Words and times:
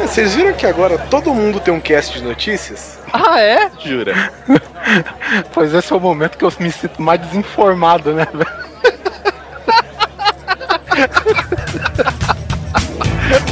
Vocês 0.00 0.34
viram 0.34 0.52
que 0.52 0.66
agora 0.66 0.98
todo 0.98 1.32
mundo 1.32 1.60
tem 1.60 1.72
um 1.72 1.80
cast 1.80 2.18
de 2.18 2.24
notícias? 2.24 2.98
Ah, 3.12 3.40
é? 3.40 3.70
Jura? 3.84 4.14
pois 5.54 5.72
esse 5.72 5.92
é 5.92 5.96
o 5.96 6.00
momento 6.00 6.36
que 6.36 6.44
eu 6.44 6.52
me 6.58 6.70
sinto 6.70 7.00
mais 7.00 7.20
desinformado, 7.20 8.12
né, 8.12 8.26
velho? 8.32 8.52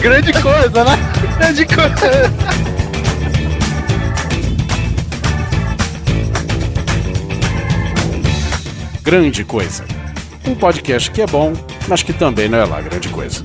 Grande 0.01 0.33
coisa, 0.33 0.85
né? 0.85 0.99
Grande 1.39 1.67
coisa. 1.67 2.31
Grande 9.03 9.45
Coisa. 9.45 9.85
Um 10.47 10.55
podcast 10.55 11.11
que 11.11 11.21
é 11.21 11.27
bom, 11.27 11.53
mas 11.89 12.03
que 12.03 12.13
também 12.13 12.49
não 12.49 12.59
é 12.59 12.65
lá 12.65 12.81
grande 12.81 13.09
coisa. 13.09 13.43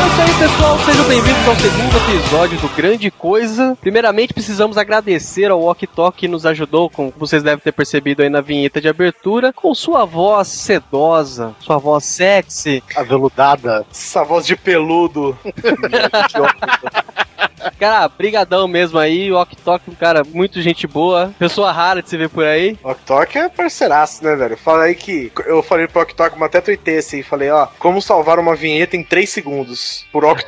É 0.00 0.06
isso 0.06 0.22
aí, 0.22 0.48
pessoal. 0.48 0.78
Sejam 0.78 1.04
bem-vindos 1.04 1.46
ao 1.46 1.54
segundo 1.56 1.96
episódio 1.98 2.58
do 2.60 2.68
Grande 2.70 3.10
Coisa. 3.10 3.76
Primeiramente, 3.78 4.32
precisamos 4.32 4.78
agradecer 4.78 5.50
ao 5.50 5.62
Ok 5.62 5.86
Tok 5.86 6.16
que 6.16 6.28
nos 6.28 6.46
ajudou, 6.46 6.88
como 6.88 7.12
vocês 7.18 7.42
devem 7.42 7.58
ter 7.58 7.72
percebido 7.72 8.22
aí 8.22 8.30
na 8.30 8.40
vinheta 8.40 8.80
de 8.80 8.88
abertura, 8.88 9.52
com 9.52 9.74
sua 9.74 10.06
voz 10.06 10.48
sedosa, 10.48 11.54
sua 11.60 11.76
voz 11.76 12.06
sexy, 12.06 12.82
aveludada, 12.96 13.84
essa 13.90 14.24
voz 14.24 14.46
de 14.46 14.56
peludo. 14.56 15.36
Cara, 17.78 18.08
brigadão 18.08 18.66
mesmo 18.66 18.98
aí, 18.98 19.30
o 19.30 19.36
Ok 19.36 19.56
um 19.88 19.94
cara 19.94 20.22
muito 20.24 20.60
gente 20.60 20.86
boa, 20.86 21.32
pessoa 21.38 21.72
rara 21.72 22.02
de 22.02 22.08
se 22.08 22.16
ver 22.16 22.28
por 22.28 22.44
aí. 22.44 22.78
Ok 22.82 23.40
é 23.40 23.48
parceiraço, 23.48 24.24
né, 24.24 24.36
velho? 24.36 24.56
Fala 24.56 24.84
aí 24.84 24.94
que 24.94 25.30
eu 25.46 25.62
falei 25.62 25.86
pro 25.86 26.02
Ok 26.02 26.14
Tok, 26.14 26.42
até 26.42 26.60
tuitei 26.60 26.98
assim, 26.98 27.22
falei, 27.22 27.50
ó, 27.50 27.66
como 27.78 28.02
salvar 28.02 28.38
uma 28.38 28.54
vinheta 28.54 28.96
em 28.96 29.02
3 29.02 29.28
segundos 29.28 30.04
por 30.12 30.24
Ok 30.24 30.46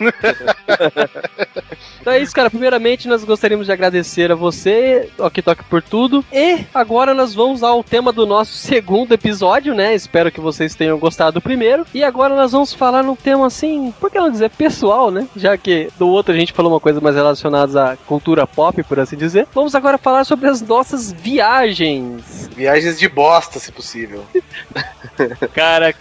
então 2.00 2.12
é 2.12 2.18
isso, 2.18 2.34
cara. 2.34 2.50
Primeiramente, 2.50 3.08
nós 3.08 3.24
gostaríamos 3.24 3.66
de 3.66 3.72
agradecer 3.72 4.30
a 4.32 4.34
você, 4.34 5.08
Ok 5.18 5.42
por 5.68 5.82
tudo. 5.82 6.24
E 6.32 6.64
agora 6.74 7.14
nós 7.14 7.34
vamos 7.34 7.62
ao 7.62 7.82
tema 7.82 8.12
do 8.12 8.26
nosso 8.26 8.52
segundo 8.58 9.12
episódio, 9.12 9.74
né? 9.74 9.94
Espero 9.94 10.30
que 10.30 10.40
vocês 10.40 10.74
tenham 10.74 10.98
gostado 10.98 11.34
do 11.34 11.40
primeiro. 11.40 11.86
E 11.92 12.02
agora 12.02 12.34
nós 12.34 12.52
vamos 12.52 12.72
falar 12.72 13.02
num 13.02 13.16
tema 13.16 13.46
assim, 13.46 13.92
por 14.00 14.10
que 14.10 14.18
não 14.18 14.30
dizer 14.30 14.50
pessoal, 14.50 15.10
né? 15.10 15.26
Já 15.36 15.56
que 15.56 15.88
do 15.98 16.08
outro 16.08 16.29
a 16.30 16.38
gente 16.38 16.52
falou 16.52 16.72
uma 16.72 16.80
coisa 16.80 17.00
mais 17.00 17.16
relacionada 17.16 17.92
à 17.92 17.96
cultura 17.96 18.46
pop, 18.46 18.82
por 18.82 18.98
assim 18.98 19.16
dizer. 19.16 19.46
Vamos 19.54 19.74
agora 19.74 19.98
falar 19.98 20.24
sobre 20.24 20.48
as 20.48 20.60
nossas 20.60 21.12
viagens. 21.12 22.48
Viagens 22.56 22.98
de 22.98 23.08
bosta, 23.08 23.58
se 23.58 23.72
possível. 23.72 24.24
Cara, 25.52 25.94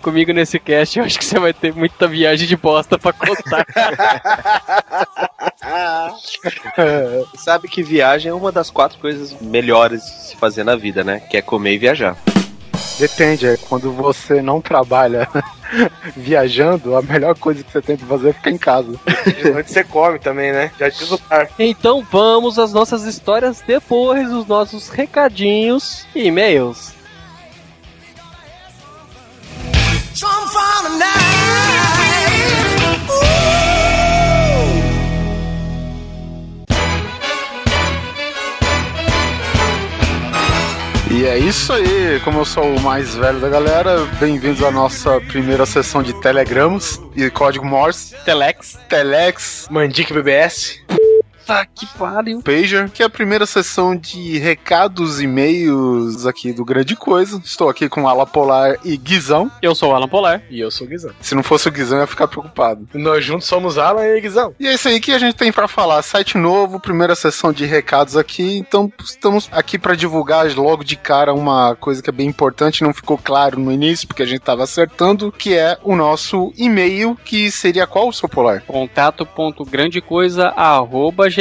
comigo 0.00 0.32
nesse 0.32 0.58
cast 0.58 0.98
eu 0.98 1.04
acho 1.04 1.18
que 1.18 1.24
você 1.24 1.38
vai 1.38 1.52
ter 1.52 1.74
muita 1.74 2.08
viagem 2.08 2.46
de 2.46 2.56
bosta 2.56 2.98
pra 2.98 3.12
contar. 3.12 3.66
Sabe 7.36 7.68
que 7.68 7.82
viagem 7.82 8.30
é 8.30 8.34
uma 8.34 8.50
das 8.52 8.70
quatro 8.70 8.98
coisas 8.98 9.36
melhores 9.40 10.02
de 10.02 10.28
se 10.28 10.36
fazer 10.36 10.64
na 10.64 10.76
vida, 10.76 11.04
né? 11.04 11.20
Que 11.20 11.36
é 11.36 11.42
comer 11.42 11.74
e 11.74 11.78
viajar. 11.78 12.16
Depende, 12.98 13.46
é 13.46 13.56
quando 13.56 13.92
você 13.92 14.42
não 14.42 14.60
trabalha 14.60 15.28
viajando, 16.16 16.96
a 16.96 17.02
melhor 17.02 17.36
coisa 17.36 17.62
que 17.62 17.72
você 17.72 17.80
tem 17.80 17.96
pra 17.96 18.06
fazer 18.06 18.28
é 18.30 18.32
ficar 18.32 18.50
em 18.50 18.58
casa. 18.58 18.94
Onde 19.56 19.68
você 19.68 19.84
come 19.84 20.18
também, 20.18 20.52
né? 20.52 20.70
Já 20.78 20.88
diz 20.88 21.10
o 21.10 21.18
par. 21.18 21.48
Então 21.58 22.06
vamos 22.10 22.58
às 22.58 22.72
nossas 22.72 23.04
histórias 23.04 23.62
depois 23.66 24.28
dos 24.30 24.46
nossos 24.46 24.88
recadinhos 24.88 26.06
e 26.14 26.26
e-mails. 26.26 26.92
E 41.12 41.26
é 41.26 41.36
isso 41.36 41.74
aí, 41.74 42.18
como 42.24 42.38
eu 42.38 42.44
sou 42.46 42.64
o 42.64 42.80
mais 42.80 43.14
velho 43.14 43.38
da 43.38 43.50
galera, 43.50 43.98
bem-vindos 44.18 44.62
à 44.62 44.70
nossa 44.70 45.20
primeira 45.20 45.66
sessão 45.66 46.02
de 46.02 46.18
telegramos 46.22 46.98
e 47.14 47.28
código 47.28 47.66
Morse. 47.66 48.16
Telex. 48.24 48.78
Telex. 48.88 49.68
Mandic 49.70 50.10
BBS. 50.10 50.80
Tá 51.46 51.66
que 51.66 51.86
pariu. 51.86 52.42
Pager, 52.42 52.90
que 52.90 53.02
é 53.02 53.06
a 53.06 53.10
primeira 53.10 53.46
sessão 53.46 53.96
de 53.96 54.38
recados 54.38 55.20
e 55.20 55.26
e-mails 55.32 56.26
aqui 56.26 56.52
do 56.52 56.64
Grande 56.64 56.94
Coisa. 56.94 57.40
Estou 57.42 57.68
aqui 57.68 57.88
com 57.88 58.06
Alan 58.06 58.26
Polar 58.26 58.76
e 58.84 58.96
Guizão. 58.96 59.50
Eu 59.62 59.74
sou 59.74 59.90
o 59.90 59.94
Alan 59.94 60.08
Polar. 60.08 60.42
E 60.50 60.60
eu 60.60 60.70
sou 60.70 60.86
o 60.86 60.90
Guizão. 60.90 61.10
Se 61.20 61.34
não 61.34 61.42
fosse 61.42 61.68
o 61.68 61.72
Guizão, 61.72 61.98
eu 61.98 62.02
ia 62.02 62.06
ficar 62.06 62.28
preocupado. 62.28 62.86
Nós 62.94 63.24
juntos 63.24 63.48
somos 63.48 63.78
Alan 63.78 64.06
e 64.06 64.20
Guizão. 64.20 64.54
E 64.60 64.68
é 64.68 64.74
isso 64.74 64.88
aí 64.88 65.00
que 65.00 65.12
a 65.12 65.18
gente 65.18 65.34
tem 65.34 65.50
para 65.50 65.66
falar. 65.66 66.02
Site 66.02 66.36
novo, 66.36 66.78
primeira 66.78 67.14
sessão 67.14 67.50
de 67.52 67.64
recados 67.64 68.14
aqui. 68.16 68.58
Então, 68.58 68.92
estamos 69.02 69.48
aqui 69.50 69.78
para 69.78 69.94
divulgar 69.94 70.46
logo 70.54 70.84
de 70.84 70.96
cara 70.96 71.32
uma 71.32 71.74
coisa 71.76 72.02
que 72.02 72.10
é 72.10 72.12
bem 72.12 72.28
importante, 72.28 72.84
não 72.84 72.92
ficou 72.92 73.16
claro 73.16 73.58
no 73.58 73.72
início, 73.72 74.06
porque 74.06 74.22
a 74.22 74.26
gente 74.26 74.40
estava 74.40 74.64
acertando, 74.64 75.32
que 75.32 75.54
é 75.54 75.78
o 75.82 75.96
nosso 75.96 76.52
e-mail, 76.56 77.16
que 77.24 77.50
seria 77.50 77.86
qual, 77.86 78.12
seu 78.12 78.28
Polar? 78.28 78.62
Contato.grandecoisa.gmail.com 78.66 81.31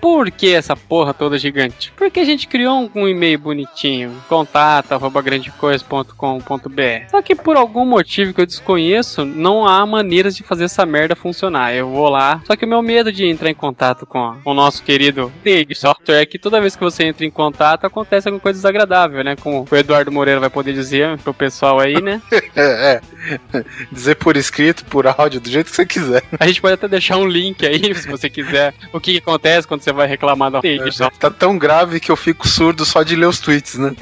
Por 0.00 0.30
que 0.30 0.54
essa 0.54 0.74
porra 0.74 1.12
toda 1.12 1.38
gigante? 1.38 1.92
Porque 1.94 2.20
a 2.20 2.24
gente 2.24 2.48
criou 2.48 2.80
um, 2.80 3.02
um 3.02 3.08
e-mail 3.08 3.38
bonitinho, 3.38 4.16
contato 4.28 4.92
arroba 4.92 5.20
grandecoisa.com.br. 5.20 7.10
Só 7.10 7.20
que 7.20 7.34
por 7.34 7.56
algum 7.56 7.84
motivo 7.84 8.32
que 8.32 8.40
eu 8.40 8.46
desconheço, 8.46 9.26
não 9.26 9.66
há 9.66 9.84
maneiras 9.84 10.34
de 10.34 10.42
fazer 10.42 10.64
essa 10.64 10.86
merda 10.86 11.14
funcionar. 11.14 11.74
Eu 11.74 11.90
vou 11.90 12.08
lá, 12.08 12.42
só 12.46 12.56
que 12.56 12.64
o 12.64 12.68
meu 12.68 12.80
medo 12.80 13.12
de 13.12 13.26
entrar 13.26 13.50
em 13.50 13.54
contato 13.54 14.06
com 14.06 14.36
o 14.44 14.54
nosso 14.54 14.82
querido 14.82 15.30
Dig 15.44 15.74
Software 15.74 16.22
é 16.22 16.26
que 16.26 16.38
toda 16.38 16.60
vez 16.60 16.74
que 16.74 16.82
você 16.82 17.04
entra 17.04 17.26
em 17.26 17.30
contato 17.30 17.84
acontece 17.84 18.28
alguma 18.28 18.40
coisa 18.40 18.58
desagradável, 18.58 19.22
né? 19.22 19.36
Como 19.36 19.66
o 19.70 19.76
Eduardo 19.76 20.10
Moreira 20.10 20.40
vai 20.40 20.50
poder 20.50 20.72
dizer 20.72 21.18
pro 21.18 21.34
pessoal 21.34 21.78
aí, 21.78 22.00
né? 22.00 22.22
é, 22.56 23.00
é. 23.52 23.64
Dizer 23.92 24.16
por 24.16 24.36
escrito, 24.36 24.84
por 24.86 25.06
áudio, 25.06 25.40
do 25.40 25.50
jeito 25.50 25.70
que 25.70 25.76
você 25.76 25.86
quiser. 25.86 26.22
A 26.38 26.46
gente 26.46 26.60
pode 26.60 26.74
até 26.74 26.88
deixar 26.88 27.18
um 27.18 27.26
link 27.26 27.66
aí, 27.66 27.94
se 27.94 28.08
você 28.08 28.30
quiser, 28.30 28.59
o 28.92 29.00
que, 29.00 29.12
que 29.12 29.18
acontece 29.18 29.66
quando 29.66 29.82
você 29.82 29.92
vai 29.92 30.06
reclamar 30.06 30.50
da 30.50 30.60
Dig 30.60 30.80
É, 31.00 31.10
tá 31.18 31.30
tão 31.30 31.58
grave 31.58 32.00
que 32.00 32.10
eu 32.10 32.16
fico 32.16 32.46
surdo 32.48 32.84
só 32.84 33.02
de 33.02 33.16
ler 33.16 33.26
os 33.26 33.40
tweets, 33.40 33.76
né? 33.76 33.94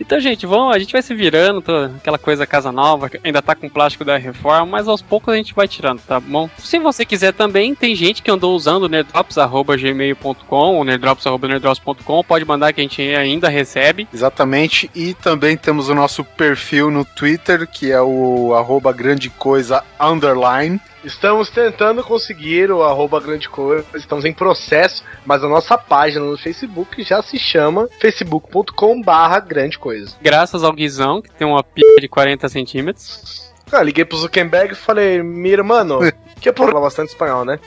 Então, 0.00 0.18
gente, 0.20 0.46
vamos, 0.46 0.74
a 0.74 0.78
gente 0.78 0.92
vai 0.92 1.02
se 1.02 1.14
virando, 1.14 1.60
toda 1.60 1.94
aquela 1.96 2.18
coisa 2.18 2.46
casa 2.46 2.72
nova, 2.72 3.10
ainda 3.22 3.42
tá 3.42 3.54
com 3.54 3.68
plástico 3.68 4.04
da 4.04 4.16
reforma, 4.16 4.66
mas 4.66 4.88
aos 4.88 5.02
poucos 5.02 5.34
a 5.34 5.36
gente 5.36 5.54
vai 5.54 5.68
tirando, 5.68 6.00
tá 6.00 6.18
bom? 6.18 6.48
Se 6.56 6.78
você 6.78 7.04
quiser 7.04 7.32
também, 7.32 7.74
tem 7.74 7.94
gente 7.94 8.22
que 8.22 8.30
andou 8.30 8.54
usando 8.56 8.84
o 8.84 8.88
nerdrops.gmail.com 8.88 10.76
ou 10.76 10.84
nerdrops.nerdrops.com, 10.84 12.24
pode 12.24 12.44
mandar 12.44 12.72
que 12.72 12.80
a 12.80 12.84
gente 12.84 13.02
ainda 13.02 13.48
recebe. 13.48 14.08
Exatamente, 14.12 14.90
e 14.94 15.14
também 15.14 15.56
temos 15.56 15.88
o 15.88 15.94
nosso 15.94 16.24
perfil 16.24 16.90
no 16.90 17.04
Twitter, 17.04 17.66
que 17.66 17.92
é 17.92 18.00
o 18.00 18.54
arroba 18.54 18.92
grande 18.92 19.28
coisa 19.30 19.84
underline. 20.00 20.80
Estamos 21.04 21.48
tentando 21.48 22.02
conseguir 22.02 22.70
o 22.70 22.82
arroba 22.82 23.20
grande 23.20 23.48
coisa, 23.48 23.84
estamos 23.94 24.24
em 24.24 24.32
processo, 24.32 25.04
mas 25.24 25.44
a 25.44 25.48
nossa 25.48 25.78
página 25.78 26.24
no 26.24 26.36
Facebook 26.36 27.02
já 27.02 27.22
se 27.22 27.38
chama 27.38 27.88
facebook.com 28.00 29.00
barra 29.00 29.38
grande 29.40 29.78
coisa. 29.78 30.16
Graças 30.20 30.64
ao 30.64 30.72
Guizão, 30.72 31.22
que 31.22 31.30
tem 31.30 31.46
uma 31.46 31.62
p 31.62 31.82
de 32.00 32.08
40 32.08 32.48
centímetros. 32.48 33.48
Ah, 33.70 33.82
liguei 33.82 34.04
pro 34.04 34.16
Zuckerberg 34.16 34.72
e 34.72 34.76
falei, 34.76 35.22
mira, 35.22 35.62
mano, 35.62 36.00
que 36.40 36.48
é 36.48 36.52
por 36.52 36.68
falar 36.68 36.80
bastante 36.80 37.08
espanhol, 37.08 37.44
né? 37.44 37.58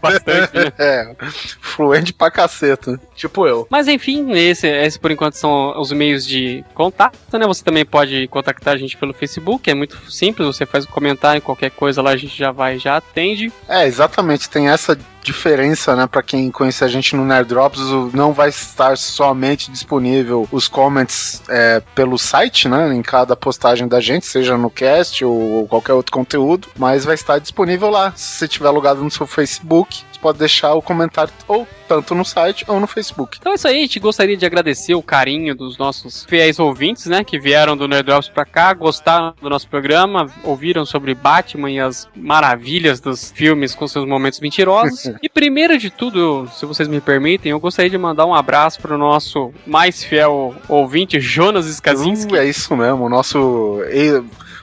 Bastante, 0.00 0.56
né? 0.56 0.72
É, 0.78 1.14
fluente 1.60 2.12
pra 2.12 2.30
caceta. 2.30 3.00
Tipo 3.14 3.46
eu. 3.46 3.66
Mas 3.70 3.88
enfim, 3.88 4.32
esse, 4.32 4.66
esse 4.66 4.98
por 4.98 5.10
enquanto 5.10 5.34
são 5.34 5.78
os 5.80 5.92
meios 5.92 6.26
de 6.26 6.64
contato, 6.74 7.16
né? 7.32 7.46
Você 7.46 7.64
também 7.64 7.84
pode 7.84 8.28
contactar 8.28 8.74
a 8.74 8.76
gente 8.76 8.96
pelo 8.96 9.12
Facebook, 9.12 9.68
é 9.68 9.74
muito 9.74 10.10
simples, 10.10 10.46
você 10.46 10.64
faz 10.64 10.84
um 10.84 10.90
comentário, 10.90 11.42
qualquer 11.42 11.70
coisa 11.70 12.02
lá 12.02 12.10
a 12.10 12.16
gente 12.16 12.36
já 12.36 12.52
vai, 12.52 12.78
já 12.78 12.96
atende. 12.96 13.52
É, 13.68 13.86
exatamente, 13.86 14.48
tem 14.48 14.68
essa 14.68 14.98
diferença, 15.28 15.94
né, 15.94 16.06
para 16.06 16.22
quem 16.22 16.50
conhece 16.50 16.82
a 16.82 16.88
gente 16.88 17.14
no 17.14 17.24
Nerd 17.24 17.48
Drops, 17.48 17.80
não 18.14 18.32
vai 18.32 18.48
estar 18.48 18.96
somente 18.96 19.70
disponível 19.70 20.48
os 20.50 20.66
comments 20.68 21.42
é, 21.48 21.82
pelo 21.94 22.18
site, 22.18 22.66
né, 22.66 22.94
em 22.94 23.02
cada 23.02 23.36
postagem 23.36 23.86
da 23.86 24.00
gente, 24.00 24.26
seja 24.26 24.56
no 24.56 24.70
cast 24.70 25.22
ou 25.24 25.68
qualquer 25.68 25.92
outro 25.92 26.12
conteúdo, 26.12 26.68
mas 26.78 27.04
vai 27.04 27.14
estar 27.14 27.38
disponível 27.38 27.90
lá. 27.90 28.12
Se 28.16 28.38
você 28.38 28.44
estiver 28.46 28.70
logado 28.70 29.04
no 29.04 29.10
seu 29.10 29.26
Facebook, 29.26 30.02
você 30.10 30.18
pode 30.18 30.38
deixar 30.38 30.74
o 30.74 30.82
comentário 30.82 31.32
ou 31.46 31.66
tanto 31.86 32.14
no 32.14 32.24
site 32.24 32.64
ou 32.68 32.80
no 32.80 32.86
Facebook. 32.86 33.38
Então 33.38 33.52
é 33.52 33.54
isso 33.54 33.68
aí, 33.68 33.78
a 33.78 33.82
gente 33.82 34.00
gostaria 34.00 34.36
de 34.36 34.44
agradecer 34.44 34.94
o 34.94 35.02
carinho 35.02 35.54
dos 35.54 35.78
nossos 35.78 36.24
fiéis 36.24 36.58
ouvintes, 36.58 37.06
né, 37.06 37.22
que 37.22 37.38
vieram 37.38 37.76
do 37.76 37.86
Nerd 37.86 38.06
Drops 38.06 38.28
pra 38.28 38.44
cá, 38.44 38.72
gostaram 38.72 39.34
do 39.40 39.50
nosso 39.50 39.68
programa, 39.68 40.26
ouviram 40.42 40.86
sobre 40.86 41.14
Batman 41.14 41.70
e 41.70 41.80
as 41.80 42.08
maravilhas 42.16 43.00
dos 43.00 43.30
filmes 43.30 43.74
com 43.74 43.86
seus 43.86 44.06
momentos 44.06 44.40
mentirosos. 44.40 45.10
E 45.22 45.28
primeiro 45.28 45.76
de 45.76 45.90
tudo, 45.90 46.48
se 46.52 46.64
vocês 46.64 46.88
me 46.88 47.00
permitem, 47.00 47.50
eu 47.50 47.60
gostaria 47.60 47.90
de 47.90 47.98
mandar 47.98 48.26
um 48.26 48.34
abraço 48.34 48.80
pro 48.80 48.96
nosso 48.96 49.52
mais 49.66 50.02
fiel 50.02 50.54
ouvinte, 50.68 51.20
Jonas 51.20 51.66
Skazinski. 51.66 52.34
Uh, 52.34 52.36
é 52.36 52.48
isso 52.48 52.76
mesmo, 52.76 53.04
o 53.04 53.08
nosso 53.08 53.80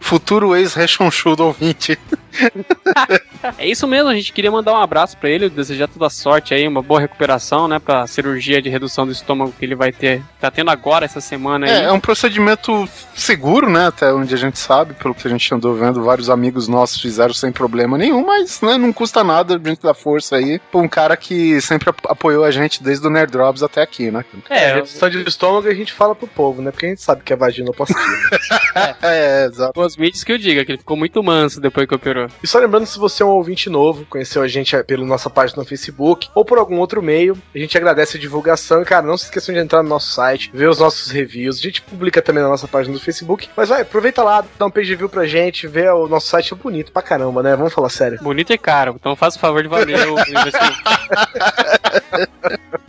futuro 0.02 0.56
ex-rechonchudo 0.56 1.46
ouvinte. 1.46 2.00
É 3.60 3.68
isso 3.68 3.88
mesmo, 3.88 4.10
a 4.10 4.16
gente 4.16 4.34
queria 4.34 4.50
mandar 4.52 4.74
um 4.74 4.82
abraço 4.82 5.16
pra 5.18 5.30
ele, 5.30 5.50
desejar 5.50 5.88
toda 5.88 6.08
a 6.08 6.10
sorte 6.10 6.54
aí, 6.54 6.68
uma 6.68 6.82
boa 6.82 7.00
recuperação, 7.00 7.68
né, 7.68 7.78
pra 7.78 8.08
cirurgia 8.08 8.60
de 8.62 8.70
redução 8.70 9.06
do 9.06 9.12
estômago 9.12 9.54
que 9.58 9.64
ele 9.64 9.76
vai 9.76 9.92
ter, 9.92 10.24
tá 10.42 10.50
tendo 10.50 10.72
agora 10.72 11.06
essa 11.06 11.22
semana 11.22 11.68
aí. 11.68 11.72
É, 11.72 11.84
é 11.86 11.92
um 11.92 12.00
procedimento 12.00 12.90
seguro, 13.14 13.70
né? 13.70 13.88
Até 13.88 14.12
onde 14.12 14.34
a 14.34 14.38
gente 14.38 14.58
sabe, 14.58 14.96
pelo 14.96 15.14
que 15.14 15.28
a 15.28 15.30
gente 15.30 15.54
andou 15.54 15.76
vendo, 15.76 16.04
vários 16.04 16.28
amigos 16.30 16.68
nossos 16.68 17.00
fizeram 17.00 17.34
sem 17.36 17.52
problema 17.52 17.98
nenhum, 18.00 18.26
mas 18.26 18.60
né, 18.62 18.78
não 18.78 18.92
custa 18.92 19.24
nada 19.24 19.62
a 19.64 19.70
gente 19.70 19.82
dar 19.82 19.94
força 19.94 20.38
aí 20.38 20.58
pra 20.72 20.82
um 20.82 20.88
cara 20.88 21.16
que 21.16 21.62
sempre 21.62 21.90
ap- 21.92 22.06
apoiou 22.10 22.44
a 22.44 22.50
gente 22.52 22.82
desde 22.82 23.06
o 23.06 23.10
Nerd 23.12 23.32
Drops 23.32 23.62
até 23.62 23.82
aqui, 23.84 24.10
né? 24.10 24.26
É, 24.50 24.66
É, 24.66 24.74
redução 24.76 25.08
de 25.10 25.22
estômago 25.28 25.68
a 25.68 25.74
gente 25.74 25.94
fala 25.94 26.16
pro 26.16 26.28
povo, 26.28 26.62
né? 26.64 26.72
Porque 26.72 26.88
a 26.88 26.90
gente 26.90 27.02
sabe 27.02 27.22
que 27.24 27.32
é 27.32 27.36
vaginoplastia. 27.36 27.96
É, 29.02 29.46
exato. 29.46 29.80
os 29.80 29.96
mídias 29.98 30.24
que 30.24 30.32
eu 30.32 30.38
diga, 30.38 30.66
que 30.66 30.72
ele 30.72 30.78
ficou 30.80 30.98
muito 30.98 31.22
manso 31.24 31.62
depois 31.62 31.88
que 31.88 31.96
operou. 31.96 32.25
E 32.44 32.48
só 32.48 32.60
lembrando, 32.60 32.86
se 32.86 33.00
você 33.00 33.24
é 33.24 33.26
um 33.26 33.30
ouvinte 33.30 33.70
novo, 33.70 34.06
conheceu 34.06 34.42
a 34.42 34.48
gente 34.48 34.76
pela 34.84 35.06
nossa 35.06 35.30
página 35.30 35.62
no 35.62 35.68
Facebook 35.68 36.30
ou 36.34 36.46
por 36.46 36.58
algum 36.58 36.80
outro 36.80 37.02
meio, 37.02 37.38
a 37.54 37.58
gente 37.58 37.78
agradece 37.78 38.18
a 38.18 38.20
divulgação 38.20 38.82
e, 38.82 38.86
cara, 38.86 39.06
não 39.06 39.18
se 39.18 39.26
esqueçam 39.26 39.54
de 39.54 39.62
entrar 39.62 39.84
no 39.84 39.90
nosso 39.90 40.12
site, 40.12 40.50
ver 40.54 40.70
os 40.70 40.80
nossos 40.80 41.12
reviews. 41.12 41.60
A 41.60 41.62
gente 41.62 41.82
publica 41.82 42.22
também 42.22 42.44
na 42.44 42.50
nossa 42.50 42.68
página 42.68 42.94
do 42.94 43.02
Facebook. 43.02 43.50
Mas 43.56 43.70
vai, 43.70 43.82
aproveita 43.82 44.24
lá, 44.24 44.44
dá 44.58 44.66
um 44.66 44.72
page 44.72 44.96
view 44.96 45.10
pra 45.10 45.26
gente, 45.26 45.68
vê 45.68 45.90
o 45.90 46.08
nosso 46.08 46.28
site 46.28 46.54
é 46.54 46.56
bonito 46.56 46.92
pra 46.92 47.02
caramba, 47.02 47.44
né? 47.44 47.56
Vamos 47.56 47.74
falar 47.74 47.90
sério. 47.90 48.20
Bonito 48.22 48.54
e 48.54 48.58
caro, 48.58 48.96
então 49.00 49.16
faça 49.16 49.38
o 49.38 49.42
favor 49.42 49.62
de 49.62 49.70
valer 49.70 50.08
o. 50.08 50.16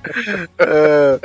É, 0.58 1.18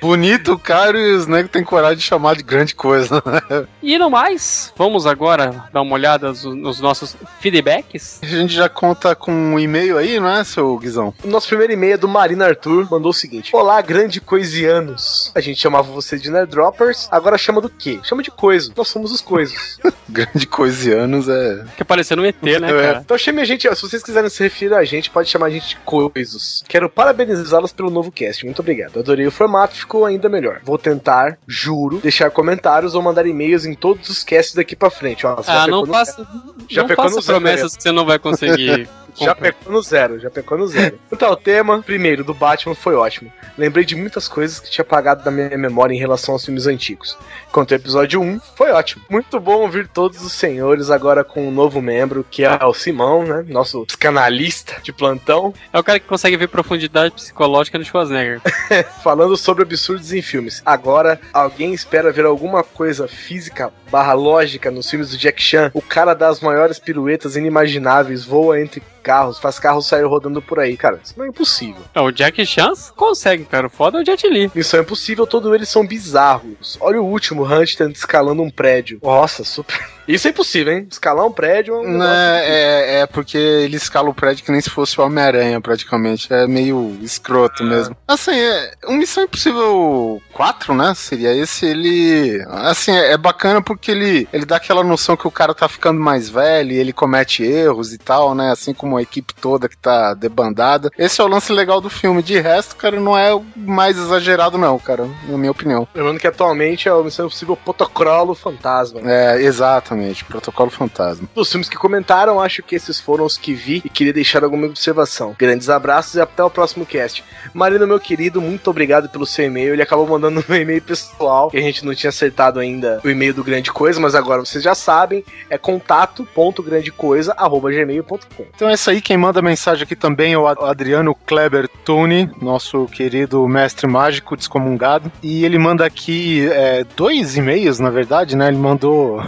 bonito, 0.00 0.58
caro 0.58 0.98
e 0.98 1.12
os 1.14 1.26
negros 1.26 1.50
têm 1.50 1.64
coragem 1.64 1.96
de 1.98 2.02
chamar 2.02 2.36
de 2.36 2.42
grande 2.42 2.74
coisa. 2.74 3.22
né? 3.24 3.66
E 3.82 3.98
no 3.98 4.10
mais, 4.10 4.72
vamos 4.76 5.06
agora 5.06 5.64
dar 5.72 5.82
uma 5.82 5.94
olhada 5.94 6.28
nos- 6.28 6.44
nos 6.44 6.80
nossos 6.80 7.16
feedbacks. 7.40 8.20
A 8.22 8.26
gente 8.26 8.54
já 8.54 8.68
conta 8.68 9.14
com 9.14 9.32
um 9.32 9.58
e-mail 9.58 9.98
aí, 9.98 10.18
não 10.20 10.28
é, 10.28 10.44
seu 10.44 10.76
Guizão? 10.78 11.12
O 11.22 11.28
nosso 11.28 11.48
primeiro 11.48 11.72
e-mail 11.72 11.94
é 11.94 11.96
do 11.96 12.08
Marina 12.08 12.46
Arthur, 12.46 12.88
mandou 12.90 13.10
o 13.10 13.14
seguinte: 13.14 13.50
Olá, 13.54 13.80
grande 13.80 14.20
coisianos. 14.20 15.32
A 15.34 15.40
gente 15.40 15.60
chamava 15.60 15.90
você 15.90 16.18
de 16.18 16.30
Nerddroppers, 16.30 17.08
agora 17.10 17.36
chama 17.38 17.60
do 17.60 17.68
quê? 17.68 18.00
Chama 18.02 18.22
de 18.22 18.30
coiso. 18.30 18.72
Nós 18.76 18.88
somos 18.88 19.12
os 19.12 19.20
coisos. 19.20 19.78
Grande 20.10 20.46
coisianos 20.46 21.28
é. 21.28 21.66
Que 21.76 21.84
parecendo 21.84 22.22
um 22.22 22.24
ET, 22.24 22.42
né, 22.42 22.52
É. 22.52 22.60
cara? 22.60 23.02
Então 23.04 23.18
chame 23.18 23.42
a 23.42 23.44
gente, 23.44 23.68
se 23.74 23.82
vocês 23.82 24.02
quiserem 24.02 24.30
se 24.30 24.42
referir 24.42 24.72
a 24.72 24.82
gente, 24.82 25.10
pode 25.10 25.28
chamar 25.28 25.46
a 25.46 25.50
gente 25.50 25.68
de 25.68 25.76
coisos. 25.84 26.64
Quero 26.66 26.88
parabenizá-los 26.88 27.72
pelo 27.72 27.90
novo 27.90 28.10
cast. 28.10 28.27
Muito 28.44 28.60
obrigado. 28.60 28.98
Adorei 28.98 29.26
o 29.26 29.30
formato, 29.30 29.74
ficou 29.74 30.04
ainda 30.04 30.28
melhor. 30.28 30.60
Vou 30.64 30.78
tentar, 30.78 31.38
juro, 31.46 31.98
deixar 31.98 32.30
comentários 32.30 32.94
ou 32.94 33.02
mandar 33.02 33.26
e-mails 33.26 33.64
em 33.64 33.74
todos 33.74 34.08
os 34.08 34.22
casts 34.22 34.54
daqui 34.54 34.74
pra 34.76 34.90
frente. 34.90 35.26
Ó, 35.26 35.40
Ah, 35.46 35.66
não 35.66 35.86
faça, 35.86 36.26
Já 36.68 36.82
não 36.82 36.94
faça 36.94 37.22
promessas 37.22 37.76
que 37.76 37.82
você 37.82 37.92
não 37.92 38.04
vai 38.04 38.18
conseguir. 38.18 38.88
Já 39.24 39.34
pecou 39.34 39.72
no 39.72 39.82
zero, 39.82 40.18
já 40.18 40.30
pecou 40.30 40.58
no 40.58 40.66
zero. 40.66 40.98
Então, 41.10 41.32
o 41.32 41.36
tema, 41.36 41.82
primeiro, 41.82 42.22
do 42.22 42.32
Batman 42.32 42.74
foi 42.74 42.94
ótimo. 42.94 43.32
Lembrei 43.56 43.84
de 43.84 43.96
muitas 43.96 44.28
coisas 44.28 44.60
que 44.60 44.70
tinha 44.70 44.84
apagado 44.84 45.24
da 45.24 45.30
minha 45.30 45.56
memória 45.58 45.92
em 45.92 45.98
relação 45.98 46.34
aos 46.34 46.44
filmes 46.44 46.66
antigos. 46.66 47.18
Quanto 47.50 47.72
ao 47.72 47.76
episódio 47.76 48.20
1, 48.20 48.40
foi 48.54 48.70
ótimo. 48.70 49.02
Muito 49.10 49.40
bom 49.40 49.62
ouvir 49.62 49.88
todos 49.88 50.22
os 50.22 50.32
senhores 50.32 50.90
agora 50.90 51.24
com 51.24 51.48
um 51.48 51.50
novo 51.50 51.80
membro, 51.82 52.24
que 52.30 52.44
é 52.44 52.64
o 52.64 52.72
Simão, 52.72 53.24
né? 53.24 53.44
Nosso 53.48 53.84
psicanalista 53.86 54.76
de 54.82 54.92
plantão, 54.92 55.52
É 55.72 55.78
o 55.78 55.82
cara 55.82 55.98
que 55.98 56.06
consegue 56.06 56.36
ver 56.36 56.48
profundidade 56.48 57.14
psicológica 57.14 57.78
no 57.78 57.84
Schwarzenegger. 57.84 58.40
falando 59.02 59.36
sobre 59.36 59.62
absurdos 59.62 60.12
em 60.12 60.22
filmes. 60.22 60.62
Agora, 60.64 61.20
alguém 61.32 61.72
espera 61.74 62.12
ver 62.12 62.26
alguma 62.26 62.62
coisa 62.62 63.08
física 63.08 63.72
barra 63.90 64.12
lógica 64.12 64.70
nos 64.70 64.88
filmes 64.88 65.10
do 65.10 65.16
Jack 65.16 65.42
Chan? 65.42 65.70
O 65.74 65.82
cara 65.82 66.14
das 66.14 66.40
maiores 66.40 66.78
piruetas 66.78 67.36
inimagináveis, 67.36 68.24
voa 68.24 68.60
entre 68.60 68.82
carros, 69.08 69.38
faz 69.38 69.58
carros 69.58 69.86
sair 69.86 70.04
rodando 70.04 70.42
por 70.42 70.60
aí. 70.60 70.76
Cara, 70.76 71.00
isso 71.02 71.14
não 71.16 71.24
é 71.24 71.28
impossível. 71.28 71.82
É, 71.94 72.00
o 72.00 72.10
Jack 72.10 72.44
Chan 72.44 72.74
consegue, 72.94 73.46
cara. 73.46 73.68
O 73.68 73.70
foda 73.70 73.98
é 73.98 74.02
o 74.02 74.04
Jet 74.04 74.28
Li. 74.28 74.50
Missão 74.54 74.80
Impossível, 74.80 75.26
todos 75.26 75.50
eles 75.54 75.68
são 75.70 75.86
bizarros. 75.86 76.76
Olha 76.78 77.00
o 77.00 77.06
último, 77.06 77.42
Hunt 77.42 77.74
tentando 77.74 77.94
escalando 77.94 78.42
um 78.42 78.50
prédio. 78.50 79.00
Nossa, 79.02 79.44
super. 79.44 79.78
Isso 80.08 80.26
é 80.26 80.30
impossível, 80.30 80.72
hein? 80.72 80.88
Escalar 80.90 81.26
um 81.26 81.30
prédio 81.30 81.74
é 81.74 81.78
um 81.78 81.82
negócio 81.82 81.98
Né, 81.98 82.42
é, 82.44 83.00
é 83.00 83.06
porque 83.06 83.36
ele 83.36 83.76
escala 83.76 84.08
o 84.08 84.14
prédio 84.14 84.42
que 84.42 84.50
nem 84.50 84.60
se 84.60 84.70
fosse 84.70 84.98
o 84.98 85.04
Homem-Aranha, 85.04 85.60
praticamente. 85.60 86.32
É 86.32 86.46
meio 86.46 86.96
escroto 87.02 87.62
mesmo. 87.62 87.94
Assim, 88.06 88.32
é, 88.32 88.72
o 88.86 88.92
Missão 88.92 89.24
Impossível 89.24 90.20
4, 90.32 90.74
né? 90.74 90.94
Seria 90.94 91.34
esse. 91.34 91.66
Ele. 91.66 92.42
Assim, 92.48 92.90
é, 92.90 93.12
é 93.12 93.16
bacana 93.18 93.60
porque 93.60 93.90
ele, 93.90 94.26
ele 94.32 94.46
dá 94.46 94.56
aquela 94.56 94.82
noção 94.82 95.14
que 95.14 95.28
o 95.28 95.30
cara 95.30 95.54
tá 95.54 95.68
ficando 95.68 96.00
mais 96.00 96.30
velho 96.30 96.72
e 96.72 96.78
ele 96.78 96.92
comete 96.92 97.42
erros 97.42 97.92
e 97.92 97.98
tal, 97.98 98.34
né? 98.34 98.50
Assim 98.50 98.72
como 98.72 98.97
a 98.98 99.02
equipe 99.02 99.34
toda 99.34 99.68
que 99.68 99.76
tá 99.76 100.14
debandada. 100.14 100.90
Esse 100.98 101.20
é 101.20 101.24
o 101.24 101.28
lance 101.28 101.52
legal 101.52 101.80
do 101.80 101.90
filme. 101.90 102.22
De 102.22 102.38
resto, 102.38 102.76
cara, 102.76 103.00
não 103.00 103.16
é 103.16 103.34
o 103.34 103.44
mais 103.56 103.96
exagerado, 103.96 104.58
não, 104.58 104.78
cara, 104.78 105.08
na 105.28 105.38
minha 105.38 105.50
opinião. 105.50 105.86
Lembrando 105.94 106.20
que 106.20 106.26
atualmente 106.26 106.88
é 106.88 106.92
o 106.92 107.04
Missão 107.04 107.26
Impossível 107.26 107.56
Protocolo 107.56 108.34
Fantasma. 108.34 109.00
É, 109.04 109.42
exatamente. 109.42 110.24
Protocolo 110.24 110.70
Fantasma. 110.70 111.28
Dos 111.34 111.50
filmes 111.50 111.68
que 111.68 111.76
comentaram, 111.76 112.40
acho 112.40 112.62
que 112.62 112.74
esses 112.74 113.00
foram 113.00 113.24
os 113.24 113.36
que 113.36 113.54
vi 113.54 113.82
e 113.84 113.88
queria 113.88 114.12
deixar 114.12 114.44
alguma 114.44 114.66
observação. 114.66 115.34
Grandes 115.38 115.70
abraços 115.70 116.14
e 116.14 116.20
até 116.20 116.42
o 116.42 116.50
próximo 116.50 116.86
cast. 116.86 117.24
Marino, 117.54 117.86
meu 117.86 118.00
querido, 118.00 118.40
muito 118.40 118.68
obrigado 118.70 119.08
pelo 119.08 119.26
seu 119.26 119.46
e-mail. 119.46 119.74
Ele 119.74 119.82
acabou 119.82 120.06
mandando 120.06 120.44
um 120.48 120.54
e-mail 120.54 120.82
pessoal, 120.82 121.50
que 121.50 121.56
a 121.56 121.62
gente 121.62 121.84
não 121.84 121.94
tinha 121.94 122.10
acertado 122.10 122.58
ainda 122.58 123.00
o 123.04 123.10
e-mail 123.10 123.34
do 123.34 123.44
Grande 123.44 123.70
Coisa, 123.72 124.00
mas 124.00 124.14
agora 124.14 124.44
vocês 124.44 124.64
já 124.64 124.74
sabem, 124.74 125.24
é 125.50 125.58
contato.grandecoisa.gmail.com. 125.58 128.46
Então 128.54 128.68
é 128.68 128.74
isso 128.74 128.87
aí, 128.90 129.00
quem 129.00 129.16
manda 129.16 129.40
mensagem 129.42 129.84
aqui 129.84 129.94
também 129.96 130.32
é 130.32 130.38
o 130.38 130.46
Ad- 130.46 130.62
Adriano 130.62 131.14
Kleber 131.14 131.68
Tune, 131.84 132.30
nosso 132.40 132.86
querido 132.86 133.46
mestre 133.48 133.86
mágico 133.86 134.36
descomungado. 134.36 135.10
E 135.22 135.44
ele 135.44 135.58
manda 135.58 135.84
aqui 135.84 136.48
é, 136.50 136.84
dois 136.96 137.36
e-mails, 137.36 137.78
na 137.78 137.90
verdade, 137.90 138.36
né? 138.36 138.48
Ele 138.48 138.56
mandou 138.58 139.22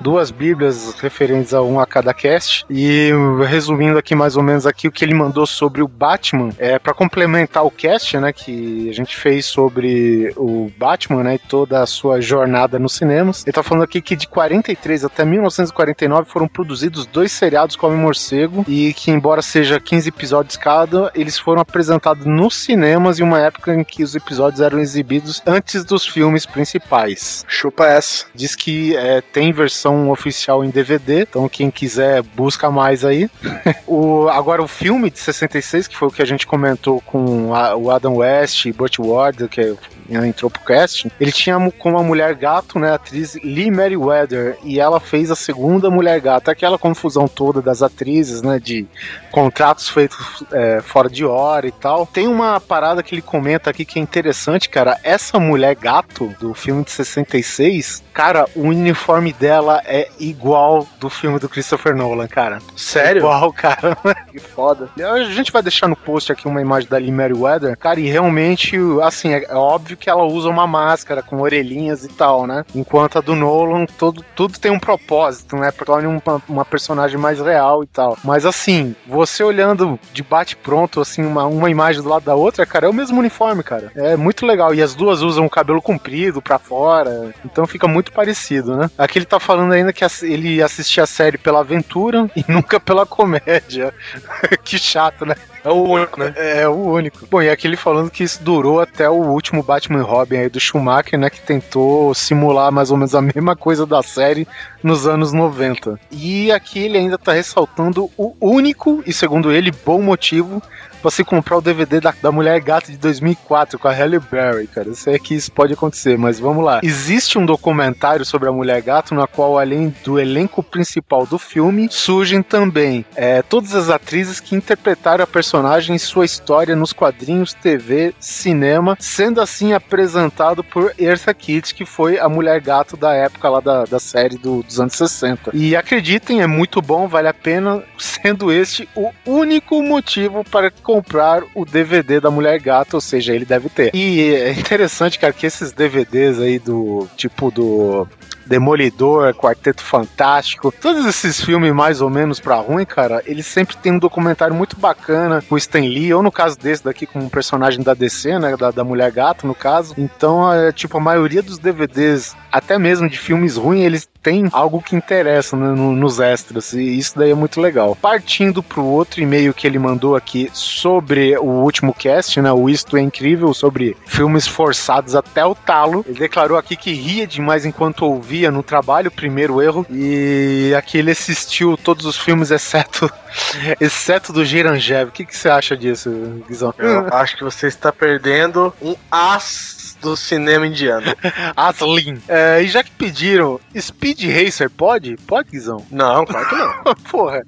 duas 0.00 0.30
bíblias 0.30 0.94
referentes 1.00 1.54
a 1.54 1.62
um 1.62 1.80
a 1.80 1.86
cada 1.86 2.12
cast. 2.14 2.64
E 2.68 3.10
resumindo 3.46 3.98
aqui 3.98 4.14
mais 4.14 4.36
ou 4.36 4.42
menos 4.42 4.66
aqui 4.66 4.88
o 4.88 4.92
que 4.92 5.04
ele 5.04 5.14
mandou 5.14 5.46
sobre 5.46 5.82
o 5.82 5.88
Batman, 5.88 6.50
é 6.58 6.78
para 6.78 6.94
complementar 6.94 7.64
o 7.64 7.70
cast, 7.70 8.18
né, 8.18 8.32
que 8.32 8.88
a 8.88 8.92
gente 8.92 9.16
fez 9.16 9.46
sobre 9.46 10.32
o 10.36 10.70
Batman, 10.76 11.22
né, 11.22 11.34
e 11.34 11.38
toda 11.38 11.82
a 11.82 11.86
sua 11.86 12.20
jornada 12.20 12.78
nos 12.78 12.94
cinemas. 12.94 13.44
Ele 13.44 13.52
tá 13.52 13.62
falando 13.62 13.84
aqui 13.84 14.00
que 14.00 14.16
de 14.16 14.26
43 14.26 15.04
até 15.04 15.24
1949 15.24 16.28
foram 16.30 16.48
produzidos 16.48 17.06
dois 17.06 17.32
seriados 17.32 17.76
como 17.76 17.96
Morcego 17.96 18.64
e 18.68 18.92
que 18.94 19.10
embora 19.10 19.42
seja 19.42 19.80
15 19.80 20.08
episódios 20.08 20.56
cada, 20.56 21.10
eles 21.14 21.38
foram 21.38 21.60
apresentados 21.60 22.26
nos 22.26 22.56
cinemas 22.56 23.18
em 23.18 23.22
uma 23.22 23.40
época 23.40 23.74
em 23.74 23.84
que 23.84 24.02
os 24.02 24.14
episódios 24.14 24.60
eram 24.60 24.78
exibidos 24.78 25.42
antes 25.46 25.84
dos 25.84 26.06
filmes 26.06 26.46
principais. 26.46 27.44
Chupa 27.48 27.86
essa. 27.86 28.26
Diz 28.34 28.54
que 28.54 28.96
é, 28.96 29.20
tem 29.20 29.52
versão 29.60 30.10
oficial 30.10 30.64
em 30.64 30.70
DVD, 30.70 31.22
então 31.22 31.48
quem 31.48 31.70
quiser 31.70 32.22
busca 32.22 32.70
mais 32.70 33.04
aí. 33.04 33.28
o, 33.86 34.28
agora 34.28 34.62
o 34.62 34.68
filme 34.68 35.10
de 35.10 35.18
66, 35.18 35.86
que 35.88 35.96
foi 35.96 36.08
o 36.08 36.10
que 36.10 36.22
a 36.22 36.26
gente 36.26 36.46
comentou 36.46 37.00
com 37.02 37.54
a- 37.54 37.76
o 37.76 37.90
Adam 37.90 38.16
West 38.16 38.64
e 38.66 38.72
Butch 38.72 38.98
Ward, 38.98 39.48
que 39.48 39.74
entrou 40.10 40.50
pro 40.50 40.60
casting, 40.62 41.08
ele 41.20 41.30
tinha 41.30 41.56
como 41.78 41.96
a 41.96 42.02
mulher 42.02 42.34
gato, 42.34 42.80
né, 42.80 42.90
a 42.90 42.94
atriz 42.94 43.36
Lee 43.44 43.70
Meriwether, 43.70 44.56
e 44.64 44.80
ela 44.80 44.98
fez 44.98 45.30
a 45.30 45.36
segunda 45.36 45.88
mulher 45.88 46.20
gato, 46.20 46.50
aquela 46.50 46.76
confusão 46.76 47.28
toda 47.28 47.62
das 47.62 47.80
atrizes, 47.80 48.42
né, 48.42 48.58
de 48.58 48.88
contratos 49.30 49.88
feitos 49.88 50.42
é, 50.52 50.80
fora 50.82 51.08
de 51.08 51.24
hora 51.24 51.68
e 51.68 51.70
tal. 51.70 52.06
Tem 52.06 52.26
uma 52.26 52.60
parada 52.60 53.04
que 53.04 53.14
ele 53.14 53.22
comenta 53.22 53.70
aqui 53.70 53.84
que 53.84 54.00
é 54.00 54.02
interessante, 54.02 54.68
cara, 54.68 54.98
essa 55.04 55.38
mulher 55.38 55.76
gato 55.76 56.34
do 56.40 56.54
filme 56.54 56.82
de 56.82 56.90
66, 56.90 58.02
cara, 58.12 58.46
o 58.54 58.62
uniforme 58.62 59.32
dela 59.32 59.82
é 59.84 60.08
igual 60.18 60.86
do 60.98 61.08
filme 61.08 61.38
do 61.38 61.48
Christopher 61.48 61.94
Nolan, 61.94 62.28
cara. 62.28 62.58
Sério? 62.76 63.20
Igual, 63.20 63.52
cara. 63.52 63.96
Que 64.30 64.38
foda. 64.38 64.88
A 64.98 65.24
gente 65.24 65.52
vai 65.52 65.62
deixar 65.62 65.88
no 65.88 65.96
post 65.96 66.30
aqui 66.30 66.46
uma 66.46 66.60
imagem 66.60 66.88
da 66.88 66.98
Lee 66.98 67.10
Meriwether, 67.10 67.76
cara, 67.76 67.98
e 68.00 68.08
realmente, 68.08 68.76
assim, 69.02 69.32
é, 69.32 69.44
é 69.44 69.54
óbvio 69.54 69.96
que 69.96 70.08
ela 70.08 70.24
usa 70.24 70.48
uma 70.48 70.66
máscara 70.66 71.22
com 71.22 71.40
orelhinhas 71.40 72.04
e 72.04 72.08
tal, 72.08 72.46
né? 72.46 72.64
Enquanto 72.74 73.18
a 73.18 73.20
do 73.20 73.34
Nolan, 73.34 73.86
todo, 73.98 74.24
tudo 74.34 74.58
tem 74.58 74.70
um 74.70 74.78
propósito, 74.78 75.56
né? 75.56 75.70
Pra 75.70 75.86
tornar 75.86 76.08
uma, 76.08 76.42
uma 76.48 76.64
personagem 76.64 77.18
mais 77.18 77.40
real 77.40 77.82
e 77.82 77.86
tal. 77.86 78.16
Mas 78.24 78.46
assim, 78.46 78.94
você 79.06 79.42
olhando 79.42 79.98
de 80.12 80.22
bate-pronto, 80.22 81.00
assim, 81.00 81.24
uma, 81.24 81.46
uma 81.46 81.70
imagem 81.70 82.02
do 82.02 82.08
lado 82.08 82.24
da 82.24 82.34
outra, 82.34 82.64
cara, 82.66 82.86
é 82.86 82.88
o 82.88 82.94
mesmo 82.94 83.18
uniforme, 83.18 83.62
cara. 83.62 83.90
É 83.94 84.16
muito 84.16 84.46
legal. 84.46 84.74
E 84.74 84.82
as 84.82 84.94
duas 84.94 85.22
usam 85.22 85.46
o 85.46 85.50
cabelo 85.50 85.82
comprido 85.82 86.40
pra 86.40 86.58
fora, 86.58 87.34
então 87.44 87.66
fica 87.66 87.88
muito 87.88 88.09
parecido, 88.10 88.76
né? 88.76 88.90
Aqui 88.98 89.18
ele 89.18 89.24
tá 89.24 89.40
falando 89.40 89.72
ainda 89.72 89.92
que 89.92 90.04
ele 90.22 90.62
assistia 90.62 91.04
a 91.04 91.06
série 91.06 91.38
pela 91.38 91.60
aventura 91.60 92.30
e 92.36 92.44
nunca 92.50 92.78
pela 92.78 93.06
comédia. 93.06 93.94
que 94.62 94.78
chato, 94.78 95.24
né? 95.24 95.34
É 95.62 95.68
o 95.68 95.82
único, 95.82 96.18
né? 96.18 96.32
É, 96.36 96.68
o 96.68 96.74
único. 96.74 97.26
Bom, 97.30 97.42
e 97.42 97.50
aqui 97.50 97.66
ele 97.66 97.76
falando 97.76 98.10
que 98.10 98.24
isso 98.24 98.42
durou 98.42 98.80
até 98.80 99.08
o 99.08 99.14
último 99.14 99.62
Batman 99.62 100.02
Robin 100.02 100.36
aí 100.36 100.48
do 100.48 100.58
Schumacher, 100.58 101.18
né? 101.18 101.28
Que 101.28 101.40
tentou 101.40 102.14
simular 102.14 102.72
mais 102.72 102.90
ou 102.90 102.96
menos 102.96 103.14
a 103.14 103.20
mesma 103.20 103.54
coisa 103.54 103.84
da 103.84 104.02
série 104.02 104.48
nos 104.82 105.06
anos 105.06 105.32
90. 105.32 106.00
E 106.10 106.50
aqui 106.50 106.80
ele 106.80 106.96
ainda 106.96 107.18
tá 107.18 107.32
ressaltando 107.32 108.10
o 108.16 108.34
único, 108.40 109.02
e 109.06 109.12
segundo 109.12 109.52
ele, 109.52 109.70
bom 109.84 110.00
motivo 110.00 110.62
você 111.02 111.24
comprar 111.24 111.58
o 111.58 111.60
DVD 111.60 112.00
da, 112.00 112.14
da 112.22 112.32
Mulher 112.32 112.60
Gata 112.60 112.90
de 112.90 112.98
2004 112.98 113.78
com 113.78 113.88
a 113.88 113.92
Halle 113.92 114.18
Berry, 114.18 114.66
cara. 114.66 114.88
Eu 114.88 114.94
sei 114.94 115.18
que 115.18 115.34
isso 115.34 115.52
pode 115.52 115.72
acontecer, 115.72 116.16
mas 116.18 116.38
vamos 116.38 116.64
lá. 116.64 116.80
Existe 116.82 117.38
um 117.38 117.46
documentário 117.46 118.24
sobre 118.24 118.48
a 118.48 118.52
Mulher 118.52 118.82
Gato, 118.82 119.14
na 119.14 119.26
qual, 119.26 119.58
além 119.58 119.94
do 120.04 120.18
elenco 120.18 120.62
principal 120.62 121.26
do 121.26 121.38
filme, 121.38 121.88
surgem 121.90 122.42
também 122.42 123.04
é, 123.14 123.42
todas 123.42 123.74
as 123.74 123.90
atrizes 123.90 124.40
que 124.40 124.54
interpretaram 124.54 125.24
a 125.24 125.26
personagem 125.26 125.94
em 125.94 125.98
sua 125.98 126.24
história 126.24 126.76
nos 126.76 126.92
quadrinhos, 126.92 127.52
TV, 127.52 128.14
cinema, 128.18 128.96
sendo 128.98 129.40
assim 129.40 129.72
apresentado 129.72 130.62
por 130.62 130.92
Eartha 130.98 131.34
Kitt, 131.34 131.74
que 131.74 131.84
foi 131.84 132.18
a 132.18 132.28
Mulher 132.28 132.60
Gato 132.60 132.96
da 132.96 133.12
época 133.14 133.48
lá 133.48 133.60
da, 133.60 133.84
da 133.84 133.98
série 133.98 134.36
do, 134.36 134.62
dos 134.62 134.80
anos 134.80 134.94
60. 134.94 135.50
E 135.54 135.76
acreditem, 135.76 136.42
é 136.42 136.46
muito 136.46 136.80
bom, 136.80 137.08
vale 137.08 137.28
a 137.28 137.34
pena, 137.34 137.82
sendo 137.98 138.52
este 138.52 138.88
o 138.94 139.10
único 139.26 139.82
motivo 139.82 140.44
para 140.44 140.70
comprar 140.90 141.44
o 141.54 141.64
DVD 141.64 142.18
da 142.18 142.32
Mulher 142.32 142.58
Gato, 142.58 142.94
ou 142.94 143.00
seja, 143.00 143.32
ele 143.32 143.44
deve 143.44 143.68
ter. 143.68 143.94
E 143.94 144.34
é 144.34 144.50
interessante, 144.50 145.20
cara, 145.20 145.32
que 145.32 145.46
esses 145.46 145.70
DVDs 145.70 146.40
aí 146.40 146.58
do 146.58 147.06
tipo 147.16 147.48
do 147.48 148.08
Demolidor, 148.44 149.32
Quarteto 149.32 149.80
Fantástico, 149.80 150.72
todos 150.72 151.06
esses 151.06 151.40
filmes 151.40 151.72
mais 151.72 152.00
ou 152.00 152.10
menos 152.10 152.40
pra 152.40 152.56
ruim, 152.56 152.84
cara, 152.84 153.22
eles 153.24 153.46
sempre 153.46 153.76
tem 153.76 153.92
um 153.92 153.98
documentário 154.00 154.52
muito 154.52 154.76
bacana 154.76 155.40
com 155.48 155.56
Stan 155.56 155.78
Lee, 155.78 156.12
ou 156.12 156.20
no 156.20 156.32
caso 156.32 156.58
desse 156.58 156.82
daqui 156.82 157.06
com 157.06 157.20
um 157.20 157.28
personagem 157.28 157.80
da 157.80 157.94
DC, 157.94 158.36
né, 158.40 158.56
da, 158.56 158.72
da 158.72 158.82
Mulher 158.82 159.12
Gato, 159.12 159.46
no 159.46 159.54
caso. 159.54 159.94
Então, 159.96 160.52
é, 160.52 160.72
tipo, 160.72 160.98
a 160.98 161.00
maioria 161.00 161.40
dos 161.40 161.58
DVDs, 161.58 162.34
até 162.50 162.76
mesmo 162.76 163.08
de 163.08 163.16
filmes 163.16 163.56
ruins, 163.56 163.84
eles 163.84 164.08
têm 164.22 164.48
algo 164.52 164.82
que 164.82 164.96
interessa 164.96 165.56
né, 165.56 165.68
no, 165.68 165.92
nos 165.92 166.20
extras, 166.20 166.72
e 166.72 166.98
isso 166.98 167.18
daí 167.18 167.30
é 167.30 167.34
muito 167.34 167.60
legal. 167.60 167.96
Partindo 167.96 168.62
pro 168.62 168.84
outro 168.84 169.20
e-mail 169.20 169.54
que 169.54 169.66
ele 169.66 169.78
mandou 169.78 170.16
aqui 170.16 170.50
sobre 170.52 171.36
o 171.38 171.44
último 171.44 171.94
cast, 171.94 172.40
né, 172.40 172.52
o 172.52 172.68
Isto 172.68 172.96
é 172.96 173.00
Incrível, 173.00 173.52
sobre 173.54 173.96
filmes 174.06 174.46
forçados 174.46 175.14
até 175.14 175.44
o 175.44 175.54
talo, 175.54 176.04
ele 176.06 176.18
declarou 176.18 176.58
aqui 176.58 176.76
que 176.76 176.92
ria 176.92 177.26
demais 177.26 177.64
enquanto 177.64 178.04
ouvia 178.04 178.50
no 178.50 178.62
trabalho, 178.62 179.10
primeiro 179.10 179.60
erro, 179.60 179.86
e 179.90 180.72
aqui 180.76 180.98
ele 180.98 181.10
assistiu 181.10 181.76
todos 181.76 182.04
os 182.06 182.16
filmes, 182.16 182.50
exceto, 182.50 183.10
exceto 183.80 184.32
do 184.32 184.44
Giranjev. 184.44 185.08
O 185.08 185.12
que, 185.12 185.24
que 185.24 185.36
você 185.36 185.48
acha 185.48 185.76
disso, 185.76 186.10
Guizão? 186.48 186.74
Eu 186.78 187.08
acho 187.12 187.36
que 187.36 187.44
você 187.44 187.66
está 187.66 187.92
perdendo 187.92 188.72
um 188.80 188.94
as 189.10 189.79
do 190.00 190.16
cinema 190.16 190.66
indiano. 190.66 191.06
Aslin. 191.56 192.20
É, 192.28 192.62
e 192.62 192.68
já 192.68 192.82
que 192.82 192.90
pediram, 192.92 193.60
Speed 193.78 194.22
Racer 194.24 194.70
pode? 194.70 195.16
Pode, 195.26 195.50
Guizão? 195.50 195.84
Não, 195.90 196.24
claro 196.24 196.48
que 196.48 196.54
não. 196.54 196.94
Porra. 197.10 197.42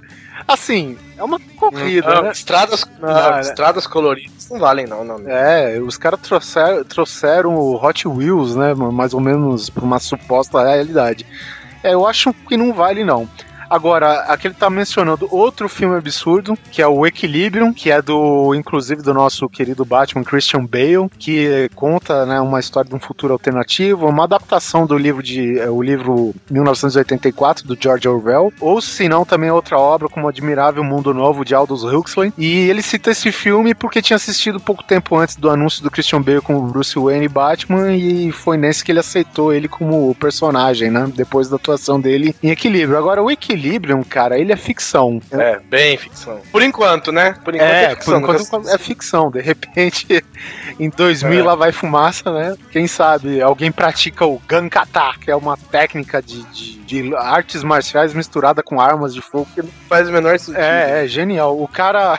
Assim, 0.46 0.98
é 1.16 1.22
uma 1.22 1.38
corrida, 1.56 2.14
Não, 2.14 2.22
né? 2.24 2.32
estradas, 2.32 2.84
não, 3.00 3.08
Não, 3.08 3.30
né? 3.32 3.40
estradas 3.40 3.86
coloridas 3.86 4.48
não 4.50 4.58
valem, 4.58 4.86
não, 4.86 5.04
não. 5.04 5.20
É, 5.28 5.78
os 5.78 5.96
caras 5.96 6.20
trouxeram, 6.20 6.84
trouxeram 6.84 7.54
o 7.54 7.76
Hot 7.82 8.08
Wheels, 8.08 8.56
né? 8.56 8.74
Mais 8.74 9.14
ou 9.14 9.20
menos 9.20 9.70
pra 9.70 9.84
uma 9.84 10.00
suposta 10.00 10.62
realidade. 10.62 11.24
É, 11.82 11.94
eu 11.94 12.06
acho 12.06 12.32
que 12.34 12.56
não 12.56 12.72
vale, 12.72 13.04
não. 13.04 13.28
Agora, 13.72 14.24
aqui 14.24 14.48
ele 14.48 14.54
tá 14.54 14.68
mencionando 14.68 15.26
outro 15.30 15.66
filme 15.66 15.96
absurdo, 15.96 16.58
que 16.70 16.82
é 16.82 16.86
o 16.86 17.06
Equilibrium, 17.06 17.72
que 17.72 17.90
é 17.90 18.02
do, 18.02 18.54
inclusive, 18.54 19.00
do 19.00 19.14
nosso 19.14 19.48
querido 19.48 19.82
Batman 19.82 20.22
Christian 20.22 20.66
Bale, 20.66 21.08
que 21.18 21.70
conta, 21.74 22.26
né, 22.26 22.38
uma 22.38 22.60
história 22.60 22.90
de 22.90 22.94
um 22.94 23.00
futuro 23.00 23.32
alternativo, 23.32 24.06
uma 24.06 24.24
adaptação 24.24 24.84
do 24.84 24.98
livro 24.98 25.22
de, 25.22 25.58
é, 25.58 25.70
o 25.70 25.80
livro 25.80 26.34
1984, 26.50 27.66
do 27.66 27.74
George 27.80 28.06
Orwell, 28.06 28.52
ou 28.60 28.78
se 28.82 29.08
não, 29.08 29.24
também 29.24 29.50
outra 29.50 29.78
obra 29.78 30.06
como 30.06 30.28
Admirável 30.28 30.84
Mundo 30.84 31.14
Novo, 31.14 31.42
de 31.42 31.54
Aldous 31.54 31.82
Huxley, 31.82 32.30
e 32.36 32.68
ele 32.68 32.82
cita 32.82 33.10
esse 33.10 33.32
filme 33.32 33.74
porque 33.74 34.02
tinha 34.02 34.16
assistido 34.16 34.60
pouco 34.60 34.84
tempo 34.84 35.16
antes 35.16 35.36
do 35.36 35.48
anúncio 35.48 35.82
do 35.82 35.90
Christian 35.90 36.20
Bale 36.20 36.42
como 36.42 36.60
Bruce 36.60 36.98
Wayne 36.98 37.24
e 37.24 37.28
Batman, 37.28 37.96
e 37.96 38.30
foi 38.32 38.58
nesse 38.58 38.84
que 38.84 38.92
ele 38.92 39.00
aceitou 39.00 39.50
ele 39.50 39.66
como 39.66 40.14
personagem, 40.16 40.90
né, 40.90 41.10
depois 41.16 41.48
da 41.48 41.56
atuação 41.56 41.98
dele 41.98 42.36
em 42.42 42.50
Equilíbrio. 42.50 42.98
Agora, 42.98 43.22
o 43.22 43.30
Equilibrium, 43.62 44.02
cara, 44.02 44.38
ele 44.38 44.52
é 44.52 44.56
ficção. 44.56 45.20
É, 45.30 45.58
bem 45.60 45.96
ficção. 45.96 46.40
Por 46.50 46.62
enquanto, 46.62 47.12
né? 47.12 47.34
Por 47.44 47.54
enquanto 47.54 47.68
é, 47.70 47.84
É, 47.84 47.90
ficção. 47.90 48.20
por 48.22 48.34
enquanto 48.40 48.68
é 48.68 48.78
ficção. 48.78 49.30
De 49.30 49.40
repente, 49.40 50.24
em 50.80 50.90
2000 50.90 51.40
É. 51.40 51.42
lá 51.42 51.54
vai 51.54 51.72
fumaça, 51.72 52.32
né? 52.32 52.56
Quem 52.70 52.86
sabe 52.86 53.40
alguém 53.40 53.70
pratica 53.70 54.26
o 54.26 54.40
Gankata, 54.48 55.12
que 55.20 55.30
é 55.30 55.36
uma 55.36 55.56
técnica 55.56 56.20
de, 56.20 56.42
de, 56.46 56.78
de 57.02 57.14
artes 57.14 57.62
marciais 57.62 58.12
misturada 58.14 58.62
com 58.62 58.80
armas 58.80 59.14
de 59.14 59.20
fogo. 59.20 59.46
que- 59.54 59.62
faz 59.88 60.08
o 60.08 60.12
menor 60.12 60.38
sentido. 60.38 60.60
É, 60.60 61.04
é 61.04 61.08
genial. 61.08 61.60
O 61.60 61.68
cara. 61.68 62.18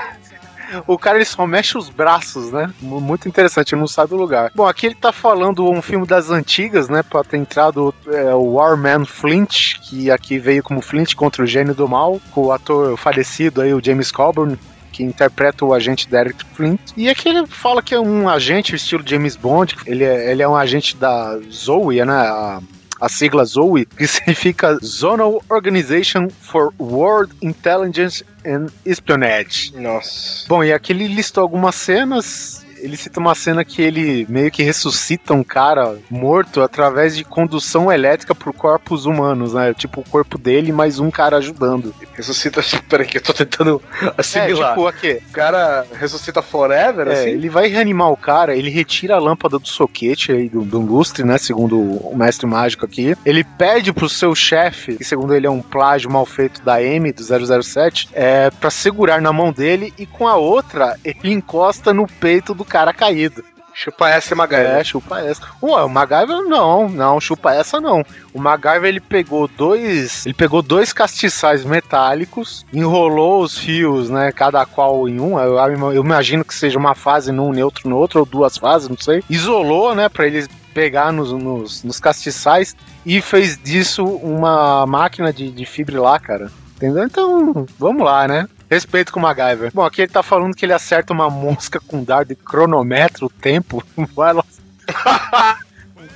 O 0.87 0.97
cara 0.97 1.17
ele 1.17 1.25
só 1.25 1.45
mexe 1.45 1.77
os 1.77 1.89
braços, 1.89 2.51
né? 2.51 2.71
Muito 2.81 3.27
interessante, 3.27 3.73
ele 3.73 3.81
não 3.81 3.87
sai 3.87 4.07
do 4.07 4.15
lugar. 4.15 4.51
Bom, 4.55 4.67
aqui 4.67 4.87
ele 4.87 4.95
tá 4.95 5.11
falando 5.11 5.69
um 5.69 5.81
filme 5.81 6.05
das 6.05 6.29
antigas, 6.29 6.89
né? 6.89 7.03
Pra 7.03 7.23
ter 7.23 7.37
entrado 7.37 7.93
é, 8.07 8.33
o 8.33 8.53
Warman 8.53 9.05
Flint, 9.05 9.79
que 9.81 10.09
aqui 10.11 10.37
veio 10.37 10.63
como 10.63 10.81
Flint 10.81 11.15
contra 11.15 11.43
o 11.43 11.47
gênio 11.47 11.73
do 11.73 11.87
mal, 11.87 12.19
com 12.31 12.45
o 12.45 12.51
ator 12.51 12.97
falecido 12.97 13.61
aí, 13.61 13.73
o 13.73 13.83
James 13.83 14.11
Coburn, 14.11 14.57
que 14.91 15.03
interpreta 15.03 15.65
o 15.65 15.73
agente 15.73 16.07
Derek 16.07 16.45
Flint. 16.53 16.79
E 16.95 17.09
aqui 17.09 17.29
ele 17.29 17.45
fala 17.47 17.81
que 17.81 17.95
é 17.95 17.99
um 17.99 18.29
agente 18.29 18.75
estilo 18.75 19.03
James 19.05 19.35
Bond, 19.35 19.75
ele 19.85 20.03
é, 20.03 20.31
ele 20.31 20.43
é 20.43 20.47
um 20.47 20.55
agente 20.55 20.95
da 20.95 21.39
Zoe, 21.49 22.05
né? 22.05 22.13
A, 22.13 22.61
a 23.01 23.09
sigla 23.09 23.43
ZOE, 23.43 23.85
que 23.97 24.07
significa 24.07 24.77
Zonal 24.81 25.43
Organization 25.49 26.29
for 26.29 26.73
World 26.79 27.33
Intelligence 27.41 28.23
and 28.45 28.67
Espionage. 28.85 29.73
Nossa. 29.75 30.47
Bom, 30.47 30.63
e 30.63 30.71
aqui 30.73 30.93
ele 30.93 31.07
listou 31.07 31.41
algumas 31.41 31.75
cenas. 31.75 32.62
Ele 32.83 32.97
cita 32.97 33.19
uma 33.19 33.33
cena 33.33 33.63
que 33.63 33.81
ele 33.81 34.25
meio 34.29 34.51
que 34.51 34.61
ressuscita 34.61 35.33
um 35.33 35.43
cara 35.43 35.97
morto 36.09 36.61
através 36.61 37.15
de 37.15 37.23
condução 37.23 37.91
elétrica 37.91 38.35
por 38.35 38.53
corpos 38.53 39.05
humanos, 39.05 39.53
né? 39.53 39.73
Tipo 39.73 40.01
o 40.01 40.09
corpo 40.09 40.37
dele, 40.37 40.71
mais 40.71 40.99
um 40.99 41.09
cara 41.09 41.37
ajudando. 41.37 41.93
Ressuscita. 42.13 42.61
Peraí, 42.89 43.07
que 43.07 43.17
eu 43.17 43.21
tô 43.21 43.33
tentando 43.33 43.81
assimilar. 44.17 44.71
É, 44.71 44.73
tipo, 44.73 44.87
aqui. 44.87 45.21
O 45.29 45.31
cara 45.31 45.85
ressuscita 45.93 46.41
forever, 46.41 47.07
É, 47.07 47.13
assim? 47.13 47.29
ele 47.29 47.49
vai 47.49 47.67
reanimar 47.67 48.11
o 48.11 48.17
cara, 48.17 48.55
ele 48.55 48.69
retira 48.69 49.15
a 49.15 49.19
lâmpada 49.19 49.57
do 49.57 49.67
soquete 49.67 50.31
aí, 50.31 50.49
do, 50.49 50.61
do 50.63 50.79
lustre, 50.81 51.23
né? 51.23 51.37
Segundo 51.37 51.79
o 51.79 52.15
mestre 52.15 52.45
mágico 52.45 52.85
aqui. 52.85 53.15
Ele 53.25 53.43
pede 53.43 53.93
pro 53.93 54.09
seu 54.09 54.35
chefe, 54.35 54.97
que 54.97 55.03
segundo 55.05 55.33
ele 55.33 55.47
é 55.47 55.49
um 55.49 55.61
plágio 55.61 56.11
mal 56.11 56.25
feito 56.25 56.61
da 56.61 56.83
M, 56.83 57.11
do 57.13 57.23
007, 57.63 58.09
é, 58.13 58.49
pra 58.51 58.69
segurar 58.69 59.21
na 59.21 59.31
mão 59.31 59.51
dele 59.53 59.93
e 59.97 60.05
com 60.05 60.27
a 60.27 60.35
outra 60.35 60.97
ele 61.03 61.31
encosta 61.31 61.93
no 61.93 62.05
peito 62.07 62.53
do 62.53 62.65
cara 62.73 62.91
caído. 62.91 63.43
Chupa 63.75 64.09
essa 64.09 64.33
e 64.33 64.33
É, 64.33 64.37
MacGyver. 64.37 64.83
chupa 64.83 65.19
essa. 65.21 65.41
Ué, 65.61 65.83
o 65.83 65.89
MacGyver 65.89 66.41
não, 66.43 66.87
não, 66.89 67.19
chupa 67.19 67.53
essa 67.53 67.79
não. 67.81 68.03
O 68.33 68.39
MacGyver 68.39 68.85
ele 68.85 68.99
pegou 68.99 69.47
dois, 69.47 70.25
ele 70.25 70.33
pegou 70.35 70.61
dois 70.61 70.93
castiçais 70.93 71.65
metálicos, 71.65 72.65
enrolou 72.71 73.41
os 73.41 73.57
fios, 73.57 74.09
né, 74.11 74.31
cada 74.31 74.63
qual 74.65 75.07
em 75.09 75.19
um. 75.19 75.39
Eu, 75.39 75.57
eu 75.91 76.03
imagino 76.03 76.45
que 76.45 76.53
seja 76.53 76.77
uma 76.77 76.93
fase 76.93 77.31
num, 77.31 77.51
neutro 77.51 77.89
no 77.89 77.97
outro 77.97 78.19
ou 78.19 78.25
duas 78.25 78.57
fases, 78.57 78.89
não 78.89 78.97
sei. 78.97 79.23
Isolou, 79.27 79.95
né, 79.95 80.07
para 80.07 80.27
eles 80.27 80.47
pegar 80.73 81.11
nos, 81.11 81.31
nos, 81.31 81.83
nos 81.83 81.99
castiçais 81.99 82.75
e 83.05 83.21
fez 83.21 83.57
disso 83.57 84.03
uma 84.03 84.85
máquina 84.85 85.33
de, 85.33 85.49
de 85.51 85.65
fibrilar, 85.65 86.21
cara. 86.21 86.51
Entendeu? 86.75 87.05
Então, 87.05 87.65
vamos 87.79 88.03
lá, 88.03 88.27
né? 88.27 88.47
Respeito 88.73 89.11
com 89.11 89.19
o 89.19 89.21
MacGyver. 89.21 89.71
Bom, 89.71 89.85
aqui 89.85 90.01
ele 90.01 90.11
tá 90.11 90.23
falando 90.23 90.55
que 90.55 90.65
ele 90.65 90.73
acerta 90.73 91.13
uma 91.13 91.29
mosca 91.29 91.79
com 91.79 91.97
um 91.97 92.03
dardo 92.03 92.33
e 92.33 92.35
cronometra 92.35 93.23
o 93.23 93.29
tempo. 93.29 93.83
Vai 94.15 94.33
lá. 94.33 94.43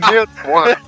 Meu 0.10 0.28
Porra. 0.28 0.82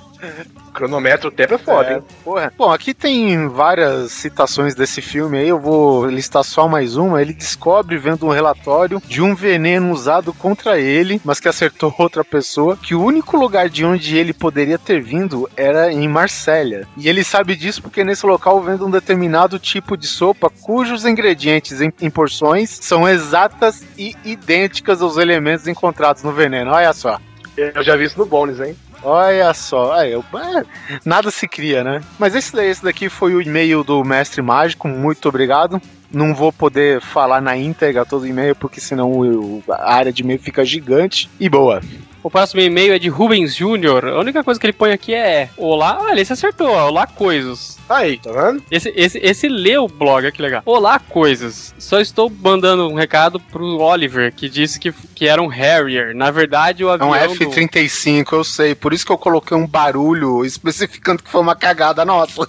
Cronometra 0.72 1.28
o 1.28 1.30
tempo 1.30 1.54
é 1.54 1.58
foda, 1.58 1.90
é, 1.90 1.94
hein? 1.94 2.02
porra. 2.24 2.52
Bom, 2.56 2.70
aqui 2.70 2.94
tem 2.94 3.48
várias 3.48 4.12
citações 4.12 4.74
desse 4.74 5.00
filme 5.02 5.38
aí, 5.38 5.48
eu 5.48 5.58
vou 5.58 6.06
listar 6.06 6.44
só 6.44 6.68
mais 6.68 6.96
uma. 6.96 7.20
Ele 7.20 7.32
descobre, 7.32 7.98
vendo 7.98 8.26
um 8.26 8.30
relatório, 8.30 9.02
de 9.06 9.20
um 9.20 9.34
veneno 9.34 9.90
usado 9.92 10.32
contra 10.32 10.78
ele, 10.78 11.20
mas 11.24 11.40
que 11.40 11.48
acertou 11.48 11.94
outra 11.98 12.24
pessoa, 12.24 12.76
que 12.76 12.94
o 12.94 13.02
único 13.02 13.36
lugar 13.36 13.68
de 13.68 13.84
onde 13.84 14.16
ele 14.16 14.32
poderia 14.32 14.78
ter 14.78 15.02
vindo 15.02 15.48
era 15.56 15.92
em 15.92 16.08
Marsella. 16.08 16.86
E 16.96 17.08
ele 17.08 17.24
sabe 17.24 17.56
disso 17.56 17.82
porque 17.82 18.04
nesse 18.04 18.26
local 18.26 18.60
vende 18.62 18.84
um 18.84 18.90
determinado 18.90 19.58
tipo 19.58 19.96
de 19.96 20.06
sopa 20.06 20.50
cujos 20.50 21.04
ingredientes 21.04 21.80
em, 21.80 21.92
em 22.00 22.10
porções 22.10 22.70
são 22.70 23.08
exatas 23.08 23.84
e 23.98 24.14
idênticas 24.24 25.02
aos 25.02 25.16
elementos 25.16 25.66
encontrados 25.66 26.22
no 26.22 26.32
veneno. 26.32 26.70
Olha 26.70 26.92
só. 26.92 27.18
Eu 27.56 27.82
já 27.82 27.96
vi 27.96 28.04
isso 28.04 28.18
no 28.18 28.24
Bones, 28.24 28.60
hein? 28.60 28.76
Olha 29.02 29.52
só, 29.54 30.04
eu- 30.04 30.24
é, 30.34 30.64
nada 31.04 31.30
se 31.30 31.48
cria, 31.48 31.82
né? 31.82 32.00
Mas 32.18 32.34
esse, 32.34 32.54
esse 32.62 32.82
daqui 32.82 33.08
foi 33.08 33.34
o 33.34 33.40
e-mail 33.40 33.82
do 33.82 34.04
Mestre 34.04 34.42
Mágico, 34.42 34.86
muito 34.88 35.28
obrigado. 35.28 35.80
Não 36.12 36.34
vou 36.34 36.52
poder 36.52 37.00
falar 37.00 37.40
na 37.40 37.56
íntegra 37.56 38.04
todo 38.04 38.22
o 38.22 38.26
e-mail, 38.26 38.54
porque 38.56 38.80
senão 38.80 39.10
o- 39.12 39.62
a 39.70 39.94
área 39.94 40.12
de 40.12 40.22
e-mail 40.22 40.38
fica 40.40 40.64
gigante. 40.64 41.30
E 41.38 41.48
boa. 41.48 41.80
O 42.22 42.30
próximo 42.30 42.60
e-mail 42.60 42.92
é 42.92 42.98
de 42.98 43.08
Rubens 43.08 43.54
Júnior. 43.54 44.04
A 44.06 44.20
única 44.20 44.44
coisa 44.44 44.60
que 44.60 44.66
ele 44.66 44.74
põe 44.74 44.92
aqui 44.92 45.14
é 45.14 45.48
Olá, 45.56 45.98
olha, 46.02 46.20
esse 46.20 46.32
acertou, 46.32 46.68
ó, 46.70 46.88
Olá 46.88 47.06
Coisas. 47.06 47.78
Tá 47.88 47.96
aí, 47.96 48.18
tá 48.18 48.30
vendo? 48.30 48.62
Esse, 48.70 48.92
esse, 48.94 49.18
esse 49.18 49.48
lê 49.48 49.78
o 49.78 49.88
blog, 49.88 50.18
olha 50.24 50.30
que 50.30 50.42
legal. 50.42 50.62
Olá, 50.66 50.98
coisas. 50.98 51.74
Só 51.78 51.98
estou 51.98 52.30
mandando 52.30 52.86
um 52.88 52.94
recado 52.94 53.40
pro 53.40 53.78
Oliver, 53.78 54.32
que 54.34 54.48
disse 54.50 54.78
que, 54.78 54.92
que 55.14 55.26
era 55.26 55.40
um 55.42 55.46
Harrier. 55.48 56.14
Na 56.14 56.30
verdade, 56.30 56.84
o 56.84 56.90
É 56.90 56.94
avião. 56.94 57.08
um 57.08 57.12
do- 57.36 57.44
F-35, 57.44 58.32
eu 58.34 58.44
sei. 58.44 58.74
Por 58.74 58.92
isso 58.92 59.06
que 59.06 59.12
eu 59.12 59.18
coloquei 59.18 59.56
um 59.56 59.66
barulho 59.66 60.44
especificando 60.44 61.22
que 61.22 61.30
foi 61.30 61.40
uma 61.40 61.56
cagada 61.56 62.04
nossa. 62.04 62.46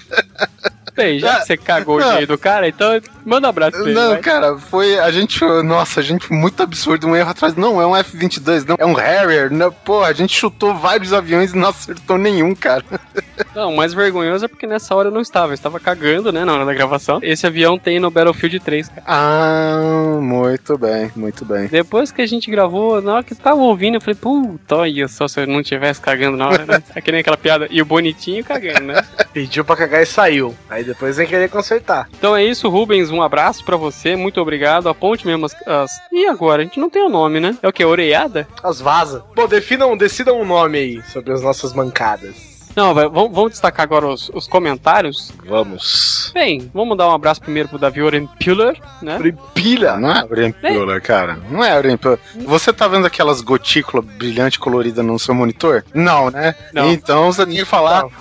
Bem, 0.93 1.17
já 1.19 1.39
que 1.39 1.47
você 1.47 1.55
cagou 1.57 1.97
o 1.97 2.03
dinheiro 2.03 2.27
do 2.27 2.37
cara, 2.37 2.67
então 2.67 2.99
manda 3.25 3.47
um 3.47 3.49
abraço 3.49 3.77
pra 3.77 3.81
ele. 3.81 3.93
Não, 3.93 4.09
vai. 4.11 4.19
cara, 4.19 4.57
foi. 4.57 4.99
A 4.99 5.11
gente. 5.11 5.43
Nossa, 5.63 5.99
a 5.99 6.03
gente 6.03 6.25
foi 6.27 6.37
muito 6.37 6.61
absurdo. 6.61 7.07
Um 7.07 7.15
erro 7.15 7.29
atrás. 7.29 7.55
Não, 7.55 7.81
é 7.81 7.85
um 7.85 7.95
F-22, 7.95 8.65
não. 8.67 8.75
É 8.79 8.85
um 8.85 8.93
Harrier. 8.93 9.51
Não, 9.51 9.71
pô, 9.71 10.03
a 10.03 10.13
gente 10.13 10.35
chutou 10.37 10.73
vários 10.75 11.13
aviões 11.13 11.53
e 11.53 11.57
não 11.57 11.69
acertou 11.69 12.17
nenhum, 12.17 12.53
cara. 12.55 12.83
Não, 13.55 13.71
o 13.73 13.77
mais 13.77 13.93
vergonhoso 13.93 14.45
é 14.45 14.47
porque 14.47 14.67
nessa 14.67 14.95
hora 14.95 15.09
eu 15.09 15.13
não 15.13 15.21
estava. 15.21 15.51
Eu 15.51 15.55
estava 15.55 15.79
cagando, 15.79 16.31
né, 16.31 16.45
na 16.45 16.53
hora 16.53 16.65
da 16.65 16.73
gravação. 16.73 17.19
Esse 17.21 17.45
avião 17.47 17.77
tem 17.77 17.99
no 17.99 18.11
Battlefield 18.11 18.59
3, 18.59 18.87
cara. 18.89 19.03
Ah, 19.05 20.19
muito 20.21 20.77
bem, 20.77 21.11
muito 21.15 21.45
bem. 21.45 21.67
Depois 21.67 22.11
que 22.11 22.21
a 22.21 22.25
gente 22.25 22.49
gravou, 22.49 23.01
na 23.01 23.15
hora 23.15 23.23
que 23.23 23.35
tava 23.35 23.61
ouvindo, 23.61 23.95
eu 23.95 24.01
falei, 24.01 24.15
puta, 24.15 24.77
olha 24.77 25.07
só 25.07 25.27
se 25.27 25.41
eu 25.41 25.47
não 25.47 25.61
tivesse 25.63 25.99
cagando 26.01 26.37
na 26.37 26.47
hora, 26.47 26.65
né? 26.65 26.83
É 26.95 27.01
que 27.01 27.11
nem 27.11 27.21
aquela 27.21 27.37
piada. 27.37 27.67
E 27.69 27.81
o 27.81 27.85
bonitinho 27.85 28.43
cagando, 28.43 28.81
né? 28.81 29.03
Pediu 29.33 29.63
pra 29.63 29.75
cagar 29.75 30.01
e 30.01 30.05
saiu. 30.05 30.55
Aí 30.69 30.83
depois 30.83 31.17
vem 31.17 31.27
querer 31.27 31.49
consertar. 31.49 32.07
Então 32.17 32.35
é 32.35 32.43
isso, 32.43 32.67
Rubens. 32.69 33.09
Um 33.13 33.21
abraço 33.21 33.63
pra 33.63 33.77
você. 33.77 34.15
Muito 34.15 34.39
obrigado. 34.41 34.89
Aponte 34.89 35.25
mesmo 35.25 35.45
as, 35.45 35.55
as- 35.67 35.91
E 36.11 36.25
agora? 36.27 36.61
A 36.61 36.65
gente 36.65 36.79
não 36.79 36.89
tem 36.89 37.01
o 37.03 37.09
nome, 37.09 37.39
né? 37.39 37.57
É 37.61 37.67
o 37.67 37.73
que? 37.73 37.83
Oreiada? 37.83 38.47
As 38.63 38.79
vaza. 38.79 39.23
Bom, 39.35 39.47
definam, 39.47 39.95
decidam 39.97 40.39
um 40.39 40.45
nome 40.45 40.77
aí 40.77 41.01
sobre 41.03 41.31
as 41.33 41.41
nossas 41.41 41.73
mancadas. 41.73 42.51
Não, 42.73 42.93
vai, 42.93 43.03
vamos, 43.09 43.35
vamos 43.35 43.51
destacar 43.51 43.83
agora 43.83 44.07
os, 44.07 44.29
os 44.33 44.47
comentários. 44.47 45.29
Vamos. 45.45 46.31
Bem, 46.33 46.71
vamos 46.73 46.97
dar 46.97 47.09
um 47.09 47.13
abraço 47.13 47.41
primeiro 47.41 47.67
pro 47.67 47.77
Davi 47.77 48.01
Orempuller, 48.01 48.79
né? 49.01 49.19
Pilha. 49.53 49.97
Não 49.97 50.09
é 50.09 50.23
Oriempiola, 50.23 51.01
cara. 51.01 51.37
Não 51.49 51.61
é 51.61 51.77
Oriempiola. 51.77 52.17
Você 52.45 52.71
tá 52.71 52.87
vendo 52.87 53.05
aquelas 53.05 53.41
gotículas 53.41 54.05
brilhantes 54.05 54.57
coloridas 54.57 55.03
no 55.05 55.19
seu 55.19 55.35
monitor? 55.35 55.83
Não, 55.93 56.29
né? 56.31 56.55
Não. 56.73 56.89
Então 56.89 57.29
você 57.33 57.45
tem 57.45 57.55
que 57.57 57.65
falar 57.65 58.03
Não. 58.03 58.11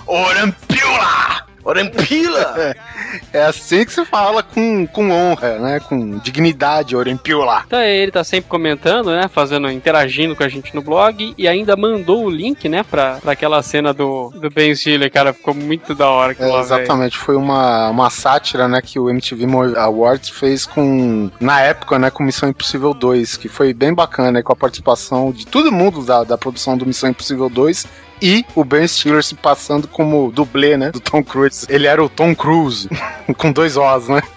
Orempila! 1.63 2.73
É 3.33 3.43
assim 3.43 3.83
que 3.85 3.91
se 3.91 4.05
fala 4.05 4.41
com, 4.41 4.87
com 4.87 5.11
honra, 5.11 5.59
né? 5.59 5.79
Com 5.81 6.17
dignidade, 6.19 6.95
Oriempiola. 6.95 7.63
Então 7.67 7.81
ele 7.81 8.11
tá 8.11 8.23
sempre 8.23 8.49
comentando, 8.49 9.11
né? 9.11 9.27
Fazendo, 9.27 9.69
interagindo 9.69 10.33
com 10.35 10.43
a 10.43 10.47
gente 10.47 10.73
no 10.73 10.81
blog 10.81 11.33
e 11.37 11.47
ainda 11.47 11.75
mandou 11.75 12.23
o 12.23 12.29
link, 12.29 12.69
né? 12.69 12.83
Pra, 12.83 13.17
pra 13.21 13.33
aquela 13.33 13.61
cena 13.61 13.93
do, 13.93 14.29
do 14.29 14.49
Ben 14.49 14.73
Stiller, 14.73 15.11
cara. 15.11 15.33
Ficou 15.33 15.53
muito 15.53 15.93
da 15.93 16.09
hora 16.09 16.35
É, 16.39 16.59
exatamente, 16.59 17.17
foi 17.17 17.35
uma, 17.35 17.89
uma 17.89 18.09
sátira, 18.09 18.67
né, 18.67 18.81
que 18.81 18.99
o 18.99 19.09
MTV 19.09 19.45
Awards 19.77 20.29
fez 20.29 20.65
com, 20.65 21.29
na 21.39 21.61
época, 21.61 21.99
né, 21.99 22.09
com 22.09 22.23
Missão 22.23 22.49
Impossível 22.49 22.93
2, 22.93 23.37
que 23.37 23.49
foi 23.49 23.73
bem 23.73 23.93
bacana, 23.93 24.31
né, 24.31 24.41
com 24.41 24.53
a 24.53 24.55
participação 24.55 25.31
de 25.31 25.45
todo 25.45 25.71
mundo 25.71 26.03
da, 26.03 26.23
da 26.23 26.37
produção 26.37 26.77
do 26.77 26.85
Missão 26.85 27.09
Impossível 27.09 27.49
2 27.49 27.85
e 28.21 28.45
o 28.55 28.63
Ben 28.63 28.87
Stiller 28.87 29.23
se 29.23 29.35
passando 29.35 29.87
como 29.87 30.31
dublê, 30.31 30.77
né, 30.77 30.91
do 30.91 30.99
Tom 30.99 31.23
Cruise. 31.23 31.65
Ele 31.69 31.87
era 31.87 32.03
o 32.03 32.09
Tom 32.09 32.35
Cruise, 32.35 32.89
com 33.37 33.51
dois 33.51 33.77
Os, 33.77 34.07
né? 34.07 34.21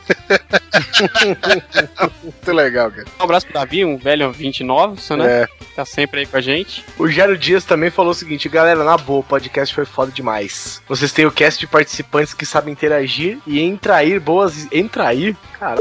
Muito 2.22 2.52
legal, 2.52 2.90
cara. 2.90 3.06
Um 3.20 3.24
abraço 3.24 3.46
pro 3.46 3.54
Davi, 3.54 3.84
um 3.84 3.96
velho 3.96 4.32
29, 4.32 5.00
né? 5.16 5.42
É, 5.42 5.48
Tá 5.74 5.84
sempre 5.84 6.20
aí 6.20 6.26
com 6.26 6.36
a 6.36 6.40
gente. 6.40 6.84
O 6.96 7.08
Jairo 7.08 7.36
Dias 7.36 7.64
também 7.64 7.90
falou 7.90 8.12
o 8.12 8.14
seguinte: 8.14 8.48
galera, 8.48 8.84
na 8.84 8.96
boa, 8.96 9.20
o 9.20 9.24
podcast 9.24 9.74
foi 9.74 9.84
foda 9.84 10.12
demais. 10.12 10.80
Vocês 10.88 11.12
têm 11.12 11.26
o 11.26 11.32
cast 11.32 11.58
de 11.58 11.66
participantes 11.66 12.32
que 12.32 12.46
sabem 12.46 12.72
interagir 12.72 13.38
e 13.44 13.60
entrair 13.60 14.20
boas. 14.20 14.68
Entrair? 14.70 15.36
Cara. 15.64 15.80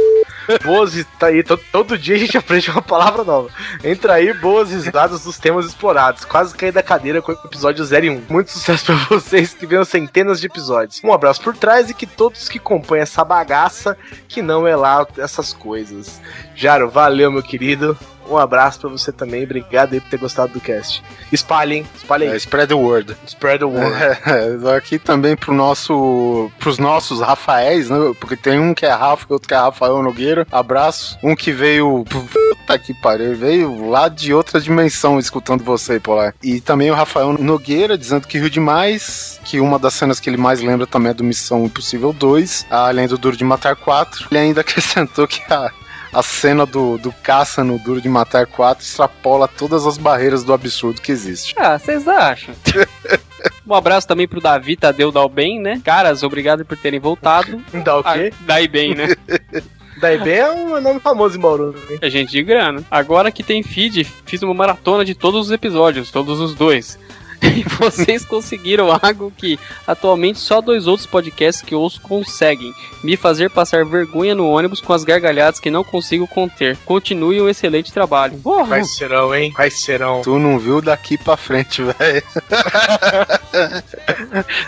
Boas 0.63 0.93
tá 1.19 1.27
aí, 1.27 1.43
to- 1.43 1.57
todo 1.71 1.97
dia 1.97 2.15
a 2.15 2.17
gente 2.19 2.37
aprende 2.37 2.69
uma 2.71 2.81
palavra 2.81 3.23
nova. 3.25 3.49
Entrair 3.83 4.39
boas 4.39 4.71
risadas 4.71 5.23
dos 5.25 5.37
temas 5.37 5.65
explorados. 5.65 6.23
Quase 6.23 6.55
caí 6.55 6.71
da 6.71 6.81
cadeira 6.81 7.21
com 7.21 7.33
o 7.33 7.37
episódio 7.43 7.83
0 7.83 8.05
e 8.05 8.09
1. 8.09 8.23
Muito 8.29 8.51
sucesso 8.51 8.85
pra 8.85 8.95
vocês 9.09 9.53
que 9.53 9.65
venham 9.65 9.83
centenas 9.83 10.39
de 10.39 10.47
episódios. 10.47 11.01
Um 11.03 11.11
abraço 11.11 11.41
por 11.41 11.53
trás 11.57 11.89
e 11.89 11.93
que 11.93 12.07
todos 12.07 12.47
que 12.47 12.59
compõem 12.59 13.01
essa 13.01 13.25
bagaça, 13.25 13.97
que 14.29 14.41
não 14.41 14.65
é 14.65 14.73
lá 14.75 15.05
essas 15.17 15.51
coisas. 15.51 16.21
Jaro, 16.55 16.89
valeu, 16.89 17.31
meu 17.31 17.43
querido. 17.43 17.97
Um 18.29 18.37
abraço 18.37 18.79
pra 18.79 18.89
você 18.89 19.11
também. 19.11 19.43
Obrigado 19.43 19.93
aí 19.93 19.99
por 19.99 20.09
ter 20.09 20.17
gostado 20.17 20.53
do 20.53 20.61
cast. 20.61 21.03
Espalhem, 21.31 21.85
espalhem. 21.95 22.29
é, 22.29 22.35
spread 22.37 22.69
the 22.69 22.73
word. 22.73 23.15
Spread 23.27 23.59
the 23.59 23.65
word. 23.65 23.93
É, 24.25 24.75
aqui 24.75 24.97
também 24.97 25.35
pro 25.35 25.53
nosso, 25.53 26.49
pros 26.59 26.77
nossos 26.77 27.19
Rafaéis, 27.19 27.89
né? 27.89 27.97
Porque 28.19 28.35
tem 28.35 28.59
um 28.59 28.73
que 28.73 28.85
é 28.85 28.91
Rafa 28.91 29.25
e 29.29 29.33
outro 29.33 29.47
que 29.47 29.53
é 29.53 29.57
Rafael 29.57 30.01
Nogueira. 30.01 30.47
Abraço. 30.51 31.17
Um 31.21 31.35
que 31.35 31.51
veio. 31.51 32.05
Puta 32.05 32.79
que 32.79 32.93
pariu, 32.93 33.35
veio 33.35 33.89
lá 33.89 34.07
de 34.07 34.33
outra 34.33 34.59
dimensão 34.59 35.19
escutando 35.19 35.63
você, 35.63 35.99
Polar. 35.99 36.33
E 36.41 36.61
também 36.61 36.89
o 36.89 36.95
Rafael 36.95 37.33
Nogueira 37.33 37.97
dizendo 37.97 38.27
que 38.27 38.37
riu 38.37 38.49
demais. 38.49 39.39
Que 39.43 39.59
uma 39.59 39.77
das 39.77 39.93
cenas 39.93 40.19
que 40.19 40.29
ele 40.29 40.37
mais 40.37 40.61
lembra 40.61 40.87
também 40.87 41.11
é 41.11 41.13
do 41.13 41.23
Missão 41.23 41.65
Impossível 41.65 42.13
2, 42.13 42.67
além 42.69 43.07
do 43.07 43.17
Duro 43.17 43.35
de 43.35 43.43
Matar 43.43 43.75
4. 43.75 44.27
Ele 44.31 44.39
ainda 44.39 44.61
acrescentou 44.61 45.27
que 45.27 45.41
a. 45.51 45.71
A 46.13 46.21
cena 46.21 46.65
do, 46.65 46.97
do 46.99 47.11
caça 47.11 47.63
no 47.63 47.79
Duro 47.79 47.99
de 47.99 48.07
Matar 48.07 48.45
4 48.45 48.83
extrapola 48.83 49.47
todas 49.47 49.85
as 49.87 49.97
barreiras 49.97 50.43
do 50.43 50.53
absurdo 50.53 51.01
que 51.01 51.11
existe. 51.11 51.55
Ah, 51.57 51.77
vocês 51.79 52.07
acham? 52.07 52.53
Um 53.67 53.73
abraço 53.73 54.07
também 54.07 54.25
pro 54.27 54.39
Davi 54.39 54.75
Tadeu 54.77 55.11
Dalben, 55.11 55.59
né? 55.59 55.81
Caras, 55.83 56.21
obrigado 56.23 56.63
por 56.65 56.77
terem 56.77 56.99
voltado. 56.99 57.61
Dá 57.83 57.97
o 57.97 58.01
Ah, 58.05 58.13
quê? 58.13 58.33
daí 58.41 58.67
bem, 58.67 58.93
né? 58.95 59.07
Daí 60.01 60.17
bem 60.17 60.35
é 60.35 60.51
um 60.51 60.81
nome 60.81 60.99
famoso 60.99 61.37
em 61.37 61.41
Bauru. 61.41 61.73
hein? 61.89 61.97
É 62.01 62.09
gente 62.09 62.31
de 62.31 62.43
grana. 62.43 62.83
Agora 62.91 63.31
que 63.31 63.41
tem 63.43 63.61
feed, 63.63 64.05
fiz 64.25 64.41
uma 64.41 64.53
maratona 64.53 65.05
de 65.05 65.13
todos 65.15 65.45
os 65.47 65.51
episódios, 65.51 66.11
todos 66.11 66.39
os 66.41 66.53
dois. 66.55 66.97
E 67.55 67.63
vocês 67.77 68.25
conseguiram 68.25 68.87
algo 69.01 69.31
que 69.35 69.59
atualmente 69.85 70.39
só 70.39 70.61
dois 70.61 70.87
outros 70.87 71.05
podcasts 71.05 71.61
que 71.63 71.75
ouço 71.75 72.01
conseguem: 72.01 72.73
me 73.03 73.15
fazer 73.17 73.49
passar 73.49 73.85
vergonha 73.85 74.33
no 74.33 74.47
ônibus 74.49 74.79
com 74.81 74.93
as 74.93 75.03
gargalhadas 75.03 75.59
que 75.59 75.69
não 75.69 75.83
consigo 75.83 76.25
conter. 76.27 76.77
Continue 76.85 77.41
um 77.41 77.49
excelente 77.49 77.91
trabalho. 77.93 78.37
Porra, 78.39 78.67
Quais 78.67 78.95
serão, 78.95 79.35
hein? 79.35 79.51
Quais 79.51 79.81
serão? 79.81 80.21
Tu 80.21 80.39
não 80.39 80.57
viu 80.57 80.81
daqui 80.81 81.17
pra 81.17 81.37
frente, 81.37 81.81
velho. 81.99 82.23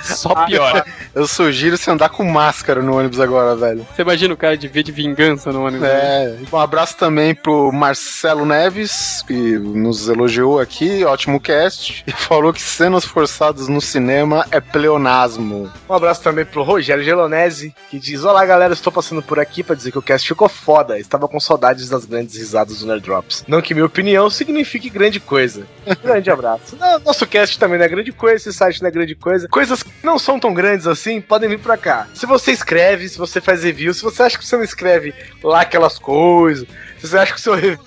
só 0.03 0.45
piora. 0.45 0.85
Eu 1.15 1.27
sugiro 1.27 1.77
você 1.77 1.89
andar 1.89 2.09
com 2.09 2.23
máscara 2.23 2.81
no 2.81 2.97
ônibus 2.97 3.19
agora, 3.19 3.55
velho. 3.55 3.85
Você 3.95 4.01
imagina 4.01 4.33
o 4.33 4.37
cara 4.37 4.57
de 4.57 4.67
V 4.67 4.83
de 4.83 4.91
vingança 4.91 5.51
no 5.51 5.65
ônibus? 5.65 5.81
né? 5.87 5.89
É. 5.95 6.37
Um 6.51 6.57
abraço 6.59 6.97
também 6.97 7.33
pro 7.33 7.71
Marcelo 7.71 8.45
Neves, 8.45 9.23
que 9.25 9.57
nos 9.57 10.07
elogiou 10.09 10.59
aqui, 10.59 11.03
ótimo 11.05 11.39
cast, 11.39 12.03
e 12.05 12.11
falou 12.11 12.51
que 12.53 12.61
cenas 12.65 13.05
forçadas 13.05 13.67
no 13.67 13.79
cinema 13.79 14.45
é 14.51 14.59
pleonasmo. 14.59 15.71
Um 15.87 15.93
abraço 15.93 16.21
também 16.21 16.45
pro 16.45 16.63
Rogério 16.63 17.03
Gelonese, 17.03 17.73
que 17.89 17.99
diz: 17.99 18.23
Olá 18.23 18.45
galera, 18.45 18.73
estou 18.73 18.91
passando 18.91 19.21
por 19.21 19.39
aqui 19.39 19.63
pra 19.63 19.75
dizer 19.75 19.91
que 19.91 19.99
o 19.99 20.01
cast 20.01 20.27
ficou 20.27 20.49
foda. 20.49 20.99
Estava 20.99 21.27
com 21.27 21.39
saudades 21.39 21.89
das 21.89 22.05
grandes 22.05 22.35
risadas 22.35 22.79
do 22.79 22.87
Nerd 22.87 23.01
Drops. 23.01 23.43
Não 23.47 23.61
que 23.61 23.73
minha 23.73 23.85
opinião 23.85 24.29
signifique 24.29 24.89
grande 24.89 25.19
coisa. 25.19 25.65
Grande 26.03 26.29
abraço. 26.29 26.77
Nosso 27.03 27.25
cast 27.27 27.57
também 27.59 27.77
não 27.77 27.85
é 27.85 27.89
grande 27.89 28.11
coisa, 28.11 28.37
esse 28.37 28.53
site 28.53 28.81
não 28.81 28.87
é 28.87 28.91
grande 28.91 29.15
coisa. 29.15 29.47
Coisas 29.47 29.83
que 29.83 29.91
não 30.03 30.17
são 30.17 30.39
tão 30.39 30.53
grandes 30.53 30.87
assim, 30.87 31.21
podem 31.21 31.49
vir 31.49 31.59
pra 31.59 31.77
cá. 31.77 32.07
Se 32.13 32.25
você 32.25 32.51
escreve, 32.51 33.07
se 33.07 33.17
você 33.17 33.39
faz 33.39 33.63
review, 33.63 33.93
se 33.93 34.01
você 34.01 34.23
acha 34.23 34.37
que 34.37 34.45
você 34.45 34.55
não 34.55 34.63
escreve 34.63 35.13
lá 35.43 35.61
aquelas 35.61 35.99
coisas, 35.99 36.67
se 36.99 37.07
você 37.07 37.17
acha 37.17 37.33
que 37.33 37.39
o 37.39 37.41
seu 37.41 37.53
review 37.55 37.79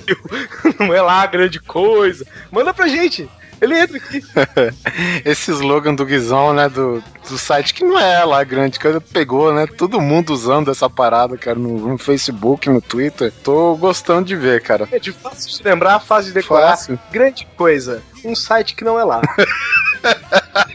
não 0.79 0.95
é 0.95 1.03
lá 1.03 1.27
grande 1.27 1.61
coisa, 1.61 2.27
manda 2.51 2.73
pra 2.73 2.89
gente. 2.89 3.29
Ele 3.61 3.79
entra 3.79 3.97
aqui. 3.97 4.23
Esse 5.25 5.51
slogan 5.51 5.95
do 5.95 6.05
Guizão, 6.05 6.53
né, 6.53 6.69
do, 6.69 7.03
do 7.29 7.39
site, 7.39 7.75
que 7.75 7.85
não 7.85 7.99
é 7.99 8.25
lá 8.25 8.43
grande 8.45 8.79
coisa, 8.79 9.01
pegou, 9.01 9.53
né? 9.53 9.67
Todo 9.67 10.01
mundo 10.01 10.33
usando 10.33 10.71
essa 10.71 10.89
parada, 10.89 11.37
cara, 11.37 11.59
no, 11.59 11.89
no 11.89 11.99
Facebook, 11.99 12.69
no 12.69 12.81
Twitter. 12.81 13.33
Tô 13.43 13.77
gostando 13.77 14.27
de 14.27 14.37
ver, 14.37 14.63
cara. 14.63 14.89
É 14.93 14.99
de 14.99 15.13
fácil 15.13 15.57
de 15.57 15.63
lembrar, 15.63 16.01
fácil 16.01 16.33
de 16.33 16.41
decorar. 16.41 16.71
Fácil. 16.71 16.99
Grande 17.11 17.47
coisa. 17.57 18.03
Um 18.25 18.35
site 18.35 18.75
que 18.75 18.85
não 18.85 18.99
é 18.99 19.05
lá. 19.05 19.21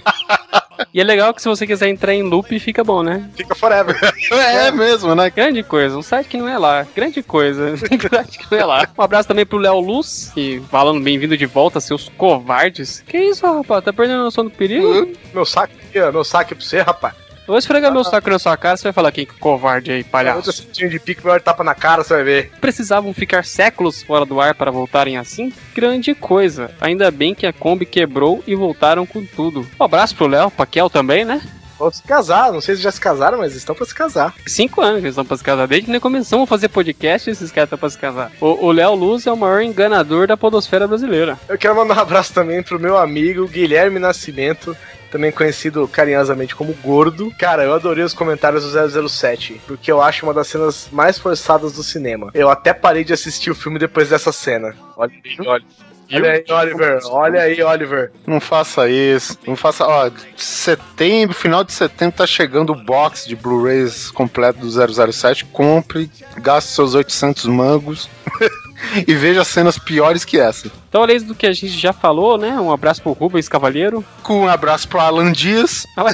E 0.93 0.99
é 0.99 1.03
legal 1.03 1.33
que 1.33 1.41
se 1.41 1.47
você 1.47 1.65
quiser 1.67 1.89
entrar 1.89 2.13
em 2.13 2.23
loop, 2.23 2.57
fica 2.59 2.83
bom, 2.83 3.03
né? 3.03 3.29
Fica 3.35 3.55
forever. 3.55 3.97
É, 4.33 4.71
mesmo, 4.71 5.13
né? 5.15 5.29
Grande 5.29 5.63
coisa, 5.63 5.97
um 5.97 6.01
site 6.01 6.27
que 6.27 6.37
não 6.37 6.47
é 6.47 6.57
lá. 6.57 6.85
Grande 6.95 7.21
coisa, 7.21 7.73
um 7.73 7.77
site 7.77 8.39
que 8.39 8.51
não 8.51 8.57
é 8.57 8.65
lá. 8.65 8.87
Um 8.97 9.01
abraço 9.01 9.27
também 9.27 9.45
pro 9.45 9.57
Léo 9.57 9.79
Luz, 9.79 10.31
que 10.33 10.61
falando 10.71 11.01
bem-vindo 11.03 11.37
de 11.37 11.45
volta, 11.45 11.79
seus 11.79 12.09
covardes. 12.09 13.03
Que 13.07 13.17
isso, 13.17 13.45
rapaz? 13.45 13.83
Tá 13.83 13.93
perdendo 13.93 14.21
a 14.21 14.23
noção 14.23 14.43
do 14.43 14.51
perigo? 14.51 15.07
meu 15.33 15.45
saque 15.45 15.75
aqui, 15.87 15.99
ó. 15.99 16.11
Meu 16.11 16.23
saque 16.23 16.55
pra 16.55 16.63
você, 16.63 16.81
rapaz. 16.81 17.22
Eu 17.45 17.47
vou 17.47 17.57
esfregar 17.57 17.91
meu 17.91 18.05
saco 18.05 18.29
na 18.29 18.39
sua 18.39 18.55
cara, 18.55 18.77
você 18.77 18.83
vai 18.83 18.93
falar 18.93 19.11
que 19.11 19.25
covarde 19.25 19.91
aí, 19.91 20.01
palhaço. 20.03 20.51
sentinho 20.53 20.89
de 20.89 20.97
pique, 20.97 21.21
vai 21.21 21.33
dar 21.33 21.41
tapa 21.41 21.61
na 21.61 21.75
cara, 21.75 22.01
você 22.01 22.13
vai 22.13 22.23
ver. 22.23 22.51
Precisavam 22.61 23.13
ficar 23.13 23.43
séculos 23.43 24.01
fora 24.01 24.25
do 24.25 24.39
ar 24.39 24.55
para 24.55 24.71
voltarem 24.71 25.17
assim? 25.17 25.51
Grande 25.75 26.15
coisa. 26.15 26.71
Ainda 26.79 27.11
bem 27.11 27.35
que 27.35 27.45
a 27.45 27.51
Kombi 27.51 27.85
quebrou 27.85 28.41
e 28.47 28.55
voltaram 28.55 29.05
com 29.05 29.25
tudo. 29.25 29.67
Um 29.77 29.83
abraço 29.83 30.15
pro 30.15 30.27
Léo, 30.27 30.49
Paquel 30.51 30.89
também, 30.89 31.25
né? 31.25 31.41
Vão 31.77 31.91
se 31.91 32.01
casar, 32.03 32.53
não 32.53 32.61
sei 32.61 32.77
se 32.77 32.81
já 32.81 32.91
se 32.91 33.01
casaram, 33.01 33.39
mas 33.39 33.55
estão 33.55 33.75
pra 33.75 33.85
se 33.85 33.93
casar. 33.93 34.33
Cinco 34.47 34.79
anos 34.79 34.99
que 34.99 35.05
eles 35.05 35.13
estão 35.13 35.25
pra 35.25 35.35
se 35.35 35.43
casar. 35.43 35.67
Desde 35.67 35.87
que 35.87 35.91
nós 35.91 36.01
começamos 36.01 36.45
a 36.45 36.47
fazer 36.47 36.69
podcast, 36.69 37.29
esses 37.29 37.51
caras 37.51 37.67
estão 37.67 37.77
pra 37.79 37.89
se 37.89 37.97
casar. 37.97 38.31
O 38.39 38.71
Léo 38.71 38.95
Luz 38.95 39.27
é 39.27 39.31
o 39.33 39.35
maior 39.35 39.61
enganador 39.61 40.27
da 40.27 40.37
podosfera 40.37 40.87
brasileira. 40.87 41.37
Eu 41.49 41.57
quero 41.57 41.75
mandar 41.75 41.97
um 41.97 41.99
abraço 41.99 42.33
também 42.33 42.63
pro 42.63 42.79
meu 42.79 42.97
amigo 42.97 43.47
Guilherme 43.49 43.99
Nascimento, 43.99 44.77
também 45.13 45.31
conhecido 45.31 45.87
carinhosamente 45.87 46.55
como 46.55 46.73
Gordo. 46.73 47.31
Cara, 47.37 47.63
eu 47.63 47.73
adorei 47.75 48.03
os 48.03 48.15
comentários 48.15 48.63
do 48.63 49.09
007, 49.09 49.61
porque 49.67 49.91
eu 49.91 50.01
acho 50.01 50.25
uma 50.25 50.33
das 50.33 50.47
cenas 50.47 50.89
mais 50.91 51.19
forçadas 51.19 51.73
do 51.73 51.83
cinema. 51.83 52.31
Eu 52.33 52.49
até 52.49 52.73
parei 52.73 53.03
de 53.03 53.13
assistir 53.13 53.51
o 53.51 53.55
filme 53.55 53.77
depois 53.77 54.09
dessa 54.09 54.31
cena. 54.31 54.75
Olha 54.97 55.13
aí, 55.23 55.47
olha. 55.47 55.63
Olha 56.11 56.31
aí, 56.31 56.43
Oliver. 56.49 56.99
Olha 57.05 57.41
aí, 57.41 57.63
Oliver. 57.63 58.11
Não 58.25 58.39
faça 58.39 58.89
isso. 58.89 59.37
Não 59.47 59.55
faça. 59.55 59.85
Ó, 59.85 60.09
setembro, 60.35 61.35
final 61.35 61.63
de 61.63 61.73
setembro 61.73 62.17
tá 62.17 62.25
chegando 62.25 62.71
o 62.71 62.83
box 62.83 63.27
de 63.27 63.35
Blu-rays 63.35 64.09
completo 64.09 64.59
do 64.59 65.11
007. 65.11 65.45
Compre, 65.45 66.09
gaste 66.37 66.71
seus 66.71 66.95
800 66.95 67.45
mangos 67.45 68.09
e 69.07 69.13
veja 69.13 69.43
cenas 69.43 69.77
piores 69.77 70.25
que 70.25 70.39
essa. 70.39 70.71
Então, 70.93 71.01
além 71.01 71.19
do 71.23 71.33
que 71.33 71.47
a 71.47 71.51
gente 71.51 71.69
já 71.69 71.91
falou, 71.91 72.37
né? 72.37 72.51
Um 72.61 72.71
abraço 72.71 73.01
pro 73.01 73.13
Rubens 73.13 73.49
Cavalheiro. 73.49 74.05
Com 74.21 74.41
um 74.41 74.47
abraço 74.47 74.87
pro 74.87 74.99
Alan 74.99 75.31
Dias. 75.31 75.87
Ah. 75.97 76.03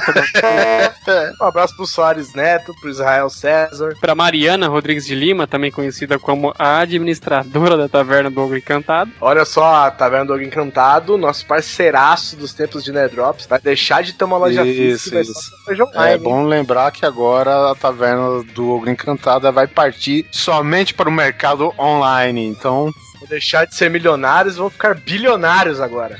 Um 1.40 1.44
abraço 1.44 1.74
pro 1.76 1.86
Soares 1.86 2.32
Neto, 2.34 2.72
pro 2.80 2.88
Israel 2.88 3.28
César. 3.28 3.96
pra 4.00 4.14
Mariana 4.14 4.68
Rodrigues 4.68 5.04
de 5.06 5.14
Lima, 5.14 5.46
também 5.46 5.70
conhecida 5.70 6.18
como 6.18 6.54
a 6.58 6.78
administradora 6.78 7.76
da 7.76 7.88
Taverna 7.88 8.30
do 8.30 8.40
Ogro 8.40 8.56
Encantado. 8.56 9.10
Olha 9.20 9.44
só, 9.44 9.86
a 9.86 9.90
Taverna 9.90 10.26
do 10.26 10.32
Ogro 10.34 10.44
Encantado, 10.44 11.18
nosso 11.18 11.44
parceiraço 11.46 12.36
dos 12.36 12.52
tempos 12.52 12.84
de 12.84 12.92
Nerdrops, 12.92 13.46
vai 13.46 13.58
deixar 13.60 14.02
de 14.02 14.12
ter 14.12 14.24
uma 14.24 14.38
loja 14.38 14.64
Isso, 14.64 15.10
física 15.10 15.10
e 15.10 15.94
vai 15.94 16.14
isso. 16.14 16.14
É 16.14 16.18
bom 16.18 16.44
lembrar 16.44 16.90
que 16.92 17.04
agora 17.04 17.70
a 17.70 17.74
taverna 17.74 18.42
do 18.54 18.70
Ogro 18.70 18.90
Encantada 18.90 19.50
vai 19.50 19.66
partir 19.66 20.26
somente 20.30 20.94
para 20.94 21.08
o 21.08 21.12
mercado 21.12 21.72
online. 21.78 22.46
Então, 22.46 22.92
Vão 23.20 23.28
deixar 23.28 23.66
de 23.66 23.74
ser 23.76 23.90
milionários 23.90 24.56
e 24.56 24.58
vão 24.58 24.70
ficar 24.70 24.94
bilionários 24.94 25.80
agora. 25.80 26.16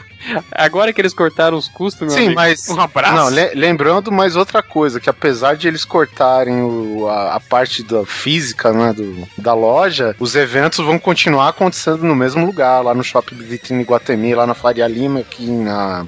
Agora 0.53 0.93
que 0.93 1.01
eles 1.01 1.15
cortaram 1.15 1.57
os 1.57 1.67
custos, 1.67 2.03
meu 2.03 2.11
sim, 2.11 2.25
amigo, 2.27 2.35
mas. 2.35 2.69
um 2.69 2.79
abraço. 2.79 3.15
Não, 3.15 3.29
le- 3.31 3.55
lembrando 3.55 4.13
mais 4.13 4.37
outra 4.37 4.63
coisa, 4.63 5.01
que 5.01 5.09
apesar 5.09 5.57
de 5.57 5.67
eles 5.67 5.83
cortarem 5.83 6.61
o- 6.63 7.09
a, 7.09 7.37
a 7.37 7.41
parte 7.41 7.83
da 7.83 8.05
física 8.05 8.71
né, 8.71 8.93
do, 8.93 9.27
da 9.39 9.55
loja, 9.55 10.15
os 10.21 10.37
eventos 10.37 10.85
vão 10.85 10.99
continuar 10.99 11.49
acontecendo 11.49 12.05
no 12.05 12.15
mesmo 12.15 12.45
lugar, 12.45 12.83
lá 12.85 12.93
no 12.95 13.03
Shopping 13.03 13.37
Vitrine 13.37 13.83
Guatemi, 13.83 14.35
lá 14.35 14.47
na 14.47 14.53
Faria 14.55 14.87
Lima, 14.87 15.21
aqui 15.21 15.47
na. 15.47 16.05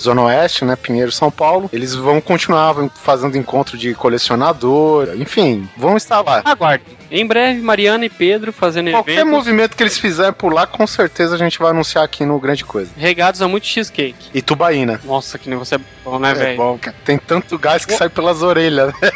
Zona 0.00 0.22
Oeste, 0.22 0.64
né? 0.64 0.74
Pinheiro, 0.74 1.12
São 1.12 1.30
Paulo. 1.30 1.70
Eles 1.72 1.94
vão 1.94 2.20
continuar 2.20 2.74
fazendo 3.04 3.38
encontro 3.38 3.78
de 3.78 3.94
colecionador, 3.94 5.10
enfim, 5.14 5.68
vão 5.76 5.96
estar 5.96 6.20
lá. 6.22 6.42
Aguarde. 6.44 6.84
Em 7.14 7.26
breve, 7.26 7.60
Mariana 7.60 8.06
e 8.06 8.08
Pedro 8.08 8.52
fazendo 8.54 8.90
Qualquer 8.90 9.12
eventos 9.12 9.30
movimento 9.30 9.76
que 9.76 9.82
eles 9.82 9.98
fizerem 9.98 10.32
por 10.32 10.50
lá, 10.52 10.66
com 10.66 10.86
certeza 10.86 11.34
a 11.34 11.38
gente 11.38 11.58
vai 11.58 11.70
anunciar 11.70 12.02
aqui 12.02 12.24
no 12.24 12.38
Grande 12.40 12.64
Coisa. 12.64 12.90
regados 12.96 13.42
a 13.42 13.46
muito 13.46 13.66
cheesecake. 13.66 14.30
E 14.32 14.40
Tubaína. 14.40 14.98
Nossa, 15.04 15.38
que 15.38 15.50
negócio 15.50 15.74
é 15.74 15.80
bom, 16.02 16.18
né, 16.18 16.30
É 16.30 16.34
velho? 16.34 16.56
bom, 16.56 16.78
cara. 16.78 16.96
Tem 17.04 17.18
tanto 17.18 17.58
gás 17.58 17.84
que 17.84 17.92
sai 17.94 18.08
pelas 18.08 18.40
orelhas. 18.42 18.92
né? 19.00 19.10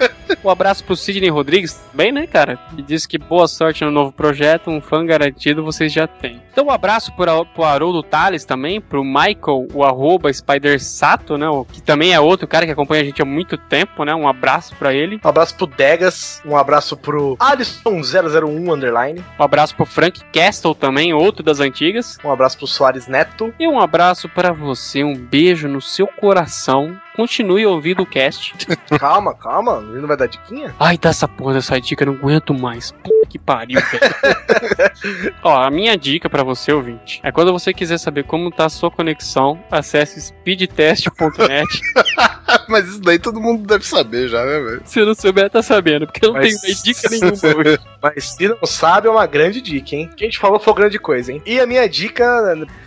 Um 0.44 0.50
abraço 0.50 0.84
pro 0.84 0.96
Sidney 0.96 1.28
Rodrigues, 1.30 1.80
bem, 1.92 2.12
né, 2.12 2.26
cara? 2.26 2.58
Que 2.74 2.82
disse 2.82 3.08
que 3.08 3.18
boa 3.18 3.48
sorte 3.48 3.84
no 3.84 3.90
novo 3.90 4.12
projeto, 4.12 4.70
um 4.70 4.80
fã 4.80 5.04
garantido 5.04 5.64
vocês 5.64 5.92
já 5.92 6.06
têm. 6.06 6.40
Então, 6.52 6.66
um 6.66 6.70
abraço 6.70 7.12
pro, 7.14 7.44
pro 7.46 7.64
Haroldo 7.64 8.02
Tales 8.02 8.44
também, 8.44 8.80
pro 8.80 9.04
Michael, 9.04 9.66
o 9.74 9.84
arroba 9.84 10.32
Spider 10.32 10.82
Sato, 10.82 11.36
né? 11.36 11.46
Que 11.72 11.82
também 11.82 12.14
é 12.14 12.20
outro 12.20 12.46
cara 12.46 12.64
que 12.64 12.72
acompanha 12.72 13.02
a 13.02 13.04
gente 13.04 13.20
há 13.20 13.24
muito 13.24 13.56
tempo, 13.58 14.04
né? 14.04 14.14
Um 14.14 14.26
abraço 14.28 14.74
pra 14.76 14.94
ele. 14.94 15.20
Um 15.24 15.28
abraço 15.28 15.54
pro 15.56 15.66
Degas, 15.66 16.40
um 16.46 16.56
abraço 16.56 16.96
pro 16.96 17.36
Alisson001 17.38 18.72
Underline, 18.72 19.22
Um 19.38 19.42
abraço 19.42 19.74
pro 19.76 19.86
Frank 19.86 20.20
Castle 20.32 20.74
também, 20.74 21.12
outro 21.12 21.42
das 21.42 21.60
antigas. 21.60 22.18
um 22.24 22.30
abraço 22.30 22.58
pro 22.58 22.66
Soares 22.66 23.06
Neto. 23.06 23.52
E 23.58 23.66
um 23.66 23.78
abraço 23.80 24.28
pra 24.28 24.52
você, 24.52 25.02
um 25.04 25.14
beijo 25.14 25.68
no 25.68 25.80
seu 25.80 26.06
coração. 26.06 26.96
Continue 27.16 27.66
ouvindo 27.66 28.02
o 28.02 28.06
cast. 28.06 28.54
Calma, 28.98 29.34
calma, 29.34 29.82
ele 29.90 30.00
não 30.00 30.08
vai 30.08 30.16
dar 30.16 30.26
diquinha? 30.26 30.74
Ai, 30.78 30.98
dá 30.98 31.08
essa 31.08 31.26
porra 31.26 31.54
dessa 31.54 31.80
dica, 31.80 32.04
eu 32.04 32.12
não 32.12 32.14
aguento 32.14 32.52
mais. 32.54 32.92
Puta 32.92 33.26
que 33.26 33.38
pariu, 33.38 33.80
velho. 33.80 35.34
Ó, 35.42 35.62
a 35.62 35.70
minha 35.70 35.96
dica 35.96 36.28
pra 36.28 36.42
você, 36.42 36.72
ouvinte, 36.72 37.20
é 37.22 37.32
quando 37.32 37.52
você 37.52 37.72
quiser 37.72 37.98
saber 37.98 38.24
como 38.24 38.50
tá 38.50 38.66
a 38.66 38.68
sua 38.68 38.90
conexão, 38.90 39.58
acesse 39.70 40.20
speedtest.net. 40.20 41.66
Mas 42.68 42.86
isso 42.88 43.00
daí 43.00 43.18
todo 43.18 43.40
mundo 43.40 43.66
deve 43.66 43.84
saber 43.86 44.28
já, 44.28 44.44
né, 44.44 44.60
velho? 44.60 44.82
Se 44.84 45.04
não 45.04 45.14
souber, 45.14 45.48
tá 45.50 45.62
sabendo, 45.62 46.06
porque 46.06 46.24
eu 46.24 46.32
não 46.32 46.40
Mas- 46.40 46.60
tenho 46.60 46.62
mais 46.62 46.82
dica 46.82 47.08
nenhuma 47.10 47.32
hoje. 47.32 47.78
Mas 48.02 48.24
se 48.24 48.48
não 48.48 48.58
sabe, 48.64 49.08
é 49.08 49.10
uma 49.10 49.26
grande 49.26 49.60
dica, 49.60 49.94
hein? 49.96 50.08
O 50.12 50.16
que 50.16 50.24
a 50.24 50.26
gente 50.26 50.38
falou 50.38 50.58
foi 50.60 50.72
grande 50.74 50.98
coisa, 50.98 51.32
hein? 51.32 51.42
E 51.44 51.58
a 51.60 51.66
minha 51.66 51.86
dica, 51.88 52.24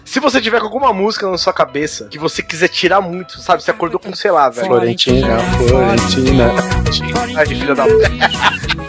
se 0.06 0.20
você 0.20 0.40
tiver 0.42 0.60
com 0.60 0.66
alguma 0.66 0.94
música 0.94 1.30
na 1.30 1.38
sua 1.38 1.54
cabeça 1.54 2.08
que 2.10 2.18
você 2.20 2.42
quiser 2.42 2.70
tirar 2.70 3.02
muito, 3.02 3.40
sabe? 3.42 3.62
Você 3.64 3.72
acordou 3.72 4.00
com, 4.00 4.14
sei 4.16 4.32
lá, 4.32 4.50
velho. 4.50 4.68
Florentina, 4.68 5.38
Florentina. 5.68 6.54
Ai, 7.36 7.46
filha 7.46 7.76
da 7.76 7.84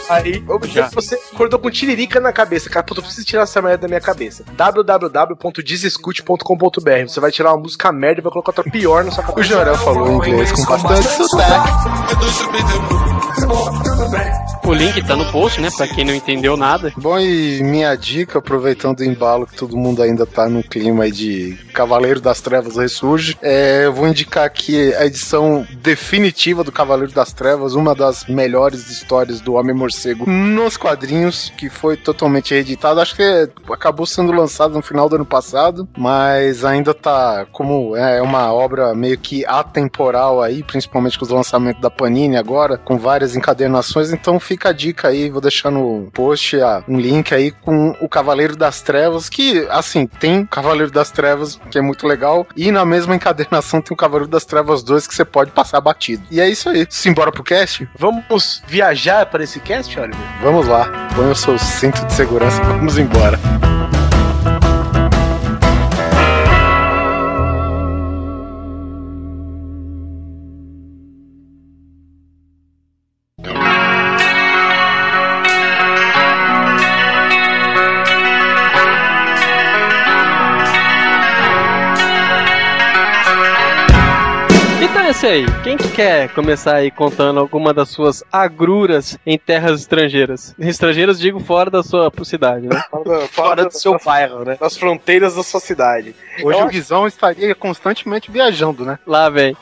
Aí, 0.08 0.42
Já. 0.72 0.88
você 0.92 1.14
acordou 1.32 1.58
com 1.58 1.70
tiririca 1.70 2.20
na 2.20 2.32
cabeça, 2.32 2.68
cara, 2.68 2.84
puta, 2.84 3.00
eu 3.00 3.04
preciso 3.04 3.26
tirar 3.26 3.42
essa 3.42 3.62
merda 3.62 3.78
da 3.82 3.88
minha 3.88 4.00
cabeça. 4.00 4.44
www.desescute.com.br 4.56 7.08
Você 7.08 7.20
vai 7.20 7.30
tirar 7.30 7.52
uma 7.52 7.58
música 7.62 7.92
merda 7.92 8.20
e 8.20 8.22
vai 8.22 8.32
colocar 8.32 8.50
outra 8.50 8.64
pior 8.70 9.04
na 9.04 9.10
sua 9.12 9.22
O 9.24 9.28
cabeça. 9.28 9.48
Jorel 9.48 9.76
falou 9.76 10.26
inglês 10.26 10.50
com 10.66 10.78
bastante 10.82 11.28
sotaque. 11.28 11.70
O 14.64 14.72
link 14.72 15.04
tá 15.04 15.16
no 15.16 15.24
post, 15.32 15.60
né? 15.60 15.68
Pra 15.76 15.88
quem 15.88 16.04
não 16.04 16.14
entendeu 16.14 16.56
nada. 16.56 16.92
Bom, 16.96 17.18
e 17.18 17.60
minha 17.62 17.94
dica, 17.96 18.38
aproveitando 18.38 19.00
o 19.00 19.04
embalo 19.04 19.46
que 19.46 19.56
todo 19.56 19.76
mundo 19.76 20.02
ainda 20.02 20.24
tá 20.24 20.48
no 20.48 20.62
clima 20.62 21.10
de 21.10 21.58
Cavaleiro 21.74 22.20
das 22.20 22.40
Trevas 22.40 22.76
Ressurge, 22.76 23.36
é, 23.42 23.86
eu 23.86 23.92
vou 23.92 24.06
indicar 24.06 24.44
aqui 24.44 24.94
a 24.94 25.06
edição 25.06 25.66
definitiva 25.82 26.62
do 26.62 26.70
Cavaleiro 26.70 27.12
das 27.12 27.32
Trevas, 27.32 27.74
uma 27.74 27.94
das 27.94 28.26
melhores 28.26 28.88
histórias 28.90 29.40
do 29.40 29.54
Homem-Morcego 29.54 30.30
nos 30.30 30.76
quadrinhos, 30.76 31.52
que 31.56 31.68
foi 31.68 31.96
totalmente 31.96 32.54
reeditado. 32.54 33.00
Acho 33.00 33.16
que 33.16 33.48
acabou 33.72 34.06
sendo 34.06 34.30
lançado 34.32 34.74
no 34.74 34.82
final 34.82 35.08
do 35.08 35.16
ano 35.16 35.26
passado, 35.26 35.88
mas 35.96 36.64
ainda 36.64 36.94
tá 36.94 37.46
como 37.50 37.96
é 37.96 38.22
uma 38.22 38.52
obra 38.52 38.94
meio 38.94 39.18
que 39.18 39.44
atemporal 39.46 40.40
aí, 40.40 40.62
principalmente 40.62 41.18
com 41.18 41.24
os 41.24 41.30
lançamentos 41.30 41.80
da 41.82 41.90
Panini 41.90 42.36
agora, 42.36 42.78
com 42.78 42.96
várias 42.98 43.29
encadernações, 43.36 44.12
então 44.12 44.38
fica 44.40 44.70
a 44.70 44.72
dica 44.72 45.08
aí, 45.08 45.30
vou 45.30 45.40
deixar 45.40 45.70
no 45.70 46.08
post 46.12 46.60
ah, 46.60 46.82
um 46.88 46.98
link 46.98 47.34
aí 47.34 47.50
com 47.50 47.90
o 48.00 48.08
Cavaleiro 48.08 48.56
das 48.56 48.80
Trevas, 48.80 49.28
que 49.28 49.66
assim, 49.70 50.06
tem 50.06 50.46
Cavaleiro 50.46 50.90
das 50.90 51.10
Trevas, 51.10 51.60
que 51.70 51.78
é 51.78 51.82
muito 51.82 52.06
legal, 52.06 52.46
e 52.56 52.70
na 52.70 52.84
mesma 52.84 53.14
encadernação 53.14 53.80
tem 53.80 53.94
o 53.94 53.96
Cavaleiro 53.96 54.30
das 54.30 54.44
Trevas 54.44 54.82
2 54.82 55.06
que 55.06 55.14
você 55.14 55.24
pode 55.24 55.50
passar 55.50 55.80
batido. 55.80 56.22
E 56.30 56.40
é 56.40 56.48
isso 56.48 56.68
aí. 56.68 56.86
Simbora 56.88 57.32
pro 57.32 57.42
cast? 57.42 57.88
Vamos 57.98 58.62
viajar 58.66 59.26
para 59.26 59.44
esse 59.44 59.60
cast, 59.60 59.98
Oliver? 59.98 60.20
Vamos 60.42 60.66
lá. 60.66 61.08
Põe 61.14 61.30
o 61.30 61.34
seu 61.34 61.58
cinto 61.58 62.04
de 62.06 62.12
segurança 62.12 62.60
e 62.62 62.66
vamos 62.66 62.98
embora. 62.98 63.38
Quem 85.62 85.76
que 85.76 85.86
quer 85.90 86.30
começar 86.30 86.76
aí 86.76 86.90
contando 86.90 87.40
alguma 87.40 87.74
das 87.74 87.90
suas 87.90 88.24
agruras 88.32 89.18
em 89.26 89.36
terras 89.36 89.80
estrangeiras? 89.80 90.54
Estrangeiras, 90.58 91.20
digo, 91.20 91.38
fora 91.40 91.70
da 91.70 91.82
sua 91.82 92.10
cidade, 92.22 92.66
né? 92.66 92.82
Fora, 92.90 93.28
Fora 93.28 93.64
do 93.66 93.70
seu 93.70 93.98
bairro, 94.02 94.46
né? 94.46 94.56
das 94.58 94.78
fronteiras 94.78 95.34
da 95.36 95.42
sua 95.42 95.60
cidade. 95.60 96.14
Hoje 96.42 96.58
Eu 96.58 96.64
o 96.64 96.68
Guizão 96.68 97.06
estaria 97.06 97.54
constantemente 97.54 98.30
viajando, 98.30 98.82
né? 98.82 98.98
Lá, 99.06 99.28
vem. 99.28 99.54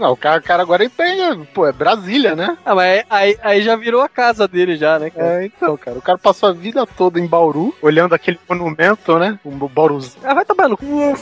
Não, 0.00 0.12
o 0.12 0.16
cara, 0.16 0.40
o 0.40 0.42
cara 0.42 0.62
agora 0.62 0.88
tem, 0.88 1.44
pô, 1.52 1.66
é 1.66 1.72
Brasília, 1.72 2.34
né? 2.34 2.56
Ah, 2.64 2.74
mas 2.74 3.04
aí, 3.10 3.38
aí 3.42 3.60
já 3.60 3.76
virou 3.76 4.00
a 4.00 4.08
casa 4.08 4.48
dele 4.48 4.74
já, 4.74 4.98
né, 4.98 5.10
cara? 5.10 5.42
É, 5.42 5.44
então, 5.44 5.76
cara, 5.76 5.98
o 5.98 6.00
cara 6.00 6.16
passou 6.16 6.48
a 6.48 6.52
vida 6.52 6.86
toda 6.86 7.20
em 7.20 7.26
Bauru, 7.26 7.74
olhando 7.82 8.14
aquele 8.14 8.40
monumento, 8.48 9.18
né? 9.18 9.38
Um 9.44 9.58
Bauru. 9.58 10.00
Ah, 10.24 10.32
vai 10.32 10.44
tomar 10.46 10.70
no 10.70 10.78
cu. 10.78 11.14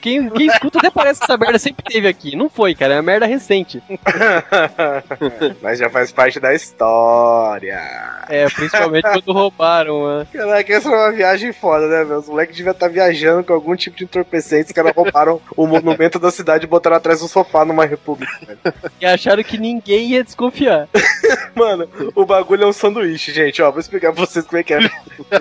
Quem, 0.00 0.30
quem 0.30 0.46
escuta 0.46 0.78
até 0.78 0.90
parece 0.90 1.18
que 1.18 1.24
essa 1.24 1.36
merda 1.36 1.58
sempre 1.58 1.84
teve 1.84 2.06
aqui. 2.06 2.36
Não 2.36 2.48
foi, 2.48 2.72
cara, 2.76 2.94
é 2.94 2.96
uma 2.98 3.02
merda 3.02 3.26
recente. 3.26 3.82
Mas 5.60 5.80
já 5.80 5.90
faz 5.90 6.12
parte 6.12 6.38
da 6.38 6.54
história. 6.54 7.80
É, 8.28 8.46
principalmente 8.48 9.02
quando 9.10 9.32
roubaram, 9.32 10.02
mano. 10.02 10.28
Caraca, 10.32 10.72
essa 10.72 10.88
é 10.88 10.92
uma 10.92 11.10
viagem 11.10 11.52
foda, 11.52 11.88
né, 11.88 12.04
meu? 12.04 12.18
Os 12.18 12.28
moleques 12.28 12.56
deviam 12.56 12.72
estar 12.72 12.88
viajando 12.88 13.42
com 13.42 13.52
algum 13.52 13.74
tipo 13.74 13.96
de 13.96 14.04
entorpecente. 14.04 14.66
Os 14.66 14.72
caras 14.72 14.94
roubaram 14.94 15.40
o 15.56 15.66
monumento 15.66 16.20
da 16.20 16.30
cidade 16.30 16.64
e 16.64 16.68
botaram 16.68 16.96
atrás 16.96 17.18
do 17.20 17.26
sofá 17.26 17.64
numa 17.64 17.84
república. 18.04 18.38
velho. 18.46 18.58
E 19.00 19.06
acharam 19.06 19.42
que 19.42 19.58
ninguém 19.58 20.10
ia 20.10 20.22
desconfiar. 20.24 20.88
Mano, 21.54 21.88
o 22.14 22.24
bagulho 22.24 22.64
é 22.64 22.66
um 22.66 22.72
sanduíche, 22.72 23.32
gente. 23.32 23.62
Ó, 23.62 23.70
vou 23.70 23.80
explicar 23.80 24.12
pra 24.12 24.24
vocês 24.24 24.44
como 24.44 24.58
é 24.58 24.62
que 24.62 24.74
é. 24.74 24.78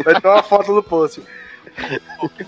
Vai 0.03 0.19
ter 0.19 0.27
uma 0.27 0.43
foto 0.43 0.71
no 0.73 0.81
post. 0.81 1.21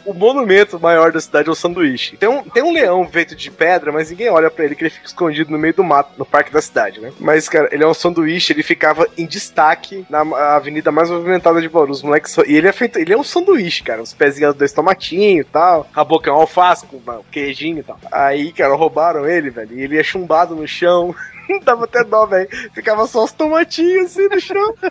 O 0.06 0.14
monumento 0.14 0.80
maior 0.80 1.12
da 1.12 1.20
cidade 1.20 1.50
é 1.50 1.52
o 1.52 1.56
sanduíche. 1.56 2.18
Tem 2.18 2.30
um, 2.30 2.44
tem 2.44 2.64
um 2.64 2.72
leão 2.72 3.08
feito 3.08 3.36
de 3.36 3.52
pedra, 3.52 3.92
mas 3.92 4.10
ninguém 4.10 4.30
olha 4.30 4.50
pra 4.50 4.66
ele, 4.66 4.76
que 4.76 4.84
ele 4.84 4.90
fica 4.90 5.08
escondido 5.08 5.52
no 5.52 5.58
meio 5.58 5.74
do 5.74 5.84
mato, 5.84 6.12
no 6.18 6.26
parque 6.26 6.52
da 6.52 6.62
cidade, 6.62 7.00
né? 7.00 7.12
Mas, 7.20 7.50
cara, 7.50 7.70
ele 7.72 7.84
é 7.84 7.88
um 7.88 7.94
sanduíche, 7.94 8.54
ele 8.54 8.64
ficava 8.64 9.08
em 9.18 9.26
destaque 9.26 10.06
na 10.10 10.22
avenida 10.56 10.92
mais 10.92 11.10
movimentada 11.10 11.62
de 11.62 11.70
Bauru. 11.70 11.92
Os 11.92 12.04
moleques 12.04 12.36
E 12.38 12.56
ele 12.56 12.68
é 12.68 12.72
feito. 12.72 12.98
Ele 12.98 13.14
é 13.14 13.18
um 13.18 13.24
sanduíche, 13.24 13.84
cara. 13.84 14.02
Os 14.02 14.14
pezinhos 14.14 14.56
dois 14.56 14.72
tomatinhos 14.72 15.46
e 15.48 15.50
tal. 15.50 15.88
A 15.94 16.04
boca 16.04 16.30
é 16.30 16.34
um 16.34 16.38
alface 16.38 16.86
com 16.86 17.02
queijinho 17.32 17.80
e 17.80 17.84
tal. 17.84 18.00
Aí, 18.12 18.52
cara, 18.52 18.76
roubaram 18.76 19.28
ele, 19.28 19.50
velho. 19.50 19.78
E 19.78 19.82
ele 19.82 19.98
é 19.98 20.04
chumbado 20.04 20.56
no 20.56 20.68
chão. 20.68 21.16
Dava 21.64 21.86
até 21.86 22.04
dó, 22.04 22.26
velho. 22.26 22.48
Ficava 22.74 23.08
só 23.08 23.24
os 23.24 23.32
tomatinhos 23.32 24.12
assim 24.12 24.28
no 24.28 24.40
chão. 24.40 24.76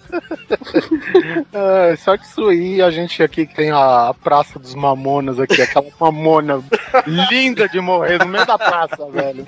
É, 1.53 1.97
só 1.97 2.17
que 2.17 2.25
isso 2.25 2.49
aí, 2.49 2.83
a 2.83 2.90
gente 2.90 3.23
aqui 3.23 3.47
que 3.47 3.55
tem 3.55 3.71
a, 3.71 4.14
Praça 4.23 4.59
dos 4.59 4.75
Mamonas 4.75 5.38
aqui, 5.38 5.62
aquela 5.62 5.87
mamona 6.01 6.62
linda 7.07 7.69
de 7.69 7.81
morrer 7.81 8.19
no 8.19 8.27
meio 8.27 8.45
da 8.47 8.59
praça, 8.59 9.07
velho. 9.11 9.45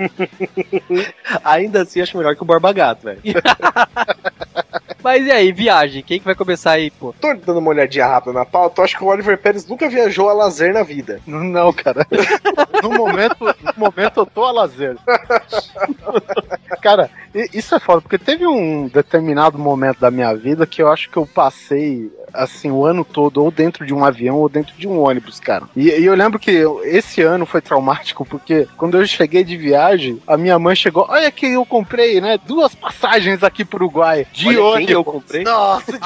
Ainda 1.45 1.83
assim, 1.83 2.01
acho 2.01 2.16
melhor 2.16 2.37
que 2.37 2.42
o 2.42 2.47
Borba 2.47 2.73
Gato, 2.73 3.05
velho. 3.05 3.21
Mas 5.07 5.25
e 5.25 5.31
aí, 5.31 5.53
viagem? 5.53 6.03
Quem 6.03 6.19
que 6.19 6.25
vai 6.25 6.35
começar 6.35 6.73
aí, 6.73 6.90
pô? 6.90 7.14
Tô 7.21 7.33
dando 7.33 7.61
uma 7.61 7.69
olhadinha 7.71 8.09
rápida 8.09 8.33
na 8.33 8.45
pauta. 8.45 8.81
Eu 8.81 8.85
acho 8.85 8.99
que 8.99 9.05
o 9.05 9.07
Oliver 9.07 9.38
Pérez 9.38 9.64
nunca 9.64 9.88
viajou 9.88 10.29
a 10.29 10.33
lazer 10.33 10.75
na 10.75 10.83
vida. 10.83 11.21
Não, 11.25 11.73
cara. 11.73 12.05
No 12.83 12.90
momento, 12.90 13.37
no 13.40 13.73
momento 13.79 14.21
eu 14.21 14.27
tô 14.27 14.45
a 14.45 14.53
lazer. 14.53 14.97
Cara, 16.83 17.11
isso 17.53 17.75
é 17.75 17.81
foda, 17.81 18.01
porque 18.03 18.19
teve 18.19 18.47
um 18.47 18.87
determinado 18.87 19.59
momento 19.59 19.99
da 20.01 20.11
minha 20.11 20.33
vida 20.35 20.66
que 20.66 20.83
eu 20.83 20.92
acho 20.92 21.11
que 21.11 21.16
eu 21.16 21.27
passei, 21.27 22.11
assim, 22.33 22.71
o 22.71 22.85
ano 22.85 23.05
todo 23.05 23.42
ou 23.42 23.51
dentro 23.51 23.85
de 23.85 23.92
um 23.95 24.05
avião 24.05 24.37
ou 24.37 24.49
dentro 24.49 24.75
de 24.77 24.87
um 24.87 25.01
ônibus, 25.01 25.40
cara. 25.40 25.64
E, 25.75 25.88
e 25.88 26.05
eu 26.05 26.14
lembro 26.14 26.38
que 26.38 26.51
eu- 26.51 26.81
esse 26.85 27.23
ano 27.23 27.47
foi 27.47 27.61
traumático, 27.61 28.25
porque 28.27 28.69
quando 28.77 28.99
eu 28.99 29.07
cheguei 29.07 29.42
de 29.42 29.57
viagem, 29.57 30.21
a 30.27 30.37
minha 30.37 30.59
mãe 30.59 30.77
chegou, 30.77 31.07
olha 31.09 31.31
que 31.33 31.47
eu 31.47 31.64
comprei, 31.64 32.21
né, 32.21 32.38
duas 32.47 32.75
passagens 32.75 33.42
aqui 33.42 33.64
pro 33.64 33.79
Uruguai, 33.85 34.27
de 34.33 34.49
Olha 34.49 34.62
ônibus. 34.62 34.87
Eu 34.97 35.05
comprei. 35.05 35.45
Nossa, 35.45 35.93
de... 35.93 35.99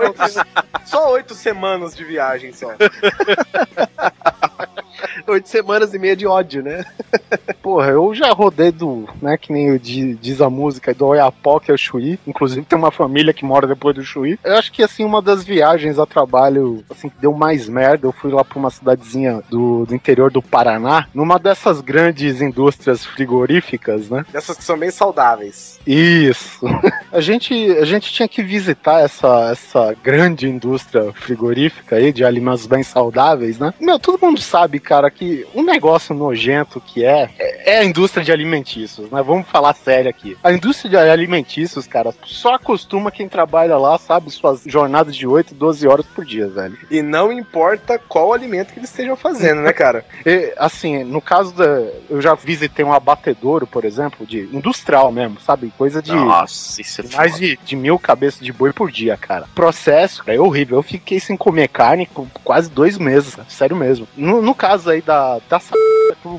Oito- 0.00 0.22
só 0.86 1.10
oito 1.12 1.34
semanas 1.34 1.94
de 1.96 2.04
viagem 2.04 2.52
só. 2.52 2.68
Oito 5.26 5.48
semanas 5.48 5.94
e 5.94 5.98
meia 5.98 6.16
de 6.16 6.26
ódio, 6.26 6.62
né? 6.62 6.84
Porra, 7.62 7.88
eu 7.90 8.14
já 8.14 8.30
rodei 8.32 8.70
do, 8.72 9.08
né, 9.20 9.36
que 9.36 9.52
nem 9.52 9.70
o 9.72 9.78
di- 9.78 10.14
diz 10.14 10.40
a 10.40 10.48
música, 10.50 10.94
do 10.94 11.06
Oiapoque 11.06 11.70
ao 11.70 11.76
Chuí. 11.76 12.18
Inclusive 12.26 12.64
tem 12.66 12.78
uma 12.78 12.90
família 12.90 13.32
que 13.32 13.44
mora 13.44 13.66
depois 13.66 13.94
do 13.94 14.02
Chuí. 14.04 14.38
Eu 14.44 14.56
acho 14.56 14.72
que, 14.72 14.82
assim, 14.82 15.04
uma 15.04 15.20
das 15.20 15.44
viagens 15.44 15.98
a 15.98 16.06
trabalho, 16.06 16.84
assim, 16.90 17.08
que 17.08 17.18
deu 17.20 17.32
mais 17.32 17.68
merda, 17.68 18.06
eu 18.06 18.12
fui 18.12 18.30
lá 18.32 18.44
pra 18.44 18.58
uma 18.58 18.70
cidadezinha 18.70 19.42
do, 19.50 19.84
do 19.86 19.94
interior 19.94 20.30
do 20.30 20.42
Paraná, 20.42 21.06
numa 21.14 21.38
dessas 21.38 21.80
grandes 21.80 22.40
indústrias 22.40 23.04
frigoríficas, 23.04 24.08
né? 24.08 24.24
Essas 24.32 24.56
que 24.56 24.64
são 24.64 24.78
bem 24.78 24.90
saudáveis. 24.90 25.78
Isso. 25.86 26.66
A 27.10 27.20
gente, 27.22 27.54
a 27.72 27.86
gente 27.86 28.12
tinha 28.12 28.28
que 28.28 28.42
visitar 28.42 29.00
essa, 29.00 29.48
essa 29.50 29.96
grande 30.04 30.46
indústria 30.46 31.10
frigorífica 31.14 31.96
aí 31.96 32.12
de 32.12 32.22
alimentos 32.22 32.66
bem 32.66 32.82
saudáveis, 32.82 33.58
né? 33.58 33.72
Meu, 33.80 33.98
todo 33.98 34.20
mundo 34.20 34.38
sabe, 34.40 34.78
cara, 34.88 35.10
que 35.10 35.46
um 35.54 35.62
negócio 35.62 36.14
nojento 36.14 36.80
que 36.80 37.04
é, 37.04 37.28
é 37.38 37.58
é 37.68 37.78
a 37.80 37.84
indústria 37.84 38.24
de 38.24 38.32
alimentícios, 38.32 39.10
né? 39.10 39.22
Vamos 39.22 39.46
falar 39.46 39.74
sério 39.74 40.08
aqui. 40.08 40.38
A 40.42 40.50
indústria 40.50 40.90
de 40.90 40.96
alimentícios, 40.96 41.86
cara, 41.86 42.14
só 42.24 42.54
acostuma 42.54 43.10
quem 43.10 43.28
trabalha 43.28 43.76
lá, 43.76 43.98
sabe, 43.98 44.30
suas 44.30 44.62
jornadas 44.64 45.14
de 45.14 45.26
8, 45.26 45.54
12 45.54 45.86
horas 45.86 46.06
por 46.06 46.24
dia, 46.24 46.48
velho. 46.48 46.78
E 46.90 47.02
não 47.02 47.30
importa 47.30 48.00
qual 48.08 48.32
alimento 48.32 48.72
que 48.72 48.78
eles 48.78 48.88
estejam 48.88 49.16
fazendo, 49.16 49.60
né, 49.60 49.72
cara? 49.72 50.04
E, 50.28 50.52
assim, 50.58 51.04
no 51.04 51.22
caso 51.22 51.54
da. 51.54 51.64
Eu 52.10 52.20
já 52.20 52.34
visitei 52.34 52.84
um 52.84 52.92
abatedouro, 52.92 53.66
por 53.66 53.84
exemplo, 53.84 54.26
de 54.26 54.40
industrial 54.52 55.10
mesmo, 55.10 55.40
sabe? 55.40 55.72
Coisa 55.78 56.02
de. 56.02 56.12
Nossa, 56.12 56.80
isso 56.80 57.00
é 57.00 57.16
Mais 57.16 57.36
de, 57.36 57.58
de 57.64 57.76
mil 57.76 57.98
cabeças 57.98 58.40
de 58.40 58.52
boi 58.52 58.72
por 58.72 58.90
dia, 58.90 59.16
cara. 59.16 59.46
Processo, 59.54 60.24
cara, 60.24 60.36
é 60.36 60.40
horrível. 60.40 60.78
Eu 60.78 60.82
fiquei 60.82 61.18
sem 61.18 61.36
comer 61.36 61.68
carne 61.68 62.06
por 62.06 62.26
quase 62.44 62.68
dois 62.68 62.98
meses, 62.98 63.36
cara. 63.36 63.48
sério 63.48 63.76
mesmo. 63.76 64.06
No, 64.16 64.42
no 64.42 64.54
caso 64.54 64.77
aí 64.86 65.00
da. 65.00 65.38
da 65.48 65.60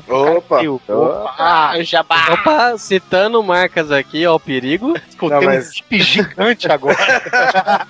Opa. 0.08 0.60
Opa! 0.62 1.34
Ah, 1.38 1.72
jabá. 1.82 2.32
Opa, 2.32 2.78
citando 2.78 3.42
marcas 3.42 3.90
aqui, 3.90 4.26
ó, 4.26 4.36
o 4.36 4.40
perigo. 4.40 4.94
Escutei 5.08 5.40
mas- 5.40 5.68
um 5.68 5.70
zip 5.70 6.00
gigante 6.00 6.70
agora. 6.70 6.96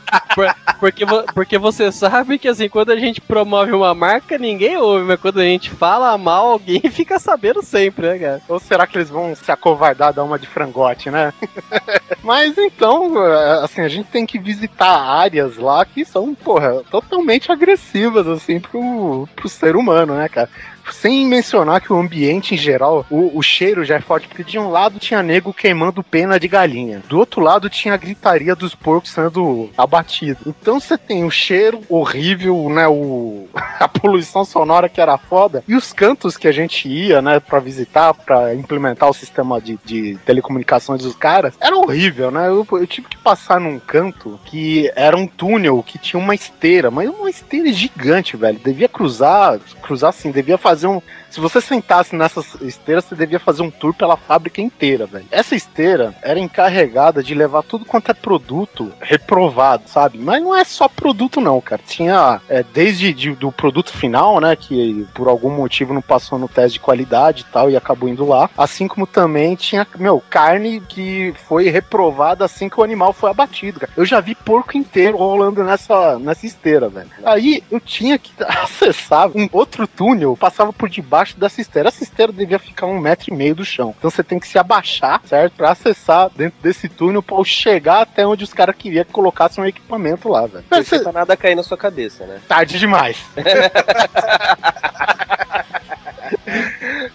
Porque, 0.78 1.04
vo- 1.04 1.24
porque 1.34 1.58
você 1.58 1.90
sabe 1.92 2.38
que, 2.38 2.48
assim, 2.48 2.68
quando 2.68 2.90
a 2.90 2.96
gente 2.96 3.20
promove 3.20 3.72
uma 3.72 3.92
marca, 3.94 4.38
ninguém 4.38 4.76
ouve, 4.78 5.04
mas 5.04 5.20
quando 5.20 5.40
a 5.40 5.44
gente 5.44 5.68
fala 5.68 6.16
mal, 6.16 6.52
alguém 6.52 6.80
fica 6.90 7.18
sabendo 7.18 7.62
sempre, 7.62 8.06
né, 8.06 8.18
cara? 8.18 8.40
Ou 8.48 8.58
será 8.58 8.86
que 8.86 8.96
eles 8.96 9.10
vão 9.10 9.34
se 9.34 9.50
acovardar, 9.52 10.12
dar 10.14 10.24
uma 10.24 10.38
de 10.38 10.46
frangote, 10.46 11.10
né? 11.10 11.34
Mas 12.22 12.56
então, 12.58 13.22
é, 13.26 13.64
assim, 13.64 13.80
a 13.80 13.88
gente 13.88 14.06
tem 14.08 14.24
que 14.26 14.38
visitar 14.38 14.90
áreas 15.00 15.56
lá 15.56 15.84
que 15.84 16.04
são, 16.04 16.34
porra, 16.34 16.82
totalmente 16.90 17.50
agressivas, 17.50 18.26
assim, 18.26 18.60
pro, 18.60 19.28
pro 19.34 19.48
ser 19.48 19.74
humano, 19.74 20.14
né, 20.14 20.28
cara? 20.28 20.39
cara. 20.46 20.79
Sem 20.92 21.26
mencionar 21.26 21.80
que 21.80 21.92
o 21.92 21.98
ambiente 21.98 22.54
em 22.54 22.58
geral, 22.58 23.06
o, 23.10 23.38
o 23.38 23.42
cheiro 23.42 23.84
já 23.84 23.96
é 23.96 24.00
forte, 24.00 24.28
porque 24.28 24.44
de 24.44 24.58
um 24.58 24.70
lado 24.70 24.98
tinha 24.98 25.22
nego 25.22 25.52
queimando 25.52 26.02
pena 26.02 26.38
de 26.38 26.48
galinha, 26.48 27.02
do 27.08 27.18
outro 27.18 27.40
lado 27.40 27.70
tinha 27.70 27.94
a 27.94 27.96
gritaria 27.96 28.54
dos 28.54 28.74
porcos 28.74 29.10
sendo 29.10 29.70
abatidos. 29.76 30.46
Então 30.46 30.80
você 30.80 30.96
tem 30.96 31.24
o 31.24 31.30
cheiro 31.30 31.80
horrível, 31.88 32.68
né? 32.68 32.86
O, 32.88 33.48
a 33.54 33.88
poluição 33.88 34.44
sonora 34.44 34.88
que 34.88 35.00
era 35.00 35.16
foda, 35.16 35.64
e 35.66 35.74
os 35.74 35.92
cantos 35.92 36.36
que 36.36 36.48
a 36.48 36.52
gente 36.52 36.88
ia, 36.88 37.22
né, 37.22 37.40
pra 37.40 37.58
visitar, 37.58 38.12
pra 38.14 38.54
implementar 38.54 39.08
o 39.08 39.14
sistema 39.14 39.60
de, 39.60 39.78
de 39.84 40.18
telecomunicações 40.24 41.02
dos 41.02 41.14
caras, 41.14 41.54
era 41.60 41.76
horrível, 41.76 42.30
né? 42.30 42.48
Eu, 42.48 42.66
eu 42.72 42.86
tive 42.86 43.08
que 43.08 43.16
passar 43.16 43.60
num 43.60 43.78
canto 43.78 44.38
que 44.44 44.90
era 44.94 45.16
um 45.16 45.26
túnel 45.26 45.82
que 45.82 45.98
tinha 45.98 46.20
uma 46.20 46.34
esteira, 46.34 46.90
mas 46.90 47.08
uma 47.08 47.30
esteira 47.30 47.72
gigante, 47.72 48.36
velho. 48.36 48.58
Devia 48.58 48.88
cruzar, 48.88 49.58
cruzar 49.82 50.10
assim, 50.10 50.30
devia 50.30 50.58
fazer 50.58 50.79
um. 50.84 51.02
Se 51.30 51.40
você 51.40 51.60
sentasse 51.60 52.14
nessas 52.16 52.54
esteiras, 52.60 53.04
você 53.04 53.14
devia 53.14 53.38
fazer 53.38 53.62
um 53.62 53.70
tour 53.70 53.94
pela 53.94 54.16
fábrica 54.16 54.60
inteira, 54.60 55.06
velho. 55.06 55.26
Essa 55.30 55.54
esteira 55.54 56.14
era 56.22 56.38
encarregada 56.40 57.22
de 57.22 57.34
levar 57.34 57.62
tudo 57.62 57.84
quanto 57.84 58.10
é 58.10 58.14
produto 58.14 58.92
reprovado, 59.00 59.84
sabe? 59.86 60.18
Mas 60.18 60.42
não 60.42 60.54
é 60.54 60.64
só 60.64 60.88
produto, 60.88 61.40
não, 61.40 61.60
cara. 61.60 61.80
Tinha 61.86 62.40
é, 62.48 62.62
desde 62.62 63.12
de- 63.12 63.36
do 63.36 63.52
produto 63.52 63.92
final, 63.92 64.40
né? 64.40 64.56
Que 64.56 65.06
por 65.14 65.28
algum 65.28 65.50
motivo 65.50 65.94
não 65.94 66.02
passou 66.02 66.38
no 66.38 66.48
teste 66.48 66.74
de 66.74 66.80
qualidade 66.80 67.42
e 67.48 67.52
tal, 67.52 67.70
e 67.70 67.76
acabou 67.76 68.08
indo 68.08 68.26
lá. 68.26 68.50
Assim 68.58 68.88
como 68.88 69.06
também 69.06 69.54
tinha, 69.54 69.86
meu, 69.98 70.20
carne 70.28 70.80
que 70.80 71.32
foi 71.46 71.68
reprovada 71.70 72.44
assim 72.44 72.68
que 72.68 72.80
o 72.80 72.82
animal 72.82 73.12
foi 73.12 73.30
abatido, 73.30 73.78
cara. 73.80 73.92
Eu 73.96 74.04
já 74.04 74.20
vi 74.20 74.34
porco 74.34 74.76
inteiro 74.76 75.16
rolando 75.16 75.62
nessa, 75.62 76.18
nessa 76.18 76.44
esteira, 76.46 76.88
velho. 76.88 77.08
Aí 77.24 77.62
eu 77.70 77.78
tinha 77.78 78.18
que 78.18 78.32
acessar 78.44 79.28
um 79.34 79.48
outro 79.52 79.86
túnel, 79.86 80.36
passava 80.36 80.72
por 80.72 80.88
debaixo 80.88 81.19
dessa 81.36 81.60
esteira. 81.60 81.88
Essa 81.88 82.02
esteira 82.04 82.32
devia 82.32 82.58
ficar 82.58 82.86
um 82.86 82.98
metro 82.98 83.32
e 83.32 83.36
meio 83.36 83.54
do 83.54 83.64
chão. 83.64 83.94
Então 83.98 84.10
você 84.10 84.22
tem 84.22 84.38
que 84.38 84.48
se 84.48 84.58
abaixar, 84.58 85.20
certo? 85.24 85.54
Pra 85.54 85.70
acessar 85.72 86.30
dentro 86.34 86.58
desse 86.62 86.88
túnel 86.88 87.22
pra 87.22 87.42
chegar 87.44 88.02
até 88.02 88.26
onde 88.26 88.44
os 88.44 88.52
caras 88.52 88.74
queriam 88.76 89.04
que 89.04 89.12
colocasse 89.12 89.60
um 89.60 89.64
equipamento 89.66 90.28
lá, 90.28 90.46
velho. 90.46 90.64
Não 90.70 90.82
você- 90.82 91.02
tá 91.02 91.12
nada 91.12 91.36
cair 91.36 91.54
na 91.54 91.62
sua 91.62 91.76
cabeça, 91.76 92.24
né? 92.26 92.40
Tarde 92.48 92.78
demais. 92.78 93.18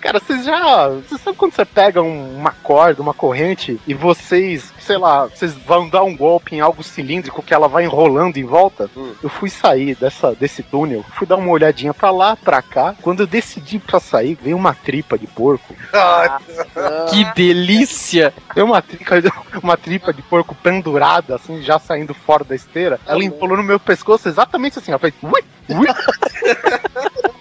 Cara, 0.06 0.20
vocês 0.20 0.46
já. 0.46 0.88
Você 0.90 1.18
sabe 1.18 1.22
sabe 1.26 1.38
quando 1.38 1.54
você 1.54 1.66
pega 1.66 2.00
um- 2.00 2.38
uma 2.38 2.52
corda, 2.52 3.02
uma 3.02 3.14
corrente 3.14 3.80
e 3.88 3.94
vocês, 3.96 4.72
sei 4.80 4.98
lá, 5.00 5.26
vocês 5.26 5.56
vão 5.56 5.90
dar 5.90 6.04
um 6.04 6.16
golpe 6.16 6.56
em 6.56 6.60
algo 6.60 6.84
cilíndrico 6.84 7.42
que 7.42 7.52
ela 7.56 7.68
vai 7.68 7.86
enrolando 7.86 8.38
em 8.38 8.44
volta? 8.46 8.88
Hum. 8.96 9.14
Eu 9.24 9.30
fui 9.30 9.50
sair 9.50 9.96
dessa, 9.96 10.36
desse 10.36 10.62
túnel, 10.62 11.04
fui 11.16 11.26
dar 11.26 11.38
uma 11.38 11.50
olhadinha 11.50 11.92
pra 11.92 12.12
lá, 12.12 12.36
pra 12.36 12.62
cá. 12.62 12.94
Quando 13.02 13.22
eu 13.22 13.28
decidi 13.28 13.80
pra 13.80 14.00
sair, 14.00 14.38
veio 14.40 14.56
uma 14.56 14.76
tripa 14.76 15.18
de 15.18 15.26
porco. 15.26 15.76
Que 17.10 17.24
delícia! 17.34 18.32
Veio 18.54 18.68
uma 18.68 18.82
tripa, 18.84 19.16
uma 19.64 19.76
tripa 19.76 20.14
de 20.14 20.22
porco 20.22 20.54
pendurada, 20.54 21.36
assim, 21.36 21.64
já 21.64 21.80
saindo 21.80 22.14
fora 22.14 22.44
da 22.44 22.54
esteira. 22.54 23.00
Ela 23.08 23.24
empolou 23.24 23.58
no 23.58 23.64
meu 23.64 23.80
pescoço 23.80 24.30
exatamente 24.30 24.78
assim, 24.78 24.92
ela 24.92 25.00
fez. 25.00 25.14
Ui, 25.24 25.42
ui. 25.70 25.88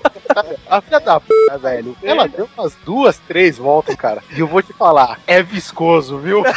A 0.68 0.80
filha 0.80 1.00
da 1.00 1.20
p, 1.20 1.32
velho. 1.60 1.96
Ela 2.02 2.26
deu 2.26 2.48
umas 2.56 2.74
duas, 2.84 3.18
três 3.18 3.58
voltas, 3.58 3.94
cara. 3.96 4.22
E 4.30 4.40
eu 4.40 4.46
vou 4.46 4.62
te 4.62 4.72
falar, 4.72 5.20
é 5.26 5.42
viscoso, 5.42 6.18
viu? 6.18 6.42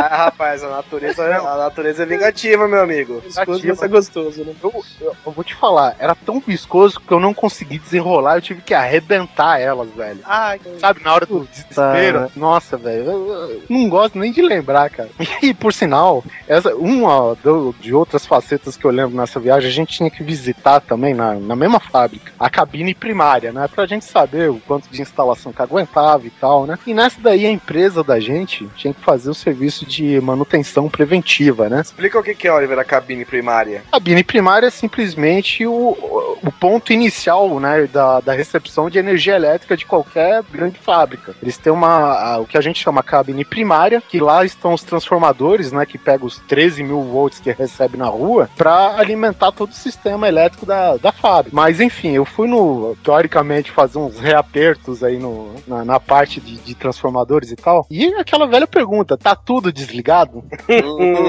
Ah, 0.00 0.16
rapaz, 0.26 0.62
a 0.62 0.68
natureza, 0.68 1.24
a 1.24 1.56
natureza 1.56 2.04
é 2.04 2.06
vingativa, 2.06 2.68
meu 2.68 2.80
amigo. 2.80 3.20
Vingativa. 3.20 3.72
Isso 3.72 3.84
é 3.84 3.88
gostoso, 3.88 4.44
né? 4.44 4.54
Eu, 4.62 4.84
eu- 5.00 5.16
eu 5.26 5.32
vou 5.32 5.42
te 5.42 5.54
falar, 5.56 5.96
era 5.98 6.14
tão 6.14 6.38
viscoso 6.40 7.00
que 7.00 7.12
eu 7.12 7.18
não 7.18 7.34
consegui 7.34 7.78
desenrolar, 7.80 8.36
eu 8.36 8.40
tive 8.42 8.62
que 8.62 8.72
arrebentar 8.74 9.60
elas, 9.60 9.88
velho. 9.90 10.20
Ai, 10.24 10.60
Sabe, 10.78 11.02
na 11.02 11.12
hora 11.12 11.26
do 11.26 11.40
desespero. 11.46 12.30
Nossa, 12.36 12.76
velho, 12.76 13.04
eu, 13.10 13.28
eu 13.50 13.62
não 13.68 13.88
gosto 13.88 14.16
nem 14.18 14.30
de 14.32 14.40
lembrar, 14.40 14.88
cara. 14.88 15.08
E 15.42 15.52
por 15.52 15.72
sinal, 15.72 16.22
essa, 16.46 16.74
uma 16.76 17.34
do- 17.42 17.74
de 17.80 17.92
outras 17.94 18.24
facetas 18.24 18.76
que 18.76 18.84
eu 18.84 18.90
lembro 18.90 19.16
nessa 19.16 19.40
viagem, 19.40 19.68
a 19.68 19.72
gente 19.72 19.96
tinha 19.96 20.10
que 20.10 20.22
visitar 20.22 20.80
também 20.80 21.12
na, 21.14 21.34
na 21.34 21.56
mesma 21.56 21.80
fábrica, 21.80 22.32
a 22.38 22.48
cabine 22.48 22.94
primária, 22.94 23.50
né? 23.52 23.66
Pra 23.68 23.84
gente 23.86 24.04
saber 24.04 24.48
o 24.50 24.60
quanto 24.66 24.88
de 24.88 25.02
instalação 25.02 25.52
que 25.52 25.60
aguentava 25.62 26.24
e 26.26 26.30
tal, 26.30 26.66
né? 26.66 26.78
E 26.86 26.94
nessa 26.94 27.20
daí 27.20 27.44
a 27.46 27.50
empresa 27.50 28.04
da 28.04 28.20
gente 28.20 28.68
tinha 28.76 28.94
que 28.94 29.00
fazer 29.00 29.30
o 29.30 29.34
serviço 29.34 29.86
de 29.88 30.20
manutenção 30.20 30.88
preventiva, 30.88 31.68
né? 31.68 31.80
Explica 31.80 32.18
o 32.18 32.22
que 32.22 32.46
é, 32.46 32.52
Oliver, 32.52 32.78
a 32.78 32.84
cabine 32.84 33.24
primária. 33.24 33.82
A 33.88 33.92
cabine 33.92 34.22
primária 34.22 34.66
é 34.66 34.70
simplesmente 34.70 35.66
o, 35.66 35.96
o 36.42 36.52
ponto 36.52 36.92
inicial 36.92 37.58
né, 37.58 37.88
da, 37.92 38.20
da 38.20 38.32
recepção 38.32 38.88
de 38.90 38.98
energia 38.98 39.34
elétrica 39.34 39.76
de 39.76 39.86
qualquer 39.86 40.42
grande 40.50 40.78
fábrica. 40.78 41.34
Eles 41.42 41.56
têm 41.56 41.72
uma, 41.72 42.38
o 42.38 42.46
que 42.46 42.58
a 42.58 42.60
gente 42.60 42.82
chama 42.82 43.02
cabine 43.02 43.44
primária, 43.44 44.02
que 44.06 44.20
lá 44.20 44.44
estão 44.44 44.74
os 44.74 44.82
transformadores, 44.82 45.72
né, 45.72 45.86
que 45.86 45.98
pegam 45.98 46.26
os 46.26 46.38
13 46.38 46.82
mil 46.82 47.02
volts 47.02 47.40
que 47.40 47.50
recebe 47.50 47.96
na 47.96 48.06
rua, 48.06 48.48
para 48.56 48.96
alimentar 48.98 49.52
todo 49.52 49.70
o 49.70 49.74
sistema 49.74 50.28
elétrico 50.28 50.66
da, 50.66 50.96
da 50.96 51.12
fábrica. 51.12 51.56
Mas 51.56 51.80
enfim, 51.80 52.12
eu 52.12 52.24
fui 52.24 52.46
no, 52.46 52.96
teoricamente, 53.02 53.70
fazer 53.70 53.98
uns 53.98 54.18
reapertos 54.18 55.02
aí 55.02 55.18
no, 55.18 55.54
na, 55.66 55.84
na 55.84 56.00
parte 56.00 56.40
de, 56.40 56.56
de 56.56 56.74
transformadores 56.74 57.50
e 57.50 57.56
tal. 57.56 57.86
E 57.90 58.06
aquela 58.14 58.46
velha 58.46 58.66
pergunta, 58.66 59.16
tá 59.16 59.34
tudo 59.34 59.67
desligado? 59.72 60.44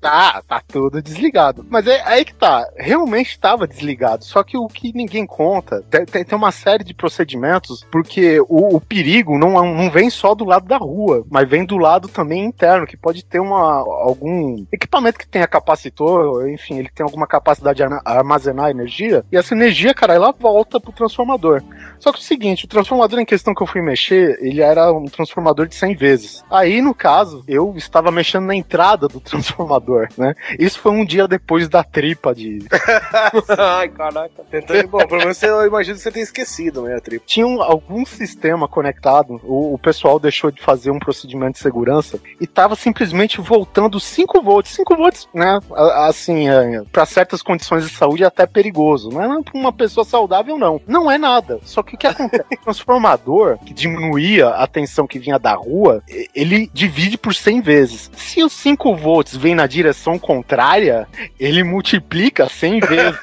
Tá, 0.00 0.42
tá 0.46 0.62
tudo 0.66 1.00
desligado. 1.02 1.66
Mas 1.68 1.86
é 1.86 2.00
aí 2.04 2.24
que 2.24 2.34
tá, 2.34 2.68
realmente 2.76 3.30
estava 3.30 3.66
desligado. 3.66 4.24
Só 4.24 4.42
que 4.42 4.56
o 4.56 4.68
que 4.68 4.92
ninguém 4.92 5.26
conta, 5.26 5.82
tem, 5.90 6.04
tem- 6.04 6.36
uma 6.36 6.52
série 6.52 6.84
de 6.84 6.92
procedimentos, 6.92 7.84
porque 7.90 8.38
o, 8.40 8.76
o 8.76 8.80
perigo 8.80 9.38
não, 9.38 9.52
não 9.74 9.90
vem 9.90 10.10
só 10.10 10.34
do 10.34 10.44
lado 10.44 10.66
da 10.66 10.76
rua, 10.76 11.24
mas 11.30 11.48
vem 11.48 11.64
do 11.64 11.78
lado 11.78 12.08
também 12.08 12.44
interno, 12.44 12.86
que 12.86 12.96
pode 12.96 13.24
ter 13.24 13.40
uma, 13.40 13.78
algum 13.78 14.66
equipamento 14.70 15.18
que 15.18 15.26
tenha 15.26 15.46
capacitor, 15.48 16.46
enfim, 16.50 16.78
ele 16.78 16.90
tem 16.94 17.02
alguma 17.04 17.26
capacidade 17.26 17.78
de 17.78 17.82
arma- 17.84 18.02
armazenar 18.04 18.68
energia, 18.70 19.24
e 19.32 19.36
essa 19.36 19.54
energia, 19.54 19.94
cara, 19.94 20.12
ela 20.14 20.30
volta 20.38 20.78
pro 20.78 20.92
transformador. 20.92 21.62
Só 21.98 22.12
que 22.12 22.18
é 22.18 22.20
o 22.20 22.24
seguinte, 22.24 22.66
o 22.66 22.68
transformador 22.68 23.18
em 23.18 23.24
questão 23.24 23.54
que 23.54 23.62
eu 23.62 23.66
fui 23.66 23.80
mexer, 23.80 24.36
ele 24.42 24.60
era 24.60 24.92
um 24.92 25.06
transformador 25.06 25.66
de 25.66 25.74
100 25.74 25.94
vezes. 25.96 26.44
Aí, 26.50 26.82
no 26.82 26.94
caso, 26.94 27.05
eu 27.48 27.74
estava 27.76 28.10
mexendo 28.10 28.44
na 28.46 28.54
entrada 28.54 29.08
do 29.08 29.20
transformador, 29.20 30.08
né? 30.16 30.34
Isso 30.58 30.78
foi 30.80 30.92
um 30.92 31.04
dia 31.04 31.26
depois 31.28 31.68
da 31.68 31.82
tripa 31.82 32.34
de... 32.34 32.60
Ai, 33.58 33.88
caraca. 33.88 34.42
Tentando, 34.50 34.88
bom, 34.88 34.98
pelo 35.06 35.20
menos 35.20 35.36
você, 35.36 35.48
eu 35.48 35.66
imagino 35.66 35.96
que 35.96 36.02
você 36.02 36.10
tenha 36.12 36.22
esquecido, 36.24 36.82
né, 36.82 36.94
a 36.96 37.00
tripa. 37.00 37.24
Tinha 37.26 37.46
um- 37.46 37.62
algum 37.62 38.04
sistema 38.04 38.68
conectado, 38.68 39.40
o, 39.44 39.74
o 39.74 39.78
pessoal 39.78 40.18
deixou 40.18 40.50
de 40.50 40.60
fazer 40.62 40.90
um 40.90 40.98
procedimento 40.98 41.52
de 41.54 41.58
segurança 41.60 42.18
e 42.40 42.46
tava 42.46 42.74
simplesmente 42.76 43.40
voltando 43.40 43.98
5 44.00 44.42
volts. 44.42 44.72
5 44.72 44.96
volts, 44.96 45.28
né? 45.34 45.58
Assim, 46.06 46.48
é, 46.48 46.82
para 46.92 47.06
certas 47.06 47.42
condições 47.42 47.84
de 47.88 47.94
saúde 47.94 48.24
é 48.24 48.26
até 48.26 48.46
perigoso. 48.46 49.10
Não 49.10 49.22
é 49.22 49.42
pra 49.42 49.58
uma 49.58 49.72
pessoa 49.72 50.04
saudável, 50.04 50.58
não. 50.58 50.80
Não 50.86 51.10
é 51.10 51.18
nada. 51.18 51.58
Só 51.62 51.82
que 51.82 51.94
o 51.94 51.98
que 51.98 52.06
acontece? 52.06 52.44
O 52.56 52.64
transformador, 52.66 53.58
que 53.58 53.72
diminuía 53.72 54.48
a 54.50 54.66
tensão 54.66 55.06
que 55.06 55.18
vinha 55.18 55.38
da 55.38 55.54
rua, 55.54 56.02
ele 56.34 56.68
divide 56.96 57.18
por 57.18 57.34
100 57.34 57.60
vezes. 57.60 58.10
Se 58.16 58.42
os 58.42 58.52
5 58.54 58.96
volts 58.96 59.36
vêm 59.36 59.54
na 59.54 59.66
direção 59.66 60.18
contrária, 60.18 61.06
ele 61.38 61.62
multiplica 61.62 62.48
100 62.48 62.80
vezes. 62.88 63.20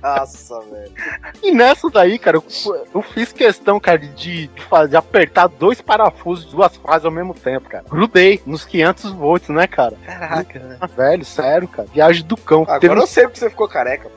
Nossa, 0.00 0.60
velho. 0.60 0.92
E 1.42 1.50
nessa 1.50 1.90
daí, 1.90 2.16
cara, 2.16 2.36
eu, 2.36 2.44
eu 2.94 3.02
fiz 3.02 3.32
questão, 3.32 3.80
cara, 3.80 3.98
de, 3.98 4.46
de 4.46 4.62
fazer, 4.68 4.90
de 4.90 4.96
apertar 4.96 5.48
dois 5.48 5.80
parafusos 5.80 6.46
de 6.46 6.52
duas 6.52 6.76
fases 6.76 7.04
ao 7.04 7.10
mesmo 7.10 7.34
tempo, 7.34 7.68
cara. 7.68 7.84
Grudei 7.88 8.40
nos 8.46 8.64
500 8.64 9.10
volts, 9.12 9.48
né, 9.48 9.66
cara? 9.66 9.96
Caraca, 10.06 10.58
né? 10.60 10.76
Ah, 10.80 10.86
Velho, 10.86 11.24
sério, 11.24 11.66
cara. 11.66 11.88
Viagem 11.92 12.24
do 12.24 12.36
cão. 12.36 12.62
Agora 12.62 12.80
Teve 12.80 12.94
eu 12.94 13.06
sei 13.06 13.24
porque 13.24 13.40
você 13.40 13.50
ficou 13.50 13.68
careca. 13.68 14.08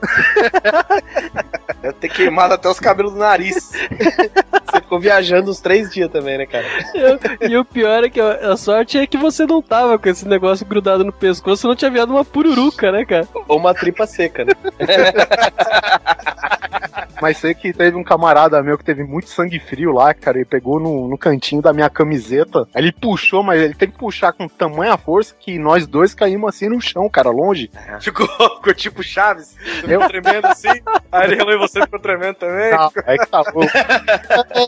Deve 1.82 1.94
ter 1.96 2.10
queimado 2.10 2.54
até 2.54 2.70
os 2.70 2.80
cabelos 2.80 3.14
do 3.14 3.20
nariz. 3.20 3.72
Você 3.72 4.82
ficou 4.82 5.00
viajando 5.00 5.50
uns 5.50 5.60
três 5.60 5.90
dias 5.92 6.12
também, 6.12 6.38
né, 6.38 6.46
cara? 6.46 6.66
E 7.42 7.58
o 7.58 7.66
pior 7.66 8.04
é 8.04 8.10
que 8.10 8.22
a 8.22 8.52
a 8.52 8.58
sorte 8.58 8.91
é 8.98 9.08
que 9.08 9.18
você 9.18 9.46
não 9.46 9.62
tava 9.62 9.98
com 9.98 10.10
esse 10.10 10.28
negócio 10.28 10.66
grudado 10.66 11.04
no 11.04 11.12
pescoço, 11.12 11.68
não 11.68 11.76
tinha 11.76 11.92
virado 11.92 12.12
uma 12.12 12.26
pururuca, 12.26 12.92
né, 12.92 13.06
cara? 13.06 13.28
Ou 13.48 13.58
uma 13.58 13.74
tripa 13.74 14.06
seca, 14.06 14.46
né? 14.46 14.54
Mas 17.22 17.38
sei 17.38 17.54
que 17.54 17.72
teve 17.74 17.96
um 17.98 18.04
camarada 18.04 18.62
meu 18.64 18.78
que 18.78 18.84
teve 18.84 19.04
muito 19.04 19.30
sangue 19.30 19.60
frio 19.60 19.92
lá, 19.92 20.14
cara. 20.14 20.38
Ele 20.38 20.46
pegou 20.46 20.80
no, 20.80 21.08
no 21.08 21.18
cantinho 21.18 21.62
da 21.62 21.72
minha 21.74 21.90
camiseta. 21.90 22.68
Ele 22.76 22.92
puxou, 22.92 23.44
mas 23.44 23.62
ele 23.62 23.74
teve 23.74 23.92
que 23.94 23.98
puxar 24.00 24.34
com 24.34 24.48
tamanha 24.48 24.98
força 24.98 25.36
que 25.40 25.58
nós 25.60 25.86
dois 25.88 26.14
caímos 26.14 26.50
assim 26.50 26.70
no 26.70 26.82
chão, 26.82 27.08
cara, 27.10 27.30
longe. 27.30 27.70
Ficou, 28.00 28.28
ficou 28.28 28.74
tipo 28.74 29.04
Chaves. 29.04 29.56
Ficou 29.58 30.08
tremendo 30.08 30.48
assim. 30.48 30.70
Aí 31.12 31.28
ele 31.28 31.36
relou 31.36 31.54
e 31.54 31.58
você 31.58 31.82
ficou 31.82 32.00
tremendo 32.00 32.36
também. 32.36 32.72
Ah, 32.74 32.90
é 33.06 33.18
que 33.18 33.26
tá 33.28 33.44
bom. 33.54 33.62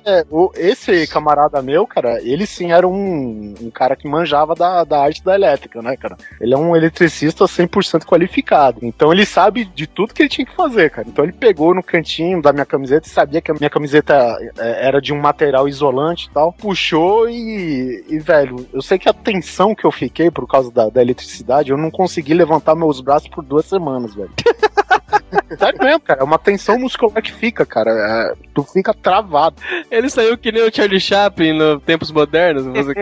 É, 0.06 0.26
o- 0.30 0.52
esse 0.56 1.08
camarada 1.08 1.62
meu, 1.62 1.86
cara, 1.88 2.22
ele 2.22 2.46
sim 2.46 2.72
era 2.72 2.88
um, 2.88 3.54
um 3.62 3.70
cara 3.72 3.96
que 3.96 4.08
manjava 4.08 4.56
da, 4.56 4.84
da 4.84 5.02
arte 5.04 5.24
da 5.24 5.36
elétrica, 5.36 5.82
né, 5.82 5.96
cara? 5.98 6.18
Ele 6.40 6.54
é 6.54 6.58
um 6.58 6.76
eletricista 6.76 7.46
100% 7.46 8.06
qualificado. 8.06 8.80
Então 8.82 9.12
ele 9.12 9.26
sabe 9.26 9.66
de 9.66 9.88
tudo 9.88 10.14
que 10.14 10.22
ele 10.22 10.30
tinha 10.30 10.46
que 10.46 10.56
fazer, 10.56 10.90
cara. 10.90 11.08
Então 11.08 11.24
ele 11.24 11.34
pegou 11.34 11.74
no 11.74 11.84
cantinho 11.84 12.13
da 12.42 12.54
minha 12.54 12.66
camiseta 12.66 13.08
e 13.08 13.12
sabia 13.12 13.42
que 13.42 13.52
a 13.52 13.54
minha 13.54 13.70
camiseta 13.70 14.14
é, 14.58 14.88
era 14.88 15.02
de 15.02 15.14
um 15.14 15.20
material 15.20 15.68
isolante 15.68 16.28
e 16.28 16.34
tal. 16.34 16.54
Puxou 16.54 17.30
e, 17.30 18.04
e, 18.08 18.20
velho, 18.20 18.68
eu 18.74 18.82
sei 18.82 18.98
que 18.98 19.10
a 19.10 19.14
tensão 19.14 19.74
que 19.74 19.86
eu 19.86 19.92
fiquei 19.92 20.30
por 20.30 20.48
causa 20.48 20.72
da, 20.72 20.90
da 20.90 21.02
eletricidade, 21.02 21.72
eu 21.72 21.78
não 21.78 21.90
consegui 21.90 22.34
levantar 22.34 22.76
meus 22.76 23.02
braços 23.02 23.30
por 23.30 23.44
duas 23.44 23.66
semanas, 23.66 24.14
velho. 24.14 24.32
Sério 25.58 25.80
mesmo, 25.80 26.00
cara. 26.00 26.22
É 26.22 26.24
uma 26.24 26.40
tensão 26.40 26.78
muscular 26.80 27.22
que 27.22 27.32
fica, 27.32 27.66
cara. 27.66 27.92
É, 27.92 28.34
tu 28.54 28.64
fica 28.64 28.94
travado. 28.94 29.56
Ele 29.90 30.10
saiu 30.10 30.38
que 30.38 30.52
nem 30.52 30.64
o 30.64 30.74
Charlie 30.74 31.00
Chaplin 31.00 31.54
no 31.54 31.80
Tempos 31.80 32.12
Modernos, 32.12 32.66
você, 32.66 32.94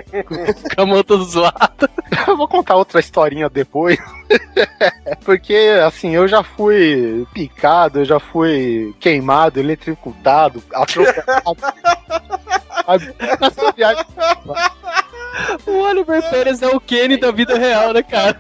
com 0.76 0.82
a 0.82 0.86
mão 0.86 1.04
toda 1.04 1.24
zoada. 1.24 1.90
Eu 2.28 2.36
vou 2.38 2.48
contar 2.48 2.76
outra 2.76 3.00
historinha 3.00 3.50
depois. 3.50 3.98
Porque, 5.24 5.80
assim, 5.86 6.16
eu 6.16 6.28
já 6.28 6.44
fui 6.44 7.26
picado, 7.34 8.00
eu 8.00 8.06
já 8.06 8.20
fui 8.20 8.94
queimado, 9.00 9.60
eletricutado, 9.60 10.64
atropelado. 10.74 11.58
Nessa 13.40 13.72
viagem, 13.72 14.06
O 15.66 15.72
Oliver 15.84 16.22
Pérez 16.30 16.62
é 16.62 16.68
o 16.68 16.80
Kenny 16.80 17.18
da 17.18 17.32
vida 17.32 17.58
real, 17.58 17.94
né, 17.94 18.04
cara? 18.04 18.40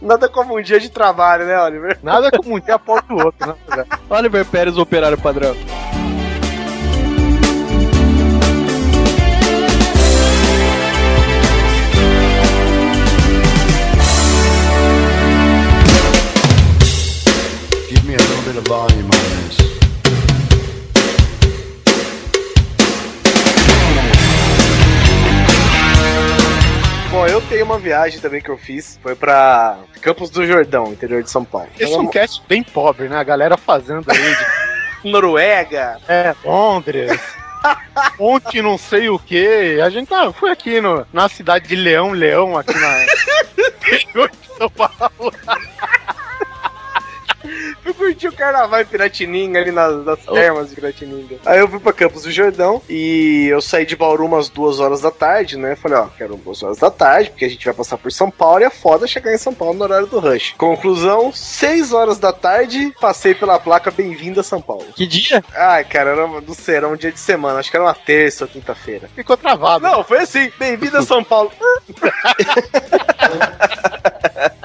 Nada 0.00 0.28
como 0.28 0.58
um 0.58 0.62
dia 0.62 0.80
de 0.80 0.88
trabalho, 0.88 1.46
né, 1.46 1.60
Oliver? 1.60 1.98
nada 2.02 2.30
como 2.30 2.56
um 2.56 2.60
dia 2.60 2.74
após 2.74 3.02
o 3.08 3.14
outro, 3.14 3.56
né? 3.76 3.84
Oliver 4.10 4.44
Pérez, 4.46 4.76
o 4.76 4.82
operário 4.82 5.18
padrão. 5.18 5.54
Give 17.88 18.04
me 18.04 18.14
a 18.14 18.18
little 18.18 18.42
bit 18.44 18.56
of 18.56 18.64
volume 18.68 19.04
on 19.04 19.48
this. 19.48 19.63
Bom, 27.14 27.28
eu 27.28 27.40
tenho 27.42 27.64
uma 27.64 27.78
viagem 27.78 28.18
também 28.18 28.40
que 28.40 28.48
eu 28.48 28.58
fiz. 28.58 28.98
Foi 29.00 29.14
pra 29.14 29.78
Campos 30.00 30.30
do 30.30 30.44
Jordão, 30.44 30.92
interior 30.92 31.22
de 31.22 31.30
São 31.30 31.44
Paulo. 31.44 31.68
Esse 31.78 31.94
é 31.94 31.96
um 31.96 32.08
cast 32.08 32.42
bem 32.48 32.60
pobre, 32.60 33.08
né? 33.08 33.16
A 33.16 33.22
galera 33.22 33.56
fazendo 33.56 34.04
aí 34.10 34.18
de 35.04 35.12
Noruega. 35.12 36.00
É, 36.08 36.34
Londres. 36.44 37.12
Ontem 38.18 38.60
não 38.60 38.76
sei 38.76 39.08
o 39.08 39.16
que. 39.16 39.80
A 39.80 39.88
gente 39.90 40.12
ah, 40.12 40.32
foi 40.32 40.50
aqui 40.50 40.80
no, 40.80 41.06
na 41.12 41.28
cidade 41.28 41.68
de 41.68 41.76
Leão, 41.76 42.10
Leão, 42.10 42.58
aqui 42.58 42.74
na. 42.76 43.06
São 44.58 44.68
Paulo. 44.70 45.32
Fui 47.82 47.92
curtir 47.92 48.28
o 48.28 48.32
carnaval 48.32 48.80
em 48.80 48.86
Piratininga, 48.86 49.60
ali 49.60 49.70
nas, 49.70 50.04
nas 50.04 50.18
termas 50.20 50.70
de 50.70 50.74
Piratininga. 50.74 51.36
Aí 51.44 51.58
eu 51.58 51.68
fui 51.68 51.78
pra 51.78 51.92
Campos 51.92 52.22
do 52.22 52.30
Jordão 52.30 52.80
e 52.88 53.48
eu 53.50 53.60
saí 53.60 53.84
de 53.84 53.96
Bauru 53.96 54.26
umas 54.26 54.48
duas 54.48 54.80
horas 54.80 55.00
da 55.00 55.10
tarde, 55.10 55.56
né? 55.56 55.76
Falei, 55.76 55.98
ó, 55.98 56.06
quero 56.06 56.36
duas 56.36 56.62
horas 56.62 56.78
da 56.78 56.90
tarde, 56.90 57.30
porque 57.30 57.44
a 57.44 57.48
gente 57.48 57.64
vai 57.64 57.74
passar 57.74 57.98
por 57.98 58.10
São 58.10 58.30
Paulo 58.30 58.60
e 58.60 58.64
é 58.64 58.70
foda 58.70 59.06
chegar 59.06 59.34
em 59.34 59.38
São 59.38 59.54
Paulo 59.54 59.74
no 59.74 59.84
horário 59.84 60.06
do 60.06 60.18
rush. 60.18 60.54
Conclusão, 60.56 61.32
seis 61.32 61.92
horas 61.92 62.18
da 62.18 62.32
tarde, 62.32 62.92
passei 63.00 63.34
pela 63.34 63.58
placa 63.58 63.90
Bem-vindo 63.90 64.40
a 64.40 64.42
São 64.42 64.60
Paulo. 64.60 64.86
Que 64.94 65.06
dia? 65.06 65.44
Ai, 65.54 65.84
cara, 65.84 66.10
era 66.10 66.26
não 66.26 66.54
sei, 66.54 66.76
era 66.76 66.88
um 66.88 66.96
dia 66.96 67.12
de 67.12 67.20
semana, 67.20 67.60
acho 67.60 67.70
que 67.70 67.76
era 67.76 67.84
uma 67.84 67.94
terça 67.94 68.44
ou 68.44 68.50
quinta-feira. 68.50 69.08
Ficou 69.14 69.36
travado. 69.36 69.84
Não, 69.84 70.02
foi 70.02 70.18
assim, 70.18 70.50
bem-vindo 70.58 70.98
a 70.98 71.02
São 71.02 71.22
Paulo. 71.22 71.52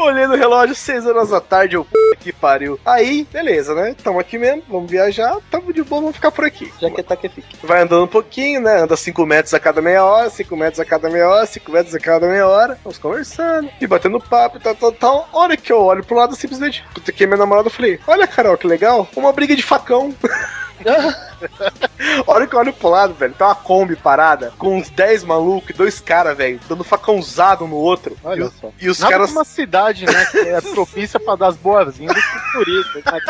Olhei 0.00 0.26
no 0.26 0.34
relógio, 0.34 0.74
6 0.74 1.06
horas 1.06 1.28
da 1.28 1.40
tarde, 1.40 1.76
eu, 1.76 1.84
"Puta 1.84 2.16
que 2.20 2.32
pariu. 2.32 2.78
Aí, 2.84 3.26
beleza, 3.32 3.74
né? 3.74 3.94
Tamo 4.02 4.18
aqui 4.18 4.38
mesmo, 4.38 4.62
vamos 4.68 4.90
viajar, 4.90 5.36
tamo 5.50 5.72
de 5.72 5.82
boa, 5.82 6.02
vamos 6.02 6.16
ficar 6.16 6.30
por 6.30 6.44
aqui. 6.44 6.72
Já 6.80 6.90
que 6.90 7.02
tá 7.02 7.16
que 7.16 7.28
fica. 7.28 7.48
Vai 7.62 7.82
andando 7.82 8.04
um 8.04 8.08
pouquinho, 8.08 8.60
né? 8.60 8.82
Anda 8.82 8.96
5 8.96 9.24
metros 9.26 9.52
a 9.54 9.60
cada 9.60 9.80
meia 9.80 10.04
hora, 10.04 10.30
5 10.30 10.56
metros 10.56 10.80
a 10.80 10.84
cada 10.84 11.08
meia 11.08 11.28
hora, 11.28 11.46
5 11.46 11.72
metros 11.72 11.94
a 11.94 11.98
cada 11.98 12.26
meia 12.26 12.46
hora. 12.46 12.78
Vamos 12.82 12.98
conversando 12.98 13.70
e 13.80 13.86
batendo 13.86 14.20
papo 14.20 14.58
e 14.58 14.60
tal, 14.60 14.74
tal, 14.74 14.92
tal. 14.92 15.28
Hora 15.32 15.56
que 15.56 15.72
eu 15.72 15.80
olho 15.80 16.04
pro 16.04 16.16
lado, 16.16 16.36
simplesmente, 16.36 16.84
que 17.14 17.26
minha 17.26 17.38
namorada, 17.38 17.68
eu 17.68 17.72
falei: 17.72 17.98
Olha, 18.06 18.26
Carol, 18.26 18.56
que 18.56 18.66
legal, 18.66 19.08
uma 19.16 19.32
briga 19.32 19.56
de 19.56 19.62
facão. 19.62 20.14
Hora 22.26 22.46
que 22.46 22.54
eu 22.54 22.58
olho 22.58 22.72
pro 22.72 22.88
lado, 22.88 23.14
velho, 23.14 23.34
tem 23.34 23.46
uma 23.46 23.54
Kombi 23.54 23.96
parada 23.96 24.52
com 24.58 24.78
uns 24.78 24.88
10 24.90 25.24
malucos 25.24 25.70
e 25.70 25.72
dois 25.74 26.00
caras, 26.00 26.36
velho, 26.36 26.60
dando 26.68 26.82
facãozado 26.82 27.64
um 27.64 27.68
no 27.68 27.76
outro. 27.76 28.16
Olha 28.24 28.44
e, 28.44 28.60
só. 28.60 28.70
e 28.80 28.88
os 28.88 28.98
Nada 28.98 29.12
caras. 29.12 29.30
uma 29.30 29.44
cidade, 29.44 30.06
né, 30.06 30.24
que 30.26 30.38
é 30.38 30.60
propícia 30.72 31.20
pra 31.20 31.36
dar 31.36 31.48
as 31.48 31.56
boas-vindas 31.56 32.22
pros 32.24 32.52
turistas. 32.52 33.04
né? 33.04 33.20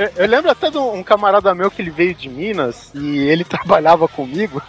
eu, 0.16 0.24
eu 0.24 0.28
lembro 0.28 0.50
até 0.50 0.70
de 0.70 0.78
um 0.78 1.02
camarada 1.02 1.54
meu 1.54 1.70
que 1.70 1.82
ele 1.82 1.90
veio 1.90 2.14
de 2.14 2.28
Minas 2.28 2.90
e 2.94 3.18
ele 3.18 3.44
trabalhava 3.44 4.08
comigo. 4.08 4.62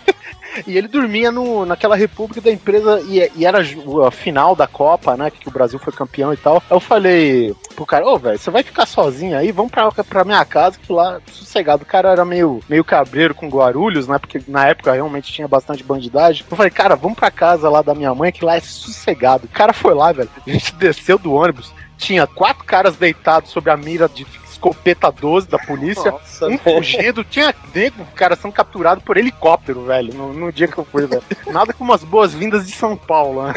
E 0.67 0.77
ele 0.77 0.87
dormia 0.87 1.31
no, 1.31 1.65
naquela 1.65 1.95
república 1.95 2.41
da 2.41 2.51
empresa 2.51 3.01
e, 3.07 3.31
e 3.35 3.45
era 3.45 3.59
a 4.05 4.11
final 4.11 4.55
da 4.55 4.67
Copa, 4.67 5.15
né? 5.15 5.31
Que 5.31 5.47
o 5.47 5.51
Brasil 5.51 5.79
foi 5.79 5.93
campeão 5.93 6.33
e 6.33 6.37
tal. 6.37 6.61
Eu 6.69 6.79
falei 6.79 7.55
pro 7.75 7.85
cara, 7.85 8.07
ô, 8.07 8.17
velho, 8.17 8.37
você 8.37 8.51
vai 8.51 8.63
ficar 8.63 8.85
sozinho 8.85 9.37
aí? 9.37 9.51
Vamos 9.51 9.71
pra, 9.71 9.91
pra 9.91 10.23
minha 10.23 10.43
casa, 10.45 10.77
que 10.77 10.91
lá, 10.91 11.19
sossegado. 11.31 11.83
O 11.83 11.85
cara 11.85 12.09
era 12.09 12.25
meio, 12.25 12.61
meio 12.67 12.83
cabreiro 12.83 13.33
com 13.33 13.49
Guarulhos, 13.49 14.07
né? 14.07 14.17
Porque 14.17 14.41
na 14.47 14.67
época 14.67 14.93
realmente 14.93 15.31
tinha 15.31 15.47
bastante 15.47 15.83
bandidagem. 15.83 16.45
Eu 16.49 16.57
falei, 16.57 16.71
cara, 16.71 16.95
vamos 16.95 17.17
pra 17.17 17.31
casa 17.31 17.69
lá 17.69 17.81
da 17.81 17.95
minha 17.95 18.13
mãe, 18.13 18.31
que 18.31 18.45
lá 18.45 18.55
é 18.55 18.59
sossegado. 18.59 19.45
O 19.45 19.49
cara 19.49 19.73
foi 19.73 19.93
lá, 19.93 20.11
velho. 20.11 20.29
A 20.45 20.49
gente 20.49 20.75
desceu 20.75 21.17
do 21.17 21.33
ônibus. 21.33 21.73
Tinha 21.97 22.25
quatro 22.25 22.63
caras 22.63 22.95
deitados 22.95 23.51
sobre 23.51 23.69
a 23.69 23.77
mira 23.77 24.09
de 24.09 24.25
escopeta 24.61 25.11
12 25.11 25.47
da 25.47 25.57
polícia. 25.57 26.11
Nossa, 26.11 26.47
Um 26.47 26.57
fugido, 26.57 27.23
tinha 27.23 27.53
nego, 27.73 28.05
cara, 28.15 28.35
sendo 28.35 28.53
capturado 28.53 29.01
por 29.01 29.17
helicóptero, 29.17 29.85
velho, 29.85 30.13
no, 30.13 30.31
no 30.33 30.51
dia 30.51 30.67
que 30.67 30.77
eu 30.77 30.85
fui, 30.85 31.07
velho. 31.07 31.23
Nada 31.47 31.73
como 31.73 31.91
as 31.93 32.03
boas-vindas 32.03 32.67
de 32.67 32.73
São 32.73 32.95
Paulo, 32.95 33.43
né? 33.47 33.53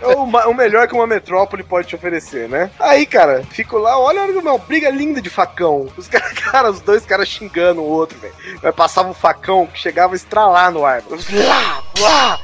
É 0.00 0.06
o, 0.14 0.24
ma- 0.26 0.46
o 0.46 0.54
melhor 0.54 0.86
que 0.86 0.94
uma 0.94 1.06
metrópole 1.06 1.64
pode 1.64 1.88
te 1.88 1.96
oferecer, 1.96 2.48
né? 2.48 2.70
Aí, 2.78 3.04
cara, 3.04 3.42
fico 3.50 3.76
lá, 3.78 3.98
olha, 3.98 4.22
olha, 4.22 4.40
meu, 4.40 4.58
briga 4.58 4.88
linda 4.90 5.20
de 5.20 5.28
facão. 5.28 5.88
Os 5.96 6.06
caras, 6.06 6.32
cara, 6.38 6.70
os 6.70 6.80
dois 6.80 7.04
caras 7.04 7.28
xingando 7.28 7.80
o 7.82 7.86
outro, 7.88 8.16
velho. 8.18 8.72
Passava 8.74 9.08
um 9.08 9.14
facão 9.14 9.66
que 9.66 9.78
chegava 9.78 10.12
a 10.14 10.16
estralar 10.16 10.70
no 10.70 10.84
ar. 10.84 11.02
Lá, 11.10 11.82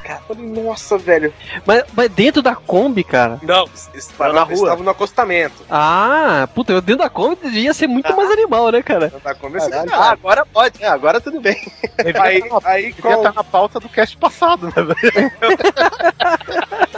Cara, 0.03 0.21
falei, 0.27 0.47
nossa, 0.47 0.99
velho. 0.99 1.33
Mas, 1.67 1.85
mas 1.93 2.11
dentro 2.11 2.43
da 2.43 2.55
Kombi, 2.55 3.05
cara. 3.05 3.39
Não, 3.43 3.65
eles 3.65 3.91
estavam 3.95 4.33
na 4.33 4.43
rua. 4.43 4.55
estavam 4.55 4.85
no 4.85 4.91
acostamento. 4.91 5.65
Ah, 5.71 6.49
puta, 6.55 6.73
eu 6.73 6.81
dentro 6.81 7.03
da 7.03 7.11
Kombi 7.11 7.49
ia 7.49 7.75
ser 7.75 7.87
muito 7.87 8.15
mais 8.17 8.31
animal, 8.31 8.71
né, 8.71 8.83
cara? 8.83 9.11
Tá 9.23 9.35
conversando. 9.35 9.89
Caralho. 9.89 9.93
Ah, 9.95 10.11
agora 10.13 10.47
pode. 10.47 10.83
É, 10.83 10.89
agora 10.89 11.21
tudo 11.21 11.41
bem. 11.41 11.57
Aí, 12.23 12.43
aí, 12.65 12.93
Devia 12.93 13.03
qual, 13.03 13.17
estar 13.17 13.33
na 13.33 13.45
pauta 13.45 13.79
do 13.79 13.89
cast 13.89 14.17
passado, 14.17 14.67
né, 14.67 14.73
velho? 14.77 15.33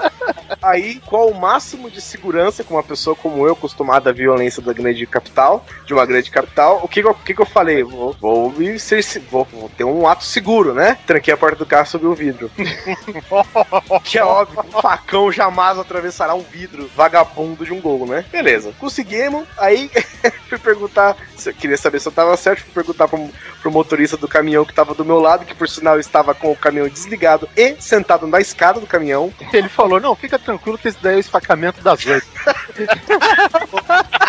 aí, 0.62 1.00
qual 1.06 1.28
o 1.28 1.34
máximo 1.34 1.90
de 1.90 2.00
segurança 2.00 2.64
com 2.64 2.74
uma 2.74 2.82
pessoa 2.82 3.16
como 3.16 3.46
eu, 3.46 3.52
acostumada 3.52 4.10
à 4.10 4.12
violência 4.12 4.62
da 4.62 4.72
grande 4.72 5.06
capital, 5.06 5.64
de 5.86 5.94
uma 5.94 6.06
grande 6.06 6.30
capital, 6.30 6.80
o 6.82 6.88
que, 6.88 7.04
o 7.04 7.14
que, 7.14 7.40
eu 7.40 7.46
falei? 7.46 7.82
Vou, 7.82 8.16
vou, 8.20 8.50
me 8.50 8.78
ser, 8.78 9.04
vou, 9.30 9.44
vou 9.44 9.68
ter 9.68 9.84
um 9.84 10.06
ato 10.06 10.24
seguro, 10.24 10.74
né? 10.74 10.98
Tranquei 11.06 11.32
a 11.32 11.36
porta 11.36 11.58
do 11.58 11.66
carro, 11.66 11.86
subi 11.86 12.06
o 12.06 12.14
vidro. 12.14 12.50
que 14.04 14.18
é 14.18 14.24
óbvio, 14.24 14.64
um 14.66 14.80
facão 14.80 15.30
jamais 15.30 15.78
atravessará 15.78 16.34
um 16.34 16.42
vidro 16.42 16.90
vagabundo 16.94 17.64
de 17.64 17.72
um 17.72 17.80
gol, 17.80 18.06
né? 18.06 18.24
Beleza, 18.30 18.72
conseguimos. 18.78 19.46
Aí 19.58 19.90
fui 20.48 20.58
perguntar, 20.58 21.16
queria 21.58 21.76
saber 21.76 22.00
se 22.00 22.08
eu 22.08 22.12
tava 22.12 22.36
certo, 22.36 22.62
fui 22.62 22.72
perguntar 22.72 23.08
pro, 23.08 23.30
pro 23.60 23.70
motorista 23.70 24.16
do 24.16 24.28
caminhão 24.28 24.64
que 24.64 24.74
tava 24.74 24.94
do 24.94 25.04
meu 25.04 25.18
lado, 25.18 25.44
que 25.44 25.54
por 25.54 25.68
sinal 25.68 25.98
estava 25.98 26.34
com 26.34 26.50
o 26.50 26.56
caminhão 26.56 26.88
desligado 26.88 27.48
e 27.56 27.76
sentado 27.80 28.26
na 28.26 28.40
escada 28.40 28.80
do 28.80 28.86
caminhão. 28.86 29.32
Ele 29.52 29.68
falou, 29.68 30.00
não, 30.00 30.13
fica 30.16 30.38
tranquilo 30.38 30.78
que 30.78 30.88
esse 30.88 30.98
daí 31.02 31.14
é 31.14 31.16
o 31.16 31.20
esfacamento 31.20 31.80
das 31.82 32.04
oito. 32.06 32.26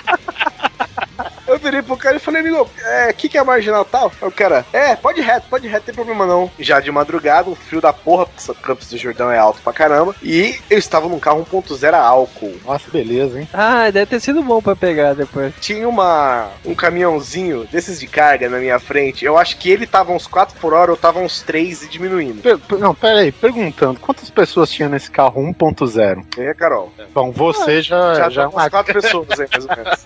Eu 1.56 1.60
virei 1.60 1.82
pro 1.82 1.96
cara 1.96 2.18
e 2.18 2.20
falei, 2.20 2.42
amigo, 2.42 2.70
é, 2.84 3.14
que 3.14 3.30
que 3.30 3.38
é 3.38 3.44
marginal 3.44 3.86
tal? 3.86 4.12
Aí 4.22 4.28
o 4.28 4.32
cara, 4.32 4.66
é, 4.74 4.94
pode 4.94 5.22
ir 5.22 5.24
reto, 5.24 5.48
pode 5.50 5.66
ir 5.66 5.70
reto, 5.70 5.86
tem 5.86 5.96
problema 5.96 6.26
não. 6.26 6.52
Já 6.60 6.82
de 6.82 6.92
madrugada, 6.92 7.50
um 7.50 7.56
frio 7.56 7.80
da 7.80 7.94
porra, 7.94 8.26
porque 8.26 8.52
o 8.52 8.56
Campos 8.56 8.90
do 8.90 8.98
Jordão 8.98 9.32
é 9.32 9.38
alto 9.38 9.62
pra 9.62 9.72
caramba. 9.72 10.14
E 10.22 10.58
eu 10.70 10.78
estava 10.78 11.08
num 11.08 11.18
carro 11.18 11.46
1.0 11.50 11.94
a 11.94 11.98
álcool. 12.00 12.54
Nossa, 12.66 12.92
beleza, 12.92 13.40
hein? 13.40 13.48
Ah, 13.54 13.90
deve 13.90 14.06
ter 14.08 14.20
sido 14.20 14.44
bom 14.44 14.62
pra 14.62 14.76
pegar 14.76 15.14
depois. 15.14 15.54
Tinha 15.62 15.88
uma, 15.88 16.50
um 16.66 16.76
caminhãozinho 16.76 17.66
desses 17.72 18.02
de 18.02 18.08
carga 18.08 18.50
na 18.50 18.58
minha 18.58 18.78
frente. 18.78 19.24
Eu 19.24 19.38
acho 19.38 19.56
que 19.58 19.72
ele 19.72 19.88
tava 19.88 20.12
uns 20.12 20.28
4 20.28 20.60
por 20.60 20.74
hora, 20.74 20.92
eu 20.92 20.98
tava 20.98 21.20
uns 21.22 21.42
3 21.42 21.84
e 21.84 21.88
diminuindo. 21.88 22.42
Per- 22.42 22.58
per- 22.60 22.80
não, 22.80 22.94
pera 22.94 23.20
aí, 23.20 23.32
perguntando, 23.32 23.98
quantas 24.02 24.30
pessoas 24.30 24.70
tinha 24.70 24.90
nesse 24.90 25.10
carro 25.10 25.42
1.0? 25.42 26.26
E 26.38 26.42
aí, 26.42 26.54
Carol? 26.54 26.92
Bom, 27.14 27.32
você 27.32 27.82
já, 27.82 28.14
Já, 28.16 28.30
já, 28.30 28.44
tá 28.44 28.50
umas 28.50 28.70
4 28.70 28.94
pessoas 29.02 29.40
aí, 29.40 29.48
mais 29.50 29.66
ou 29.66 29.72
menos. 29.78 30.06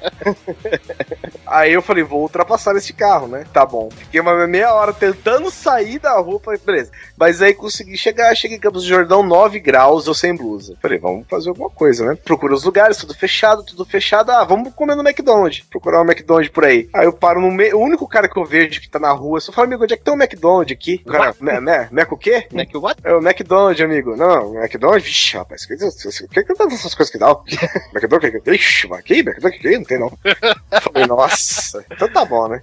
Aí 1.46 1.74
eu 1.74 1.82
falei, 1.82 2.04
vou 2.04 2.22
ultrapassar 2.22 2.76
esse 2.76 2.94
carro, 2.94 3.28
né? 3.28 3.46
Tá 3.52 3.66
bom. 3.66 3.90
Fiquei 3.90 4.20
uma 4.20 4.48
meia 4.48 4.74
hora 4.74 4.94
tentando 4.94 5.50
sair 5.50 6.00
da 6.00 6.18
rua, 6.20 6.40
falei, 6.40 6.60
beleza. 6.64 6.92
Mas 7.18 7.42
aí 7.42 7.54
consegui 7.54 7.98
chegar, 7.98 8.36
cheguei 8.36 8.58
em 8.58 8.60
Campos 8.60 8.84
do 8.84 8.90
Jordão, 8.90 9.24
9 9.24 9.60
graus, 9.60 10.08
eu 10.08 10.14
sem 10.14 10.36
blusa. 10.36 10.76
Falei, 10.82 11.00
vamos 11.00 11.28
fazer 11.28 11.50
alguma 11.50 11.70
coisa, 11.70 12.06
né? 12.06 12.16
Procura 12.24 12.54
os 12.54 12.64
lugares, 12.64 12.98
tudo 12.98 13.14
fechado, 13.14 13.64
tudo 13.64 13.86
fechado. 13.86 14.32
Ah, 14.32 14.44
vamos 14.44 14.74
comer 14.74 14.96
no 14.96 15.08
McDonald's. 15.08 15.62
Procurar 15.70 16.02
um 16.02 16.06
McDonald's 16.06 16.52
por 16.52 16.66
aí. 16.66 16.90
Aí 16.94 17.06
eu 17.06 17.14
paro 17.14 17.42
no 17.42 17.52
meio, 17.52 17.78
o 17.78 17.82
único 17.82 18.08
cara 18.08 18.28
que 18.28 18.38
eu 18.38 18.46
vejo 18.46 18.80
que 18.80 18.90
tá 18.90 19.00
na 19.00 19.12
rua, 19.12 19.38
eu 19.38 19.42
só 19.42 19.52
falo, 19.52 19.68
amigo, 19.68 19.84
onde 19.84 19.94
é 19.94 19.98
que 19.98 20.04
tem 20.04 20.14
um 20.14 20.18
McDonald's 20.18 20.72
aqui? 20.72 21.02
O 21.06 21.12
cara, 21.12 21.36
né, 21.42 21.60
né, 21.60 21.90
Mac 21.92 22.12
o 22.12 22.18
quê? 22.18 22.48
Né, 22.52 22.66
que 22.66 22.78
what? 22.78 23.00
É 23.04 23.14
o 23.14 23.20
McDonald's, 23.20 23.84
amigo. 23.84 24.16
Não, 24.16 24.52
o 24.52 24.60
McDonald's, 24.60 25.04
vixe, 25.04 25.38
rapaz, 25.38 25.64
o 25.64 25.68
que, 25.68 25.78
que, 25.78 26.44
que, 26.44 26.56
que 26.56 26.74
essas 26.74 26.96
coisas 26.96 27.12
que 27.12 27.18
dá? 27.18 27.32
McDonald's, 27.94 28.42
que, 28.44 28.52
ixi, 28.52 28.88
mas 28.88 29.00
aqui, 29.00 29.20
McDonald's, 29.20 29.62
que, 29.62 29.78
não 29.78 29.84
tem 29.84 30.00
não. 30.00 30.10
Falei, 30.82 31.08
nossa, 31.30 31.86
então 31.92 32.08
tá 32.10 32.26
bom, 32.26 32.48
né? 32.48 32.62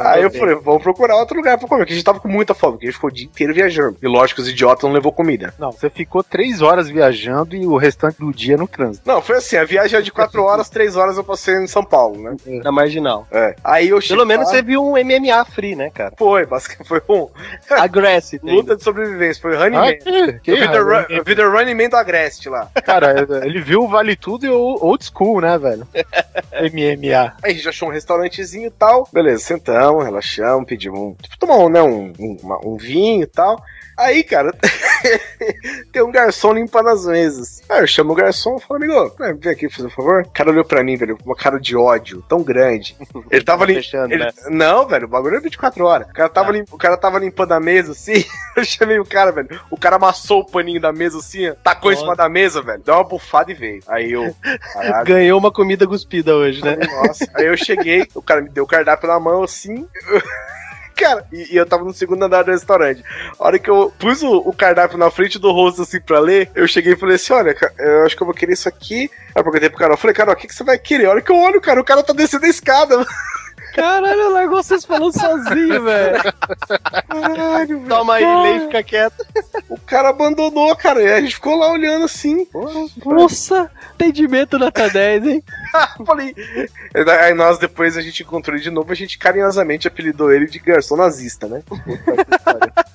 Aí 0.00 0.22
eu 0.22 0.30
falei, 0.30 0.54
vamos 0.56 0.82
procurar 0.82 1.16
outro 1.16 1.36
lugar 1.36 1.58
pra 1.58 1.68
comer, 1.68 1.80
porque 1.82 1.92
a 1.92 1.96
gente 1.96 2.04
tava 2.04 2.20
com 2.20 2.28
muita 2.28 2.54
fome, 2.54 2.72
porque 2.74 2.86
a 2.86 2.88
gente 2.88 2.94
ficou 2.96 3.10
o 3.10 3.12
dia 3.12 3.24
inteiro 3.26 3.54
viajando. 3.54 3.96
E 4.02 4.06
lógico, 4.06 4.40
os 4.40 4.48
idiotas 4.48 4.84
não 4.84 4.92
levou 4.92 5.12
comida. 5.12 5.54
Não, 5.58 5.72
você 5.72 5.88
ficou 5.90 6.22
três 6.22 6.62
horas 6.62 6.88
viajando 6.88 7.56
e 7.56 7.66
o 7.66 7.76
restante 7.76 8.18
do 8.18 8.32
dia 8.32 8.56
no 8.56 8.68
trânsito. 8.68 9.06
Não, 9.08 9.20
foi 9.22 9.36
assim, 9.36 9.56
a 9.56 9.64
viagem 9.64 9.98
é 9.98 10.02
de 10.02 10.10
4 10.12 10.42
horas, 10.42 10.68
3 10.68 10.96
horas 10.96 11.16
eu 11.16 11.24
passei 11.24 11.54
em 11.56 11.66
São 11.66 11.84
Paulo, 11.84 12.20
né? 12.22 12.36
Na 12.62 12.72
marginal. 12.72 13.26
É. 13.30 13.54
Aí 13.64 13.88
eu 13.88 14.00
cheguei 14.00 14.16
Pelo 14.16 14.26
menos 14.28 14.46
lá, 14.46 14.52
você 14.52 14.62
viu 14.62 14.84
um 14.84 14.92
MMA 14.92 15.44
free, 15.46 15.74
né, 15.74 15.90
cara? 15.90 16.12
Foi, 16.18 16.44
basicamente, 16.46 16.88
foi 16.88 17.02
um 17.08 17.28
Aggressive. 17.70 18.50
luta 18.50 18.76
de 18.76 18.82
sobrevivência, 18.82 19.40
foi 19.40 19.56
Running 19.56 19.76
Ah, 19.76 19.80
Man. 19.86 19.92
que, 19.94 20.32
que 20.40 20.50
Eu 20.50 20.56
vi, 20.56 20.60
the 20.60 20.66
raiva. 20.66 21.00
run, 21.00 21.04
eu 21.08 21.24
vi 21.24 21.34
the 21.36 21.42
Running 21.44 21.74
Man 21.74 21.88
do 21.88 21.96
Agreste 21.96 22.48
lá. 22.48 22.68
Cara, 22.84 23.26
ele 23.44 23.60
viu 23.60 23.82
o 23.82 23.88
Vale 23.88 24.16
Tudo 24.16 24.46
e 24.46 24.48
o 24.50 24.78
Old 24.80 25.04
School, 25.04 25.40
né, 25.40 25.58
velho? 25.58 25.86
MMA. 26.52 27.34
Aí 27.42 27.52
a 27.52 27.54
gente 27.54 27.68
achou 27.68 27.88
um 27.88 27.91
restaurantezinho 27.92 28.66
e 28.66 28.70
tal. 28.70 29.08
Beleza, 29.12 29.44
sentamos, 29.44 30.04
relaxamos, 30.04 30.66
pedimos 30.66 30.98
um. 30.98 31.14
Tipo, 31.14 31.38
tomar 31.38 31.56
um, 31.58 31.68
né, 31.68 31.82
um, 31.82 32.12
um, 32.18 32.36
uma- 32.42 32.66
um 32.66 32.76
vinho 32.76 33.22
e 33.22 33.26
tal. 33.26 33.62
Aí, 33.98 34.22
cara, 34.24 34.52
tem 35.92 36.02
um 36.02 36.10
garçom 36.10 36.52
limpando 36.52 36.88
as 36.88 37.04
mesas. 37.06 37.60
Aí 37.68 37.80
eu 37.80 37.86
chamo 37.86 38.12
o 38.12 38.16
garçom 38.16 38.56
e 38.56 38.60
falo, 38.60 38.82
amigo, 38.82 39.14
vem 39.38 39.52
aqui, 39.52 39.68
por 39.68 39.90
favor. 39.90 40.22
O 40.22 40.30
cara 40.30 40.50
olhou 40.50 40.64
pra 40.64 40.82
mim, 40.82 40.96
velho, 40.96 41.16
com 41.16 41.24
uma 41.26 41.36
cara 41.36 41.58
de 41.60 41.76
ódio 41.76 42.22
tão 42.28 42.42
grande. 42.42 42.96
Ele 43.30 43.44
tava 43.44 43.64
ali. 43.64 43.74
Fechando, 43.74 44.12
ele- 44.12 44.24
né? 44.24 44.30
Não, 44.50 44.86
velho, 44.86 45.04
o 45.06 45.08
bagulho 45.08 45.36
é 45.36 45.40
24 45.40 45.84
horas. 45.84 46.08
O 46.08 46.12
cara, 46.12 46.28
tava 46.28 46.52
lim- 46.52 46.64
o 46.70 46.78
cara 46.78 46.96
tava 46.96 47.18
limpando 47.18 47.52
a 47.52 47.60
mesa 47.60 47.92
assim. 47.92 48.24
Eu 48.56 48.64
chamei 48.64 48.98
o 48.98 49.04
cara, 49.04 49.32
velho. 49.32 49.48
O 49.70 49.76
cara 49.78 49.96
amassou 49.96 50.40
o 50.40 50.46
paninho 50.46 50.80
da 50.80 50.92
mesa 50.92 51.18
assim, 51.18 51.52
tacou 51.64 51.92
em 51.92 51.96
cima 51.96 52.14
da 52.14 52.28
mesa, 52.28 52.60
velho. 52.62 52.82
Deu 52.84 52.94
uma 52.94 53.04
bufada 53.04 53.50
e 53.50 53.54
veio. 53.54 53.82
Aí 53.88 54.12
eu. 54.12 54.34
Caralho. 54.74 55.06
Ganhou 55.06 55.38
uma 55.38 55.50
comida 55.50 55.86
cuspida 55.86 56.34
hoje, 56.36 56.62
né? 56.64 56.76
Nossa. 56.76 57.26
Aí 57.34 57.46
eu 57.46 57.56
cheguei, 57.56 58.06
o 58.14 58.20
cara 58.22 58.40
me 58.42 58.48
deu 58.50 58.64
o 58.64 58.66
cardápio 58.66 59.08
na 59.08 59.18
mão 59.18 59.42
assim. 59.42 59.86
Cara, 60.96 61.26
e, 61.32 61.54
e 61.54 61.56
eu 61.56 61.66
tava 61.66 61.84
no 61.84 61.92
segundo 61.92 62.24
andar 62.24 62.42
do 62.42 62.50
restaurante. 62.50 63.02
A 63.38 63.46
hora 63.46 63.58
que 63.58 63.70
eu 63.70 63.92
pus 63.98 64.22
o, 64.22 64.36
o 64.38 64.52
cardápio 64.52 64.98
na 64.98 65.10
frente 65.10 65.38
do 65.38 65.50
rosto 65.50 65.82
assim 65.82 66.00
pra 66.00 66.20
ler, 66.20 66.50
eu 66.54 66.66
cheguei 66.68 66.92
e 66.92 66.96
falei 66.96 67.16
assim: 67.16 67.32
olha, 67.32 67.56
eu 67.78 68.04
acho 68.04 68.16
que 68.16 68.22
eu 68.22 68.26
vou 68.26 68.34
querer 68.34 68.52
isso 68.52 68.68
aqui. 68.68 69.10
Aí 69.34 69.40
eu 69.40 69.44
perguntei 69.44 69.68
pro 69.68 69.78
cara, 69.78 69.94
eu 69.94 69.98
falei, 69.98 70.14
cara, 70.14 70.32
o 70.32 70.36
que, 70.36 70.46
que 70.46 70.54
você 70.54 70.64
vai 70.64 70.78
querer? 70.78 71.06
A 71.06 71.10
hora 71.10 71.22
que 71.22 71.32
eu 71.32 71.36
olho, 71.36 71.60
cara, 71.60 71.80
o 71.80 71.84
cara 71.84 72.02
tá 72.02 72.12
descendo 72.12 72.46
a 72.46 72.48
escada. 72.48 73.04
Caralho, 73.74 74.32
largou 74.32 74.62
vocês 74.62 74.84
falando 74.84 75.12
sozinho, 75.12 75.82
velho. 75.82 76.22
Caralho, 77.08 77.78
velho. 77.78 77.88
Toma 77.88 78.14
aí, 78.14 78.42
lei, 78.42 78.60
fica 78.60 78.82
quieto. 78.82 79.24
O 79.68 79.78
cara 79.80 80.10
abandonou, 80.10 80.74
cara. 80.76 81.02
E 81.02 81.12
a 81.12 81.20
gente 81.20 81.34
ficou 81.34 81.56
lá 81.56 81.70
olhando 81.70 82.04
assim. 82.04 82.46
Nossa, 83.04 83.70
atendimento 83.94 84.58
nota 84.58 84.88
10, 84.88 85.26
hein? 85.26 85.44
Falei. 86.04 86.34
Aí 87.22 87.34
nós 87.34 87.58
depois 87.58 87.96
a 87.96 88.02
gente 88.02 88.22
encontrou 88.22 88.56
ele 88.56 88.64
de 88.64 88.70
novo, 88.70 88.92
a 88.92 88.96
gente 88.96 89.18
carinhosamente 89.18 89.88
apelidou 89.88 90.32
ele 90.32 90.46
de 90.46 90.58
garçom 90.58 90.96
nazista, 90.96 91.46
né? 91.46 91.62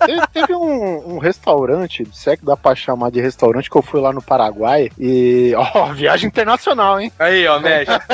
Teve, 0.07 0.27
teve 0.27 0.55
um, 0.55 1.15
um 1.15 1.17
restaurante, 1.17 2.07
se 2.13 2.29
é 2.29 2.37
que 2.37 2.45
dá 2.45 2.55
pra 2.55 2.75
chamar 2.75 3.11
de 3.11 3.19
restaurante, 3.19 3.69
que 3.69 3.75
eu 3.75 3.81
fui 3.81 3.99
lá 3.99 4.13
no 4.13 4.21
Paraguai 4.21 4.89
e. 4.97 5.53
Ó, 5.55 5.91
viagem 5.93 6.27
internacional, 6.27 6.99
hein? 6.99 7.11
Aí, 7.19 7.47
ó, 7.47 7.59
médico. 7.59 7.97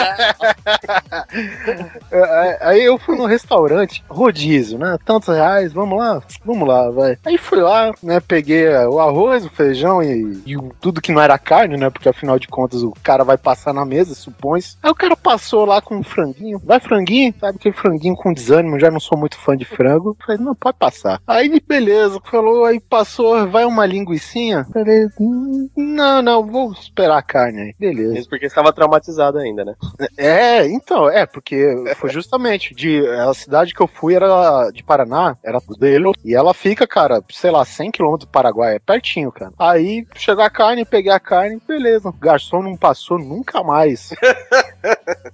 É, 2.11 2.17
é, 2.17 2.57
Aí 2.61 2.83
eu 2.83 2.97
fui 2.97 3.17
no 3.17 3.25
restaurante, 3.25 4.03
rodízio, 4.07 4.77
né? 4.77 4.97
Tantos 5.03 5.29
reais, 5.29 5.73
vamos 5.73 5.97
lá, 5.97 6.21
vamos 6.45 6.67
lá, 6.67 6.89
vai. 6.89 7.17
Aí 7.25 7.37
fui 7.37 7.59
lá, 7.59 7.93
né? 8.01 8.19
Peguei 8.19 8.67
o 8.69 8.99
arroz, 8.99 9.45
o 9.45 9.49
feijão 9.49 10.01
e, 10.01 10.41
e 10.45 10.55
tudo 10.79 11.01
que 11.01 11.11
não 11.11 11.21
era 11.21 11.37
carne, 11.37 11.77
né? 11.77 11.89
Porque 11.89 12.09
afinal 12.09 12.37
de 12.37 12.47
contas 12.47 12.83
o 12.83 12.93
cara 13.03 13.23
vai 13.23 13.37
passar 13.37 13.73
na 13.73 13.85
mesa, 13.85 14.15
supõe-se. 14.15 14.77
Aí 14.81 14.91
o 14.91 14.95
cara 14.95 15.15
passou 15.15 15.65
lá 15.65 15.81
com 15.81 15.97
um 15.97 16.03
franguinho. 16.03 16.61
Vai, 16.63 16.79
franguinho? 16.79 17.33
Sabe 17.39 17.57
aquele 17.57 17.75
franguinho 17.75 18.15
com 18.15 18.33
desânimo, 18.33 18.79
já 18.79 18.91
não 18.91 18.99
sou 18.99 19.17
muito 19.17 19.37
fã 19.37 19.55
de 19.57 19.65
frango. 19.65 20.15
Falei, 20.25 20.41
não, 20.41 20.55
pode 20.55 20.77
passar. 20.77 21.21
Aí 21.27 21.47
ele, 21.47 21.63
beleza, 21.65 21.82
falou, 22.25 22.65
aí 22.65 22.79
passou, 22.79 23.47
vai 23.49 23.65
uma 23.65 23.85
linguicinha. 23.85 24.65
Falei, 24.71 25.07
"Hum, 25.19 25.69
não, 25.75 26.21
não, 26.21 26.45
vou 26.45 26.71
esperar 26.71 27.17
a 27.17 27.21
carne 27.21 27.61
aí. 27.61 27.75
Beleza. 27.79 28.13
Mesmo 28.13 28.29
porque 28.29 28.45
estava 28.45 28.73
traumatizado 28.73 29.37
ainda, 29.37 29.65
né? 29.65 29.73
É, 30.17 30.65
então, 30.67 31.09
é, 31.09 31.25
porque 31.25 31.75
foi 31.95 32.09
justamente 32.09 32.73
de 32.73 33.05
a 33.07 33.33
cidade 33.33 33.73
que 33.73 33.81
eu 33.81 33.87
fui 33.87 34.15
era 34.15 34.69
de 34.71 34.83
Paraná, 34.83 35.37
era 35.43 35.59
dele, 35.77 36.11
e 36.23 36.35
ela 36.35 36.53
fica, 36.53 36.85
cara, 36.87 37.21
sei 37.29 37.51
lá, 37.51 37.63
100 37.65 37.91
km 37.91 38.17
do 38.17 38.27
Paraguai, 38.27 38.75
é 38.75 38.79
pertinho, 38.79 39.31
cara. 39.31 39.51
Aí 39.57 40.05
chegou 40.15 40.43
a 40.43 40.49
carne, 40.49 40.85
peguei 40.85 41.11
a 41.11 41.19
carne, 41.19 41.61
beleza. 41.67 42.09
O 42.09 42.13
garçom 42.13 42.61
não 42.61 42.75
passou 42.75 43.17
nunca 43.17 43.63
mais. 43.63 44.09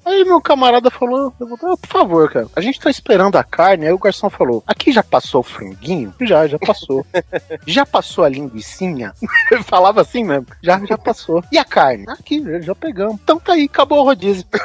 Aí 0.06 0.24
meu 0.24 0.42
camarada 0.42 0.90
falou, 0.90 1.34
ah, 1.42 1.78
por 1.78 1.88
favor, 1.88 2.32
cara, 2.32 2.48
a 2.56 2.62
gente 2.62 2.80
tá 2.80 2.90
esperando 2.90 3.38
a 3.38 3.44
carne, 3.44 3.88
aí 3.88 3.94
o 3.94 3.98
garçom 3.98 4.30
falou, 4.30 4.64
aqui 4.66 4.92
já 4.92 5.04
passou 5.04 5.42
o 5.42 5.44
franguinho? 5.44 6.14
Já, 6.22 6.48
já 6.48 6.60
passou. 6.60 7.06
já 7.66 7.86
passou 7.86 8.24
a 8.24 8.30
linguicinha? 8.30 9.14
Ele 9.52 9.64
falava 9.64 10.02
assim 10.02 10.24
mesmo, 10.24 10.48
já, 10.62 10.80
já 10.86 10.98
passou. 10.98 11.44
E 11.52 11.58
a 11.58 11.66
carne? 11.66 12.06
Aqui, 12.08 12.44
já, 12.44 12.62
já 12.62 12.76
pegamos. 12.76 13.20
Então 13.24 13.40
tá 13.40 13.54
aí, 13.54 13.66
acabou 13.66 14.00
o 14.00 14.04
rodízio. 14.04 14.46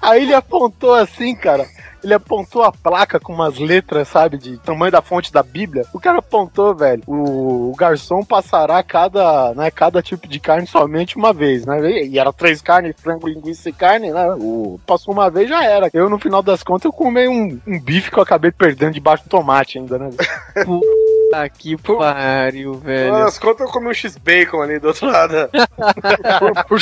Aí 0.00 0.22
ele 0.22 0.34
apontou 0.34 0.94
assim, 0.94 1.34
cara. 1.34 1.66
Ele 2.02 2.14
apontou 2.14 2.62
a 2.62 2.72
placa 2.72 3.20
com 3.20 3.32
umas 3.32 3.58
letras, 3.58 4.08
sabe, 4.08 4.36
de 4.38 4.58
tamanho 4.58 4.92
da 4.92 5.02
fonte 5.02 5.32
da 5.32 5.42
Bíblia. 5.42 5.84
O 5.92 6.00
cara 6.00 6.18
apontou, 6.18 6.74
velho. 6.74 7.02
O, 7.06 7.70
o 7.70 7.76
garçom 7.76 8.24
passará 8.24 8.82
cada, 8.82 9.54
né, 9.54 9.70
cada 9.70 10.02
tipo 10.02 10.26
de 10.26 10.40
carne 10.40 10.66
somente 10.66 11.16
uma 11.16 11.32
vez, 11.32 11.64
né? 11.64 11.78
E, 11.90 12.08
e 12.10 12.18
era 12.18 12.32
três 12.32 12.60
carnes, 12.60 12.94
frango, 12.98 13.28
linguiça 13.28 13.68
e 13.68 13.72
carne, 13.72 14.10
né? 14.10 14.34
O, 14.38 14.80
passou 14.86 15.14
uma 15.14 15.30
vez 15.30 15.48
já 15.48 15.64
era. 15.64 15.90
Eu, 15.92 16.08
no 16.08 16.18
final 16.18 16.42
das 16.42 16.62
contas, 16.62 16.84
eu 16.84 16.92
comi 16.92 17.28
um, 17.28 17.60
um 17.66 17.80
bife 17.80 18.10
que 18.10 18.18
eu 18.18 18.22
acabei 18.22 18.50
perdendo 18.50 18.94
debaixo 18.94 19.24
do 19.24 19.30
tomate 19.30 19.78
ainda, 19.78 19.98
né? 19.98 20.10
Tá 21.32 21.48
que 21.48 21.78
pariu, 21.78 22.74
velho. 22.74 23.10
Nas 23.10 23.38
contas 23.38 23.66
eu 23.66 23.72
comi 23.72 23.88
um 23.88 23.94
X-Bacon 23.94 24.60
ali 24.60 24.78
do 24.78 24.88
outro 24.88 25.06
lado. 25.06 25.48
Por, 26.38 26.64
por. 26.66 26.78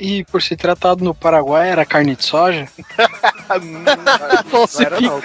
E 0.00 0.24
por 0.24 0.42
ser 0.42 0.56
tratado 0.56 1.04
no 1.04 1.14
Paraguai, 1.14 1.70
era 1.70 1.86
carne 1.86 2.16
de 2.16 2.24
soja? 2.24 2.66
Você 4.50 4.82
Não 4.82 4.86
era 4.86 5.00
não. 5.00 5.20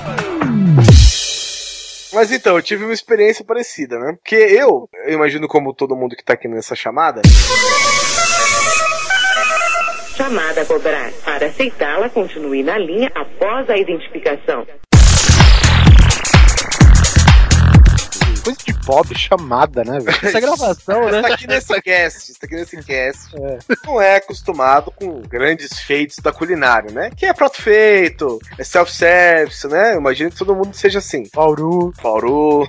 Mas 2.14 2.30
então, 2.30 2.56
eu 2.56 2.62
tive 2.62 2.84
uma 2.84 2.94
experiência 2.94 3.44
parecida, 3.44 3.98
né? 3.98 4.12
Porque 4.12 4.36
eu, 4.36 4.88
eu 5.04 5.14
imagino 5.14 5.48
como 5.48 5.74
todo 5.74 5.96
mundo 5.96 6.14
que 6.14 6.24
tá 6.24 6.34
aqui 6.34 6.46
nessa 6.46 6.76
chamada, 6.76 7.20
Chamada 10.16 10.60
a 10.60 10.64
cobrar. 10.64 11.10
Para 11.24 11.46
aceitá-la, 11.46 12.08
continue 12.08 12.62
na 12.62 12.78
linha 12.78 13.10
após 13.16 13.68
a 13.68 13.76
identificação. 13.76 14.64
Coisa 18.44 18.58
de 18.66 18.74
pobre 18.84 19.18
chamada, 19.18 19.82
né, 19.84 19.98
velho? 19.98 20.18
Essa 20.22 20.38
gravação, 20.38 21.10
né? 21.10 21.22
tá 21.22 21.28
aqui 21.28 21.46
nesse 21.46 21.80
cast, 21.80 22.30
está 22.30 22.46
aqui 22.46 22.54
nesse 22.56 22.76
cast, 22.82 23.34
não 23.86 24.00
é 24.00 24.16
acostumado 24.16 24.90
com 24.90 25.22
grandes 25.22 25.78
feitos 25.78 26.18
da 26.18 26.30
culinária, 26.30 26.90
né? 26.90 27.10
Que 27.16 27.24
é 27.24 27.32
prato 27.32 27.62
feito, 27.62 28.38
é 28.58 28.62
self-service, 28.62 29.66
né? 29.66 29.94
Eu 29.94 29.98
imagino 30.00 30.30
que 30.30 30.36
todo 30.36 30.54
mundo 30.54 30.74
seja 30.74 30.98
assim. 30.98 31.24
Bauru. 31.34 31.92
Bauru. 32.02 32.68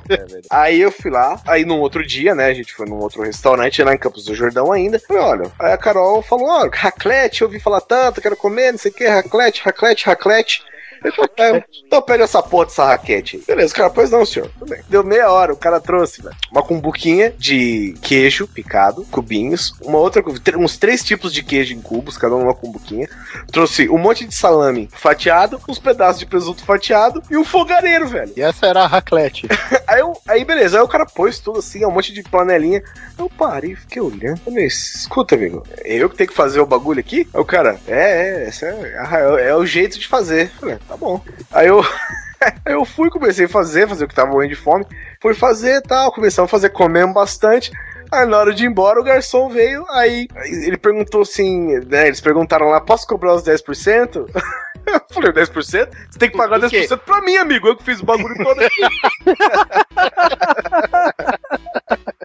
aí 0.50 0.80
eu 0.80 0.92
fui 0.92 1.12
lá, 1.12 1.42
aí 1.46 1.66
num 1.66 1.82
outro 1.82 2.08
dia, 2.08 2.34
né? 2.34 2.46
A 2.46 2.54
gente 2.54 2.74
foi 2.74 2.88
num 2.88 2.98
outro 2.98 3.22
restaurante 3.24 3.84
lá 3.84 3.94
em 3.94 3.98
Campos 3.98 4.24
do 4.24 4.34
Jordão 4.34 4.72
ainda. 4.72 4.98
Falei, 4.98 5.22
olha, 5.22 5.52
aí 5.60 5.74
a 5.74 5.78
Carol 5.78 6.22
falou: 6.22 6.48
ó, 6.48 6.70
raclete, 6.72 7.42
eu 7.42 7.48
ouvi 7.48 7.60
falar 7.60 7.82
tanto, 7.82 8.22
quero 8.22 8.38
comer, 8.38 8.72
não 8.72 8.80
sei 8.80 8.92
o 8.92 8.94
que, 8.94 9.06
raclete, 9.06 9.62
raclete, 9.62 10.06
raclete. 10.06 10.64
Eu 11.06 11.14
falei, 11.14 11.58
"É, 11.58 11.64
Então 11.86 12.02
pede 12.02 12.24
essa 12.24 12.42
porra 12.42 12.66
dessa 12.66 12.86
raquete 12.86 13.38
aí. 13.38 13.44
Beleza, 13.48 13.74
cara, 13.74 13.90
pois 13.90 14.10
não, 14.12 14.26
senhor. 14.26 14.50
Tudo 14.60 14.70
bem. 14.70 14.82
Deu 14.90 15.04
meia 15.04 15.32
hora, 15.32 15.54
o 15.54 15.58
cara 15.58 15.80
trouxe, 15.80 16.22
velho, 16.22 16.36
uma 16.52 16.64
cumbuquinha 16.64 17.34
de 17.38 17.96
queijo 18.02 18.48
picado, 18.48 19.06
cubinhos, 19.12 19.74
uma 19.82 19.98
outra, 19.98 20.22
tr- 20.24 20.58
uns 20.58 20.78
três 20.78 21.04
tipos 21.04 21.34
de 21.34 21.44
queijo 21.44 21.74
em 21.74 21.82
cubos, 21.82 22.18
cada 22.18 22.36
um 22.36 22.40
numa 22.40 22.54
cumbuquinha. 22.54 23.08
Trouxe 23.52 23.90
um 23.90 23.98
monte 23.98 24.26
de 24.26 24.34
salame 24.36 24.90
fatiado, 24.92 25.62
uns 25.70 25.80
pedaços 25.80 26.20
de 26.20 26.26
presunto 26.26 26.64
fatiado 26.64 27.22
e 27.30 27.38
um 27.38 27.44
fogareiro, 27.46 28.08
velho. 28.08 28.34
E 28.36 28.42
essa 28.42 28.66
era 28.66 28.82
a 28.84 28.88
raclete. 28.88 29.48
Aí, 29.88 30.00
eu, 30.00 30.14
aí 30.28 30.44
beleza, 30.44 30.78
aí 30.80 30.84
o 30.84 30.88
cara 30.88 31.06
pôs 31.06 31.38
tudo 31.40 31.60
assim, 31.60 31.86
um 31.86 31.92
monte 31.92 32.12
de 32.12 32.24
panelinha. 32.24 32.82
Eu 33.20 33.30
parei, 33.30 33.74
e 33.74 33.76
fiquei 33.76 34.02
olhando. 34.02 34.40
Falei, 34.40 34.66
escuta, 34.66 35.36
amigo, 35.36 35.64
é 35.84 35.94
eu 35.96 36.10
que 36.10 36.16
tenho 36.18 36.30
que 36.30 36.36
fazer 36.36 36.60
o 36.60 36.66
bagulho 36.66 37.00
aqui? 37.00 37.28
Aí 37.34 37.40
o 37.40 37.46
cara, 37.46 37.80
é, 37.88 38.50
é, 38.50 38.66
é, 38.66 39.46
é, 39.46 39.50
é 39.50 39.56
o 39.56 39.66
jeito 39.66 40.00
de 40.00 40.08
fazer. 40.08 40.46
Eu 40.56 40.60
Falei, 40.60 40.78
tá 40.88 40.95
bom. 40.98 41.22
Aí 41.52 41.68
eu. 41.68 41.84
Eu 42.64 42.86
fui, 42.86 43.10
comecei 43.10 43.46
a 43.46 43.50
fazer, 43.50 43.88
fazer 43.88 44.06
o 44.06 44.08
que 44.08 44.14
tava 44.14 44.30
morrendo 44.32 44.54
de 44.54 44.56
fome. 44.56 44.86
Fui 45.20 45.34
fazer 45.34 45.82
tal, 45.82 46.12
começamos 46.12 46.48
a 46.50 46.52
fazer, 46.52 46.70
comemos 46.70 47.16
bastante. 47.16 47.72
Aí 48.12 48.26
na 48.28 48.38
hora 48.38 48.54
de 48.54 48.64
ir 48.64 48.68
embora, 48.68 49.00
o 49.00 49.04
garçom 49.04 49.50
veio, 49.50 49.86
aí 49.90 50.28
ele 50.44 50.78
perguntou 50.78 51.22
assim, 51.22 51.80
né? 51.88 52.08
Eles 52.08 52.22
perguntaram 52.22 52.68
lá, 52.68 52.80
posso 52.80 53.08
cobrar 53.08 53.34
os 53.34 53.44
10%? 53.44 54.28
Eu 54.86 55.02
falei, 55.14 55.32
10%? 55.32 55.54
Você 55.62 55.88
tem 56.20 56.30
que 56.30 56.38
pagar 56.38 56.60
Do 56.60 56.70
quê? 56.70 56.82
10% 56.88 56.98
pra 57.00 57.22
mim, 57.22 57.38
amigo. 57.38 57.68
Eu 57.68 57.76
que 57.76 57.84
fiz 57.84 58.00
o 58.02 58.06
bagulho 58.06 58.36
todo 58.44 58.60
aqui. 58.62 58.82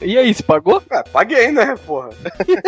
E 0.03 0.17
aí, 0.17 0.33
você 0.33 0.43
pagou? 0.43 0.83
Ah, 0.91 1.05
paguei, 1.13 1.53
né, 1.53 1.75
porra? 1.87 2.09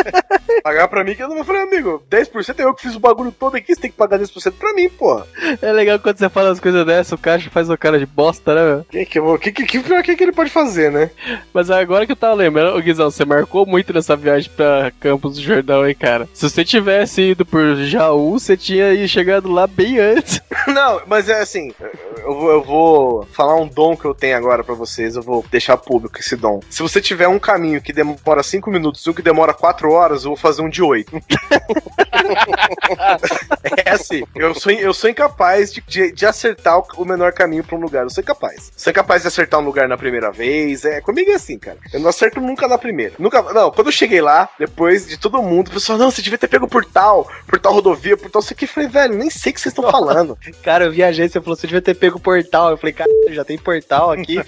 pagar 0.62 0.86
pra 0.86 1.02
mim 1.02 1.14
que 1.14 1.22
eu 1.22 1.28
não 1.30 1.42
falei, 1.42 1.62
amigo, 1.62 2.02
10% 2.10 2.60
é 2.60 2.64
eu 2.64 2.74
que 2.74 2.82
fiz 2.82 2.94
o 2.94 3.00
bagulho 3.00 3.32
todo 3.32 3.56
aqui, 3.56 3.74
você 3.74 3.80
tem 3.80 3.90
que 3.90 3.96
pagar 3.96 4.18
10% 4.18 4.52
pra 4.52 4.74
mim, 4.74 4.90
porra. 4.90 5.26
É 5.62 5.72
legal 5.72 5.98
quando 5.98 6.18
você 6.18 6.28
fala 6.28 6.50
as 6.50 6.60
coisas 6.60 6.84
dessas, 6.84 7.12
o 7.12 7.16
caixa 7.18 7.48
faz 7.48 7.70
o 7.70 7.78
cara 7.78 7.98
de 7.98 8.04
bosta, 8.04 8.54
né, 8.54 8.62
meu? 8.74 8.84
Que 8.84 9.06
que, 9.06 9.18
eu 9.18 9.24
vou- 9.24 9.38
que, 9.38 9.50
que, 9.50 9.64
que, 9.64 9.78
pior 9.80 10.02
que, 10.02 10.14
que 10.14 10.22
ele 10.22 10.32
pode 10.32 10.50
fazer, 10.50 10.92
né? 10.92 11.10
Mas 11.54 11.70
agora 11.70 12.04
que 12.04 12.12
eu 12.12 12.16
tava 12.16 12.34
lembrando, 12.34 12.76
ô 12.76 12.80
Guizão, 12.82 13.10
você 13.10 13.24
marcou 13.24 13.64
muito 13.64 13.94
nessa 13.94 14.14
viagem 14.14 14.50
pra 14.54 14.92
Campos 15.00 15.36
do 15.36 15.40
Jordão, 15.42 15.88
hein, 15.88 15.96
cara? 15.98 16.28
Se 16.34 16.46
você 16.48 16.62
tivesse 16.66 17.22
ido 17.30 17.46
por 17.46 17.76
Jaú, 17.76 18.38
você 18.38 18.58
tinha 18.58 18.92
ido 18.92 19.08
chegado 19.08 19.50
lá 19.50 19.66
bem 19.66 19.81
antes. 19.98 20.40
Não, 20.68 21.02
mas 21.06 21.28
é 21.28 21.40
assim, 21.40 21.72
eu 22.18 22.52
eu 22.52 22.62
vou 22.62 23.26
falar 23.32 23.56
um 23.56 23.66
dom 23.66 23.96
que 23.96 24.04
eu 24.04 24.14
tenho 24.14 24.36
agora 24.36 24.62
pra 24.62 24.74
vocês. 24.74 25.16
Eu 25.16 25.22
vou 25.22 25.44
deixar 25.50 25.76
público 25.76 26.18
esse 26.18 26.36
dom. 26.36 26.60
Se 26.70 26.82
você 26.82 27.00
tiver 27.00 27.28
um 27.28 27.38
caminho 27.38 27.80
que 27.80 27.92
demora 27.92 28.42
5 28.42 28.70
minutos 28.70 29.04
e 29.04 29.10
um 29.10 29.12
que 29.12 29.22
demora 29.22 29.54
4 29.54 29.90
horas, 29.90 30.24
eu 30.24 30.30
vou 30.30 30.36
fazer 30.36 30.62
um 30.62 30.68
de 30.68 30.82
8. 30.82 31.12
é 33.84 33.90
assim, 33.90 34.22
eu 34.34 34.54
sou, 34.54 34.72
eu 34.72 34.94
sou 34.94 35.10
incapaz 35.10 35.72
de, 35.72 35.80
de, 35.86 36.12
de 36.12 36.26
acertar 36.26 36.78
o, 36.78 36.86
o 36.98 37.04
menor 37.04 37.32
caminho 37.32 37.64
pra 37.64 37.76
um 37.76 37.80
lugar. 37.80 38.04
Eu 38.04 38.10
sou 38.10 38.22
incapaz. 38.22 38.72
Sou 38.76 38.90
incapaz 38.90 39.22
de 39.22 39.28
acertar 39.28 39.60
um 39.60 39.64
lugar 39.64 39.88
na 39.88 39.96
primeira 39.96 40.30
vez. 40.30 40.84
É, 40.84 41.00
comigo 41.00 41.30
é 41.30 41.34
assim, 41.34 41.58
cara. 41.58 41.78
Eu 41.92 42.00
não 42.00 42.08
acerto 42.08 42.40
nunca 42.40 42.68
na 42.68 42.78
primeira. 42.78 43.14
Nunca. 43.18 43.42
Não, 43.52 43.70
quando 43.70 43.88
eu 43.88 43.92
cheguei 43.92 44.20
lá, 44.20 44.48
depois 44.58 45.06
de 45.06 45.18
todo 45.18 45.42
mundo, 45.42 45.68
o 45.68 45.72
pessoal, 45.72 45.98
não, 45.98 46.10
você 46.10 46.22
devia 46.22 46.38
ter 46.38 46.48
pego 46.48 46.68
por 46.68 46.84
tal, 46.84 47.28
por 47.46 47.58
tal 47.58 47.72
rodovia, 47.72 48.16
por 48.16 48.30
tal. 48.30 48.40
Isso 48.40 48.52
aqui. 48.52 48.66
Falei, 48.66 48.88
velho, 48.88 49.14
nem 49.14 49.30
sei 49.30 49.52
que 49.52 49.60
vocês 49.74 49.86
estão 49.86 49.90
falando. 49.90 50.38
Cara, 50.62 50.84
eu 50.84 50.92
viajei, 50.92 51.28
você 51.28 51.40
falou, 51.40 51.56
você 51.56 51.66
devia 51.66 51.82
ter 51.82 51.94
pego 51.94 52.18
o 52.18 52.20
portal. 52.20 52.70
Eu 52.70 52.76
falei, 52.76 52.92
cara, 52.92 53.10
já 53.30 53.44
tem 53.44 53.58
portal 53.58 54.12
aqui. 54.12 54.38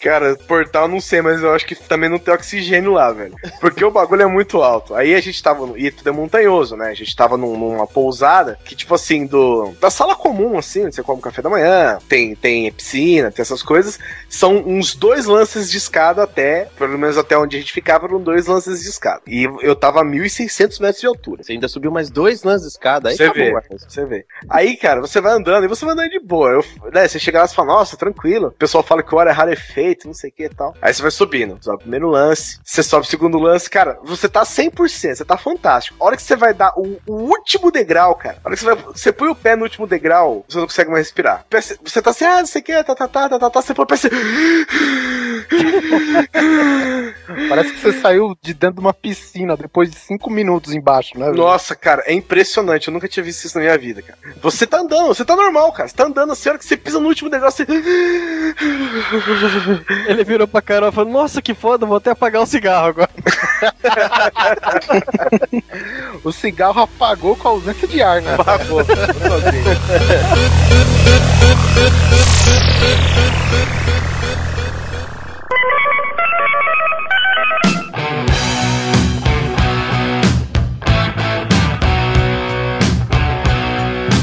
Cara, 0.00 0.36
portal 0.46 0.88
não 0.88 1.00
sei, 1.00 1.22
mas 1.22 1.42
eu 1.42 1.52
acho 1.54 1.66
que 1.66 1.74
também 1.74 2.08
não 2.10 2.18
tem 2.18 2.34
oxigênio 2.34 2.92
lá, 2.92 3.10
velho. 3.12 3.34
Porque 3.60 3.84
o 3.84 3.90
bagulho 3.90 4.22
é 4.22 4.26
muito 4.26 4.62
alto. 4.62 4.94
Aí 4.94 5.14
a 5.14 5.20
gente 5.20 5.42
tava. 5.42 5.66
no- 5.66 5.78
E 5.78 5.90
tudo 5.90 6.08
é 6.08 6.12
montanhoso, 6.12 6.76
né? 6.76 6.90
A 6.90 6.94
gente 6.94 7.14
tava 7.14 7.36
num- 7.36 7.56
numa 7.56 7.86
pousada 7.86 8.58
que, 8.64 8.74
tipo 8.76 8.94
assim, 8.94 9.26
do. 9.26 9.72
Da 9.80 9.90
sala 9.90 10.14
comum, 10.14 10.58
assim, 10.58 10.84
onde 10.86 10.94
você 10.94 11.02
come 11.02 11.20
café 11.22 11.42
da 11.42 11.50
manhã, 11.50 11.98
tem, 12.08 12.34
tem 12.34 12.70
piscina, 12.72 13.30
tem 13.30 13.42
essas 13.42 13.62
coisas. 13.62 13.98
São 14.28 14.56
uns 14.58 14.94
dois 14.94 15.26
lances 15.26 15.70
de 15.70 15.78
escada 15.78 16.22
até. 16.22 16.68
Pelo 16.76 16.98
menos 16.98 17.16
até 17.16 17.36
onde 17.36 17.56
a 17.56 17.60
gente 17.60 17.72
ficava, 17.72 18.06
eram 18.06 18.20
dois 18.20 18.46
lances 18.46 18.82
de 18.82 18.88
escada. 18.88 19.22
E 19.26 19.44
eu 19.62 19.74
tava 19.74 20.00
a 20.00 20.04
1.600 20.04 20.80
metros 20.80 21.00
de 21.00 21.06
altura. 21.06 21.42
Você 21.42 21.52
ainda 21.52 21.68
subiu 21.68 21.90
mais 21.90 22.10
dois 22.10 22.33
lances 22.42 22.62
de 22.62 22.72
escada. 22.72 23.08
Aí 23.08 23.16
Você 23.16 23.24
acabou, 23.24 23.44
vê, 23.44 23.52
Marcos. 23.52 23.84
você 23.88 24.04
vê. 24.04 24.26
Aí, 24.48 24.76
cara, 24.76 25.00
você 25.00 25.20
vai 25.20 25.32
andando 25.32 25.64
e 25.64 25.68
você 25.68 25.84
vai 25.84 25.94
andando 25.94 26.10
de 26.10 26.20
boa. 26.20 26.50
Eu, 26.50 26.64
né, 26.92 27.06
você 27.06 27.18
chega 27.18 27.40
lá 27.40 27.44
e 27.44 27.54
fala, 27.54 27.68
nossa, 27.68 27.96
tranquilo. 27.96 28.48
O 28.48 28.52
pessoal 28.52 28.82
fala 28.82 29.02
que 29.02 29.14
o 29.14 29.18
ar 29.18 29.26
é 29.26 29.32
rarefeito, 29.32 30.06
não 30.06 30.14
sei 30.14 30.30
o 30.30 30.32
que 30.32 30.44
e 30.44 30.48
tal. 30.48 30.74
Aí 30.80 30.92
você 30.92 31.02
vai 31.02 31.10
subindo. 31.10 31.58
Sobe 31.60 31.76
o 31.76 31.80
primeiro 31.80 32.08
lance, 32.08 32.58
você 32.64 32.82
sobe 32.82 33.06
o 33.06 33.08
segundo 33.08 33.38
lance. 33.38 33.68
Cara, 33.70 33.98
você 34.02 34.28
tá 34.28 34.42
100%, 34.42 35.14
você 35.14 35.24
tá 35.24 35.36
fantástico. 35.36 35.96
A 36.00 36.06
hora 36.06 36.16
que 36.16 36.22
você 36.22 36.36
vai 36.36 36.54
dar 36.54 36.72
o, 36.76 36.98
o 37.06 37.14
último 37.14 37.70
degrau, 37.70 38.14
cara, 38.14 38.38
a 38.44 38.48
hora 38.48 38.56
que 38.56 38.62
você, 38.62 38.74
vai, 38.74 38.76
você 38.76 39.12
põe 39.12 39.28
o 39.28 39.34
pé 39.34 39.56
no 39.56 39.64
último 39.64 39.86
degrau, 39.86 40.44
você 40.48 40.58
não 40.58 40.66
consegue 40.66 40.90
mais 40.90 41.06
respirar. 41.06 41.44
Você 41.50 42.02
tá 42.02 42.10
assim, 42.10 42.24
ah, 42.24 42.38
não 42.40 42.46
sei 42.46 42.60
o 42.60 42.64
que, 42.64 42.84
tá, 42.84 42.94
tá, 42.94 43.08
tá, 43.08 43.28
tá, 43.28 43.38
tá, 43.38 43.50
tá. 43.50 43.62
Você 43.62 43.74
põe 43.74 43.84
o 43.84 43.86
pé 43.86 43.94
assim... 43.94 44.08
Parece 47.54 47.72
que 47.72 47.80
você 47.80 47.92
saiu 48.00 48.36
de 48.42 48.52
dentro 48.52 48.74
de 48.74 48.80
uma 48.80 48.92
piscina 48.92 49.56
depois 49.56 49.88
de 49.88 49.96
cinco 49.96 50.28
minutos 50.28 50.74
embaixo, 50.74 51.16
né? 51.16 51.26
velho? 51.26 51.36
Nossa, 51.36 51.76
cara, 51.76 52.02
é 52.04 52.12
impressionante. 52.12 52.88
Eu 52.88 52.94
nunca 52.94 53.06
tinha 53.06 53.22
visto 53.22 53.44
isso 53.44 53.56
na 53.56 53.62
minha 53.62 53.78
vida, 53.78 54.02
cara. 54.02 54.18
Você 54.42 54.66
tá 54.66 54.78
andando, 54.78 55.06
você 55.06 55.24
tá 55.24 55.36
normal, 55.36 55.70
cara. 55.70 55.88
Você 55.88 55.94
tá 55.94 56.04
andando 56.04 56.32
assim, 56.32 56.48
a 56.48 56.52
hora 56.52 56.58
que 56.58 56.64
você 56.64 56.76
pisa 56.76 56.98
no 56.98 57.06
último 57.06 57.30
negócio, 57.30 57.64
você. 57.64 57.72
Ele 60.10 60.24
virou 60.24 60.48
pra 60.48 60.60
Carol 60.60 60.88
e 60.88 60.92
falou: 60.92 61.12
Nossa, 61.12 61.40
que 61.40 61.54
foda, 61.54 61.86
vou 61.86 61.98
até 61.98 62.10
apagar 62.10 62.42
o 62.42 62.46
cigarro 62.46 62.88
agora. 62.88 63.10
O 66.24 66.32
cigarro 66.32 66.80
apagou 66.80 67.36
com 67.36 67.48
a 67.48 67.50
ausência 67.50 67.86
de 67.86 68.02
ar, 68.02 68.22
né? 68.22 68.34
Apagou. 68.34 68.80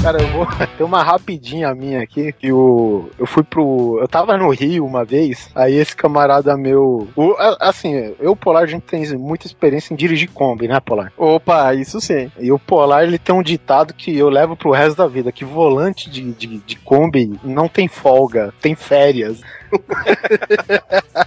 Cara, 0.02 0.20
eu 0.20 0.28
vou 0.30 0.48
ter 0.78 0.84
uma 0.84 1.04
rapidinha 1.04 1.74
minha 1.76 2.02
aqui. 2.02 2.32
Que 2.34 2.52
o, 2.52 3.10
eu 3.20 3.26
fui 3.28 3.44
pro. 3.44 4.00
Eu 4.02 4.08
tava 4.08 4.36
no 4.36 4.50
Rio 4.50 4.84
uma 4.86 5.06
vez. 5.06 5.50
Aí 5.54 5.76
esse 5.76 5.96
camarada 5.96 6.58
meu. 6.58 7.08
o- 7.16 7.36
assim, 7.60 8.16
eu 8.20 8.32
o 8.32 8.36
Polar, 8.36 8.64
a 8.64 8.68
gente 8.68 8.82
tem 8.84 9.06
muita 9.18 9.46
experiência 9.46 9.94
em 9.94 9.98
dirigir 9.98 10.30
Kombi, 10.32 10.68
né, 10.68 10.80
Polar? 10.80 11.12
Opa, 11.18 11.74
isso 11.76 12.02
sim. 12.02 12.32
E 12.40 12.52
o 12.52 12.58
Polar, 12.58 13.04
ele 13.04 13.20
tem 13.20 13.36
um 13.36 13.44
ditado 13.44 13.94
que 13.94 14.18
eu 14.18 14.30
levo 14.30 14.56
pro 14.56 14.72
resto 14.72 14.98
da 14.98 15.08
vida: 15.08 15.32
que 15.32 15.46
volante 15.46 16.10
de, 16.10 16.32
de, 16.32 16.58
de 16.58 16.76
Kombi 16.78 17.40
não 17.44 17.68
tem 17.68 17.88
folga, 17.88 18.52
tem 18.60 18.74
férias. 18.74 19.40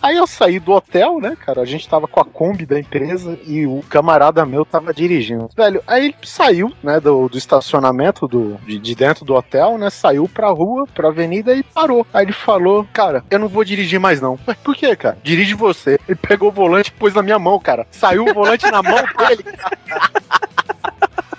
Aí 0.00 0.16
eu 0.16 0.26
saí 0.26 0.60
do 0.60 0.72
hotel, 0.72 1.20
né, 1.20 1.36
cara? 1.44 1.60
A 1.60 1.64
gente 1.64 1.88
tava 1.88 2.06
com 2.06 2.20
a 2.20 2.24
Kombi 2.24 2.64
da 2.64 2.78
empresa 2.78 3.38
e 3.46 3.66
o 3.66 3.82
camarada 3.88 4.46
meu 4.46 4.64
tava 4.64 4.94
dirigindo. 4.94 5.50
Velho, 5.56 5.82
aí 5.86 6.06
ele 6.06 6.14
saiu, 6.22 6.72
né, 6.82 7.00
do, 7.00 7.28
do 7.28 7.36
estacionamento 7.36 8.28
do, 8.28 8.54
de, 8.66 8.78
de 8.78 8.94
dentro 8.94 9.24
do 9.24 9.34
hotel, 9.34 9.76
né? 9.76 9.90
Saiu 9.90 10.28
pra 10.28 10.50
rua, 10.50 10.86
pra 10.94 11.08
avenida 11.08 11.54
e 11.54 11.62
parou. 11.62 12.06
Aí 12.12 12.24
ele 12.24 12.32
falou, 12.32 12.86
cara, 12.92 13.24
eu 13.30 13.38
não 13.38 13.48
vou 13.48 13.64
dirigir 13.64 13.98
mais 13.98 14.20
não. 14.20 14.38
Mas 14.46 14.56
por 14.58 14.76
quê, 14.76 14.94
cara? 14.94 15.18
Dirige 15.22 15.54
você. 15.54 15.98
Ele 16.08 16.16
pegou 16.16 16.48
o 16.48 16.52
volante 16.52 16.90
e 16.90 16.98
pôs 16.98 17.14
na 17.14 17.22
minha 17.22 17.38
mão, 17.38 17.58
cara. 17.58 17.86
Saiu 17.90 18.24
o 18.24 18.34
volante 18.34 18.70
na 18.70 18.82
mão 18.82 18.96
dele. 18.96 19.44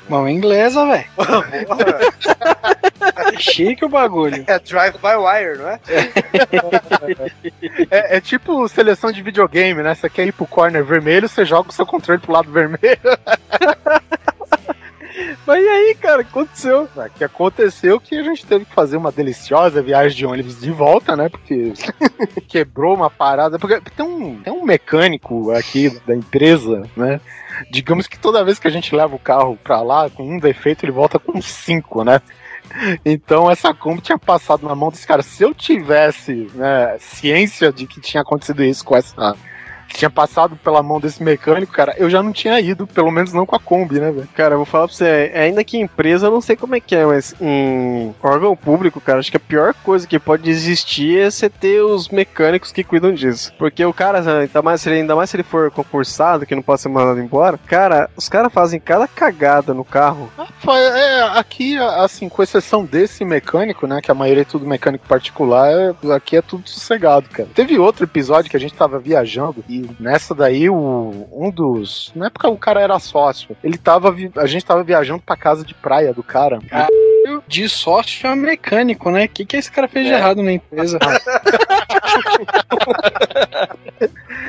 Mão 0.09 0.27
inglesa, 0.27 0.85
velho. 0.85 1.05
Chique 3.39 3.85
o 3.85 3.89
bagulho. 3.89 4.43
É 4.47 4.59
Drive 4.59 4.95
by 4.95 5.15
Wire, 5.15 5.59
não 5.59 5.69
é? 5.69 5.79
É, 7.91 8.17
é 8.17 8.21
tipo 8.21 8.67
seleção 8.67 9.11
de 9.11 9.21
videogame, 9.21 9.83
né? 9.83 9.93
Você 9.93 10.09
quer 10.09 10.25
ir 10.27 10.31
pro 10.31 10.47
corner 10.47 10.83
vermelho, 10.83 11.29
você 11.29 11.45
joga 11.45 11.69
o 11.69 11.73
seu 11.73 11.85
controle 11.85 12.19
pro 12.19 12.33
lado 12.33 12.51
vermelho. 12.51 12.79
Mas 15.45 15.63
e 15.63 15.67
aí, 15.67 15.95
cara, 15.95 16.21
o 16.21 16.23
que 16.23 16.31
aconteceu? 16.31 16.87
O 16.95 17.09
que 17.09 17.23
aconteceu 17.23 17.99
que 17.99 18.15
a 18.15 18.23
gente 18.23 18.45
teve 18.45 18.65
que 18.65 18.73
fazer 18.73 18.97
uma 18.97 19.11
deliciosa 19.11 19.81
viagem 19.81 20.17
de 20.17 20.25
ônibus 20.25 20.59
de 20.59 20.71
volta, 20.71 21.15
né? 21.15 21.29
Porque 21.29 21.73
quebrou 22.47 22.95
uma 22.95 23.09
parada. 23.09 23.59
Porque 23.59 23.81
tem 23.95 24.05
um, 24.05 24.41
tem 24.41 24.53
um 24.53 24.63
mecânico 24.63 25.51
aqui 25.51 25.89
da 26.05 26.15
empresa, 26.15 26.83
né? 26.95 27.19
Digamos 27.71 28.07
que 28.07 28.19
toda 28.19 28.43
vez 28.43 28.59
que 28.59 28.67
a 28.67 28.71
gente 28.71 28.95
leva 28.95 29.15
o 29.15 29.19
carro 29.19 29.57
pra 29.63 29.81
lá, 29.81 30.09
com 30.09 30.23
um 30.23 30.39
defeito, 30.39 30.85
ele 30.85 30.91
volta 30.91 31.19
com 31.19 31.41
cinco, 31.41 32.03
né? 32.03 32.21
Então 33.03 33.49
essa 33.49 33.73
Kombi 33.73 34.01
tinha 34.01 34.17
passado 34.17 34.67
na 34.67 34.75
mão 34.75 34.89
desse 34.89 35.07
cara. 35.07 35.23
Se 35.23 35.43
eu 35.43 35.53
tivesse 35.53 36.49
né, 36.53 36.97
ciência 36.99 37.71
de 37.71 37.87
que 37.87 37.99
tinha 37.99 38.21
acontecido 38.21 38.63
isso 38.63 38.85
com 38.85 38.95
essa. 38.95 39.35
Tinha 39.93 40.09
passado 40.09 40.55
pela 40.63 40.81
mão 40.81 40.99
desse 40.99 41.21
mecânico, 41.21 41.71
cara, 41.73 41.93
eu 41.97 42.09
já 42.09 42.21
não 42.23 42.31
tinha 42.31 42.59
ido, 42.59 42.87
pelo 42.87 43.11
menos 43.11 43.33
não 43.33 43.45
com 43.45 43.55
a 43.55 43.59
Kombi, 43.59 43.99
né, 43.99 44.11
velho? 44.11 44.29
Cara, 44.35 44.53
eu 44.53 44.59
vou 44.59 44.65
falar 44.65 44.87
pra 44.87 44.95
você, 44.95 45.31
ainda 45.35 45.63
que 45.63 45.77
em 45.77 45.81
empresa, 45.81 46.27
eu 46.27 46.31
não 46.31 46.41
sei 46.41 46.55
como 46.55 46.75
é 46.75 46.79
que 46.79 46.95
é, 46.95 47.05
mas 47.05 47.35
em 47.41 48.13
órgão 48.23 48.55
público, 48.55 49.01
cara, 49.01 49.19
acho 49.19 49.31
que 49.31 49.37
a 49.37 49.39
pior 49.41 49.73
coisa 49.83 50.07
que 50.07 50.19
pode 50.19 50.49
existir 50.49 51.19
é 51.19 51.29
você 51.29 51.49
ter 51.49 51.81
os 51.81 52.09
mecânicos 52.09 52.71
que 52.71 52.83
cuidam 52.83 53.13
disso. 53.13 53.53
Porque 53.57 53.83
o 53.83 53.93
cara, 53.93 54.19
ainda 54.41 54.61
mais, 54.61 54.81
se 54.81 54.89
ele, 54.89 55.01
ainda 55.01 55.15
mais 55.15 55.29
se 55.29 55.35
ele 55.35 55.43
for 55.43 55.69
concursado, 55.71 56.45
que 56.45 56.55
não 56.55 56.61
pode 56.61 56.81
ser 56.81 56.89
mandado 56.89 57.19
embora, 57.19 57.57
cara, 57.65 58.09
os 58.15 58.29
caras 58.29 58.53
fazem 58.53 58.79
cada 58.79 59.07
cagada 59.07 59.73
no 59.73 59.83
carro. 59.83 60.29
Foi- 60.59 60.79
É, 60.79 61.21
aqui, 61.37 61.77
assim, 61.77 62.27
com 62.29 62.41
exceção 62.43 62.83
desse 62.85 63.23
mecânico, 63.25 63.85
né? 63.87 64.01
Que 64.01 64.11
a 64.11 64.15
maioria 64.15 64.41
é 64.41 64.45
tudo 64.45 64.65
mecânico 64.65 65.05
particular, 65.07 65.69
é- 65.71 66.13
aqui 66.13 66.37
é 66.37 66.41
tudo 66.41 66.67
sossegado, 66.69 67.29
cara. 67.29 67.49
Teve 67.53 67.77
outro 67.77 68.03
episódio 68.05 68.49
que 68.49 68.57
a 68.57 68.59
gente 68.59 68.73
tava 68.73 68.99
viajando 68.99 69.63
e 69.67 69.78
nessa 69.99 70.33
daí 70.35 70.69
o, 70.69 71.27
um 71.31 71.49
dos. 71.51 72.11
Na 72.15 72.27
época 72.27 72.47
o 72.49 72.57
cara 72.57 72.81
era 72.81 72.97
sócio. 72.99 73.55
Ele 73.63 73.77
tava. 73.77 74.15
A 74.37 74.45
gente 74.45 74.65
tava 74.65 74.83
viajando 74.83 75.21
pra 75.25 75.35
casa 75.37 75.63
de 75.63 75.73
praia 75.73 76.13
do 76.13 76.23
cara. 76.23 76.59
De 77.47 77.67
sócio 77.69 78.29
a 78.29 78.35
mecânico, 78.35 79.11
né? 79.11 79.25
O 79.25 79.29
que, 79.29 79.45
que 79.45 79.57
esse 79.57 79.71
cara 79.71 79.87
fez 79.87 80.05
de 80.07 80.13
É. 80.13 80.17
errado 80.17 80.41
na 80.41 80.51
empresa? 80.53 80.97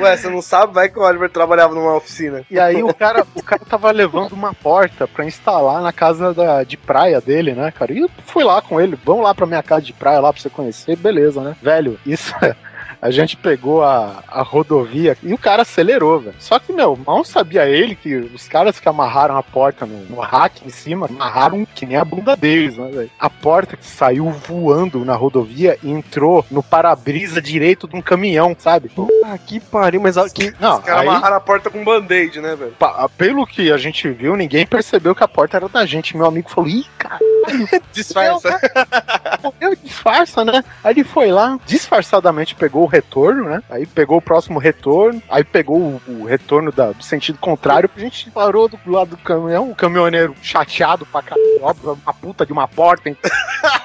Ué, 0.00 0.16
você 0.16 0.28
não 0.30 0.40
sabe? 0.40 0.72
Vai 0.72 0.88
que 0.88 0.98
o 0.98 1.02
Oliver 1.02 1.28
trabalhava 1.30 1.74
numa 1.74 1.94
oficina. 1.96 2.42
E 2.50 2.58
aí 2.58 2.82
o 2.82 2.94
cara, 2.94 3.26
o 3.34 3.42
cara 3.42 3.62
tava 3.68 3.90
levando 3.90 4.32
uma 4.32 4.54
porta 4.54 5.06
pra 5.06 5.24
instalar 5.26 5.82
na 5.82 5.92
casa 5.92 6.32
da, 6.32 6.62
de 6.64 6.76
praia 6.76 7.20
dele, 7.20 7.52
né, 7.54 7.70
cara? 7.70 7.92
E 7.92 7.98
eu 7.98 8.10
fui 8.24 8.42
lá 8.44 8.62
com 8.62 8.80
ele, 8.80 8.98
vamos 9.04 9.24
lá 9.24 9.34
pra 9.34 9.46
minha 9.46 9.62
casa 9.62 9.82
de 9.82 9.92
praia 9.92 10.20
lá 10.20 10.32
pra 10.32 10.40
você 10.40 10.48
conhecer, 10.48 10.96
beleza, 10.96 11.40
né? 11.42 11.54
Velho, 11.62 11.98
isso 12.06 12.32
A 13.02 13.10
gente 13.10 13.36
pegou 13.36 13.82
a, 13.82 14.22
a 14.28 14.42
rodovia 14.42 15.16
e 15.22 15.32
o 15.32 15.38
cara 15.38 15.62
acelerou, 15.62 16.20
velho. 16.20 16.34
Só 16.38 16.58
que, 16.58 16.72
meu, 16.72 16.98
mal 17.06 17.24
sabia 17.24 17.66
ele 17.66 17.94
que 17.94 18.14
os 18.16 18.46
caras 18.46 18.78
que 18.78 18.88
amarraram 18.88 19.36
a 19.36 19.42
porta 19.42 19.86
no, 19.86 20.04
no 20.04 20.20
rack 20.20 20.66
em 20.66 20.70
cima, 20.70 21.06
amarraram 21.06 21.64
que 21.74 21.86
nem 21.86 21.96
a 21.96 22.04
bunda 22.04 22.36
deles, 22.36 22.76
né, 22.76 22.90
velho? 22.92 23.10
A 23.18 23.30
porta 23.30 23.76
que 23.76 23.86
saiu 23.86 24.28
voando 24.30 25.04
na 25.04 25.14
rodovia 25.14 25.78
e 25.82 25.90
entrou 25.90 26.44
no 26.50 26.62
para-brisa 26.62 27.40
direito 27.40 27.88
de 27.88 27.96
um 27.96 28.02
caminhão, 28.02 28.54
sabe? 28.58 28.90
Ah, 29.24 29.38
que 29.38 29.60
pariu, 29.60 30.00
mas 30.00 30.18
a- 30.18 30.28
que. 30.28 30.52
Não, 30.60 30.78
Os 30.78 30.84
caras 30.84 31.02
aí- 31.02 31.08
amarraram 31.08 31.36
a 31.36 31.40
porta 31.40 31.70
com 31.70 31.82
band-aid, 31.84 32.40
né, 32.40 32.54
velho? 32.54 32.74
Pelo 33.16 33.46
que 33.46 33.72
a 33.72 33.76
gente 33.78 34.08
viu, 34.10 34.36
ninguém 34.36 34.66
percebeu 34.66 35.14
que 35.14 35.24
a 35.24 35.28
porta 35.28 35.56
era 35.56 35.68
da 35.68 35.86
gente. 35.86 36.16
Meu 36.16 36.26
amigo 36.26 36.50
falou: 36.50 36.68
ih, 36.68 36.84
cara, 36.98 37.18
Disfarça. 37.92 38.60
Eu 39.60 39.74
disfarça, 39.76 40.44
né? 40.44 40.64
Aí 40.84 40.92
ele 40.92 41.04
foi 41.04 41.30
lá, 41.32 41.58
disfarçadamente 41.66 42.54
pegou 42.54 42.82
o 42.84 42.86
retorno, 42.86 43.44
né? 43.48 43.62
Aí 43.70 43.86
pegou 43.86 44.18
o 44.18 44.22
próximo 44.22 44.58
retorno, 44.58 45.22
aí 45.28 45.42
pegou 45.44 45.78
o, 45.78 46.02
o 46.08 46.24
retorno 46.24 46.70
da- 46.72 46.92
do 46.92 47.02
sentido 47.02 47.38
contrário. 47.38 47.90
A 47.96 48.00
gente 48.00 48.30
parou 48.30 48.68
do 48.68 48.78
lado 48.86 49.10
do 49.10 49.16
caminhão, 49.18 49.70
o 49.70 49.74
caminhoneiro 49.74 50.34
chateado 50.42 51.06
pra 51.06 51.22
caralho, 51.22 51.98
uma 52.04 52.14
puta 52.14 52.44
de 52.46 52.52
uma 52.52 52.68
porta. 52.68 53.08
então. 53.08 53.30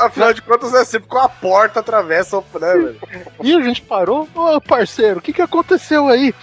Afinal 0.00 0.32
de 0.32 0.42
contas, 0.42 0.74
é 0.74 0.84
sempre 0.84 1.08
com 1.08 1.18
a 1.18 1.28
porta 1.28 1.80
atravessa 1.80 2.38
o 2.38 2.44
né, 2.60 2.72
velho? 2.74 3.00
E 3.42 3.54
a 3.54 3.60
gente 3.60 3.82
parou, 3.82 4.28
ô 4.34 4.60
parceiro, 4.60 5.18
o 5.18 5.22
que 5.22 5.32
que 5.32 5.42
aconteceu 5.42 6.08
aí? 6.08 6.34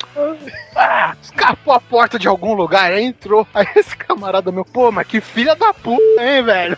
Ah, 0.76 1.16
escapou 1.22 1.74
a 1.74 1.80
porta 1.80 2.18
de 2.18 2.28
algum 2.28 2.54
lugar, 2.54 2.92
aí 2.92 3.04
entrou. 3.04 3.48
Aí 3.54 3.68
esse 3.76 3.96
camarada 3.96 4.52
meu, 4.52 4.64
pô, 4.64 4.92
mas 4.92 5.08
que 5.08 5.20
filha 5.20 5.56
da 5.56 5.74
puta, 5.74 6.22
hein, 6.22 6.44
velho? 6.44 6.78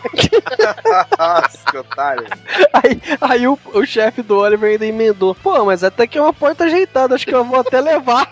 Nossa, 1.18 1.58
que 1.70 1.78
otário. 1.78 2.26
Aí, 2.72 3.02
aí 3.20 3.46
o, 3.46 3.58
o 3.74 3.86
chefe 3.86 4.22
do 4.22 4.38
Oliver 4.38 4.70
ainda 4.70 4.86
emendou. 4.86 5.34
Pô, 5.34 5.64
mas 5.64 5.84
até 5.84 6.06
que 6.06 6.18
é 6.18 6.22
uma 6.22 6.32
porta 6.32 6.64
ajeitada, 6.64 7.14
acho 7.14 7.26
que 7.26 7.34
eu 7.34 7.44
vou 7.44 7.60
até 7.60 7.80
levar. 7.80 8.30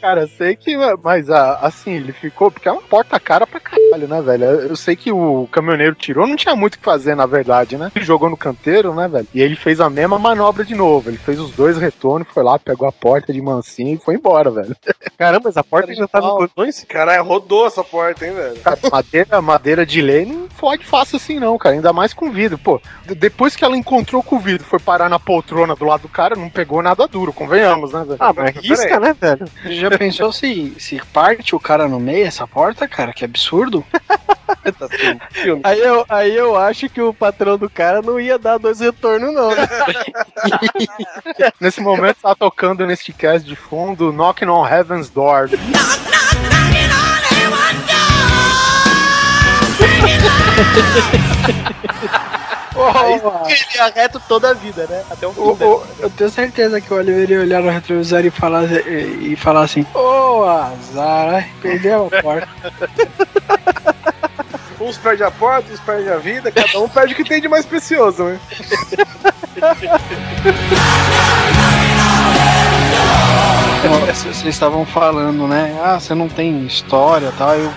Cara, 0.00 0.26
sei 0.26 0.54
que, 0.54 0.76
mas 1.02 1.28
ah, 1.30 1.58
assim, 1.62 1.92
ele 1.92 2.12
ficou, 2.12 2.50
porque 2.50 2.68
é 2.68 2.72
uma 2.72 2.82
porta 2.82 3.18
cara 3.18 3.46
pra 3.46 3.58
caralho, 3.58 4.06
né, 4.06 4.20
velho? 4.22 4.44
Eu 4.44 4.76
sei 4.76 4.94
que 4.94 5.10
o 5.10 5.48
caminhoneiro 5.50 5.94
tirou, 5.94 6.26
não 6.26 6.36
tinha 6.36 6.54
muito 6.54 6.74
o 6.74 6.78
que 6.78 6.84
fazer, 6.84 7.14
na 7.16 7.26
verdade, 7.26 7.76
né? 7.76 7.90
Ele 7.94 8.04
jogou 8.04 8.28
no 8.30 8.36
canteiro, 8.36 8.94
né, 8.94 9.08
velho? 9.08 9.26
E 9.34 9.40
ele 9.40 9.56
fez 9.56 9.80
a 9.80 9.90
mesma 9.90 10.18
manobra 10.18 10.64
de 10.64 10.74
novo. 10.74 11.08
Ele 11.10 11.16
fez 11.18 11.40
os 11.40 11.50
dois 11.52 11.78
retornos, 11.78 12.28
foi 12.32 12.42
lá, 12.44 12.58
pegou 12.58 12.86
a 12.86 12.92
porta 12.92 13.32
de 13.32 13.40
mansinho 13.40 13.94
e 13.94 13.98
foi 13.98 14.14
embora, 14.14 14.50
velho. 14.50 14.76
Caramba, 15.18 15.42
mas 15.46 15.56
a 15.56 15.64
porta 15.64 15.90
ainda 15.90 16.06
tava 16.06 16.26
em 16.26 16.36
condições? 16.36 16.84
Caralho, 16.88 17.24
rodou 17.24 17.66
essa 17.66 17.82
porta, 17.82 18.26
hein, 18.26 18.34
velho? 18.34 18.56
Cara, 18.60 18.78
madeira, 18.92 19.42
madeira 19.42 19.86
de 19.86 20.00
lei 20.02 20.26
não 20.26 20.48
fode 20.50 20.84
fácil 20.84 21.16
assim, 21.16 21.40
não, 21.40 21.56
cara. 21.58 21.74
Ainda 21.74 21.92
mais 21.92 22.12
com 22.12 22.30
vidro. 22.30 22.58
Pô, 22.58 22.80
de- 23.06 23.14
depois 23.14 23.56
que 23.56 23.64
ela 23.64 23.76
encontrou 23.76 24.22
com 24.22 24.36
o 24.36 24.40
vidro, 24.40 24.64
foi 24.66 24.78
parar 24.78 25.08
na 25.08 25.18
poltrona 25.18 25.74
do 25.74 25.84
lado 25.84 26.02
do 26.02 26.08
cara, 26.08 26.36
não 26.36 26.50
pegou 26.50 26.82
nada 26.82 27.08
duro, 27.08 27.32
convenhamos, 27.32 27.92
né, 27.92 28.04
velho? 28.04 28.16
Ah, 28.20 28.32
mas 28.32 28.54
risca, 28.56 29.00
né, 29.00 29.14
velho? 29.18 29.46
Já 29.64 29.85
pensou 29.90 30.32
se, 30.32 30.74
se 30.78 31.00
parte 31.12 31.54
o 31.54 31.60
cara 31.60 31.88
no 31.88 32.00
meio 32.00 32.26
essa 32.26 32.46
porta, 32.46 32.88
cara? 32.88 33.12
Que 33.12 33.24
absurdo. 33.24 33.84
Tá. 34.66 34.88
Aí 35.62 35.78
eu, 35.78 36.04
aí 36.08 36.34
eu 36.34 36.56
acho 36.56 36.88
que 36.88 37.00
o 37.00 37.14
patrão 37.14 37.56
do 37.56 37.70
cara 37.70 38.02
não 38.02 38.18
ia 38.18 38.36
dar 38.36 38.58
dois 38.58 38.80
retornos, 38.80 39.32
não. 39.32 39.54
né? 39.54 39.68
Nesse 41.60 41.80
momento 41.80 42.16
tá 42.20 42.34
tocando 42.34 42.84
neste 42.84 43.12
cast 43.12 43.46
de 43.46 43.54
fundo 43.54 44.12
Knocking 44.12 44.48
on 44.48 44.66
Heaven's 44.66 45.08
Door. 45.08 45.50
Ele 53.46 53.64
ia 53.74 53.88
reto 53.88 54.20
toda 54.28 54.50
a 54.50 54.54
vida, 54.54 54.86
né? 54.88 55.02
Até 55.10 55.26
o 55.26 55.32
fim. 55.32 55.40
Né? 55.40 55.66
ô, 55.66 55.82
eu 55.98 56.10
tenho 56.10 56.30
certeza 56.30 56.80
que 56.80 56.92
o 56.92 56.96
Oliver 56.96 57.30
ia 57.30 57.40
olhar 57.40 57.62
no 57.62 57.70
retrovisor 57.70 58.24
e 58.24 58.30
falar, 58.30 58.64
e, 58.64 59.32
e 59.32 59.36
falar 59.36 59.62
assim: 59.62 59.86
Ô 59.94 60.44
azar, 60.44 61.34
ai, 61.34 61.50
perdeu 61.62 62.10
a 62.12 62.22
porta. 62.22 62.48
Uns 64.78 64.98
perdem 64.98 65.26
a 65.26 65.30
porta, 65.30 65.72
uns 65.72 65.80
perdem 65.80 66.12
a 66.12 66.18
vida, 66.18 66.52
cada 66.52 66.78
um 66.78 66.88
perde 66.88 67.14
o 67.14 67.16
que 67.16 67.24
tem 67.24 67.40
de 67.40 67.48
mais 67.48 67.64
precioso, 67.64 68.24
né? 68.24 68.38
Vocês 74.06 74.44
estavam 74.44 74.84
falando, 74.84 75.48
né? 75.48 75.78
Ah, 75.82 75.98
você 75.98 76.14
não 76.14 76.28
tem 76.28 76.66
história 76.66 77.28
e 77.28 77.38
tal. 77.38 77.58
E 77.58 77.62
o 77.62 77.74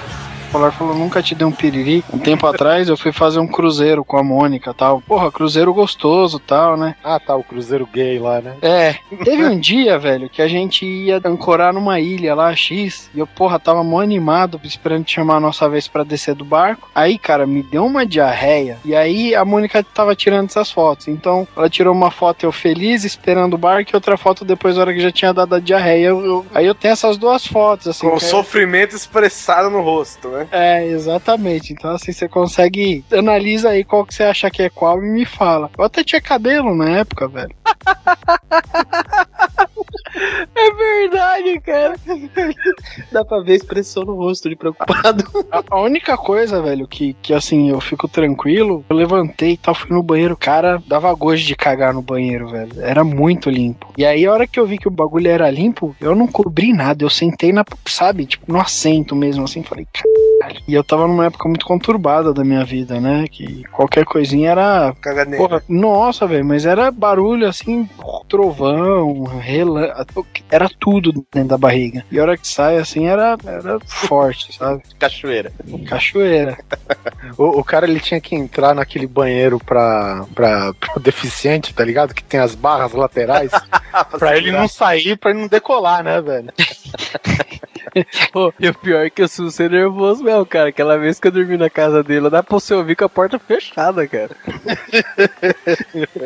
Polar 0.52 0.72
falou, 0.72 0.96
nunca 0.96 1.22
te 1.22 1.36
dei 1.36 1.46
um 1.46 1.52
piriri. 1.52 2.04
Um 2.12 2.18
tempo 2.18 2.48
atrás 2.48 2.90
eu 2.90 2.98
fui 2.98 3.12
fazer 3.12 3.40
um 3.40 3.48
cruzeiro 3.48 4.04
com 4.04 4.18
a 4.18 4.24
Mônica 4.24 4.74
tal. 4.74 5.00
Porra, 5.02 5.32
cruzeiro 5.32 5.74
gostoso 5.74 6.40
tal, 6.40 6.76
né? 6.76 6.96
Ah, 7.04 7.20
tá, 7.20 7.36
o 7.36 7.44
cruzeiro 7.44 7.88
gay 7.92 8.18
lá, 8.20 8.42
né? 8.42 8.56
É, 8.62 8.96
teve 9.24 9.46
um 9.46 9.58
dia, 9.60 9.98
velho, 10.00 10.28
que 10.30 10.42
a 10.42 10.48
gente 10.48 10.86
ia 10.86 11.22
ancorar 11.24 11.72
numa 11.74 12.00
ilha 12.00 12.34
lá, 12.34 12.54
X, 12.56 13.10
e 13.14 13.20
eu, 13.20 13.28
porra, 13.28 13.60
tava 13.60 13.84
mó 13.84 14.00
animado, 14.02 14.60
esperando 14.64 15.08
chamar 15.08 15.36
a 15.36 15.40
nossa 15.40 15.70
vez 15.70 15.88
pra 15.88 16.04
descer 16.04 16.34
do 16.34 16.44
barco. 16.46 16.90
Aí, 16.96 17.18
cara, 17.18 17.46
me 17.46 17.62
deu 17.62 17.86
uma 17.86 18.06
diarreia, 18.06 18.78
e 18.84 18.96
aí 18.96 19.36
a 19.36 19.46
Mônica 19.46 19.84
tava 19.84 20.16
tirando 20.16 20.50
essas 20.50 20.72
fotos. 20.72 21.08
Então, 21.08 21.48
ela 21.56 21.70
tirou 21.70 21.94
uma 21.94 22.10
foto 22.10 22.44
eu 22.46 22.52
feliz, 22.52 23.04
esperando 23.04 23.54
o 23.54 23.58
barco, 23.58 23.92
e 23.94 23.96
outra 23.96 24.18
foto 24.18 24.44
depois, 24.44 24.76
na 24.76 24.82
hora 24.82 24.94
que 24.94 25.00
já 25.00 25.12
tinha 25.12 25.34
dado 25.34 25.54
a 25.56 25.60
diarreia. 25.60 26.08
Eu- 26.08 26.26
eu- 26.26 26.46
aí 26.56 26.66
eu 26.66 26.74
tenho 26.76 26.92
essas 26.94 27.18
duas 27.18 27.46
fotos, 27.46 27.88
assim. 27.88 28.10
Com 28.10 28.16
é- 28.16 28.20
sofrimento 28.20 28.96
expressado 28.96 29.70
no 29.70 29.82
rosto, 29.82 30.28
né? 30.30 30.39
É, 30.52 30.86
exatamente. 30.86 31.74
Então, 31.74 31.92
assim, 31.92 32.12
você 32.12 32.28
consegue. 32.28 33.04
Analisa 33.12 33.70
aí 33.70 33.84
qual 33.84 34.06
que 34.06 34.14
você 34.14 34.24
acha 34.24 34.50
que 34.50 34.64
é 34.64 34.70
qual 34.70 35.04
e 35.04 35.10
me 35.10 35.26
fala. 35.26 35.70
Eu 35.78 35.84
até 35.84 36.04
tinha 36.04 36.22
cabelo 36.22 36.76
na 36.76 36.98
época, 36.98 37.28
velho. 37.28 37.56
É 40.56 40.74
verdade, 40.74 41.60
cara. 41.62 41.96
Dá 43.12 43.24
pra 43.24 43.40
ver 43.40 43.54
a 43.54 43.56
expressão 43.56 44.04
no 44.04 44.16
rosto 44.16 44.50
de 44.50 44.56
preocupado. 44.56 45.24
A, 45.52 45.64
a 45.70 45.82
única 45.82 46.18
coisa, 46.18 46.62
velho, 46.62 46.88
que, 46.88 47.14
que 47.22 47.34
assim, 47.34 47.70
eu 47.70 47.80
fico 47.80 48.08
tranquilo, 48.08 48.84
eu 48.90 48.96
levantei 48.96 49.54
e 49.54 49.58
tal, 49.58 49.76
fui 49.76 49.90
no 49.92 50.04
banheiro, 50.04 50.36
cara, 50.36 50.82
dava 50.88 51.14
gosto 51.14 51.46
de 51.46 51.56
cagar 51.56 51.94
no 51.94 52.02
banheiro, 52.02 52.50
velho. 52.50 52.72
Era 52.82 53.04
muito 53.04 53.50
limpo. 53.50 53.92
E 53.98 54.06
aí, 54.06 54.26
a 54.26 54.34
hora 54.34 54.48
que 54.48 54.60
eu 54.60 54.66
vi 54.66 54.78
que 54.78 54.88
o 54.88 54.92
bagulho 54.92 55.28
era 55.28 55.50
limpo, 55.50 55.96
eu 56.00 56.16
não 56.16 56.28
cobri 56.28 56.74
nada. 56.74 57.04
Eu 57.04 57.10
sentei 57.10 57.52
na, 57.52 57.64
sabe, 57.88 58.26
tipo, 58.26 58.52
no 58.52 58.60
assento 58.60 59.16
mesmo, 59.16 59.44
assim, 59.44 59.64
falei, 59.64 59.88
caralho. 59.94 60.62
E 60.68 60.74
eu 60.74 60.84
tava 60.84 61.08
numa 61.08 61.26
época 61.26 61.48
muito 61.48 61.66
conturbada 61.66 62.34
da 62.34 62.44
minha 62.44 62.64
vida, 62.64 63.00
né? 63.00 63.26
Que 63.30 63.64
qualquer 63.72 64.06
coisinha 64.06 64.52
era 64.52 64.94
Caganeira. 65.02 65.38
Porra, 65.38 65.64
nossa, 65.68 66.26
velho, 66.26 66.46
mas 66.46 66.66
era 66.66 66.92
barulho 66.92 67.48
assim, 67.48 67.90
trovão, 68.28 69.24
era 70.50 70.70
tudo 70.80 71.26
dentro 71.32 71.50
da 71.50 71.58
barriga. 71.58 72.06
E 72.12 72.20
a 72.20 72.22
hora 72.22 72.38
que 72.38 72.48
sai 72.48 72.78
assim 72.78 73.08
era, 73.08 73.38
era 73.46 73.80
forte, 73.80 74.54
sabe? 74.58 74.82
Cachoeira. 74.98 75.52
Cachoeira. 75.88 76.58
O, 77.38 77.60
o 77.60 77.64
cara 77.64 77.88
ele 77.88 78.00
tinha 78.00 78.22
que 78.22 78.36
entrar 78.36 78.74
naquele 78.74 79.08
banheiro 79.08 79.60
pra, 79.60 80.26
pra, 80.34 80.74
pra 80.74 80.96
deficiente, 81.02 81.74
tá 81.74 81.84
ligado? 81.84 82.14
Que 82.14 82.24
tem 82.24 82.40
as 82.40 82.56
barras 82.56 82.94
laterais. 82.94 83.52
pra 84.18 84.38
ele 84.38 84.52
não 84.52 84.68
sair, 84.68 85.18
pra 85.18 85.32
ele 85.32 85.42
não 85.42 85.48
decolar, 85.48 86.04
né, 86.04 86.22
velho? 86.22 86.52
Pô, 88.32 88.54
e 88.60 88.68
o 88.68 88.74
pior 88.74 89.06
é 89.06 89.10
que 89.10 89.22
eu 89.22 89.28
sou 89.28 89.50
ser 89.50 89.70
nervoso 89.70 90.24
mesmo, 90.24 90.46
cara. 90.46 90.70
Aquela 90.70 90.98
vez 90.98 91.20
que 91.20 91.28
eu 91.28 91.32
dormi 91.32 91.58
na 91.58 91.70
casa 91.70 92.04
dele, 92.04 92.30
dá 92.30 92.44
pra 92.44 92.60
você 92.60 92.74
ouvir 92.74 92.96
com 92.96 93.06
a 93.06 93.10
porta 93.10 93.40
fechada, 93.40 94.08
cara. 94.08 94.36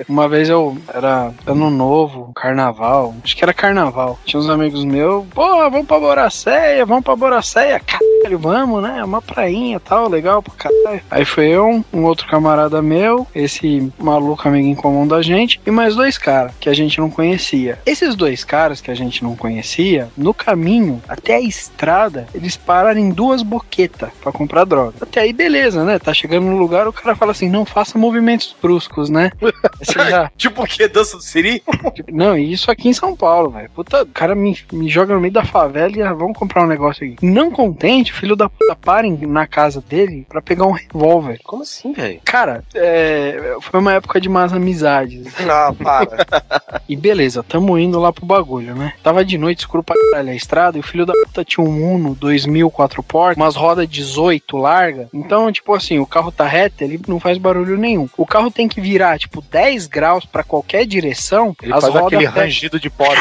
Uma 0.08 0.28
vez 0.28 0.50
eu 0.50 0.78
era 0.94 1.34
ano 1.46 1.70
novo, 1.70 2.34
carnaval, 2.34 3.16
acho 3.34 3.38
que 3.38 3.44
era 3.44 3.54
carnaval. 3.54 4.20
Tinha 4.26 4.40
uns 4.40 4.48
amigos 4.50 4.84
meus, 4.86 5.26
pô, 5.34 5.48
vamos 5.70 5.88
pra 5.88 6.00
Boracéia, 6.00 6.86
vamos 6.86 7.04
pra 7.04 7.16
Boracéia, 7.16 7.80
caralho, 7.80 8.38
vamos, 8.40 8.82
né? 8.84 8.98
É 9.00 9.04
Uma 9.04 9.22
prainha 9.22 9.80
tal, 9.80 10.08
legal 10.08 10.42
pra 10.44 10.54
caralho. 10.54 11.02
Aí 11.10 11.26
foi 11.26 11.48
eu, 11.48 11.84
um 11.92 12.04
outro 12.04 12.28
camarada 12.28 12.82
meu, 12.82 13.26
esse 13.34 13.92
maluco 13.98 14.48
amigo 14.48 14.68
em 14.68 14.76
comum 14.76 15.08
da 15.08 15.22
gente, 15.22 15.60
e 15.66 15.72
mais 15.72 15.96
dois 15.96 16.18
caras 16.18 16.52
que 16.60 16.70
a 16.70 16.74
gente 16.74 17.00
não 17.00 17.10
conhecia. 17.10 17.80
Esses 17.86 18.16
dois 18.16 18.44
caras 18.44 18.80
que 18.80 18.92
a 18.92 18.96
gente 18.96 19.24
não 19.24 19.36
conhecia, 19.36 20.10
no 20.16 20.34
caminho 20.34 21.02
até 21.08 21.36
a 21.36 21.42
estrada, 21.42 22.28
eles 22.36 22.56
pararam 22.56 23.00
em 23.00 23.10
duas 23.10 23.42
boquetas 23.42 24.10
pra 24.22 24.32
comprar 24.32 24.64
droga. 24.66 24.94
Até 25.02 25.22
aí, 25.22 25.34
beleza, 25.34 25.84
né? 25.84 25.98
Tá 25.98 26.14
chegando 26.14 26.46
no 26.46 26.58
lugar, 26.58 26.88
o 26.88 26.94
cara 26.94 27.16
fala 27.16 27.32
assim: 27.32 27.50
não 27.50 27.66
faça 27.66 27.98
movimentos 27.98 28.56
bruscos, 28.62 29.10
né? 29.10 29.32
Já- 30.10 30.32
Tipo 30.38 30.64
o 30.64 30.68
que? 30.68 30.88
Dança 30.88 31.18
do 31.18 31.24
Siri? 31.24 31.64
Não, 32.12 32.38
e 32.38 32.52
isso 32.52 32.70
aqui 32.70 32.90
em 32.90 32.94
São 32.94 33.16
Paulo, 33.16 33.23
velho. 33.52 33.70
Puta, 33.76 34.04
o 34.04 34.08
cara 34.08 34.36
me, 34.36 34.58
me 34.72 34.90
joga 34.90 35.14
no 35.14 35.20
meio 35.22 35.34
da 35.34 35.44
favela 35.44 35.96
e 35.96 36.02
ah, 36.02 36.14
vamos 36.14 36.38
comprar 36.38 36.64
um 36.64 36.68
negócio 36.68 37.06
aqui. 37.06 37.16
Não 37.26 37.52
contente, 37.52 38.12
o 38.12 38.16
filho 38.16 38.36
da 38.36 38.50
puta 38.50 38.76
para 38.76 39.08
em- 39.08 39.26
na 39.26 39.48
casa 39.48 39.82
dele 39.82 40.26
pra 40.30 40.42
pegar 40.42 40.66
um 40.66 40.72
revólver. 40.72 41.40
Como 41.44 41.64
assim, 41.64 41.94
velho? 41.94 42.20
Cara, 42.26 42.64
é, 42.76 43.56
foi 43.62 43.80
uma 43.80 43.94
época 43.94 44.20
de 44.20 44.30
más 44.30 44.54
amizades. 44.54 45.34
Não, 45.40 45.74
para. 45.76 46.26
E 46.90 46.96
beleza, 46.98 47.42
tamo 47.44 47.78
indo 47.80 47.98
lá 48.00 48.12
pro 48.12 48.26
bagulho, 48.26 48.76
né? 48.76 48.94
Tava 49.02 49.24
de 49.24 49.38
noite, 49.38 49.60
escuro 49.60 49.82
pra 49.84 49.96
caralho 50.12 50.30
a 50.32 50.36
estrada, 50.36 50.78
e 50.78 50.82
o 50.82 50.84
filho 50.84 51.06
da 51.06 51.14
puta 51.14 51.44
tinha 51.44 51.66
um 51.66 51.94
Uno 51.96 52.14
2000 52.14 52.70
quatro 52.70 53.02
portas, 53.02 53.38
umas 53.38 53.56
rodas 53.56 53.88
18 53.88 54.58
larga. 54.58 55.08
Então, 55.14 55.52
tipo 55.52 55.74
assim, 55.74 56.00
o 56.00 56.06
carro 56.06 56.32
tá 56.32 56.46
reto, 56.46 56.84
ele 56.84 57.00
não 57.08 57.20
faz 57.20 57.38
barulho 57.38 57.78
nenhum. 57.78 58.10
O 58.18 58.26
carro 58.26 58.52
tem 58.52 58.68
que 58.68 58.82
virar, 58.82 59.18
tipo, 59.18 59.42
10 59.42 59.88
graus 59.88 60.26
pra 60.26 60.44
qualquer 60.44 60.86
direção. 60.86 61.56
Ele 61.64 61.74
as 61.74 61.82
faz 61.82 61.94
rodas 61.94 62.08
aquele 62.08 62.26
rangido 62.26 62.80
de 62.80 62.90
porta? 62.90 63.13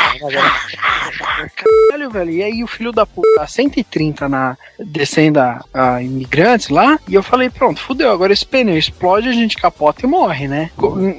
Caralho, 1.57 2.11
velho. 2.11 2.30
E 2.30 2.43
aí 2.43 2.64
o 2.64 2.66
filho 2.66 2.93
da 2.93 3.07
puta, 3.07 3.47
130 3.47 4.28
na 4.28 4.57
descendo 4.78 5.40
a, 5.40 5.64
a 5.72 6.03
imigrantes 6.03 6.68
lá. 6.68 6.99
E 7.09 7.14
eu 7.14 7.22
falei, 7.22 7.51
pronto, 7.51 7.80
fudeu. 7.80 8.11
Agora 8.11 8.32
esse 8.32 8.47
pneu 8.47 8.76
explode, 8.76 9.28
a 9.28 9.32
gente 9.32 9.57
capota 9.57 10.05
e 10.05 10.09
morre, 10.09 10.49
né? 10.49 10.70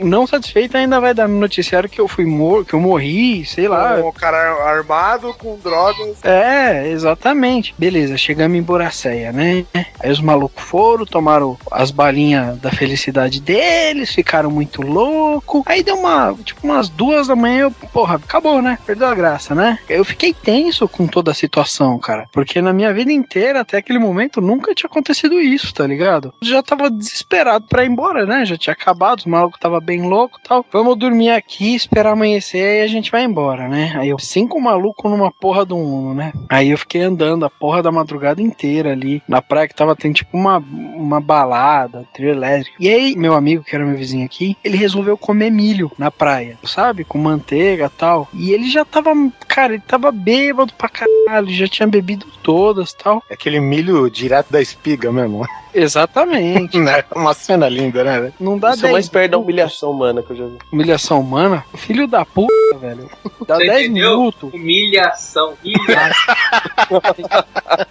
Não 0.02 0.28
satisfeito, 0.28 0.78
ainda 0.78 1.00
vai 1.00 1.14
dar 1.14 1.28
no 1.28 1.40
noticiário 1.40 1.90
que 1.90 2.00
eu 2.00 2.08
fui 2.08 2.26
mor 2.26 2.66
que 2.66 2.74
eu 2.74 2.80
morri, 2.80 3.46
sei 3.46 3.68
lá. 3.68 3.96
Um 3.96 4.12
cara 4.12 4.38
armado 4.66 5.34
com 5.36 5.58
drogas. 5.58 6.24
É, 6.24 6.88
exatamente. 6.90 7.74
Beleza, 7.78 8.18
chegamos 8.18 8.58
em 8.58 8.62
Boracéia, 8.62 9.32
né? 9.32 9.66
Aí 10.00 10.12
os 10.12 10.20
malucos 10.20 10.64
foram, 10.64 11.06
tomaram 11.06 11.58
as 11.72 11.92
balinhas 11.92 12.58
da 12.60 12.72
felicidade 12.72 13.42
deles, 13.42 14.14
ficaram 14.14 14.50
muito 14.50 14.82
louco. 14.82 15.64
Aí 15.66 15.84
deu 15.84 15.96
uma, 15.96 16.34
tipo, 16.44 16.62
umas 16.64 16.90
duas 16.90 17.28
da 17.28 17.36
manhã, 17.36 17.64
eu, 17.64 17.72
porra, 17.72 18.16
acabou, 18.16 18.62
né? 18.64 18.80
Perdeu 18.86 19.08
a 19.08 19.16
graça, 19.16 19.54
né? 19.54 19.78
Eu 19.88 20.04
fiquei 20.04 20.34
tenso 20.34 20.88
com 20.88 21.06
toda 21.06 21.32
a 21.32 21.36
situação, 21.36 22.00
cara. 22.00 22.28
Porque 22.32 22.62
na 22.62 22.74
minha 22.74 22.94
vida 22.94 23.12
inteira, 23.12 23.62
até 23.62 23.78
aquele 23.78 24.00
momento, 24.00 24.42
nunca 24.42 24.74
tinha 24.74 24.90
acontecido 24.90 25.40
isso, 25.40 25.74
tá 25.74 25.86
ligado? 25.86 26.34
Eu 26.42 26.48
já 26.48 26.64
tava 26.64 26.90
desesperado 26.90 27.68
pra 27.68 27.84
ir 27.84 27.90
embora, 27.90 28.26
né? 28.26 28.46
Já 28.46 28.58
tinha 28.58 28.74
acabado, 28.74 29.20
os 29.20 29.26
malucos 29.26 29.60
tava 29.60 29.80
bem 29.80 30.02
louco 30.02 30.40
tal. 30.44 30.66
Vamos 30.72 30.98
dormir 30.98 31.32
aqui, 31.32 31.76
esperar 31.76 32.14
amanhecer 32.14 32.80
e 32.80 32.82
a 32.82 32.88
gente 32.88 33.12
vai 33.12 33.24
embora, 33.24 33.68
né? 33.68 33.94
Aí 33.98 34.10
eu, 34.10 34.18
cinco 34.18 34.60
malucos 34.60 35.12
numa 35.12 35.32
porra 35.32 35.66
do 35.66 35.76
Uno, 35.76 36.14
né? 36.14 36.32
Aí 36.50 36.70
eu 36.70 36.78
fiquei 36.78 37.02
andando 37.02 37.46
a 37.46 37.50
porra 37.50 37.84
da 37.84 37.92
madrugada 37.92 38.42
inteira 38.42 38.92
ali 38.92 39.22
na 39.28 39.42
praia 39.42 39.68
que 39.68 39.76
tava 39.76 39.96
tendo 39.96 40.16
tipo 40.16 40.38
uma, 40.38 40.58
uma 40.58 41.20
balada, 41.20 42.08
trio 42.14 42.30
elétrico. 42.30 42.78
E 42.80 42.90
aí, 42.90 43.16
meu 43.16 43.34
amigo, 43.34 43.64
que 43.64 43.76
era 43.76 43.86
meu 43.86 43.98
vizinho 43.98 44.26
aqui, 44.26 44.58
ele 44.64 44.78
resolveu 44.78 45.18
comer 45.18 45.52
milho 45.52 45.92
na 45.98 46.10
praia, 46.10 46.58
sabe? 46.64 47.04
Com 47.04 47.18
manteiga 47.18 47.86
e 47.86 47.98
tal. 47.98 48.28
E 48.34 48.53
ele 48.54 48.70
já 48.70 48.84
tava, 48.86 49.12
cara, 49.48 49.74
ele 49.74 49.84
tava 49.86 50.12
bêbado 50.12 50.74
pra 50.74 50.90
caralho, 50.90 51.50
já 51.50 51.68
tinha 51.68 51.88
bebido 51.88 52.26
todas 52.42 52.94
tal. 52.94 53.24
Aquele 53.32 53.60
milho 53.60 54.10
direto 54.10 54.52
da 54.52 54.62
espiga 54.62 55.12
mesmo. 55.12 55.46
Exatamente. 55.74 56.78
Né? 56.84 57.04
Uma 57.16 57.34
cena 57.34 57.68
linda, 57.70 58.04
né? 58.04 58.32
Não 58.40 58.58
dá 58.58 58.74
Isso 58.74 58.86
é 58.86 58.92
mais 58.92 59.06
10 59.06 59.10
perto 59.10 59.32
da 59.32 59.38
humilhação 59.38 59.92
humana 59.92 60.22
que 60.22 60.32
eu 60.32 60.36
já 60.36 60.46
vi. 60.46 60.58
humilhação 60.72 61.20
humana. 61.22 61.64
Filho 61.76 62.08
da 62.08 62.26
puta, 62.26 62.78
velho. 62.80 63.10
Dá 63.48 63.56
Você 63.56 63.66
10 63.68 63.82
entendeu? 63.86 64.18
minutos. 64.18 64.54
Humilhação. 64.54 65.54
Humilhação. 65.64 66.36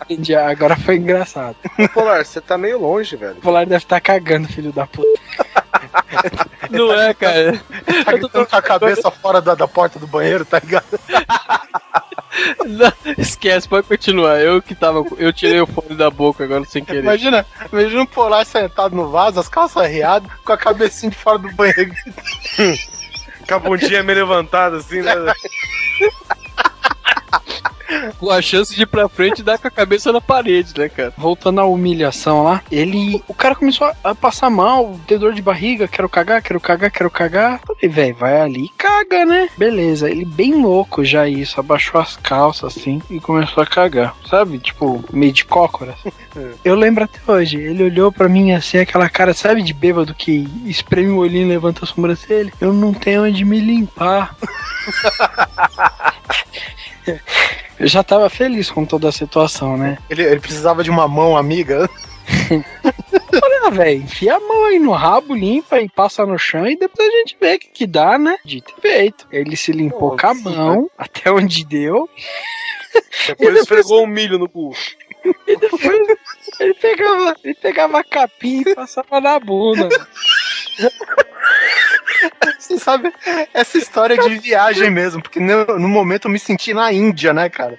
Entendi, 0.08 0.34
Agora 0.34 0.76
foi 0.76 0.96
engraçado. 0.96 1.56
Polar, 1.94 2.24
você 2.24 2.40
tá 2.40 2.56
meio 2.58 2.80
longe, 2.80 3.16
velho. 3.16 3.32
O 3.38 3.40
Polar 3.40 3.64
deve 3.66 3.82
estar 3.82 4.00
cagando, 4.00 4.48
filho 4.48 4.72
da 4.72 4.86
puta. 4.86 5.08
Não 6.70 6.92
é, 6.92 7.14
cara. 7.14 7.60
Tá 8.04 8.12
gritando 8.12 8.46
com 8.46 8.56
a 8.56 8.62
cabeça 8.62 9.10
fora 9.10 9.40
da, 9.40 9.54
da 9.54 9.68
porta 9.68 9.98
do 9.98 10.06
banheiro, 10.06 10.44
tá 10.44 10.58
ligado? 10.58 10.86
Não, 12.66 12.92
esquece, 13.18 13.68
pode 13.68 13.86
continuar. 13.86 14.40
Eu 14.40 14.62
que 14.62 14.74
tava. 14.74 15.04
Eu 15.18 15.32
tirei 15.32 15.60
o 15.60 15.66
fone 15.66 15.94
da 15.94 16.10
boca 16.10 16.44
agora 16.44 16.64
sem 16.64 16.84
querer. 16.84 17.00
Imagina, 17.00 17.46
imagina 17.70 18.02
um 18.02 18.06
polar 18.06 18.46
sentado 18.46 18.96
no 18.96 19.10
vaso, 19.10 19.38
as 19.38 19.48
calças 19.48 19.86
riadas, 19.86 20.30
com 20.44 20.52
a 20.52 20.56
cabecinha 20.56 21.10
de 21.10 21.16
fora 21.16 21.38
do 21.38 21.52
banheiro. 21.52 21.92
Com 23.46 23.54
a 23.54 23.58
bundinha 23.58 24.02
meio 24.02 24.20
levantada, 24.20 24.78
assim, 24.78 25.02
né? 25.02 25.12
Com 28.18 28.30
a 28.30 28.40
chance 28.42 28.74
de 28.74 28.82
ir 28.82 28.86
pra 28.86 29.08
frente 29.08 29.40
e 29.40 29.42
dar 29.42 29.58
com 29.58 29.68
a 29.68 29.70
cabeça 29.70 30.12
na 30.12 30.20
parede, 30.20 30.72
né, 30.78 30.88
cara? 30.88 31.12
Voltando 31.16 31.60
à 31.60 31.64
humilhação 31.64 32.42
lá, 32.44 32.62
ele. 32.70 33.22
O 33.28 33.34
cara 33.34 33.54
começou 33.54 33.90
a- 34.04 34.14
passar 34.14 34.50
mal, 34.50 34.98
ter 35.06 35.18
dor 35.18 35.32
de 35.34 35.42
barriga, 35.42 35.86
quero 35.88 36.08
cagar, 36.08 36.42
quero 36.42 36.60
cagar, 36.60 36.90
quero 36.90 37.10
cagar. 37.10 37.60
Falei, 37.66 37.88
velho, 37.88 38.14
vai 38.14 38.40
ali 38.40 38.64
e 38.66 38.68
caga, 38.70 39.24
né? 39.24 39.48
Beleza, 39.58 40.10
ele 40.10 40.24
bem 40.24 40.54
louco 40.62 41.04
já 41.04 41.28
isso, 41.28 41.58
abaixou 41.60 42.00
as 42.00 42.16
calças 42.16 42.76
assim 42.76 43.02
e 43.10 43.18
começou 43.20 43.62
a 43.62 43.66
cagar. 43.66 44.14
Sabe? 44.28 44.58
Tipo, 44.58 45.04
meio 45.12 45.32
de 45.32 45.44
cócoras. 45.44 45.96
Eu 46.64 46.74
lembro 46.74 47.04
até 47.04 47.20
hoje, 47.30 47.58
ele 47.58 47.84
olhou 47.84 48.10
pra 48.10 48.28
mim 48.28 48.52
assim, 48.52 48.78
aquela 48.78 49.08
cara, 49.08 49.34
sabe, 49.34 49.62
de 49.62 49.72
bêbado 49.74 50.14
que 50.14 50.48
espreme 50.64 51.10
o 51.10 51.18
olhinho 51.18 51.46
e 51.46 51.48
levanta 51.50 51.84
a 51.84 51.86
sobrancelha. 51.88 52.52
Eu 52.60 52.72
não 52.72 52.94
tenho 52.94 53.24
onde 53.24 53.44
me 53.44 53.60
limpar. 53.60 54.34
Eu 57.82 57.88
já 57.88 58.00
tava 58.04 58.30
feliz 58.30 58.70
com 58.70 58.86
toda 58.86 59.08
a 59.08 59.12
situação, 59.12 59.76
né? 59.76 59.98
Ele, 60.08 60.22
ele 60.22 60.38
precisava 60.38 60.84
de 60.84 60.90
uma 60.90 61.08
mão 61.08 61.36
amiga. 61.36 61.90
Ah, 63.64 63.70
velho, 63.70 64.02
enfia 64.02 64.34
a 64.34 64.40
mão 64.40 64.64
aí 64.64 64.78
no 64.78 64.90
rabo, 64.90 65.34
limpa 65.34 65.80
e 65.80 65.88
passa 65.88 66.26
no 66.26 66.36
chão 66.36 66.66
e 66.66 66.76
depois 66.76 67.08
a 67.08 67.18
gente 67.18 67.36
vê 67.40 67.54
o 67.54 67.58
que, 67.58 67.68
que 67.68 67.86
dá, 67.86 68.18
né? 68.18 68.36
Dito 68.44 68.74
e 68.76 68.80
feito. 68.80 69.26
Ele 69.30 69.56
se 69.56 69.70
limpou 69.70 70.16
com 70.16 70.26
a 70.26 70.34
mão, 70.34 70.90
até 70.98 71.30
onde 71.30 71.64
deu. 71.64 72.10
Depois 73.28 73.56
esfregou 73.56 74.02
um 74.02 74.06
milho 74.06 74.38
no 74.38 74.48
cu. 74.48 74.74
E 75.46 75.56
depois 75.56 76.18
ele 76.58 76.74
pegava, 76.74 77.36
ele 77.44 77.54
pegava 77.54 78.00
a 78.00 78.04
capinha 78.04 78.64
e 78.66 78.74
passava 78.74 79.20
na 79.20 79.38
bunda. 79.38 79.88
Você 82.58 82.78
sabe, 82.78 83.12
essa 83.52 83.76
história 83.78 84.16
de 84.16 84.38
viagem 84.38 84.90
mesmo, 84.90 85.22
porque 85.22 85.40
no, 85.40 85.78
no 85.78 85.88
momento 85.88 86.26
eu 86.26 86.30
me 86.30 86.38
senti 86.38 86.72
na 86.72 86.92
Índia, 86.92 87.32
né, 87.32 87.48
cara? 87.48 87.78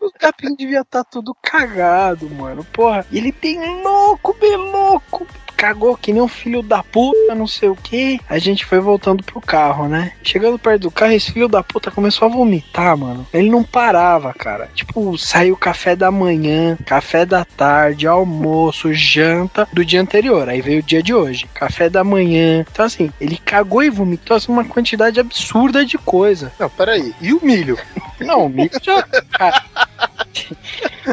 O 0.00 0.10
capim 0.12 0.54
devia 0.54 0.80
estar 0.80 1.04
tudo 1.04 1.36
cagado, 1.42 2.28
mano. 2.30 2.64
Porra, 2.64 3.06
ele 3.12 3.32
bem 3.32 3.82
louco, 3.82 4.34
bem 4.34 4.56
louco. 4.56 5.26
Cagou 5.64 5.96
que 5.96 6.12
nem 6.12 6.20
um 6.20 6.28
filho 6.28 6.62
da 6.62 6.82
puta, 6.82 7.34
não 7.34 7.46
sei 7.46 7.70
o 7.70 7.74
que. 7.74 8.20
A 8.28 8.38
gente 8.38 8.66
foi 8.66 8.80
voltando 8.80 9.24
pro 9.24 9.40
carro, 9.40 9.88
né? 9.88 10.12
Chegando 10.22 10.58
perto 10.58 10.82
do 10.82 10.90
carro, 10.90 11.12
esse 11.12 11.32
filho 11.32 11.48
da 11.48 11.62
puta 11.62 11.90
começou 11.90 12.28
a 12.28 12.30
vomitar, 12.30 12.94
mano. 12.98 13.26
Ele 13.32 13.48
não 13.48 13.64
parava, 13.64 14.34
cara. 14.34 14.68
Tipo, 14.74 15.16
saiu 15.16 15.56
café 15.56 15.96
da 15.96 16.10
manhã, 16.10 16.76
café 16.84 17.24
da 17.24 17.46
tarde, 17.46 18.06
almoço, 18.06 18.92
janta 18.92 19.66
do 19.72 19.82
dia 19.82 20.02
anterior. 20.02 20.50
Aí 20.50 20.60
veio 20.60 20.80
o 20.80 20.82
dia 20.82 21.02
de 21.02 21.14
hoje, 21.14 21.48
café 21.54 21.88
da 21.88 22.04
manhã. 22.04 22.66
Então, 22.70 22.84
assim, 22.84 23.10
ele 23.18 23.38
cagou 23.38 23.82
e 23.82 23.88
vomitou 23.88 24.36
assim, 24.36 24.52
uma 24.52 24.66
quantidade 24.66 25.18
absurda 25.18 25.82
de 25.82 25.96
coisa. 25.96 26.52
Não, 26.60 26.68
peraí. 26.68 27.14
E 27.22 27.32
o 27.32 27.42
milho? 27.42 27.78
Não, 28.20 28.44
o 28.44 28.48
Mico 28.50 28.76
já. 28.82 29.02
Cara, 29.30 29.64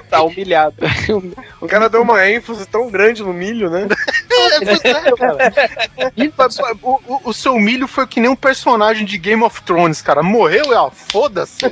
Tá 0.09 0.23
humilhado. 0.23 0.75
O 1.59 1.67
cara 1.67 1.89
deu 1.89 2.01
uma 2.01 2.27
ênfase 2.27 2.65
tão 2.65 2.89
grande 2.89 3.21
no 3.23 3.33
milho, 3.33 3.69
né? 3.69 3.87
o, 6.81 6.99
o- 7.07 7.21
o 7.29 7.33
seu 7.33 7.55
milho 7.59 7.87
foi 7.87 8.05
que 8.07 8.19
nem 8.19 8.29
um 8.29 8.35
personagem 8.35 9.05
de 9.05 9.17
Game 9.17 9.43
of 9.43 9.61
Thrones, 9.63 10.01
cara. 10.01 10.21
Morreu, 10.23 10.65
ó, 10.75 10.89
foda-se. 10.91 11.65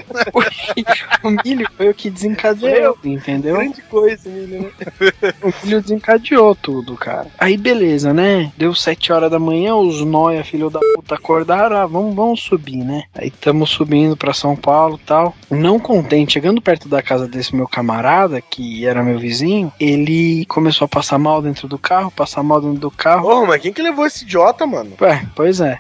o 1.24 1.30
milho 1.46 1.68
foi 1.76 1.90
o 1.90 1.94
que 1.94 2.10
desencadeou, 2.10 2.98
entendeu? 3.04 3.56
Grande 3.58 3.82
coisa, 3.84 4.30
milho, 4.30 4.62
né? 4.62 5.34
O 5.42 5.54
milho 5.66 5.82
desencadeou 5.82 6.56
tudo, 6.56 6.96
cara. 6.96 7.28
Aí 7.38 7.58
beleza, 7.58 8.14
né? 8.14 8.52
Deu 8.58 8.74
sete 8.74 9.12
horas 9.12 9.30
da 9.32 9.40
manhã, 9.40 9.76
os 9.76 10.02
noia, 10.04 10.44
filho 10.44 10.70
da 10.70 10.80
puta, 10.96 11.16
acordaram, 11.16 11.78
ah, 11.78 11.86
vamos, 11.86 12.16
vamos 12.16 12.42
subir, 12.42 12.78
né? 12.84 13.04
Aí 13.16 13.28
estamos 13.28 13.70
subindo 13.70 14.16
pra 14.18 14.34
São 14.34 14.56
Paulo 14.56 15.00
e 15.02 15.06
tal. 15.06 15.36
Não 15.50 15.80
contente, 15.80 16.34
chegando 16.34 16.62
perto 16.62 16.88
da 16.88 17.02
casa 17.02 17.28
desse 17.28 17.56
meu 17.56 17.68
camarada, 17.68 18.42
que 18.42 18.86
era 18.86 19.04
meu 19.04 19.20
vizinho, 19.20 19.72
ele 19.80 20.46
começou 20.46 20.86
a 20.86 20.90
passar 20.90 21.18
mal 21.20 21.42
dentro 21.42 21.68
do 21.68 21.78
carro, 21.78 22.12
passar 22.12 22.44
mal 22.44 22.49
dentro 22.56 22.80
do 22.80 22.92
carro. 22.92 23.30
Porra, 23.30 23.48
mas 23.48 23.62
quem 23.62 23.74
que 23.74 23.82
levou 23.82 24.06
esse 24.06 24.24
idiota, 24.24 24.66
mano? 24.66 24.94
Ué, 25.00 25.26
pois 25.36 25.60
é. 25.62 25.78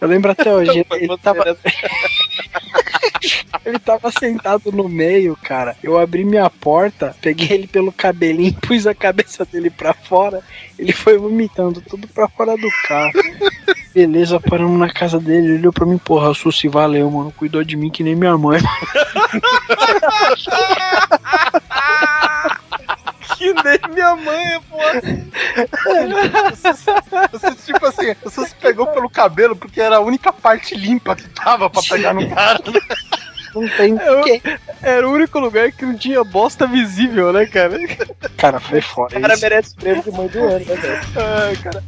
Eu 0.00 0.08
lembro 0.08 0.30
até 0.30 0.52
hoje, 0.54 0.70
ele, 0.70 0.86
ele 0.92 1.18
tava, 1.18 1.44
ele 3.64 3.78
tava 3.78 4.10
sentado 4.12 4.70
no 4.72 4.88
meio, 4.88 5.36
cara. 5.42 5.76
Eu 5.82 5.98
abri 5.98 6.24
minha 6.24 6.48
porta, 6.48 7.14
peguei 7.20 7.52
ele 7.52 7.66
pelo 7.66 7.92
cabelinho, 7.92 8.54
pus 8.62 8.86
a 8.86 8.94
cabeça 8.94 9.44
dele 9.44 9.70
pra 9.70 9.92
fora. 9.92 10.40
Ele 10.78 10.92
foi 10.92 11.18
vomitando 11.18 11.80
tudo 11.80 12.06
pra 12.08 12.28
fora 12.28 12.56
do 12.56 12.68
carro. 12.86 13.12
Beleza, 13.92 14.38
paramos 14.38 14.78
na 14.78 14.88
casa 14.92 15.18
dele. 15.18 15.46
Ele 15.46 15.58
olhou 15.58 15.72
pra 15.72 15.84
mim, 15.84 15.98
porra, 15.98 16.32
Sussi, 16.32 16.68
valeu, 16.68 17.10
mano. 17.10 17.32
Cuidou 17.36 17.64
de 17.64 17.76
mim 17.76 17.90
que 17.90 18.04
nem 18.04 18.14
minha 18.14 18.38
mãe. 18.38 18.60
Nem 23.64 23.94
minha 23.94 24.16
mãe, 24.16 24.60
porra. 24.68 24.92
Você, 27.32 27.54
tipo 27.72 27.86
assim, 27.86 28.14
você 28.22 28.46
se 28.46 28.54
pegou 28.56 28.86
pelo 28.88 29.08
cabelo 29.10 29.54
porque 29.56 29.80
era 29.80 29.96
a 29.96 30.00
única 30.00 30.32
parte 30.32 30.74
limpa 30.74 31.16
que 31.16 31.28
tava 31.30 31.68
pra 31.70 31.82
pegar 31.82 32.14
no 32.14 32.28
cara. 32.34 32.60
Não 33.54 33.68
tem 33.76 33.96
Eu- 33.96 34.22
quem. 34.22 34.42
Era 34.82 35.08
o 35.08 35.12
único 35.12 35.38
lugar 35.38 35.72
que 35.72 35.84
não 35.84 35.96
tinha 35.96 36.22
bosta 36.22 36.66
visível, 36.66 37.32
né, 37.32 37.46
cara? 37.46 37.78
Cara, 38.36 38.60
foi 38.60 38.80
foda. 38.80 39.16
O 39.18 39.20
cara 39.20 39.34
Isso. 39.34 39.42
merece 39.42 39.74
prêmio 39.74 40.02
de 40.02 40.10
mãe 40.12 40.28
do 40.28 40.38
ano, 40.38 40.58
né, 40.58 40.74
velho? 40.74 41.00
Ai, 41.16 41.56
cara. 41.56 41.82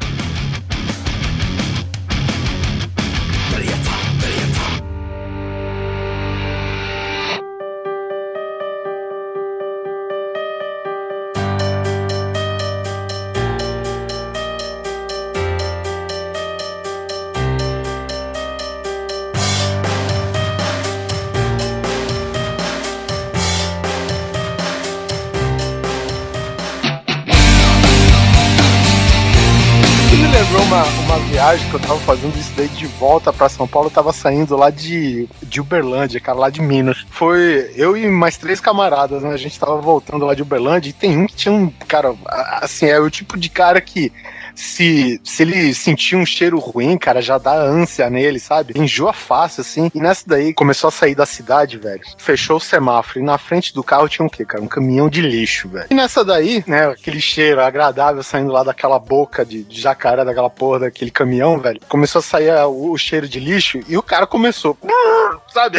Viagem 31.51 31.69
que 31.69 31.75
eu 31.75 31.81
tava 31.81 31.99
fazendo 32.01 32.39
isso 32.39 32.53
daí 32.57 32.69
de 32.69 32.87
volta 32.87 33.33
pra 33.33 33.49
São 33.49 33.67
Paulo. 33.67 33.89
Eu 33.89 33.93
tava 33.93 34.13
saindo 34.13 34.57
lá 34.57 34.71
de, 34.71 35.29
de 35.43 35.61
Uberlândia, 35.61 36.21
cara, 36.21 36.39
lá 36.39 36.51
de 36.51 36.63
Minas. 36.63 37.05
Foi 37.11 37.73
eu 37.75 37.97
e 37.97 38.07
mais 38.07 38.37
três 38.37 38.61
camaradas, 38.61 39.23
né? 39.23 39.31
A 39.33 39.37
gente 39.37 39.59
tava 39.59 39.81
voltando 39.81 40.25
lá 40.25 40.35
de 40.35 40.43
Uberlândia 40.43 40.91
e 40.91 40.93
tem 40.93 41.19
um 41.19 41.27
que 41.27 41.35
tinha 41.35 41.53
um. 41.53 41.69
Cara, 41.89 42.15
assim, 42.61 42.87
é 42.87 43.01
o 43.01 43.11
tipo 43.11 43.37
de 43.37 43.49
cara 43.49 43.81
que. 43.81 44.13
Se, 44.61 45.19
se 45.25 45.43
ele 45.43 45.73
sentir 45.73 46.17
um 46.17 46.27
cheiro 46.27 46.59
ruim, 46.59 46.99
cara, 46.99 47.23
já 47.23 47.39
dá 47.39 47.53
ânsia 47.55 48.11
nele, 48.11 48.39
sabe? 48.39 48.75
Enjoa 48.77 49.13
fácil, 49.13 49.63
assim. 49.63 49.91
E 49.95 50.01
nessa 50.01 50.25
daí, 50.27 50.53
começou 50.53 50.89
a 50.89 50.91
sair 50.91 51.15
da 51.15 51.25
cidade, 51.25 51.79
velho. 51.79 52.03
Fechou 52.19 52.59
o 52.59 52.61
semáforo. 52.61 53.21
E 53.21 53.23
na 53.23 53.39
frente 53.39 53.73
do 53.73 53.83
carro 53.83 54.09
tinha 54.09 54.25
um 54.25 54.29
quê, 54.29 54.45
cara? 54.45 54.63
Um 54.63 54.69
caminhão 54.69 55.09
de 55.09 55.23
lixo, 55.23 55.69
velho. 55.71 55.87
E 55.91 55.95
nessa 55.95 56.23
daí, 56.23 56.63
né, 56.67 56.89
aquele 56.89 57.21
cheiro 57.23 57.61
agradável 57.63 58.23
saindo 58.23 58.53
lá 58.53 58.63
daquela 58.63 58.99
boca 58.99 59.45
de, 59.47 59.63
de 59.65 59.81
jacaré, 59.81 60.25
daquela 60.27 60.51
porra 60.51 60.81
daquele 60.81 61.11
caminhão, 61.11 61.59
velho. 61.59 61.81
Começou 61.89 62.19
a 62.19 62.23
sair 62.23 62.51
a- 62.51 62.67
o, 62.69 62.93
o 62.93 62.99
cheiro 62.99 63.27
de 63.27 63.41
lixo 63.41 63.81
e 63.89 63.97
o 63.97 64.03
cara 64.03 64.27
começou. 64.27 64.77
Sabe? 65.49 65.79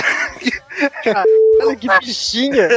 Olha 1.61 1.75
que 1.75 1.87
bichinha. 1.99 2.67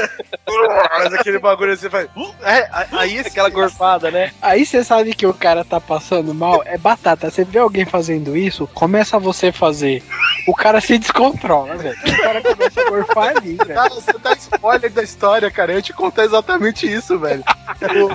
Mas 0.98 1.12
aquele 1.14 1.38
bagulho 1.38 1.72
assim 1.72 1.88
faz. 1.88 2.08
É, 2.42 2.58
a- 2.70 2.86
aí 2.92 3.16
esse 3.16 3.30
Aquela 3.30 3.48
gorfada, 3.48 4.10
né? 4.12 4.32
Aí 4.40 4.64
você 4.64 4.84
sabe 4.84 5.12
que 5.14 5.26
o 5.26 5.34
cara 5.34 5.64
tá 5.64 5.80
passando 5.80 5.93
mal, 6.34 6.62
é 6.64 6.78
batata. 6.78 7.30
Você 7.30 7.44
vê 7.44 7.58
alguém 7.58 7.84
fazendo 7.84 8.36
isso, 8.36 8.68
começa 8.74 9.18
você 9.18 9.52
fazer. 9.52 10.02
O 10.46 10.54
cara 10.54 10.80
se 10.80 10.98
descontrola, 10.98 11.76
velho. 11.76 11.96
O 11.96 12.22
cara 12.22 12.42
começa 12.42 12.80
a 12.80 12.90
gorfar 12.90 13.36
ali, 13.36 13.56
velho. 13.66 13.74
Cara, 13.74 13.90
você 13.90 14.12
dá 14.22 14.32
spoiler 14.34 14.90
da 14.90 15.02
história, 15.02 15.50
cara. 15.50 15.72
Eu 15.72 15.76
ia 15.76 15.82
te 15.82 15.92
contar 15.92 16.24
exatamente 16.24 16.90
isso, 16.90 17.18
velho. 17.18 17.44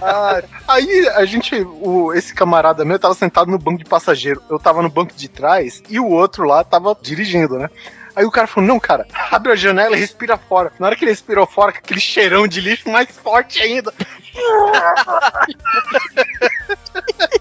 Ah, 0.01 0.41
Aí 0.67 1.07
a 1.15 1.25
gente, 1.25 1.55
o, 1.61 2.13
esse 2.13 2.33
camarada 2.33 2.85
meu 2.85 2.99
tava 2.99 3.13
sentado 3.13 3.49
no 3.49 3.57
banco 3.57 3.79
de 3.79 3.89
passageiro. 3.89 4.41
Eu 4.49 4.59
tava 4.59 4.81
no 4.81 4.89
banco 4.89 5.13
de 5.15 5.27
trás 5.27 5.81
e 5.89 5.99
o 5.99 6.07
outro 6.07 6.45
lá 6.45 6.63
tava 6.63 6.95
dirigindo, 7.01 7.57
né? 7.57 7.69
Aí 8.15 8.25
o 8.25 8.31
cara 8.31 8.47
falou: 8.47 8.67
Não, 8.67 8.79
cara, 8.79 9.07
abre 9.31 9.51
a 9.51 9.55
janela 9.55 9.95
e 9.95 9.99
respira 9.99 10.37
fora. 10.37 10.71
Na 10.77 10.87
hora 10.87 10.95
que 10.95 11.03
ele 11.03 11.11
respirou 11.11 11.47
fora, 11.47 11.71
com 11.71 11.79
aquele 11.79 11.99
cheirão 11.99 12.47
de 12.47 12.61
lixo 12.61 12.89
mais 12.89 13.09
forte 13.09 13.61
ainda. 13.61 13.93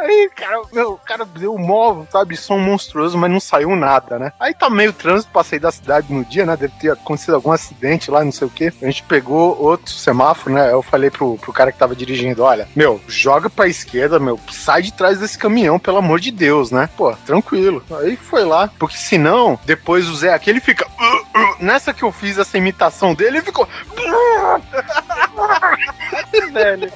Aí, 0.00 0.30
cara, 0.34 0.62
meu, 0.72 0.92
o 0.92 0.98
cara 0.98 1.24
deu 1.24 1.54
um 1.54 1.58
mó, 1.58 2.04
sabe, 2.10 2.36
som 2.36 2.58
monstruoso, 2.58 3.18
mas 3.18 3.30
não 3.30 3.40
saiu 3.40 3.74
nada, 3.76 4.18
né? 4.18 4.32
Aí 4.38 4.54
tá 4.54 4.70
meio 4.70 4.92
trânsito 4.92 5.28
sair 5.44 5.58
da 5.58 5.70
cidade 5.70 6.12
no 6.12 6.24
dia, 6.24 6.44
né? 6.46 6.56
Deve 6.56 6.72
ter 6.78 6.90
acontecido 6.92 7.34
algum 7.34 7.52
acidente 7.52 8.10
lá, 8.10 8.24
não 8.24 8.32
sei 8.32 8.46
o 8.46 8.50
quê. 8.50 8.72
A 8.82 8.84
gente 8.86 9.02
pegou 9.02 9.60
outro 9.60 9.92
semáforo, 9.92 10.54
né? 10.54 10.72
Eu 10.72 10.82
falei 10.82 11.10
pro, 11.10 11.36
pro 11.38 11.52
cara 11.52 11.72
que 11.72 11.78
tava 11.78 11.94
dirigindo: 11.96 12.42
olha, 12.42 12.68
meu, 12.74 13.00
joga 13.06 13.50
pra 13.50 13.68
esquerda, 13.68 14.18
meu, 14.18 14.38
sai 14.50 14.82
de 14.82 14.92
trás 14.92 15.18
desse 15.18 15.38
caminhão, 15.38 15.78
pelo 15.78 15.98
amor 15.98 16.20
de 16.20 16.30
Deus, 16.30 16.70
né? 16.70 16.88
Pô, 16.96 17.12
tranquilo. 17.26 17.82
Aí 18.00 18.16
foi 18.16 18.44
lá, 18.44 18.70
porque 18.78 18.96
senão, 18.96 19.58
depois 19.64 20.08
o 20.08 20.14
Zé 20.14 20.32
aqui, 20.32 20.50
ele 20.50 20.60
fica. 20.60 20.86
"Uh, 20.86 21.38
uh". 21.38 21.56
Nessa 21.60 21.92
que 21.92 22.02
eu 22.02 22.12
fiz 22.12 22.38
essa 22.38 22.56
imitação 22.58 23.14
dele, 23.14 23.38
ele 23.38 23.44
ficou. 23.46 23.68
velho. 26.52 26.92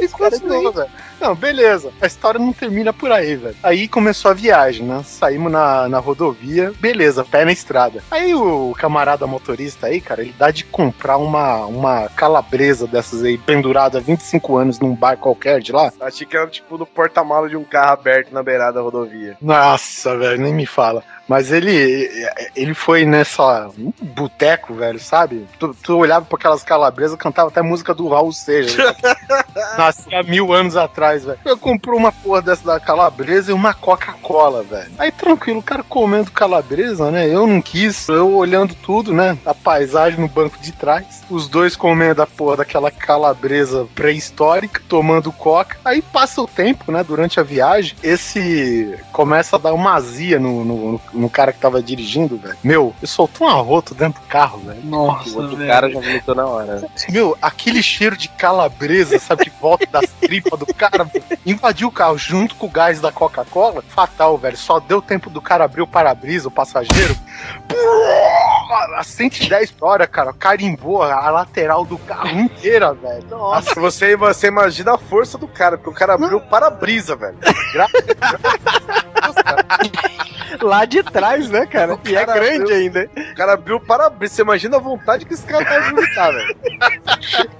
Isso 0.00 0.16
continuou, 0.16 0.72
velho. 0.72 0.90
Não, 1.20 1.34
beleza. 1.34 1.92
A 2.00 2.06
história 2.06 2.40
não 2.40 2.52
termina 2.52 2.92
por 2.92 3.12
aí, 3.12 3.36
velho. 3.36 3.56
Aí 3.62 3.86
começou 3.86 4.30
a 4.30 4.34
viagem, 4.34 4.86
né? 4.86 5.02
Saímos 5.04 5.52
na, 5.52 5.88
na 5.88 5.98
rodovia, 5.98 6.72
beleza, 6.80 7.24
pé 7.24 7.44
na 7.44 7.52
estrada. 7.52 8.02
Aí 8.10 8.34
o 8.34 8.74
camarada 8.78 9.26
motorista 9.26 9.88
aí, 9.88 10.00
cara, 10.00 10.22
ele 10.22 10.34
dá 10.38 10.50
de 10.50 10.64
comprar 10.64 11.18
uma, 11.18 11.66
uma 11.66 12.08
calabresa 12.08 12.86
dessas 12.86 13.22
aí, 13.22 13.36
pendurada 13.36 13.98
há 13.98 14.00
25 14.00 14.56
anos 14.56 14.80
num 14.80 14.94
bar 14.94 15.18
qualquer 15.18 15.60
de 15.60 15.72
lá. 15.72 15.92
Achei 16.00 16.26
que 16.26 16.36
era 16.36 16.46
tipo 16.46 16.78
no 16.78 16.86
porta-mala 16.86 17.48
de 17.48 17.56
um 17.56 17.64
carro 17.64 17.92
aberto 17.92 18.32
na 18.32 18.42
beirada 18.42 18.74
da 18.74 18.80
rodovia. 18.80 19.36
Nossa, 19.42 20.16
velho, 20.16 20.40
nem 20.40 20.54
me 20.54 20.64
fala. 20.64 21.04
Mas 21.30 21.52
ele 21.52 22.10
ele 22.56 22.74
foi 22.74 23.04
nessa 23.04 23.68
um 23.78 23.92
boteco, 24.02 24.74
velho, 24.74 24.98
sabe? 24.98 25.46
Tu, 25.60 25.72
tu 25.80 25.96
olhava 25.96 26.26
pra 26.26 26.36
aquelas 26.36 26.64
calabresas, 26.64 27.16
cantava 27.16 27.50
até 27.50 27.62
música 27.62 27.94
do 27.94 28.08
Raul 28.08 28.32
Seixas. 28.32 28.96
Nascia 29.78 30.24
mil 30.24 30.52
anos 30.52 30.76
atrás, 30.76 31.24
velho. 31.24 31.38
Eu 31.44 31.56
comprei 31.56 31.96
uma 31.96 32.10
porra 32.10 32.42
dessa 32.42 32.64
da 32.64 32.80
calabresa 32.80 33.52
e 33.52 33.54
uma 33.54 33.72
Coca-Cola, 33.72 34.64
velho. 34.64 34.90
Aí 34.98 35.12
tranquilo, 35.12 35.60
o 35.60 35.62
cara 35.62 35.84
comendo 35.84 36.32
calabresa, 36.32 37.12
né? 37.12 37.28
Eu 37.28 37.46
não 37.46 37.62
quis, 37.62 38.08
eu 38.08 38.34
olhando 38.34 38.74
tudo, 38.74 39.12
né? 39.12 39.38
A 39.46 39.54
paisagem 39.54 40.18
no 40.18 40.26
banco 40.26 40.58
de 40.58 40.72
trás. 40.72 41.22
Os 41.30 41.48
dois 41.48 41.76
comendo 41.76 42.22
a 42.22 42.26
porra 42.26 42.56
daquela 42.56 42.90
calabresa 42.90 43.86
pré-histórica, 43.94 44.82
tomando 44.88 45.30
coca. 45.30 45.76
Aí 45.84 46.02
passa 46.02 46.42
o 46.42 46.48
tempo, 46.48 46.90
né? 46.90 47.04
Durante 47.04 47.38
a 47.38 47.44
viagem, 47.44 47.94
esse 48.02 48.98
começa 49.12 49.54
a 49.54 49.58
dar 49.60 49.74
uma 49.74 49.94
azia 49.94 50.40
no, 50.40 50.64
no, 50.64 51.00
no 51.12 51.19
cara 51.28 51.52
que 51.52 51.58
tava 51.60 51.82
dirigindo, 51.82 52.36
velho. 52.38 52.56
Meu, 52.62 52.94
eu 53.02 53.08
soltou 53.08 53.46
um 53.46 53.50
arroto 53.50 53.94
dentro 53.94 54.20
do 54.22 54.26
carro, 54.28 54.58
velho. 54.60 54.80
Nossa, 54.84 55.28
O 55.30 55.42
outro 55.42 55.56
velho. 55.56 55.68
cara 55.70 55.90
já 55.90 56.00
vomitou 56.00 56.34
na 56.34 56.46
hora. 56.46 56.88
Meu, 57.10 57.36
aquele 57.42 57.82
cheiro 57.82 58.16
de 58.16 58.28
calabresa, 58.28 59.18
sabe, 59.18 59.44
que 59.44 59.52
volta 59.60 59.86
das 59.86 60.08
tripas 60.20 60.58
do 60.58 60.66
cara, 60.74 61.04
velho, 61.04 61.24
invadiu 61.44 61.88
o 61.88 61.92
carro 61.92 62.16
junto 62.16 62.54
com 62.54 62.66
o 62.66 62.70
gás 62.70 63.00
da 63.00 63.10
Coca-Cola. 63.12 63.82
Fatal, 63.88 64.38
velho. 64.38 64.56
Só 64.56 64.78
deu 64.80 65.02
tempo 65.02 65.28
do 65.28 65.40
cara 65.42 65.64
abrir 65.64 65.82
o 65.82 65.86
para-brisa, 65.86 66.48
o 66.48 66.50
passageiro. 66.50 67.16
A 68.96 69.02
110 69.02 69.72
por 69.72 69.88
hora, 69.88 70.06
cara, 70.06 70.32
carimbou 70.32 71.02
a 71.02 71.28
lateral 71.30 71.84
do 71.84 71.98
carro 71.98 72.28
inteira, 72.28 72.92
velho. 72.94 73.26
Nossa, 73.28 73.74
você, 73.80 74.14
você 74.16 74.46
imagina 74.46 74.94
a 74.94 74.98
força 74.98 75.36
do 75.36 75.48
cara, 75.48 75.76
porque 75.76 75.90
o 75.90 75.92
cara 75.94 76.14
abriu 76.14 76.36
o 76.38 76.40
para-brisa, 76.40 77.16
velho. 77.16 77.36
Lá 80.60 80.84
de 80.84 80.99
trás, 81.04 81.48
né, 81.48 81.66
cara? 81.66 81.98
E 82.04 82.16
é 82.16 82.24
cara 82.24 82.40
grande 82.40 82.72
ainda. 82.72 83.10
O 83.16 83.34
cara 83.34 83.52
abriu 83.54 83.76
o 83.76 83.80
para-brisa. 83.80 84.34
Você 84.34 84.42
imagina 84.42 84.76
a 84.76 84.80
vontade 84.80 85.24
que 85.24 85.34
esse 85.34 85.44
cara 85.46 85.64
tá 85.64 85.78
de 85.78 85.90
vomitar, 85.90 86.32
velho. 86.32 86.56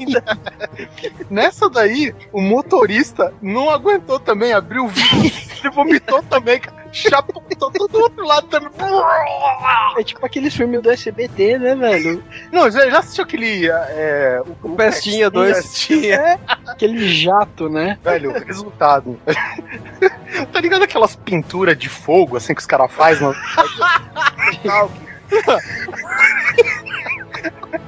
Nessa 1.31 1.69
daí, 1.69 2.15
o 2.33 2.41
motorista 2.41 3.33
não 3.41 3.71
aguentou 3.71 4.19
também, 4.19 4.53
abriu 4.53 4.85
o 4.85 4.89
vidro, 4.89 5.33
ele 5.61 5.71
vomitou 5.75 6.23
também, 6.23 6.61
cara. 6.61 6.80
Chaputou 6.93 7.71
todo 7.71 7.95
outro 8.01 8.25
lado 8.27 8.47
também. 8.49 8.71
É 9.97 10.03
tipo 10.03 10.25
aqueles 10.25 10.55
filmes 10.55 10.83
do 10.83 10.91
SBT, 10.91 11.59
né, 11.59 11.75
velho? 11.75 12.23
Não, 12.53 12.71
já, 12.71 12.89
já 12.91 12.99
assistiu 12.99 13.25
aquele. 13.25 13.69
É, 13.69 14.43
o, 14.63 14.69
O 14.69 14.77
Pestinha 14.77 15.31
2. 15.31 15.57
Pestinha. 15.57 16.15
É, 16.17 16.39
aquele 16.67 17.09
jato, 17.09 17.69
né? 17.69 17.99
Velho, 18.03 18.33
resultado. 18.45 19.19
tá 20.53 20.61
ligado 20.61 20.83
aquelas 20.83 21.15
pinturas 21.17 21.79
de 21.79 21.89
fogo, 21.89 22.37
assim, 22.37 22.55
que 22.55 22.61
os 22.61 22.67
caras 22.67 22.93
fazem? 22.93 23.31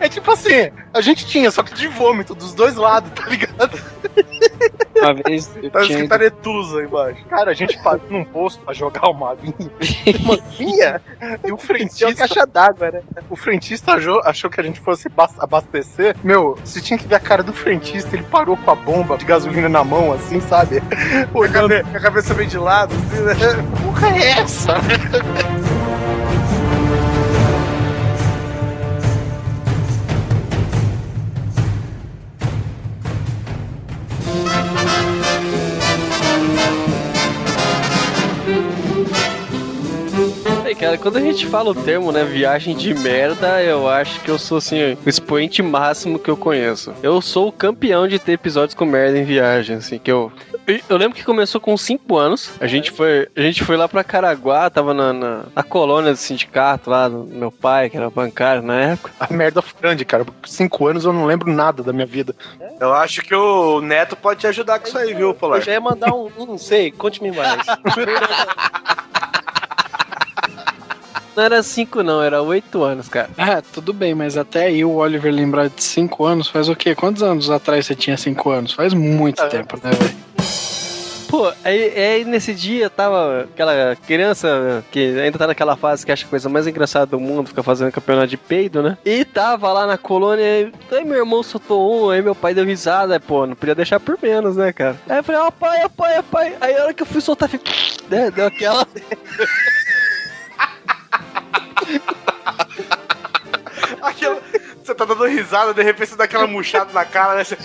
É 0.01 0.09
tipo 0.09 0.31
assim, 0.31 0.71
a 0.93 1.01
gente 1.01 1.27
tinha, 1.27 1.51
só 1.51 1.63
que 1.63 1.75
de 1.75 1.89
vômito, 1.89 2.35
dos 2.35 2.55
dois 2.55 2.77
lados, 2.77 3.11
tá 3.15 3.27
ligado? 3.29 3.79
Uma 4.97 5.15
vez 5.15 5.51
eu 5.61 5.71
Tá 5.71 5.81
tinha 5.81 5.95
escrito 5.97 6.13
Aretusa 6.13 6.83
embaixo. 6.83 7.25
Cara, 7.29 7.51
a 7.51 7.55
gente 7.55 7.77
parou 7.83 8.03
num 8.11 8.25
posto 8.25 8.63
pra 8.65 8.73
jogar 8.73 9.09
uma 9.11 9.35
vinha. 9.35 9.55
Uma 10.21 10.37
vinha? 10.57 11.01
E 11.21 11.35
o 11.35 11.39
Tinha 11.41 11.53
uma 11.55 11.59
frentista, 11.59 12.15
caixa 12.15 12.47
d'água, 12.47 12.91
né? 12.91 13.01
o 13.29 13.35
frentista 13.37 13.95
achou, 13.95 14.21
achou 14.25 14.51
que 14.51 14.61
a 14.61 14.65
gente 14.65 14.81
fosse 14.81 15.09
bas- 15.09 15.39
abastecer. 15.41 16.15
Meu, 16.23 16.57
você 16.65 16.81
tinha 16.81 16.99
que 16.99 17.07
ver 17.09 17.17
a 17.17 17.21
cara 17.21 17.43
do 17.43 17.53
frentista, 17.53 18.15
ele 18.15 18.25
parou 18.25 18.57
com 18.57 18.71
a 18.71 18.75
bomba 18.75 19.17
de 19.17 19.25
gasolina 19.25 19.69
na 19.69 19.83
mão, 19.83 20.13
assim, 20.13 20.41
sabe? 20.41 20.81
Com 21.33 21.43
a 21.43 22.01
cabeça 22.01 22.35
bem 22.35 22.47
de 22.47 22.59
lado, 22.59 22.95
assim, 22.95 23.23
né? 23.23 23.35
Que 23.35 23.83
porra 23.83 24.09
é 24.17 24.31
essa? 24.41 24.75
Cara, 40.75 40.99
quando 40.99 41.17
a 41.17 41.21
gente 41.21 41.47
fala 41.47 41.71
o 41.71 41.75
termo, 41.75 42.11
né, 42.11 42.25
viagem 42.25 42.75
de 42.77 42.95
merda, 42.95 43.63
eu 43.63 43.89
acho 43.89 44.21
que 44.21 44.31
eu 44.31 44.39
sou, 44.39 44.59
assim, 44.59 44.97
o 45.05 45.09
expoente 45.09 45.63
máximo 45.63 46.19
que 46.19 46.31
eu 46.31 46.37
conheço. 46.37 46.93
Eu 47.03 47.21
sou 47.21 47.49
o 47.49 47.53
campeão 47.53 48.09
de 48.09 48.19
ter 48.19 48.33
episódios 48.33 48.75
com 48.75 48.85
merda 48.85 49.19
em 49.19 49.25
viagem, 49.25 49.77
assim, 49.77 49.99
que 49.99 50.11
eu... 50.11 50.33
Eu, 50.89 50.97
lembro 50.97 51.17
que 51.17 51.25
começou 51.25 51.61
com 51.61 51.77
5 51.77 52.17
anos, 52.17 52.53
a 52.61 52.67
gente 52.69 52.93
foi, 52.93 53.29
a 53.35 53.41
gente 53.41 53.65
foi 53.65 53.77
lá 53.77 53.89
pra 53.89 54.05
Caraguá, 54.05 54.71
tava 54.71 54.95
na, 54.95 55.13
na, 55.13 55.45
na 55.55 55.63
colônia 55.63 56.13
do 56.13 56.17
sindicato 56.17 56.89
lá, 56.89 57.09
do 57.09 57.25
meu 57.25 57.51
pai, 57.51 57.91
que 57.91 57.97
era 57.97 58.09
bancário 58.09 58.63
na 58.63 58.81
época. 58.81 59.13
A 59.19 59.33
merda 59.33 59.61
foi 59.61 59.81
grande, 59.81 60.05
cara. 60.05 60.25
Cinco 60.47 60.87
anos 60.87 61.05
eu 61.05 61.13
não 61.13 61.27
lembro 61.27 61.53
nada 61.53 61.83
da 61.83 61.93
minha 61.93 62.07
vida. 62.07 62.35
Eu 62.81 62.93
acho 62.95 63.23
que 63.23 63.35
o 63.35 63.81
Neto 63.81 64.15
pode 64.15 64.41
te 64.41 64.47
ajudar 64.47 64.79
com 64.79 64.87
isso 64.87 64.99
aí, 64.99 65.13
viu, 65.13 65.35
Polar? 65.35 65.59
Eu 65.59 65.65
já 65.65 65.73
ia 65.73 65.81
mandar 65.81 66.15
um, 66.15 66.31
um, 66.39 66.47
não 66.47 66.59
sei, 66.59 66.93
conte-me 66.93 67.33
mais. 67.33 67.67
Não 71.37 71.43
era 71.43 71.63
5 71.63 72.03
não, 72.03 72.23
era 72.23 72.43
8 72.43 72.83
anos, 72.83 73.09
cara. 73.09 73.31
Ah, 73.39 73.63
tudo 73.63 73.93
bem, 73.93 74.15
mas 74.15 74.37
até 74.37 74.67
aí 74.67 74.85
o 74.85 74.97
Oliver 74.97 75.33
lembrar 75.33 75.69
de 75.69 75.83
5 75.83 76.25
anos 76.25 76.49
faz 76.49 76.69
o 76.69 76.77
quê? 76.77 76.95
Quantos 76.95 77.23
anos 77.23 77.51
atrás 77.51 77.87
você 77.87 77.95
tinha 77.95 78.17
5 78.17 78.51
anos? 78.51 78.73
Faz 78.73 78.93
muito 78.93 79.47
tempo, 79.49 79.79
né, 79.83 79.91
velho? 79.91 80.23
pô, 81.33 81.51
aí, 81.65 81.99
aí 81.99 82.25
nesse 82.27 82.53
dia 82.53 82.91
tava 82.91 83.49
aquela 83.51 83.97
criança 84.07 84.85
que 84.91 85.19
ainda 85.19 85.39
tá 85.39 85.47
naquela 85.47 85.75
fase 85.77 86.05
que 86.05 86.13
acha 86.13 86.27
a 86.27 86.29
coisa 86.29 86.47
mais 86.47 86.67
engraçada 86.67 87.07
do 87.07 87.19
mundo, 87.19 87.49
fica 87.49 87.63
fazendo 87.63 87.91
campeonato 87.91 88.27
de 88.27 88.37
peido, 88.37 88.83
né? 88.83 88.99
E 89.03 89.25
tava 89.25 89.73
lá 89.73 89.87
na 89.87 89.97
colônia, 89.97 90.71
aí, 90.91 91.05
meu 91.07 91.17
irmão 91.17 91.43
soltou 91.43 92.05
um, 92.05 92.11
aí 92.11 92.21
meu 92.21 92.35
pai 92.35 92.53
deu 92.53 92.67
risada, 92.67 93.19
pô, 93.19 93.47
não 93.47 93.57
podia 93.57 93.75
deixar 93.75 93.99
por 93.99 94.19
menos, 94.23 94.57
né, 94.57 94.75
cara? 94.75 95.01
Aí 95.09 95.17
eu 95.17 95.25
falei, 95.25 95.41
ó, 95.41 95.51
pai, 95.51 95.81
ó, 95.83 95.89
pai, 95.89 96.19
ó, 96.19 96.23
pai. 96.23 96.55
Aí 96.61 96.77
a 96.77 96.83
hora 96.83 96.93
que 96.93 97.03
eu 97.03 97.07
fui 97.07 97.23
soltar, 97.23 97.49
fiquei, 97.49 97.73
né, 98.11 98.31
deu 98.31 98.49
aquela. 98.49 98.87
Aquela- 104.03 104.41
Você 104.83 104.95
tá 104.95 105.05
dando 105.05 105.25
risada, 105.27 105.73
de 105.73 105.83
repente 105.83 106.11
você 106.11 106.17
dá 106.17 106.25
aquela 106.25 106.47
murchada 106.47 106.93
na 106.93 107.05
cara, 107.05 107.35
né? 107.35 107.45
Você... 107.45 107.57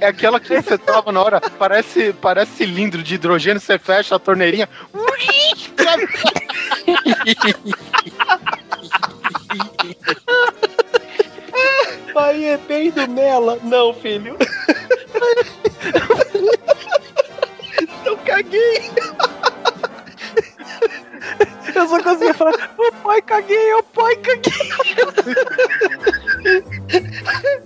É 0.00 0.06
aquela 0.06 0.40
que 0.40 0.60
você 0.60 0.76
tava 0.78 1.12
na 1.12 1.22
hora, 1.22 1.40
parece, 1.58 2.12
parece 2.14 2.52
cilindro 2.56 3.02
de 3.02 3.14
hidrogênio, 3.14 3.60
você 3.60 3.78
fecha 3.78 4.16
a 4.16 4.18
torneirinha. 4.18 4.68
Pai 12.12 12.44
é 12.44 12.56
bem 12.56 12.90
do 12.90 13.08
Mela. 13.08 13.58
Não, 13.62 13.92
filho. 13.94 14.36
Eu 18.04 18.16
caguei. 18.18 18.90
Eu 21.74 21.88
só 21.88 22.00
conseguia 22.02 22.34
falar, 22.34 22.52
ô 22.78 22.92
pai, 23.02 23.20
caguei, 23.22 23.74
ô 23.74 23.82
pai, 23.82 24.14
caguei. 24.16 24.52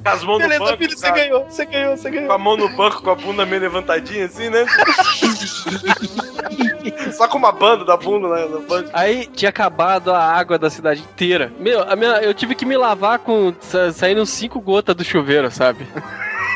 Com 0.03 0.09
as 0.09 0.23
mãos 0.25 0.39
no 0.39 0.49
Beleza, 0.49 0.65
banco, 0.65 0.79
filho, 0.79 0.97
você 0.99 1.11
ganhou, 1.11 1.45
você 1.45 1.65
ganhou, 1.67 1.97
você 1.97 2.11
ganhou. 2.11 2.27
Com 2.29 2.33
a 2.33 2.39
mão 2.39 2.57
no 2.57 2.69
banco, 2.71 3.03
com 3.03 3.11
a 3.11 3.15
bunda 3.15 3.45
meio 3.45 3.61
levantadinha 3.61 4.25
assim, 4.27 4.49
né? 4.49 4.65
Só 7.13 7.27
com 7.29 7.39
uma 7.39 7.53
banda 7.53 7.85
da 7.85 7.97
bunda 7.97 8.29
né, 8.29 8.47
banda. 8.69 8.91
Aí 8.93 9.27
tinha 9.27 9.49
acabado 9.49 10.13
a 10.13 10.23
água 10.23 10.59
da 10.59 10.71
cidade 10.71 11.01
inteira. 11.03 11.53
Meu, 11.59 11.83
a 11.83 11.97
minha, 11.97 12.23
eu 12.23 12.33
tive 12.33 12.55
que 12.55 12.65
me 12.65 12.77
lavar 12.77 13.19
com 13.19 13.53
sa- 13.61 13.93
saindo 13.93 14.25
cinco 14.25 14.61
gotas 14.61 14.95
do 14.95 15.05
chuveiro, 15.05 15.51
sabe? 15.51 15.85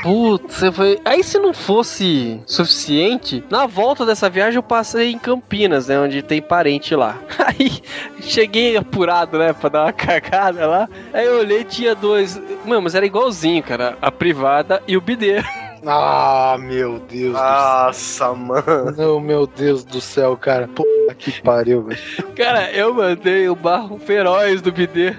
Putz, 0.03 0.57
você 0.57 0.73
foi. 0.73 1.01
Aí 1.05 1.23
se 1.23 1.39
não 1.39 1.55
fosse 1.55 2.41
suficiente, 2.45 3.43
na 3.49 3.67
volta 3.67 4.05
dessa 4.05 4.29
viagem 4.29 4.57
eu 4.57 4.63
passei 4.63 5.13
em 5.13 5.19
Campinas, 5.19 5.87
né? 5.87 5.99
Onde 5.99 6.23
tem 6.23 6.43
parente 6.43 6.95
lá. 6.97 7.19
Aí 7.39 7.81
cheguei 8.21 8.77
apurado, 8.77 9.39
né? 9.39 9.53
Pra 9.53 9.69
dar 9.69 9.85
uma 9.85 9.93
cagada 9.93 10.67
lá. 10.67 10.89
Aí 11.13 11.25
eu 11.25 11.39
olhei 11.39 11.63
tinha 11.63 11.95
dois. 11.95 12.41
Mano, 12.67 12.83
mas 12.83 12.97
era 12.97 13.07
igualzinho, 13.07 13.63
cara. 13.63 13.97
A 14.03 14.11
privada 14.11 14.83
e 14.89 14.97
o 14.97 15.01
bidê. 15.01 15.43
Ah, 15.87 16.57
meu 16.61 17.01
Deus 17.01 17.33
Nossa, 17.33 18.33
mano. 18.35 18.63
do 18.63 18.95
céu. 18.95 19.07
Não, 19.07 19.21
meu 19.21 19.47
Deus 19.47 19.85
do 19.85 20.01
céu, 20.01 20.37
cara. 20.37 20.69
Puta 20.69 21.15
que 21.19 21.43
pariu, 21.43 21.83
velho. 21.83 22.01
Cara, 22.37 22.71
eu 22.71 22.95
mandei 22.95 23.49
o 23.49 23.57
barro 23.57 23.99
feroz 23.99 24.63
do 24.63 24.71
bidê. 24.71 25.17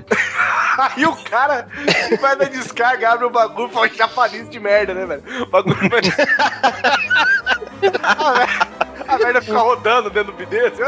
Aí 0.78 1.06
o 1.06 1.16
cara 1.18 1.68
que 2.08 2.16
vai 2.18 2.36
na 2.36 2.46
descarga, 2.46 3.12
abre 3.12 3.26
o 3.26 3.30
bagulho 3.30 3.68
e 3.68 3.74
fala 3.74 3.90
chapariz 3.90 4.50
de 4.50 4.60
merda, 4.60 4.94
né, 4.94 5.06
velho? 5.06 5.24
O 5.44 5.46
bagulho 5.48 5.90
vai. 5.90 6.02
a, 8.02 8.34
merda, 8.34 8.68
a 9.08 9.18
merda 9.18 9.42
fica 9.42 9.60
rodando 9.60 10.10
dentro 10.10 10.32
do 10.32 10.38
bidê, 10.38 10.68
assim. 10.68 10.82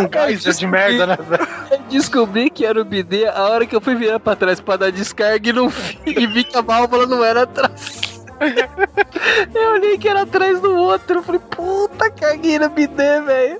Um 0.00 0.08
geyser 0.10 0.54
de 0.54 0.66
merda, 0.68 1.06
né, 1.06 1.18
velho? 1.20 1.48
Eu 1.70 1.78
descobri 1.90 2.48
que 2.48 2.64
era 2.64 2.80
o 2.80 2.84
bidê 2.84 3.26
a 3.26 3.42
hora 3.42 3.66
que 3.66 3.74
eu 3.74 3.80
fui 3.80 3.96
virar 3.96 4.20
pra 4.20 4.36
trás 4.36 4.60
pra 4.60 4.76
dar 4.76 4.92
descarga 4.92 5.50
e 5.50 5.52
não 5.52 5.68
vi, 5.68 5.98
e 6.06 6.26
vi 6.28 6.44
que 6.44 6.56
a 6.56 6.62
válvula 6.62 7.06
não 7.06 7.24
era 7.24 7.42
atrás. 7.42 8.07
Eu 9.54 9.72
olhei 9.72 9.98
que 9.98 10.08
era 10.08 10.22
atrás 10.22 10.60
do 10.60 10.74
outro. 10.74 11.18
Eu 11.18 11.22
falei, 11.22 11.40
puta, 11.50 12.10
caguei 12.10 12.58
no 12.58 12.68
bidê, 12.68 13.20
velho. 13.20 13.58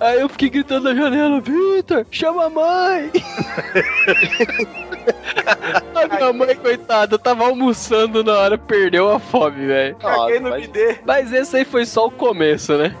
Aí 0.00 0.20
eu 0.20 0.28
fiquei 0.28 0.50
gritando 0.50 0.84
na 0.84 0.94
janela, 0.94 1.40
Vitor, 1.40 2.06
chama 2.10 2.46
a 2.46 2.50
mãe. 2.50 3.10
a 5.94 6.16
minha 6.16 6.32
mãe, 6.32 6.54
coitada, 6.54 7.18
tava 7.18 7.44
almoçando 7.44 8.22
na 8.22 8.32
hora, 8.32 8.58
perdeu 8.58 9.10
a 9.10 9.18
fome, 9.18 9.66
velho. 9.66 9.96
Caguei 9.96 10.40
no 10.40 10.52
bidê. 10.54 10.98
Mas 11.04 11.32
esse 11.32 11.56
aí 11.56 11.64
foi 11.64 11.86
só 11.86 12.06
o 12.06 12.10
começo, 12.10 12.76
né? 12.76 12.94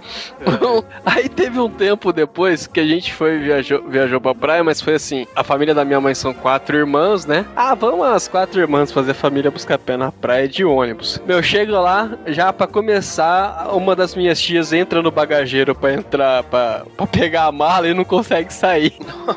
aí 1.04 1.28
teve 1.28 1.58
um 1.58 1.70
tempo 1.70 2.12
depois 2.12 2.66
que 2.66 2.80
a 2.80 2.86
gente 2.86 3.12
foi 3.12 3.38
viajou, 3.38 3.82
viajou 3.82 4.20
pra 4.20 4.34
praia, 4.34 4.64
mas 4.64 4.80
foi 4.80 4.94
assim: 4.94 5.26
a 5.34 5.44
família 5.44 5.74
da 5.74 5.84
minha 5.84 6.00
mãe 6.00 6.14
são 6.14 6.32
quatro 6.34 6.76
irmãos, 6.76 7.26
né? 7.26 7.44
Ah, 7.54 7.74
vamos 7.74 8.06
as 8.06 8.28
quatro 8.28 8.60
irmãs 8.60 8.92
fazer 8.92 9.14
família 9.14 9.50
buscar 9.50 9.78
pé 9.78 9.96
na 9.96 10.10
praia 10.10 10.48
de 10.48 10.64
ônibus. 10.64 11.07
Meu, 11.26 11.42
chega 11.42 11.78
lá, 11.78 12.10
já 12.26 12.52
pra 12.52 12.66
começar, 12.66 13.68
uma 13.72 13.94
das 13.96 14.14
minhas 14.14 14.40
tias 14.40 14.72
entra 14.72 15.02
no 15.02 15.10
bagageiro 15.10 15.74
pra 15.74 15.94
entrar, 15.94 16.42
pra 16.44 16.84
pegar 17.10 17.44
a 17.44 17.52
mala 17.52 17.88
e 17.88 17.94
não 17.94 18.04
consegue 18.04 18.52
sair. 18.52 18.94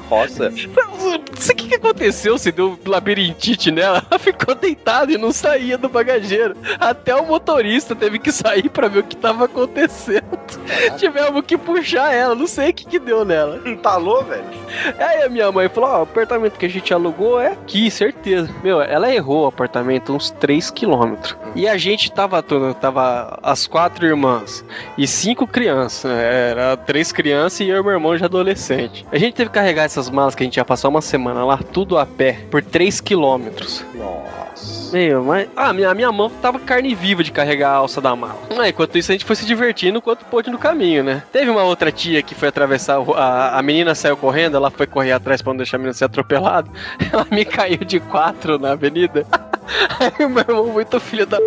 Nossa. 0.09 0.51
Não 1.17 1.41
sei 1.41 1.53
o 1.53 1.57
que, 1.57 1.67
que 1.69 1.75
aconteceu, 1.75 2.37
se 2.37 2.51
deu 2.51 2.77
labirintite 2.85 3.71
nela. 3.71 4.03
Ela 4.09 4.19
ficou 4.19 4.53
deitada 4.55 5.11
e 5.11 5.17
não 5.17 5.31
saía 5.31 5.77
do 5.77 5.89
bagageiro. 5.89 6.55
Até 6.79 7.15
o 7.15 7.25
motorista 7.25 7.95
teve 7.95 8.19
que 8.19 8.31
sair 8.31 8.69
pra 8.69 8.87
ver 8.87 8.99
o 8.99 9.03
que 9.03 9.15
tava 9.15 9.45
acontecendo. 9.45 10.21
Tivemos 10.97 11.43
que 11.45 11.57
puxar 11.57 12.13
ela, 12.13 12.35
não 12.35 12.47
sei 12.47 12.69
o 12.69 12.73
que, 12.73 12.85
que 12.85 12.99
deu 12.99 13.23
nela. 13.25 13.61
Entalou, 13.65 14.23
velho? 14.23 14.43
Aí 14.99 15.23
a 15.23 15.29
minha 15.29 15.51
mãe 15.51 15.69
falou: 15.69 15.89
Ó, 15.89 15.99
o 15.99 16.03
apartamento 16.03 16.57
que 16.57 16.65
a 16.65 16.69
gente 16.69 16.93
alugou 16.93 17.39
é 17.39 17.47
aqui, 17.53 17.89
certeza. 17.89 18.49
Meu, 18.63 18.81
ela 18.81 19.13
errou 19.13 19.43
o 19.43 19.47
apartamento 19.47 20.13
uns 20.13 20.31
3 20.31 20.71
quilômetros. 20.71 21.35
E 21.55 21.67
a 21.67 21.77
gente 21.77 22.11
tava 22.11 22.41
tava 22.79 23.39
as 23.43 23.67
quatro 23.67 24.05
irmãs 24.05 24.63
e 24.97 25.07
cinco 25.07 25.45
crianças. 25.47 26.09
né? 26.11 26.51
Era 26.51 26.77
três 26.77 27.11
crianças 27.11 27.59
e 27.61 27.69
eu 27.69 27.79
e 27.79 27.83
meu 27.83 27.91
irmão 27.91 28.17
já 28.17 28.25
adolescente. 28.25 29.05
A 29.11 29.17
gente 29.17 29.33
teve 29.33 29.49
que 29.49 29.55
carregar 29.55 29.83
essas 29.83 30.09
malas 30.09 30.35
que 30.35 30.43
a 30.43 30.45
gente 30.45 30.57
ia 30.57 30.65
passar 30.65 30.89
uma 30.89 31.00
semana 31.01 31.43
lá, 31.45 31.57
tudo 31.57 31.97
a 31.97 32.05
pé, 32.05 32.39
por 32.49 32.63
3 32.63 33.01
quilômetros. 33.01 33.83
Nossa. 33.95 34.91
Meu, 34.91 35.23
mas. 35.23 35.47
Ah, 35.55 35.71
minha, 35.71 35.93
minha 35.93 36.11
mão 36.11 36.29
tava 36.29 36.59
carne 36.59 36.93
viva 36.93 37.23
de 37.23 37.31
carregar 37.31 37.69
a 37.71 37.75
alça 37.75 38.01
da 38.01 38.13
mala. 38.15 38.37
Ah, 38.59 38.67
enquanto 38.67 38.97
isso, 38.97 39.09
a 39.11 39.13
gente 39.13 39.23
foi 39.23 39.35
se 39.37 39.45
divertindo 39.45 39.97
enquanto 39.99 40.25
pôde 40.25 40.49
no 40.51 40.57
caminho, 40.57 41.01
né? 41.03 41.23
Teve 41.31 41.49
uma 41.49 41.63
outra 41.63 41.91
tia 41.91 42.21
que 42.21 42.35
foi 42.35 42.49
atravessar. 42.49 42.99
o- 42.99 43.13
A, 43.13 43.57
a 43.57 43.61
menina 43.61 43.95
saiu 43.95 44.17
correndo, 44.17 44.57
ela 44.57 44.69
foi 44.69 44.85
correr 44.85 45.13
atrás 45.13 45.41
pra 45.41 45.53
não 45.53 45.57
deixar 45.57 45.77
a 45.77 45.79
menina 45.79 45.93
ser 45.93 46.05
atropelada. 46.05 46.69
Ela 47.11 47.25
me 47.31 47.45
caiu 47.45 47.77
de 47.77 47.99
quatro 48.01 48.59
na 48.59 48.71
avenida. 48.73 49.25
Aí 49.99 50.25
o 50.25 50.29
meu 50.29 50.41
irmão, 50.47 50.67
muito 50.67 50.99
filho 50.99 51.25
da. 51.25 51.37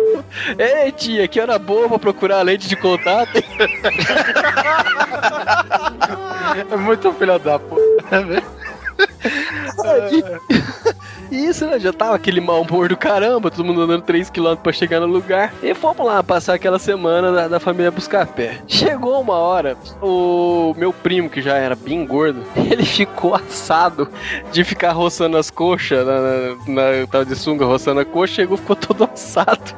Ei, 0.57 0.91
tia, 0.91 1.27
que 1.27 1.39
hora 1.39 1.59
boa 1.59 1.87
pra 1.87 1.99
procurar 1.99 2.39
a 2.39 2.41
lente 2.41 2.67
de 2.67 2.75
contato. 2.75 3.31
É 6.71 6.75
muito 6.77 7.11
filho 7.13 7.37
da 7.39 7.59
puta, 7.59 7.81
né, 8.11 8.21
velho? 8.23 8.43
Ai, 9.85 10.23
isso, 11.35 11.65
né? 11.65 11.77
Já 11.79 11.91
tava 11.91 12.15
aquele 12.15 12.39
mau 12.39 12.61
humor 12.61 12.87
do 12.87 12.95
caramba, 12.95 13.51
todo 13.51 13.65
mundo 13.65 13.81
andando 13.81 14.03
3km 14.03 14.57
pra 14.57 14.71
chegar 14.71 15.01
no 15.01 15.07
lugar. 15.07 15.53
E 15.61 15.73
fomos 15.73 16.05
lá 16.05 16.23
passar 16.23 16.53
aquela 16.53 16.79
semana 16.79 17.31
da, 17.31 17.47
da 17.47 17.59
família 17.59 17.91
buscar 17.91 18.25
pé. 18.25 18.59
Chegou 18.67 19.19
uma 19.19 19.33
hora, 19.35 19.77
o 20.01 20.73
meu 20.77 20.93
primo, 20.93 21.29
que 21.29 21.41
já 21.41 21.55
era 21.57 21.75
bem 21.75 22.05
gordo, 22.05 22.41
ele 22.55 22.85
ficou 22.85 23.35
assado 23.35 24.07
de 24.51 24.63
ficar 24.63 24.93
roçando 24.93 25.37
as 25.37 25.51
coxas, 25.51 26.05
na, 26.05 26.21
na, 26.67 26.91
na 27.01 27.07
tal 27.07 27.25
de 27.25 27.35
sunga, 27.35 27.65
roçando 27.65 27.99
a 27.99 28.05
coxa, 28.05 28.35
chegou, 28.35 28.57
ficou 28.57 28.75
todo 28.75 29.03
assado. 29.13 29.75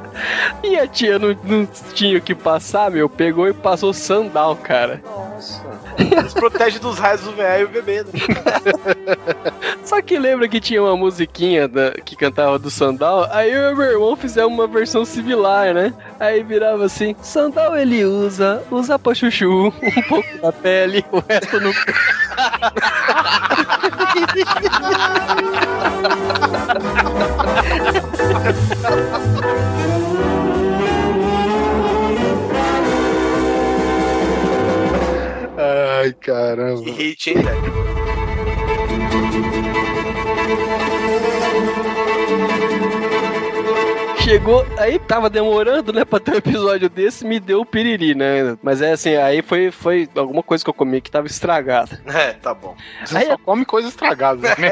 E 0.63 0.75
a 0.77 0.87
tia 0.87 1.17
não, 1.19 1.35
não 1.43 1.67
tinha 1.93 2.17
o 2.17 2.21
que 2.21 2.35
passar, 2.35 2.91
meu, 2.91 3.09
pegou 3.09 3.47
e 3.47 3.53
passou 3.53 3.93
sandal, 3.93 4.55
cara. 4.55 5.01
Eles 5.97 6.33
protegem 6.33 6.79
dos 6.79 6.97
raios 6.99 7.21
do 7.21 7.31
velho 7.31 7.63
e 7.63 7.65
o 7.65 7.69
bebê. 7.69 8.03
né? 8.03 8.11
Só 9.83 10.01
que 10.01 10.17
lembra 10.17 10.47
que 10.47 10.59
tinha 10.59 10.81
uma 10.81 10.95
musiquinha 10.97 11.46
da- 11.67 11.91
que 12.03 12.15
cantava 12.15 12.57
do 12.59 12.69
Sandal? 12.69 13.27
Aí 13.31 13.51
eu 13.51 13.71
e 13.71 13.75
meu 13.75 13.85
irmão 13.91 14.15
fizemos 14.15 14.51
uma 14.51 14.67
versão 14.67 15.05
similar, 15.05 15.73
né? 15.73 15.93
Aí 16.19 16.43
virava 16.43 16.85
assim: 16.85 17.15
Sandal 17.21 17.77
ele 17.77 18.03
usa, 18.03 18.61
usa 18.69 18.97
pra 18.99 19.13
chuchu, 19.13 19.67
um 19.81 20.01
pouco 20.09 20.37
da 20.41 20.51
pele, 20.51 21.05
o 21.11 21.19
resto 21.19 21.59
no. 21.59 21.71
Ai, 35.57 36.13
caramba. 36.13 36.83
Que 36.83 36.91
hit, 36.91 37.29
hein, 37.31 37.41
velho? 37.41 37.77
Chegou, 44.27 44.67
aí 44.77 44.99
tava 44.99 45.29
demorando, 45.29 45.93
né, 45.93 46.03
pra 46.03 46.19
ter 46.19 46.31
um 46.33 46.35
episódio 46.35 46.89
desse, 46.89 47.25
me 47.25 47.39
deu 47.39 47.61
o 47.61 47.65
piriri, 47.65 48.13
né? 48.13 48.57
Mas 48.61 48.81
é 48.81 48.91
assim, 48.91 49.15
aí 49.15 49.41
foi, 49.41 49.71
foi 49.71 50.05
alguma 50.13 50.43
coisa 50.43 50.61
que 50.65 50.69
eu 50.69 50.73
comi 50.73 50.99
que 50.99 51.09
tava 51.09 51.27
estragada. 51.27 52.01
É, 52.05 52.33
tá 52.33 52.53
bom. 52.53 52.75
Você 53.05 53.17
Aí- 53.17 53.27
só 53.27 53.37
come 53.37 53.63
coisa 53.63 53.87
estragada. 53.87 54.41
Né? 54.41 54.57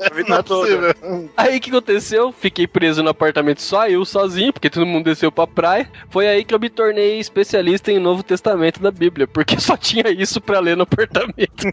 É, 0.00 0.28
Não 0.28 0.36
é 0.38 0.42
possível. 0.42 0.94
Aí 1.36 1.56
o 1.58 1.60
que 1.60 1.70
aconteceu? 1.70 2.32
Fiquei 2.32 2.66
preso 2.66 3.02
no 3.02 3.10
apartamento 3.10 3.62
só 3.62 3.88
eu 3.88 4.04
sozinho, 4.04 4.52
porque 4.52 4.68
todo 4.70 4.84
mundo 4.86 5.04
desceu 5.04 5.30
pra 5.30 5.46
praia. 5.46 5.88
Foi 6.08 6.26
aí 6.26 6.44
que 6.44 6.52
eu 6.54 6.58
me 6.58 6.68
tornei 6.68 7.18
especialista 7.20 7.92
em 7.92 7.98
Novo 7.98 8.22
Testamento 8.22 8.80
da 8.80 8.90
Bíblia, 8.90 9.26
porque 9.28 9.60
só 9.60 9.76
tinha 9.76 10.08
isso 10.10 10.40
pra 10.40 10.58
ler 10.58 10.76
no 10.76 10.82
apartamento. 10.82 11.68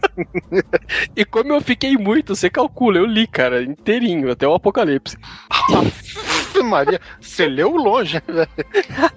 e 1.16 1.24
como 1.24 1.52
eu 1.52 1.60
fiquei 1.60 1.96
muito, 1.96 2.36
você 2.36 2.48
calcula, 2.48 2.98
eu 2.98 3.06
li, 3.06 3.26
cara, 3.26 3.62
inteirinho, 3.62 4.30
até 4.30 4.46
o 4.46 4.54
Apocalipse. 4.54 5.16
Ave 6.58 6.62
Maria, 6.68 7.00
você 7.20 7.46
leu 7.46 7.70
longe, 7.76 8.20
né? 8.28 8.46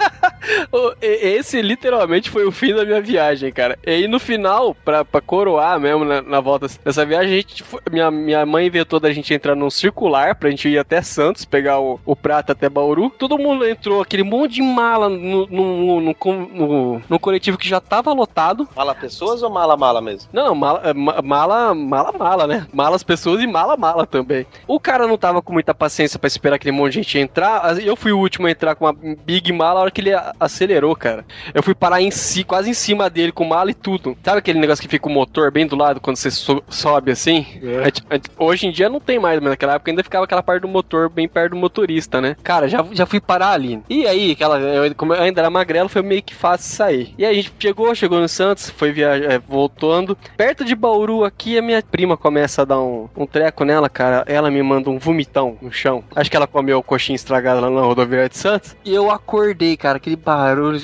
E- 1.01 1.05
Esse 1.39 1.61
literalmente 1.61 2.29
foi 2.29 2.45
o 2.45 2.51
fim 2.51 2.73
da 2.73 2.85
minha 2.85 3.01
viagem, 3.01 3.51
cara. 3.51 3.77
E 3.85 3.91
aí 3.91 4.07
no 4.07 4.19
final, 4.19 4.73
pra, 4.73 5.03
pra 5.05 5.21
coroar 5.21 5.79
mesmo 5.79 6.03
na, 6.05 6.21
na 6.21 6.39
volta 6.39 6.67
dessa 6.83 7.05
viagem, 7.05 7.33
a 7.33 7.35
gente 7.37 7.63
foi- 7.63 7.81
minha, 7.91 8.09
minha 8.09 8.45
mãe 8.45 8.65
inventou 8.67 8.99
da 8.99 9.11
gente 9.11 9.33
entrar 9.33 9.55
num 9.55 9.69
circular 9.69 10.35
pra 10.35 10.49
gente 10.49 10.67
ir 10.67 10.77
até 10.79 11.01
Santos, 11.01 11.45
pegar 11.45 11.79
o, 11.79 11.99
o 12.05 12.15
prata 12.15 12.53
até 12.53 12.67
Bauru. 12.69 13.09
Todo 13.11 13.37
mundo 13.37 13.67
entrou, 13.67 14.01
aquele 14.01 14.23
monte 14.23 14.55
de 14.55 14.61
mala 14.61 15.07
no, 15.09 15.45
no, 15.47 16.01
no, 16.01 16.13
no- 16.13 17.01
no 17.07 17.19
coletivo 17.19 17.57
que 17.57 17.67
já 17.67 17.79
tava 17.79 18.11
lotado. 18.13 18.67
Mala 18.75 18.95
pessoas 18.95 19.43
ou 19.43 19.49
mala 19.49 19.77
mala 19.77 20.01
mesmo? 20.01 20.29
Não, 20.33 20.55
mala, 20.55 20.81
é, 20.85 20.93
ma- 20.93 21.21
mala, 21.21 21.75
mala, 21.75 22.11
mala, 22.17 22.47
né? 22.47 22.65
Malas 22.73 23.03
pessoas 23.03 23.41
e 23.41 23.47
mala, 23.47 23.77
mala 23.77 24.05
também. 24.07 24.45
O 24.67 24.79
cara 24.79 25.05
não 25.07 25.17
tava 25.17 25.41
com 25.41 25.53
muita 25.53 25.73
paciência 25.75 26.17
pra 26.17 26.27
esperar 26.27 26.55
aquele 26.55 26.71
monte 26.75 26.93
de 26.93 27.03
gente 27.03 27.17
entrar. 27.29 27.77
Eu 27.79 27.95
fui 27.95 28.11
o 28.11 28.19
último 28.19 28.47
a 28.47 28.51
entrar 28.51 28.75
com 28.75 28.85
uma 28.85 28.93
big 29.25 29.51
mala 29.53 29.79
a 29.79 29.83
hora 29.83 29.91
que 29.91 30.01
ele 30.01 30.11
acelerou, 30.39 30.95
cara. 30.95 31.25
Eu 31.53 31.61
fui 31.63 31.73
parar 31.75 32.01
em 32.01 32.11
si, 32.11 32.43
quase 32.43 32.69
em 32.69 32.73
cima 32.73 33.09
dele, 33.09 33.31
com 33.31 33.45
mala 33.45 33.71
e 33.71 33.73
tudo. 33.73 34.17
Sabe 34.23 34.39
aquele 34.39 34.59
negócio 34.59 34.81
que 34.81 34.87
fica 34.87 35.07
o 35.07 35.11
motor 35.11 35.51
bem 35.51 35.67
do 35.67 35.75
lado 35.75 35.99
quando 36.01 36.17
você 36.17 36.31
so- 36.31 36.63
sobe 36.67 37.11
assim? 37.11 37.45
Ant- 37.85 38.01
ant- 38.11 38.29
Hoje 38.37 38.67
em 38.67 38.71
dia 38.71 38.89
não 38.89 38.99
tem 38.99 39.19
mais, 39.19 39.39
mas 39.39 39.49
naquela 39.49 39.75
época 39.75 39.91
ainda 39.91 40.03
ficava 40.03 40.25
aquela 40.25 40.41
parte 40.43 40.61
do 40.61 40.67
motor 40.67 41.09
bem 41.09 41.27
perto 41.27 41.51
do 41.51 41.57
motorista, 41.57 42.19
né? 42.21 42.35
Cara, 42.43 42.67
já, 42.67 42.85
já 42.91 43.05
fui 43.05 43.19
parar 43.19 43.51
ali. 43.51 43.81
E 43.89 44.07
aí, 44.07 44.31
aquela, 44.31 44.59
eu, 44.59 44.95
como 44.95 45.13
eu 45.13 45.21
ainda 45.21 45.41
era 45.41 45.49
magrelo, 45.49 45.89
foi 45.89 46.01
meio 46.01 46.23
que 46.23 46.33
fácil 46.33 46.75
sair. 46.75 47.13
E 47.17 47.25
aí 47.25 47.31
a 47.31 47.35
gente 47.35 47.51
chegou, 47.59 47.93
chegou 47.93 48.19
no 48.19 48.27
Santos, 48.27 48.69
foi 48.69 48.91
viajar, 48.91 49.31
é, 49.31 49.39
voltando. 49.39 50.17
Perto 50.37 50.63
de 50.65 50.75
Bauru 50.75 51.23
aqui, 51.23 51.57
a 51.57 51.61
minha 51.61 51.81
prima 51.83 52.17
começa 52.17 52.61
a 52.61 52.65
dar 52.65 52.79
um, 52.81 53.09
um 53.15 53.25
treco 53.25 53.63
nela, 53.63 53.89
cara. 53.89 54.23
Ela 54.27 54.49
me 54.49 54.61
manda 54.63 54.89
um 54.89 54.97
vomitão 54.99 55.57
no 55.61 55.71
chão. 55.71 56.03
Acho 56.15 56.29
que 56.29 56.37
ela 56.37 56.47
comeu 56.47 56.81
coxinha 56.83 57.15
estragada 57.19 57.61
lá 57.61 57.69
na 57.69 57.81
rodoviária 57.81 58.29
de 58.29 58.37
Santos. 58.37 58.75
E 58.83 58.93
eu 58.93 59.09
acordei, 59.11 59.75
cara, 59.77 59.97
aquele 59.97 60.15
barulho. 60.15 60.79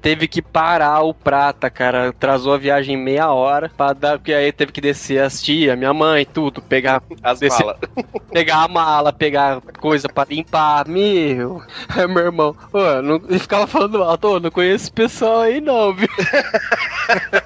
Teve 0.00 0.26
que 0.26 0.40
parar 0.40 1.02
o 1.02 1.12
prata, 1.12 1.68
cara. 1.68 2.08
Atrasou 2.08 2.54
a 2.54 2.58
viagem 2.58 2.96
meia 2.96 3.30
hora. 3.30 3.70
Pra 3.76 3.92
dar, 3.92 4.18
porque 4.18 4.32
aí 4.32 4.50
teve 4.50 4.72
que 4.72 4.80
descer 4.80 5.22
as 5.22 5.42
tia, 5.42 5.76
minha 5.76 5.92
mãe, 5.92 6.24
tudo. 6.24 6.62
Pegar 6.62 7.02
As 7.22 7.38
Desse- 7.40 7.58
malas. 7.62 7.78
pegar 8.32 8.64
a 8.64 8.68
mala, 8.68 9.12
pegar 9.12 9.60
coisa 9.78 10.08
pra 10.08 10.24
limpar. 10.28 10.88
Meu, 10.88 11.62
aí 11.88 12.06
meu 12.06 12.24
irmão, 12.24 12.56
ô, 12.72 13.02
não, 13.02 13.16
ele 13.28 13.38
ficava 13.38 13.66
falando 13.66 14.02
alto, 14.02 14.40
não 14.40 14.50
conheço 14.50 14.84
esse 14.84 14.92
pessoal 14.92 15.40
aí 15.40 15.60
não, 15.60 15.92
viu? 15.94 16.08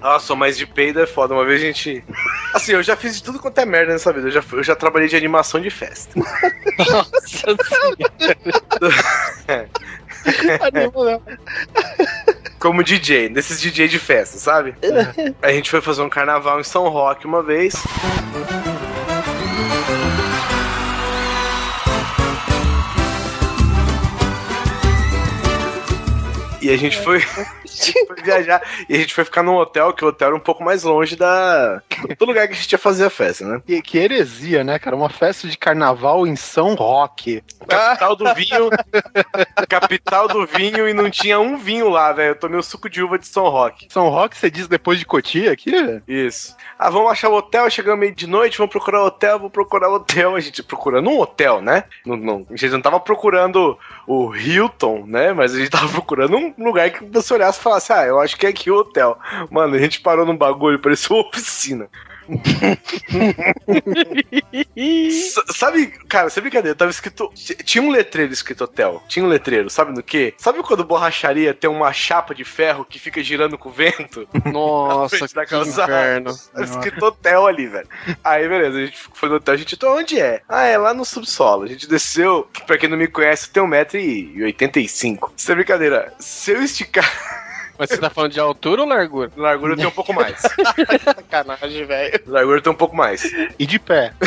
Nossa, 0.00 0.34
mas 0.34 0.56
de 0.56 0.66
peido 0.66 1.00
é 1.00 1.06
foda. 1.06 1.34
Uma 1.34 1.44
vez 1.44 1.60
a 1.60 1.64
gente. 1.64 2.04
Assim, 2.54 2.72
eu 2.72 2.82
já 2.82 2.96
fiz 2.96 3.16
de 3.16 3.22
tudo 3.22 3.38
quanto 3.38 3.58
é 3.58 3.66
merda 3.66 3.92
nessa 3.92 4.12
vida. 4.12 4.28
Eu 4.28 4.32
já, 4.32 4.42
eu 4.52 4.62
já 4.62 4.76
trabalhei 4.76 5.08
de 5.08 5.16
animação 5.16 5.60
de 5.60 5.70
festa. 5.70 6.12
Nossa 6.78 7.56
Como 12.58 12.82
DJ, 12.82 13.28
desses 13.28 13.60
DJ 13.60 13.88
de 13.88 13.98
festa, 13.98 14.38
sabe? 14.38 14.74
A 15.42 15.52
gente 15.52 15.70
foi 15.70 15.80
fazer 15.80 16.02
um 16.02 16.08
carnaval 16.08 16.60
em 16.60 16.64
São 16.64 16.88
Roque 16.88 17.26
uma 17.26 17.42
vez. 17.42 17.74
E 26.66 26.70
a 26.70 26.76
gente 26.76 26.98
foi, 26.98 27.18
a 27.22 27.66
gente 27.66 28.06
foi 28.06 28.16
viajar 28.22 28.60
e 28.88 28.96
a 28.96 28.98
gente 28.98 29.14
foi 29.14 29.24
ficar 29.24 29.44
num 29.44 29.54
hotel, 29.54 29.92
que 29.92 30.04
o 30.04 30.08
hotel 30.08 30.28
era 30.28 30.36
um 30.36 30.40
pouco 30.40 30.64
mais 30.64 30.82
longe 30.82 31.14
da, 31.14 31.80
do 32.18 32.24
lugar 32.24 32.48
que 32.48 32.54
a 32.54 32.56
gente 32.56 32.72
ia 32.72 32.78
fazer 32.78 33.04
a 33.04 33.10
festa, 33.10 33.44
né? 33.44 33.62
Que, 33.64 33.80
que 33.80 33.98
heresia, 33.98 34.64
né, 34.64 34.76
cara? 34.78 34.96
Uma 34.96 35.08
festa 35.08 35.46
de 35.46 35.56
carnaval 35.56 36.26
em 36.26 36.34
São 36.34 36.74
Roque. 36.74 37.42
Capital 37.68 38.16
do 38.16 38.34
vinho. 38.34 38.70
capital 39.68 40.26
do 40.26 40.44
vinho 40.44 40.88
e 40.88 40.92
não 40.92 41.08
tinha 41.08 41.38
um 41.38 41.56
vinho 41.56 41.88
lá, 41.88 42.12
velho. 42.12 42.30
Eu 42.30 42.38
tomei 42.38 42.58
o 42.58 42.62
suco 42.62 42.90
de 42.90 43.00
uva 43.00 43.16
de 43.16 43.28
São 43.28 43.48
Roque. 43.48 43.86
São 43.88 44.08
Roque, 44.08 44.36
você 44.36 44.50
diz 44.50 44.66
depois 44.66 44.98
de 44.98 45.06
Cotia 45.06 45.52
aqui? 45.52 45.72
Isso. 46.08 46.56
Ah, 46.76 46.90
vamos 46.90 47.12
achar 47.12 47.28
o 47.28 47.36
hotel, 47.36 47.70
chegamos 47.70 48.00
meio 48.00 48.14
de 48.14 48.26
noite, 48.26 48.58
vamos 48.58 48.72
procurar 48.72 49.02
o 49.02 49.06
hotel, 49.06 49.38
vamos 49.38 49.52
procurar 49.52 49.88
o 49.88 49.94
hotel. 49.94 50.34
A 50.34 50.40
gente 50.40 50.62
procurando 50.64 51.08
um 51.08 51.20
hotel, 51.20 51.62
né? 51.62 51.84
Não, 52.04 52.16
não, 52.16 52.46
a 52.50 52.56
gente 52.56 52.72
não 52.72 52.82
tava 52.82 52.98
procurando 52.98 53.78
o 54.06 54.34
Hilton, 54.34 55.04
né? 55.06 55.32
Mas 55.32 55.54
a 55.54 55.58
gente 55.58 55.70
tava 55.70 55.88
procurando 55.88 56.36
um 56.36 56.64
lugar 56.64 56.90
que 56.90 57.04
você 57.04 57.34
olhasse 57.34 57.58
e 57.58 57.62
falasse, 57.62 57.92
ah, 57.92 58.04
eu 58.04 58.20
acho 58.20 58.36
que 58.36 58.46
é 58.46 58.50
aqui 58.50 58.70
o 58.70 58.78
hotel. 58.78 59.18
Mano, 59.50 59.74
a 59.74 59.78
gente 59.78 60.00
parou 60.00 60.24
num 60.24 60.36
bagulho, 60.36 60.78
parecia 60.78 61.14
uma 61.14 61.26
oficina. 61.26 61.88
Sabe, 65.54 65.86
cara, 66.08 66.30
sem 66.30 66.42
brincadeira, 66.42 66.76
tava 66.76 66.90
escrito. 66.90 67.30
Tinha 67.64 67.82
um 67.82 67.90
letreiro 67.90 68.32
escrito 68.32 68.64
hotel. 68.64 69.02
Tinha 69.08 69.24
um 69.24 69.28
letreiro, 69.28 69.70
sabe 69.70 69.92
no 69.92 70.02
quê? 70.02 70.34
Sabe 70.38 70.62
quando 70.62 70.84
borracharia 70.84 71.54
tem 71.54 71.68
uma 71.70 71.92
chapa 71.92 72.34
de 72.34 72.44
ferro 72.44 72.84
que 72.84 72.98
fica 72.98 73.22
girando 73.22 73.56
com 73.58 73.68
o 73.68 73.72
vento? 73.72 74.28
Nossa, 74.52 75.26
da 75.34 75.44
que 75.44 75.50
calçada. 75.50 75.92
inferno. 75.92 76.34
Tava 76.52 76.64
escrito 76.64 77.04
hotel 77.04 77.46
ali, 77.46 77.66
velho. 77.66 77.88
Aí, 78.22 78.48
beleza, 78.48 78.78
a 78.78 78.86
gente 78.86 78.98
foi 79.14 79.28
no 79.28 79.36
hotel, 79.36 79.54
a 79.54 79.56
gente, 79.56 79.74
então 79.74 79.96
onde 79.96 80.20
é? 80.20 80.42
Ah, 80.48 80.64
é 80.64 80.76
lá 80.78 80.92
no 80.92 81.04
subsolo. 81.04 81.64
A 81.64 81.68
gente 81.68 81.88
desceu, 81.88 82.48
que 82.52 82.62
pra 82.64 82.78
quem 82.78 82.88
não 82.88 82.96
me 82.96 83.08
conhece, 83.08 83.50
tem 83.50 83.62
1,85m. 83.62 85.30
Sem 85.36 85.54
brincadeira, 85.54 86.12
se 86.18 86.52
eu 86.52 86.62
esticar. 86.62 87.06
Mas 87.78 87.90
você 87.90 87.98
tá 87.98 88.10
falando 88.10 88.32
de 88.32 88.40
altura 88.40 88.82
ou 88.82 88.88
largura? 88.88 89.30
Largura 89.36 89.72
eu 89.72 89.76
tenho 89.76 89.88
um 89.88 89.92
pouco 89.92 90.12
mais. 90.12 90.40
Sacanagem, 91.04 91.84
velho. 91.84 92.20
Largura 92.26 92.58
eu 92.58 92.62
tenho 92.62 92.74
um 92.74 92.78
pouco 92.78 92.96
mais. 92.96 93.22
E 93.58 93.66
de 93.66 93.78
pé. 93.78 94.12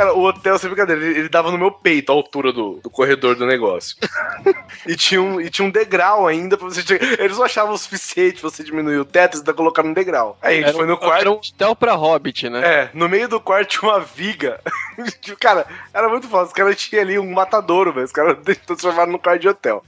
Cara, 0.00 0.14
o 0.14 0.24
hotel, 0.24 0.58
sem 0.58 0.70
brincadeira, 0.70 1.04
ele, 1.04 1.18
ele 1.18 1.28
dava 1.28 1.50
no 1.50 1.58
meu 1.58 1.70
peito 1.70 2.10
a 2.10 2.14
altura 2.14 2.54
do, 2.54 2.80
do 2.82 2.88
corredor 2.88 3.36
do 3.36 3.44
negócio. 3.44 3.96
e, 4.88 4.96
tinha 4.96 5.20
um, 5.20 5.38
e 5.38 5.50
tinha 5.50 5.68
um 5.68 5.70
degrau 5.70 6.26
ainda 6.26 6.56
pra 6.56 6.66
você. 6.66 6.80
chegar- 6.80 7.20
Eles 7.20 7.36
não 7.36 7.44
achavam 7.44 7.74
o 7.74 7.78
suficiente 7.78 8.40
você 8.40 8.64
diminuir 8.64 8.96
o 8.96 9.04
teto, 9.04 9.34
você 9.34 9.40
ainda 9.40 9.52
colocar 9.52 9.82
no 9.82 9.92
degrau. 9.92 10.38
Aí 10.40 10.64
a 10.64 10.66
gente 10.68 10.74
foi 10.74 10.86
um- 10.86 10.88
no 10.88 10.96
quarto. 10.96 11.20
Era 11.20 11.30
um 11.30 11.34
hotel 11.34 11.76
pra 11.76 11.92
hobbit, 11.94 12.48
né? 12.48 12.60
É, 12.64 12.90
no 12.94 13.10
meio 13.10 13.28
do 13.28 13.38
quarto 13.38 13.68
tinha 13.78 13.90
uma 13.92 14.00
viga. 14.00 14.58
Cara, 15.38 15.66
era 15.92 16.08
muito 16.08 16.28
foda. 16.28 16.46
Os 16.46 16.52
caras 16.54 16.76
tinham 16.76 17.02
ali 17.02 17.18
um 17.18 17.30
matadouro, 17.32 17.92
velho. 17.92 18.06
Os 18.06 18.12
caras 18.12 18.38
transformaram 18.66 19.12
no 19.12 19.18
quarto 19.18 19.42
de 19.42 19.48
hotel. 19.50 19.84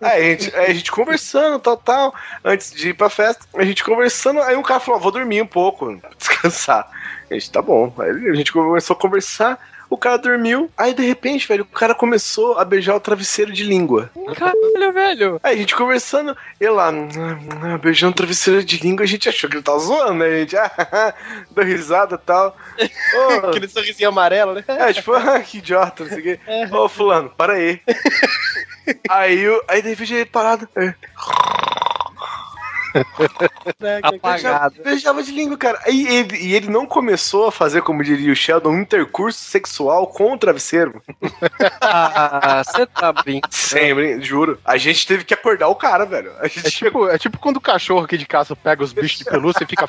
aí, 0.00 0.26
a 0.26 0.30
gente, 0.36 0.54
aí 0.56 0.70
a 0.70 0.74
gente 0.74 0.92
conversando, 0.92 1.58
tal, 1.58 1.76
tal. 1.76 2.14
Antes 2.44 2.70
de 2.72 2.90
ir 2.90 2.94
pra 2.94 3.10
festa, 3.10 3.44
a 3.56 3.64
gente 3.64 3.82
conversando. 3.82 4.40
Aí 4.42 4.54
um 4.56 4.62
cara 4.62 4.78
falou: 4.78 5.00
"Ah, 5.00 5.02
vou 5.02 5.10
dormir 5.10 5.42
um 5.42 5.46
pouco, 5.46 6.00
descansar. 6.16 6.88
A 7.32 7.38
gente, 7.38 7.50
tá 7.50 7.62
bom. 7.62 7.92
Aí 7.98 8.10
a 8.30 8.34
gente 8.34 8.52
começou 8.52 8.94
a 8.94 8.98
conversar. 8.98 9.58
O 9.88 9.96
cara 9.98 10.16
dormiu. 10.16 10.70
Aí, 10.76 10.94
de 10.94 11.02
repente, 11.04 11.46
velho, 11.46 11.64
o 11.64 11.66
cara 11.66 11.94
começou 11.94 12.58
a 12.58 12.64
beijar 12.64 12.94
o 12.94 13.00
travesseiro 13.00 13.52
de 13.52 13.62
língua. 13.62 14.10
Caralho, 14.36 14.92
velho. 14.92 15.40
Aí 15.42 15.54
a 15.54 15.58
gente 15.58 15.76
conversando, 15.76 16.34
ele 16.58 16.70
lá, 16.70 16.88
"Hum, 16.90 17.08
hum, 17.14 17.78
beijando 17.78 18.14
travesseiro 18.16 18.64
de 18.64 18.78
língua, 18.78 19.04
a 19.04 19.06
gente 19.06 19.28
achou 19.28 19.50
que 19.50 19.56
ele 19.56 19.62
tava 19.62 19.78
zoando, 19.80 20.14
né? 20.14 20.26
A 20.26 20.38
gente, 20.38 20.56
ah, 20.56 21.14
deu 21.54 21.64
risada 21.64 22.14
e 22.14 22.18
tal. 22.26 22.56
Ô, 23.44 23.48
Aquele 23.48 23.68
sorrisinho 23.68 24.08
amarelo, 24.08 24.54
né? 24.54 24.64
é, 24.66 24.92
tipo, 24.94 25.12
ah, 25.16 25.38
que 25.40 25.58
idiota, 25.58 26.04
não 26.04 26.10
sei 26.10 26.20
o 26.20 26.22
quê. 26.22 26.40
Ô, 26.70 26.88
fulano, 26.88 27.28
para 27.28 27.52
aí. 27.52 27.78
aí, 29.10 29.40
eu, 29.40 29.62
aí 29.68 29.82
de 29.82 29.90
repente 29.90 30.14
ele 30.14 30.24
parado. 30.24 30.66
é. 30.74 30.94
Apagado. 34.02 34.82
Beijava 34.82 35.22
de 35.22 35.32
língua, 35.32 35.56
cara. 35.56 35.80
E 35.88 36.06
ele, 36.06 36.36
e 36.36 36.54
ele 36.54 36.68
não 36.68 36.86
começou 36.86 37.48
a 37.48 37.52
fazer, 37.52 37.82
como 37.82 38.04
diria 38.04 38.32
o 38.32 38.36
Sheldon, 38.36 38.70
um 38.70 38.80
intercurso 38.80 39.38
sexual 39.38 40.06
com 40.06 40.32
o 40.32 40.38
travesseiro. 40.38 41.02
Ah, 41.80 42.62
você 42.64 42.86
tá 42.86 43.12
brincando. 43.12 43.54
Sempre, 43.54 44.20
juro. 44.22 44.58
A 44.64 44.76
gente 44.76 45.06
teve 45.06 45.24
que 45.24 45.34
acordar 45.34 45.68
o 45.68 45.74
cara, 45.74 46.04
velho. 46.04 46.32
A 46.40 46.48
gente 46.48 46.66
É 46.66 46.70
tipo, 46.70 47.08
é 47.08 47.18
tipo 47.18 47.38
quando 47.38 47.56
o 47.56 47.60
cachorro 47.60 48.04
aqui 48.04 48.16
de 48.16 48.26
casa 48.26 48.54
pega 48.54 48.82
os 48.82 48.92
bichos 48.92 49.18
de 49.18 49.24
pelúcia 49.24 49.64
e 49.64 49.66
fica. 49.66 49.88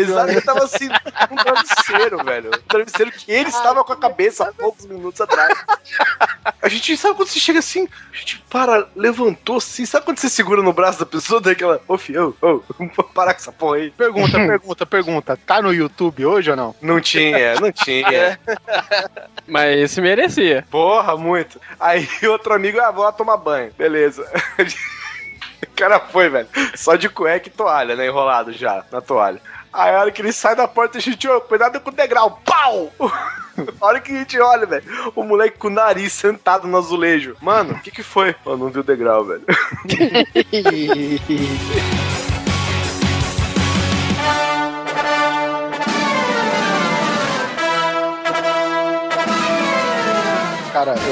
Exato, 0.00 0.30
ele 0.30 0.40
tava 0.40 0.64
assim, 0.64 0.88
com 0.88 1.34
um 1.34 1.36
travesseiro, 1.36 2.24
velho. 2.24 2.50
Um 2.50 2.68
travesseiro 2.68 3.12
que 3.12 3.30
ele 3.30 3.48
estava 3.48 3.84
com 3.84 3.92
a 3.92 3.96
cabeça 3.96 4.48
há 4.48 4.52
poucos 4.52 4.86
minutos 4.86 5.20
atrás. 5.20 5.56
A 6.62 6.68
gente 6.68 6.96
sabe 6.96 7.14
quando 7.14 7.28
você 7.28 7.40
chega 7.40 7.58
assim, 7.58 7.88
a 8.12 8.16
gente 8.16 8.42
para, 8.50 8.88
levantou 8.96 9.58
assim, 9.58 9.84
sabe 9.84 10.04
quando 10.04 10.18
você 10.18 10.28
segura 10.28 10.62
no 10.62 10.72
braço 10.72 10.98
da 10.98 11.06
pessoa, 11.06 11.40
daquela, 11.40 11.80
ô 11.86 11.95
ô, 12.42 12.62
vamos 12.78 12.94
parar 13.14 13.34
com 13.34 13.40
essa 13.40 13.52
porra 13.52 13.76
aí. 13.76 13.90
Pergunta, 13.90 14.38
pergunta, 14.38 14.86
pergunta. 14.86 15.38
Tá 15.46 15.60
no 15.62 15.72
YouTube 15.72 16.26
hoje 16.26 16.50
ou 16.50 16.56
não? 16.56 16.74
Não 16.80 17.00
tinha, 17.00 17.54
não 17.60 17.72
tinha. 17.72 18.38
Mas 19.46 19.78
esse 19.78 20.00
merecia. 20.00 20.64
Porra, 20.70 21.16
muito. 21.16 21.60
Aí 21.78 22.08
outro 22.28 22.54
amigo, 22.54 22.80
ah, 22.80 22.90
vou 22.90 23.04
lá 23.04 23.12
tomar 23.12 23.36
banho. 23.36 23.72
Beleza. 23.76 24.28
O 25.62 25.70
cara 25.76 26.00
foi, 26.00 26.28
velho. 26.28 26.48
Só 26.74 26.96
de 26.96 27.08
cueca 27.08 27.48
e 27.48 27.52
toalha, 27.52 27.96
né? 27.96 28.06
Enrolado 28.06 28.52
já 28.52 28.84
na 28.90 29.00
toalha. 29.00 29.40
Aí 29.76 29.94
a 29.94 30.00
hora 30.00 30.10
que 30.10 30.22
ele 30.22 30.32
sai 30.32 30.56
da 30.56 30.66
porta, 30.66 30.96
a 30.96 31.00
gente, 31.00 31.28
ô, 31.28 31.38
cuidado 31.38 31.78
com 31.80 31.90
o 31.90 31.94
degrau. 31.94 32.40
Pau! 32.44 32.90
A 33.80 33.86
hora 33.86 34.00
que 34.00 34.12
a 34.12 34.18
gente 34.18 34.38
olha, 34.38 34.66
velho, 34.66 34.84
o 35.14 35.22
moleque 35.22 35.56
com 35.56 35.68
o 35.68 35.70
nariz 35.70 36.12
sentado 36.12 36.68
no 36.68 36.76
azulejo. 36.76 37.38
Mano, 37.40 37.72
o 37.72 37.80
que 37.80 37.90
que 37.90 38.02
foi? 38.02 38.36
Eu 38.44 38.58
não 38.58 38.68
vi 38.68 38.80
o 38.80 38.82
degrau, 38.82 39.24
velho. 39.24 39.44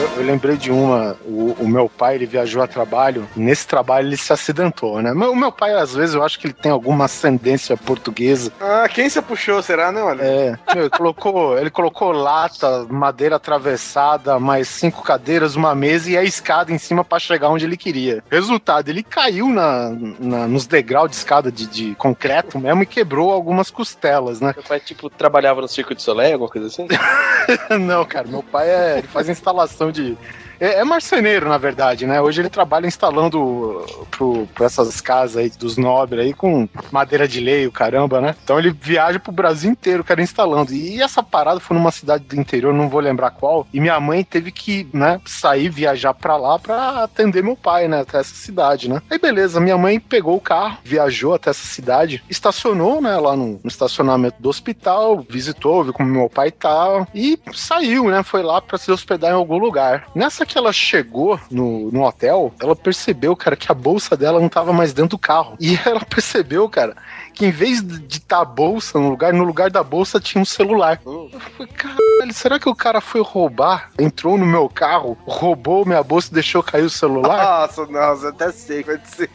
eu, 0.04 0.20
eu 0.20 0.26
lembrei 0.26 0.56
de 0.56 0.70
uma. 0.70 1.16
O, 1.24 1.56
o 1.60 1.68
meu 1.68 1.88
pai, 1.88 2.14
ele 2.16 2.26
viajou 2.26 2.62
a 2.62 2.66
trabalho. 2.66 3.28
Nesse 3.36 3.66
trabalho 3.66 4.08
ele 4.08 4.16
se 4.16 4.32
acidentou, 4.32 5.00
né? 5.02 5.12
O 5.12 5.34
meu 5.34 5.50
pai, 5.52 5.74
às 5.74 5.94
vezes, 5.94 6.14
eu 6.14 6.22
acho 6.22 6.38
que 6.38 6.46
ele 6.46 6.54
tem 6.54 6.70
alguma 6.70 7.04
ascendência 7.06 7.76
portuguesa. 7.76 8.52
Ah, 8.60 8.88
quem 8.88 9.08
você 9.08 9.20
puxou, 9.22 9.62
será, 9.62 9.90
né, 9.92 10.02
olha? 10.02 10.22
É, 10.22 10.58
meu, 10.74 10.84
ele 10.84 10.90
colocou, 10.90 11.58
ele 11.58 11.70
colocou 11.70 12.12
lata, 12.12 12.84
madeira 12.90 13.36
atravessada, 13.36 14.38
mais 14.38 14.68
cinco 14.68 15.02
cadeiras, 15.02 15.56
uma 15.56 15.74
mesa 15.74 16.10
e 16.10 16.16
a 16.16 16.22
escada 16.22 16.72
em 16.72 16.78
cima 16.78 17.04
pra 17.04 17.18
chegar 17.18 17.48
onde 17.48 17.64
ele 17.64 17.76
queria. 17.76 18.22
Resultado, 18.30 18.88
ele 18.88 19.02
caiu 19.02 19.48
na, 19.48 19.90
na- 20.18 20.46
nos 20.48 20.66
degraus 20.66 21.10
de 21.10 21.16
escada 21.16 21.50
de, 21.50 21.66
de 21.66 21.94
concreto 21.96 22.58
mesmo 22.58 22.82
e 22.82 22.86
quebrou 22.86 23.32
algumas 23.32 23.70
costelas, 23.70 24.40
né? 24.40 24.52
Meu 24.56 24.64
pai, 24.64 24.80
tipo, 24.80 25.08
trabalhava 25.08 25.60
no 25.60 25.68
Circo 25.68 25.94
de 25.94 26.02
Soleil, 26.02 26.32
alguma 26.34 26.50
coisa 26.50 26.66
assim? 26.68 26.86
Não, 27.80 28.04
cara, 28.04 28.26
meu 28.28 28.42
pai 28.42 28.68
é, 28.70 28.98
ele 28.98 29.08
faz 29.08 29.28
instalação 29.28 29.90
de. 29.94 30.16
É, 30.64 30.80
é 30.80 30.84
marceneiro, 30.84 31.46
na 31.46 31.58
verdade, 31.58 32.06
né? 32.06 32.22
Hoje 32.22 32.40
ele 32.40 32.48
trabalha 32.48 32.86
instalando 32.86 33.84
pro, 34.10 34.48
pra 34.54 34.64
essas 34.64 34.98
casas 34.98 35.36
aí 35.36 35.50
dos 35.50 35.76
nobres 35.76 36.24
aí 36.24 36.32
com 36.32 36.66
madeira 36.90 37.28
de 37.28 37.38
lei, 37.38 37.66
o 37.66 37.72
caramba, 37.72 38.18
né? 38.18 38.34
Então 38.42 38.58
ele 38.58 38.70
viaja 38.70 39.20
pro 39.20 39.30
Brasil 39.30 39.70
inteiro, 39.70 40.02
cara, 40.02 40.22
instalando. 40.22 40.72
E 40.72 41.02
essa 41.02 41.22
parada 41.22 41.60
foi 41.60 41.76
numa 41.76 41.90
cidade 41.90 42.24
do 42.24 42.40
interior, 42.40 42.72
não 42.72 42.88
vou 42.88 43.00
lembrar 43.00 43.30
qual. 43.32 43.66
E 43.74 43.78
minha 43.78 44.00
mãe 44.00 44.24
teve 44.24 44.50
que, 44.50 44.88
né, 44.90 45.20
sair, 45.26 45.68
viajar 45.68 46.14
pra 46.14 46.38
lá 46.38 46.58
pra 46.58 47.04
atender 47.04 47.44
meu 47.44 47.56
pai, 47.56 47.86
né, 47.86 48.00
até 48.00 48.20
essa 48.20 48.34
cidade, 48.34 48.88
né? 48.88 49.02
Aí 49.10 49.18
beleza, 49.18 49.60
minha 49.60 49.76
mãe 49.76 50.00
pegou 50.00 50.34
o 50.34 50.40
carro, 50.40 50.78
viajou 50.82 51.34
até 51.34 51.50
essa 51.50 51.66
cidade, 51.66 52.24
estacionou, 52.30 53.02
né, 53.02 53.14
lá 53.18 53.36
no, 53.36 53.60
no 53.62 53.68
estacionamento 53.68 54.40
do 54.40 54.48
hospital, 54.48 55.22
visitou, 55.28 55.84
viu 55.84 55.92
como 55.92 56.08
meu 56.08 56.30
pai 56.30 56.50
tá 56.50 57.06
e 57.14 57.38
saiu, 57.52 58.08
né? 58.08 58.22
Foi 58.22 58.42
lá 58.42 58.62
pra 58.62 58.78
se 58.78 58.90
hospedar 58.90 59.30
em 59.30 59.34
algum 59.34 59.58
lugar. 59.58 60.06
Nessa 60.14 60.46
ela 60.58 60.72
chegou 60.72 61.38
no, 61.50 61.90
no 61.90 62.02
hotel, 62.04 62.52
ela 62.60 62.74
percebeu, 62.74 63.34
cara, 63.36 63.56
que 63.56 63.70
a 63.70 63.74
bolsa 63.74 64.16
dela 64.16 64.40
não 64.40 64.48
tava 64.48 64.72
mais 64.72 64.92
dentro 64.92 65.10
do 65.10 65.18
carro. 65.18 65.56
E 65.60 65.78
ela 65.84 66.00
percebeu, 66.06 66.68
cara, 66.68 66.96
que 67.34 67.44
em 67.44 67.50
vez 67.50 67.82
de 67.82 68.18
estar 68.18 68.40
a 68.40 68.44
bolsa 68.44 68.98
no 68.98 69.10
lugar, 69.10 69.32
no 69.32 69.44
lugar 69.44 69.70
da 69.70 69.82
bolsa 69.82 70.20
tinha 70.20 70.40
um 70.40 70.44
celular. 70.44 71.00
Eu 71.04 71.30
falei, 71.56 71.72
caralho, 71.72 72.32
será 72.32 72.58
que 72.58 72.68
o 72.68 72.74
cara 72.74 73.00
foi 73.00 73.20
roubar? 73.20 73.90
Entrou 73.98 74.38
no 74.38 74.46
meu 74.46 74.68
carro, 74.68 75.18
roubou 75.26 75.84
minha 75.84 76.02
bolsa 76.02 76.28
e 76.30 76.34
deixou 76.34 76.62
cair 76.62 76.84
o 76.84 76.90
celular? 76.90 77.34
Nossa, 77.64 77.86
nossa, 77.86 78.28
até 78.28 78.52
sei 78.52 78.82
que 78.82 78.90
vai 78.90 79.00
ser. 79.04 79.30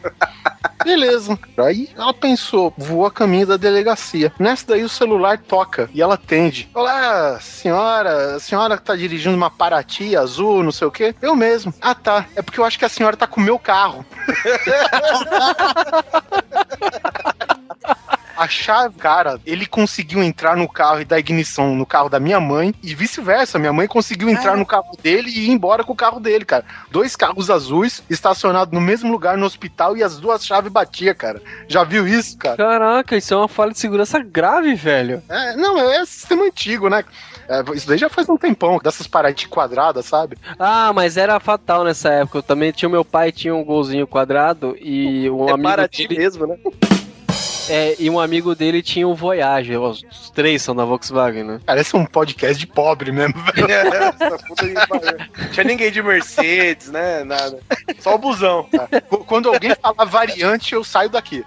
Beleza. 0.84 1.38
Aí 1.58 1.90
ela 1.96 2.14
pensou, 2.14 2.72
voou 2.76 3.04
a 3.06 3.10
caminho 3.10 3.46
da 3.46 3.56
delegacia. 3.56 4.32
Nessa 4.38 4.68
daí 4.68 4.82
o 4.82 4.88
celular 4.88 5.38
toca 5.38 5.90
e 5.92 6.00
ela 6.00 6.14
atende. 6.14 6.70
Olá, 6.74 7.38
senhora, 7.40 8.36
a 8.36 8.40
senhora 8.40 8.76
que 8.76 8.84
tá 8.84 8.96
dirigindo 8.96 9.36
uma 9.36 9.50
Paraty 9.50 10.16
azul, 10.16 10.62
não 10.62 10.72
sei 10.72 10.86
o 10.86 10.90
quê? 10.90 11.14
Eu 11.20 11.36
mesmo. 11.36 11.74
Ah, 11.80 11.94
tá. 11.94 12.26
É 12.34 12.42
porque 12.42 12.60
eu 12.60 12.64
acho 12.64 12.78
que 12.78 12.84
a 12.84 12.88
senhora 12.88 13.16
tá 13.16 13.26
com 13.26 13.40
o 13.40 13.44
meu 13.44 13.58
carro. 13.58 14.04
A 18.40 18.48
chave, 18.48 18.96
cara, 18.96 19.38
ele 19.44 19.66
conseguiu 19.66 20.22
entrar 20.22 20.56
no 20.56 20.66
carro 20.66 21.02
e 21.02 21.04
dar 21.04 21.18
ignição 21.18 21.74
no 21.74 21.84
carro 21.84 22.08
da 22.08 22.18
minha 22.18 22.40
mãe 22.40 22.74
e 22.82 22.94
vice-versa. 22.94 23.58
Minha 23.58 23.72
mãe 23.72 23.86
conseguiu 23.86 24.30
entrar 24.30 24.56
no 24.56 24.64
carro 24.64 24.96
dele 25.02 25.28
e 25.28 25.40
ir 25.40 25.50
embora 25.50 25.84
com 25.84 25.92
o 25.92 25.96
carro 25.96 26.18
dele, 26.18 26.46
cara. 26.46 26.64
Dois 26.90 27.14
carros 27.14 27.50
azuis 27.50 28.02
estacionados 28.08 28.72
no 28.72 28.80
mesmo 28.80 29.12
lugar 29.12 29.36
no 29.36 29.44
hospital 29.44 29.94
e 29.94 30.02
as 30.02 30.18
duas 30.18 30.46
chaves 30.46 30.72
batiam, 30.72 31.14
cara. 31.14 31.42
Já 31.68 31.84
viu 31.84 32.08
isso, 32.08 32.38
cara? 32.38 32.56
Caraca, 32.56 33.14
isso 33.14 33.34
é 33.34 33.36
uma 33.36 33.46
falha 33.46 33.72
de 33.72 33.78
segurança 33.78 34.18
grave, 34.20 34.74
velho. 34.74 35.22
É, 35.28 35.56
não, 35.56 35.78
é 35.78 36.02
sistema 36.06 36.44
antigo, 36.44 36.88
né? 36.88 37.04
É, 37.46 37.62
isso 37.74 37.86
daí 37.86 37.98
já 37.98 38.08
faz 38.08 38.26
um 38.26 38.38
tempão, 38.38 38.78
dessas 38.82 39.06
paradas 39.06 39.44
quadradas, 39.44 40.06
sabe? 40.06 40.38
Ah, 40.58 40.92
mas 40.94 41.18
era 41.18 41.38
fatal 41.40 41.84
nessa 41.84 42.08
época. 42.08 42.38
Eu 42.38 42.42
também 42.42 42.72
tinha 42.72 42.88
meu 42.88 43.04
pai 43.04 43.32
tinha 43.32 43.54
um 43.54 43.64
golzinho 43.64 44.06
quadrado 44.06 44.74
e 44.80 45.28
um 45.28 45.46
é 45.46 45.52
amigo 45.52 45.68
para 45.68 45.86
ti 45.86 46.08
dele, 46.08 46.20
mesmo, 46.20 46.46
né? 46.46 46.56
É, 47.70 47.96
e 47.98 48.10
um 48.10 48.18
amigo 48.20 48.54
dele 48.54 48.82
tinha 48.82 49.06
um 49.06 49.14
Voyager. 49.14 49.80
Os 49.80 50.02
três 50.34 50.60
são 50.62 50.74
da 50.74 50.84
Volkswagen, 50.84 51.44
né? 51.44 51.60
Parece 51.64 51.96
um 51.96 52.04
podcast 52.04 52.58
de 52.58 52.66
pobre 52.66 53.12
mesmo, 53.12 53.34
velho. 53.54 53.68
Tinha 55.52 55.64
ninguém 55.64 55.90
de 55.90 56.02
Mercedes, 56.02 56.88
né? 56.90 57.24
Nada. 57.24 57.58
Só 57.98 58.14
o 58.14 58.18
busão. 58.18 58.68
Qu- 59.08 59.24
Quando 59.24 59.48
alguém 59.48 59.74
fala 59.80 60.04
variante, 60.04 60.74
eu 60.74 60.82
saio 60.84 61.08
daqui. 61.10 61.44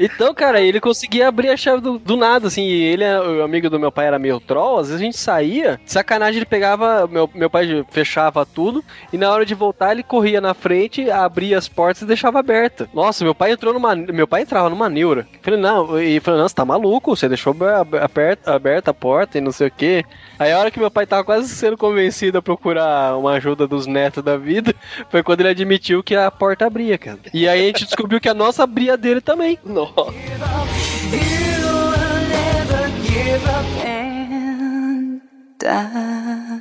Então, 0.00 0.32
cara, 0.34 0.60
ele 0.60 0.80
conseguia 0.80 1.28
abrir 1.28 1.50
a 1.50 1.56
chave 1.56 1.82
do, 1.82 1.98
do 1.98 2.16
nada, 2.16 2.46
assim, 2.48 2.64
ele, 2.64 3.04
o 3.04 3.42
amigo 3.44 3.68
do 3.68 3.78
meu 3.78 3.92
pai 3.92 4.06
era 4.06 4.18
meio 4.18 4.40
troll, 4.40 4.78
às 4.78 4.86
vezes 4.88 5.00
a 5.00 5.04
gente 5.04 5.18
saía, 5.18 5.78
sacanagem 5.84 6.38
ele 6.38 6.46
pegava, 6.46 7.06
meu, 7.06 7.28
meu 7.34 7.50
pai 7.50 7.84
fechava 7.90 8.46
tudo, 8.46 8.82
e 9.12 9.18
na 9.18 9.30
hora 9.30 9.44
de 9.44 9.54
voltar 9.54 9.92
ele 9.92 10.02
corria 10.02 10.40
na 10.40 10.54
frente, 10.54 11.10
abria 11.10 11.58
as 11.58 11.68
portas 11.68 12.02
e 12.02 12.06
deixava 12.06 12.38
aberta. 12.38 12.88
Nossa, 12.94 13.22
meu 13.24 13.34
pai 13.34 13.52
entrou 13.52 13.74
numa, 13.74 13.94
meu 13.94 14.26
pai 14.26 14.42
entrava 14.42 14.70
numa 14.70 14.88
neura. 14.88 15.26
Eu 15.32 15.38
Falei, 15.42 15.60
não, 15.60 16.00
e 16.00 16.18
falei, 16.20 16.40
não, 16.40 16.48
você 16.48 16.54
tá 16.54 16.64
maluco, 16.64 17.14
você 17.14 17.28
deixou 17.28 17.52
ab- 17.52 17.96
aberta, 17.96 18.54
aberta 18.54 18.90
a 18.92 18.94
porta 18.94 19.36
e 19.36 19.40
não 19.40 19.52
sei 19.52 19.68
o 19.68 19.70
quê. 19.70 20.02
Aí 20.38 20.50
a 20.50 20.58
hora 20.58 20.70
que 20.70 20.78
meu 20.80 20.90
pai 20.90 21.04
tava 21.06 21.24
quase 21.24 21.48
sendo 21.48 21.76
convencido 21.76 22.38
a 22.38 22.42
procurar 22.42 23.16
uma 23.18 23.32
ajuda 23.32 23.66
dos 23.66 23.86
netos 23.86 24.22
da 24.24 24.36
vida, 24.38 24.74
foi 25.10 25.22
quando 25.22 25.40
ele 25.40 25.50
admitiu 25.50 26.02
que 26.02 26.16
a 26.16 26.30
porta 26.30 26.66
abria, 26.66 26.96
cara. 26.96 27.18
E 27.34 27.46
aí 27.46 27.64
a 27.64 27.66
gente 27.66 27.84
descobriu 27.84 28.18
que 28.20 28.28
a 28.28 28.34
nossa 28.34 28.62
abria 28.64 28.96
dele 28.96 29.20
também. 29.20 29.58
Nossa. 29.64 29.89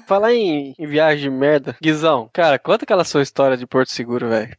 Falar 0.06 0.34
em, 0.34 0.74
em 0.78 0.88
viagem 0.88 1.24
de 1.24 1.30
merda, 1.30 1.76
Guizão, 1.82 2.30
cara, 2.34 2.60
conta 2.60 2.84
aquela 2.84 3.04
sua 3.04 3.22
história 3.22 3.56
de 3.56 3.66
Porto 3.66 3.92
Seguro, 3.92 4.28
velho. 4.28 4.56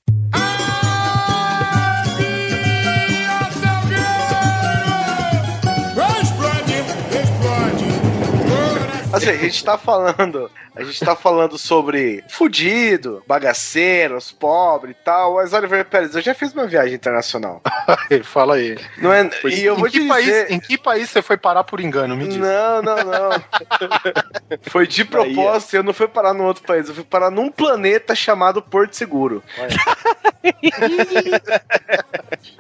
Assim, 9.12 9.30
a 9.30 9.36
gente 9.36 9.64
tá 9.64 9.76
falando, 9.76 10.48
a 10.81 10.85
gente 10.85 11.05
tá 11.05 11.15
falando 11.15 11.59
sobre 11.59 12.24
fudido, 12.28 13.23
bagaceiros, 13.27 14.32
pobre 14.32 14.93
e 14.93 14.94
tal, 14.94 15.35
mas 15.35 15.52
Oliver 15.52 15.85
Pérez, 15.85 16.15
eu 16.15 16.23
já 16.23 16.35
fiz 16.35 16.52
uma 16.55 16.66
viagem 16.66 16.94
internacional. 16.94 17.61
Fala 18.24 18.55
aí. 18.55 18.78
Não 18.98 19.12
é, 19.12 19.28
e 19.44 19.65
eu 19.65 19.77
vou 19.77 19.90
te 19.90 20.07
país, 20.09 20.24
dizer... 20.24 20.51
em 20.51 20.59
que 20.59 20.78
país 20.78 21.11
você 21.11 21.20
foi 21.20 21.36
parar 21.36 21.65
por 21.65 21.81
engano? 21.81 22.16
Me 22.16 22.27
diz. 22.27 22.39
Não, 22.39 22.81
não, 22.82 22.97
não. 22.97 23.31
Foi 24.69 24.86
de 24.86 25.05
propósito, 25.05 25.77
eu 25.77 25.82
não 25.82 25.93
fui 25.93 26.09
parar 26.09 26.35
num 26.35 26.44
outro 26.44 26.65
país, 26.65 26.89
eu 26.89 26.94
fui 26.94 27.05
parar 27.05 27.31
num 27.31 27.51
planeta 27.51 28.15
chamado 28.15 28.61
Porto 28.61 28.94
Seguro. 28.94 29.43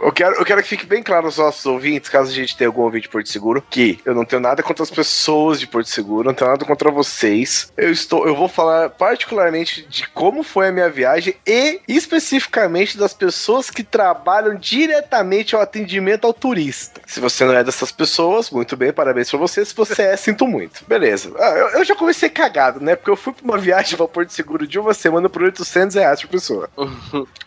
Eu 0.00 0.12
quero, 0.12 0.34
eu 0.36 0.44
quero 0.44 0.62
que 0.62 0.68
fique 0.68 0.86
bem 0.86 1.02
claro 1.02 1.26
aos 1.26 1.38
nossos 1.38 1.64
ouvintes, 1.66 2.10
caso 2.10 2.30
a 2.30 2.34
gente 2.34 2.56
tenha 2.56 2.68
algum 2.68 2.82
ouvinte 2.82 3.02
de 3.02 3.08
Porto 3.08 3.28
Seguro, 3.28 3.62
que 3.70 3.98
eu 4.04 4.14
não 4.14 4.24
tenho 4.24 4.40
nada 4.40 4.62
contra 4.62 4.82
as 4.82 4.90
pessoas 4.90 5.60
de 5.60 5.66
Porto 5.66 5.88
Seguro, 5.88 6.28
não 6.28 6.34
tenho 6.34 6.50
nada 6.50 6.64
contra 6.64 6.90
vocês. 6.90 7.72
Eu 7.76 7.90
estou, 7.90 8.09
eu 8.18 8.34
vou 8.34 8.48
falar 8.48 8.90
particularmente 8.90 9.86
de 9.88 10.08
como 10.08 10.42
foi 10.42 10.68
a 10.68 10.72
minha 10.72 10.90
viagem 10.90 11.34
e 11.46 11.80
especificamente 11.88 12.98
das 12.98 13.14
pessoas 13.14 13.70
que 13.70 13.82
trabalham 13.82 14.54
diretamente 14.54 15.54
ao 15.54 15.62
atendimento 15.62 16.26
ao 16.26 16.34
turista. 16.34 17.00
Se 17.06 17.20
você 17.20 17.44
não 17.44 17.54
é 17.54 17.64
dessas 17.64 17.92
pessoas, 17.92 18.50
muito 18.50 18.76
bem, 18.76 18.92
parabéns 18.92 19.30
pra 19.30 19.38
você. 19.38 19.64
Se 19.64 19.74
você 19.74 20.02
é, 20.02 20.16
sinto 20.18 20.46
muito. 20.46 20.84
Beleza. 20.86 21.32
Ah, 21.38 21.50
eu, 21.50 21.68
eu 21.78 21.84
já 21.84 21.94
comecei 21.94 22.28
cagado, 22.28 22.80
né? 22.80 22.96
Porque 22.96 23.10
eu 23.10 23.16
fui 23.16 23.32
pra 23.32 23.44
uma 23.44 23.58
viagem 23.58 23.96
pra 23.96 24.08
Porto 24.08 24.30
Seguro 24.30 24.66
de 24.66 24.78
uma 24.78 24.94
semana 24.94 25.28
por 25.28 25.42
800 25.42 25.94
reais 25.96 26.20
por 26.20 26.28
pessoa. 26.28 26.68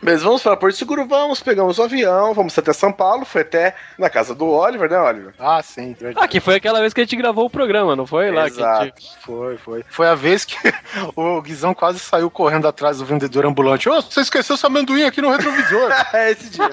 Mas 0.02 0.22
vamos 0.22 0.42
para 0.42 0.56
Porto 0.56 0.76
Seguro, 0.76 1.06
vamos, 1.06 1.42
pegamos 1.42 1.78
o 1.78 1.84
avião, 1.84 2.34
vamos 2.34 2.58
até 2.58 2.74
São 2.74 2.92
Paulo, 2.92 3.26
foi 3.26 3.42
até 3.42 3.76
na 3.98 4.10
casa 4.10 4.34
do 4.34 4.48
Oliver, 4.48 4.90
né, 4.90 5.00
Oliver? 5.00 5.34
Ah, 5.40 5.62
sim. 5.62 5.96
Ah, 6.16 6.28
que 6.28 6.40
foi 6.40 6.56
aquela 6.56 6.80
vez 6.80 6.94
que 6.94 7.02
a 7.02 7.04
gente 7.04 7.16
gravou 7.16 7.46
o 7.46 7.50
programa, 7.50 7.96
não 7.96 8.06
foi? 8.06 8.32
Lá 8.32 8.50
que 8.50 8.62
a 8.62 8.66
Exato. 8.66 8.86
gente... 8.86 9.18
Foi, 9.22 9.58
foi. 9.58 9.86
Foi 9.90 10.08
a 10.08 10.16
vez 10.16 10.46
que 10.46 10.53
o 11.16 11.42
Guizão 11.42 11.74
quase 11.74 12.00
saiu 12.00 12.30
correndo 12.30 12.68
atrás 12.68 12.98
do 12.98 13.06
vendedor 13.06 13.46
ambulante. 13.46 13.90
Ô, 13.90 14.02
você 14.02 14.22
esqueceu 14.22 14.56
seu 14.58 14.68
amendoim 14.68 15.04
aqui 15.04 15.22
no 15.22 15.32
retrovisor. 15.32 15.92
É 16.14 16.32
esse 16.32 16.50
dia. 16.50 16.70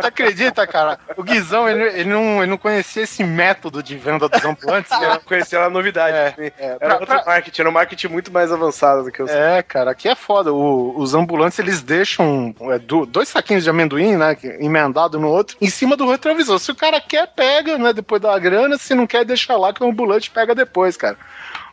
Tu 0.00 0.06
acredita, 0.06 0.66
cara? 0.66 0.98
O 1.16 1.22
Guizão, 1.22 1.68
ele, 1.68 1.82
ele 2.00 2.04
não, 2.10 2.38
ele 2.42 2.50
não 2.50 2.58
conhecia 2.58 3.02
esse 3.02 3.22
método 3.24 3.82
de 3.82 3.96
venda 3.96 4.28
dos 4.28 4.44
ambulantes. 4.44 4.90
né? 4.90 5.14
Eu 5.14 5.20
conheci 5.20 5.56
ela 5.56 5.68
novidade. 5.70 6.16
É, 6.16 6.52
era 6.58 6.78
pra- 6.78 6.92
outro 6.94 7.06
pra- 7.06 7.24
marketing, 7.26 7.60
era 7.62 7.70
um 7.70 7.72
marketing 7.72 8.06
muito 8.08 8.32
mais 8.32 8.52
avançado 8.52 9.04
do 9.04 9.10
que 9.12 9.22
os. 9.22 9.30
É, 9.30 9.62
cara, 9.62 9.90
aqui 9.90 10.08
é 10.08 10.14
foda. 10.14 10.52
O- 10.52 10.94
os 10.98 11.14
ambulantes, 11.14 11.58
eles 11.58 11.82
deixam 11.82 12.54
é, 12.70 12.78
do- 12.78 13.06
dois 13.06 13.28
saquinhos 13.28 13.64
de 13.64 13.70
amendoim, 13.70 14.16
né, 14.16 14.36
emendado 14.60 15.18
no 15.18 15.28
outro, 15.28 15.56
em 15.60 15.68
cima 15.70 15.96
do 15.96 16.08
retrovisor. 16.10 16.58
Se 16.58 16.70
o 16.70 16.74
cara 16.74 17.00
quer, 17.00 17.26
pega, 17.28 17.78
né, 17.78 17.92
depois 17.92 18.20
da 18.20 18.38
grana. 18.38 18.78
Se 18.78 18.94
não 18.94 19.06
quer, 19.06 19.24
deixa 19.24 19.56
lá 19.56 19.72
que 19.72 19.82
o 19.82 19.88
ambulante 19.88 20.30
pega 20.30 20.54
depois, 20.54 20.89
cara. 20.96 21.16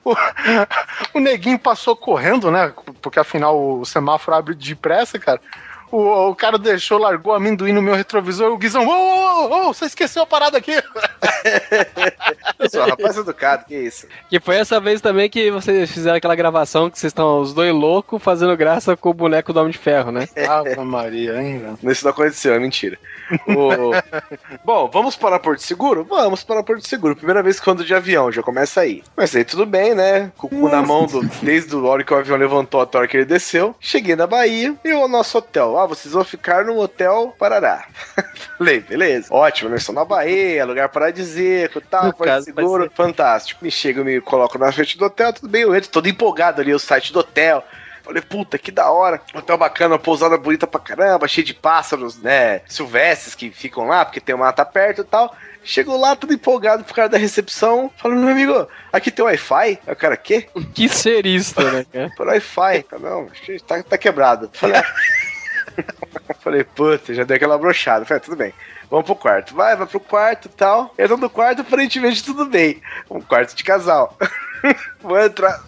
O, 0.03 0.15
o 1.15 1.19
neguinho 1.19 1.59
passou 1.59 1.95
correndo, 1.95 2.49
né, 2.51 2.73
porque 3.01 3.19
afinal 3.19 3.59
o 3.59 3.85
semáforo 3.85 4.37
abre 4.37 4.55
depressa, 4.55 5.19
cara. 5.19 5.41
O, 5.91 6.29
o 6.29 6.35
cara 6.35 6.57
deixou, 6.57 6.97
largou 6.97 7.33
amendoim 7.33 7.71
no 7.71 7.81
meu 7.81 7.95
retrovisor. 7.95 8.51
O 8.51 8.57
Guizão, 8.57 8.85
ô, 8.85 8.91
ô, 8.91 9.47
ô, 9.47 9.69
ô, 9.69 9.73
você 9.73 9.85
esqueceu 9.85 10.23
a 10.23 10.25
parada 10.27 10.57
aqui. 10.57 10.73
Eu 12.59 12.69
sou 12.69 12.83
um 12.83 12.89
rapaz 12.89 13.17
educado, 13.17 13.65
que 13.65 13.75
isso? 13.75 14.07
Que 14.29 14.39
foi 14.39 14.55
essa 14.57 14.79
vez 14.79 14.99
também 15.01 15.29
que 15.29 15.49
vocês 15.51 15.89
fizeram 15.91 16.17
aquela 16.17 16.35
gravação 16.35 16.89
que 16.89 16.97
vocês 16.99 17.11
estão 17.11 17.39
os 17.39 17.53
dois 17.53 17.73
loucos 17.73 18.21
fazendo 18.21 18.55
graça 18.57 18.97
com 18.97 19.09
o 19.09 19.13
boneco 19.13 19.53
do 19.53 19.59
Homem 19.59 19.71
de 19.71 19.77
Ferro, 19.77 20.11
né? 20.11 20.27
Ave 20.47 20.75
Maria, 20.77 21.41
hein, 21.41 21.59
velho. 21.59 21.91
Isso 21.91 22.03
não 22.03 22.11
aconteceu, 22.11 22.53
é 22.53 22.59
mentira. 22.59 22.97
O- 23.47 23.91
Bom, 24.63 24.89
vamos 24.91 25.15
para 25.15 25.39
Porto 25.39 25.61
Seguro? 25.61 26.05
Vamos 26.09 26.43
para 26.43 26.63
Porto 26.63 26.87
Seguro. 26.87 27.15
Primeira 27.15 27.41
vez 27.43 27.59
que 27.59 27.67
eu 27.67 27.73
ando 27.73 27.85
de 27.85 27.93
avião, 27.93 28.31
já 28.31 28.41
começa 28.43 28.81
aí. 28.81 29.03
Mas 29.15 29.35
aí 29.35 29.45
tudo 29.45 29.65
bem, 29.65 29.93
né? 29.95 30.31
Com 30.37 30.47
o 30.47 30.49
cu 30.49 30.69
na 30.69 30.81
mão, 30.81 31.05
do... 31.05 31.21
desde 31.41 31.75
a 31.75 31.79
hora 31.79 32.03
que 32.03 32.13
o 32.13 32.17
avião 32.17 32.37
levantou 32.37 32.81
até 32.81 32.97
a 32.97 33.01
hora 33.01 33.07
que 33.07 33.17
ele 33.17 33.25
desceu. 33.25 33.75
Cheguei 33.79 34.15
na 34.15 34.27
Bahia 34.27 34.75
e 34.83 34.93
o 34.93 35.07
nosso 35.07 35.37
hotel. 35.37 35.76
Ah, 35.77 35.85
vocês 35.85 36.13
vão 36.13 36.23
ficar 36.23 36.65
no 36.65 36.79
Hotel 36.79 37.35
Parará. 37.37 37.85
Falei, 38.57 38.79
beleza. 38.79 39.33
Ótimo, 39.33 39.69
nós 39.69 39.81
estamos 39.81 40.01
na 40.01 40.05
Bahia, 40.05 40.65
lugar 40.65 40.89
paradisíaco, 40.89 41.81
tal, 41.81 42.13
caso, 42.13 42.45
Seguro. 42.45 42.91
Fantástico. 42.93 43.63
Me 43.63 43.71
chego, 43.71 44.03
me 44.03 44.19
coloco 44.21 44.57
na 44.57 44.71
frente 44.71 44.97
do 44.97 45.05
hotel, 45.05 45.33
tudo 45.33 45.49
bem, 45.49 45.61
eu 45.61 45.75
entro 45.75 45.89
todo 45.89 46.07
empolgado 46.07 46.61
ali, 46.61 46.73
o 46.73 46.79
site 46.79 47.13
do 47.13 47.19
hotel. 47.19 47.63
Falei, 48.07 48.21
puta, 48.21 48.57
que 48.57 48.71
da 48.71 48.89
hora. 48.89 49.21
Hotel 49.35 49.57
bacana, 49.57 49.99
pousada 49.99 50.37
bonita 50.37 50.65
pra 50.65 50.79
caramba, 50.79 51.27
cheio 51.27 51.45
de 51.45 51.53
pássaros, 51.53 52.17
né? 52.17 52.61
Silvestres 52.65 53.35
que 53.35 53.51
ficam 53.51 53.85
lá, 53.85 54.05
porque 54.05 54.21
tem 54.21 54.33
uma 54.33 54.45
mata 54.45 54.63
perto 54.63 55.01
e 55.01 55.03
tal. 55.03 55.35
Chegou 55.61 55.99
lá, 55.99 56.15
tudo 56.15 56.33
empolgado 56.33 56.85
pro 56.85 56.93
cara 56.93 57.09
da 57.09 57.17
recepção, 57.17 57.91
falando, 57.97 58.21
meu 58.21 58.29
amigo, 58.29 58.67
aqui 58.93 59.11
tem 59.11 59.25
Wi-Fi? 59.25 59.79
Aí 59.85 59.93
o 59.93 59.95
cara, 59.97 60.15
quê? 60.15 60.47
Que 60.73 60.87
serista, 60.87 61.61
né, 61.69 61.85
cara? 61.91 62.09
Por 62.15 62.27
Wi-Fi. 62.27 62.85
Não, 63.01 63.29
tá, 63.67 63.83
tá 63.83 63.97
quebrado. 63.97 64.49
Falei, 64.53 64.81
Falei, 66.41 66.63
puta, 66.63 67.13
já 67.13 67.23
deu 67.23 67.35
aquela 67.35 67.57
brochada. 67.57 68.05
Falei, 68.05 68.21
tudo 68.21 68.37
bem. 68.37 68.53
Vamos 68.89 69.05
pro 69.05 69.15
quarto. 69.15 69.53
Vai, 69.53 69.75
vai 69.75 69.85
pro 69.85 69.99
quarto 69.99 70.45
e 70.45 70.49
tal. 70.49 70.93
Entrando 70.97 71.21
no 71.21 71.29
quarto, 71.29 71.61
aparentemente 71.61 72.23
tudo 72.23 72.45
bem. 72.45 72.81
Um 73.09 73.21
quarto 73.21 73.55
de 73.55 73.63
casal. 73.63 74.17
Vou 75.01 75.19
entrar. 75.19 75.61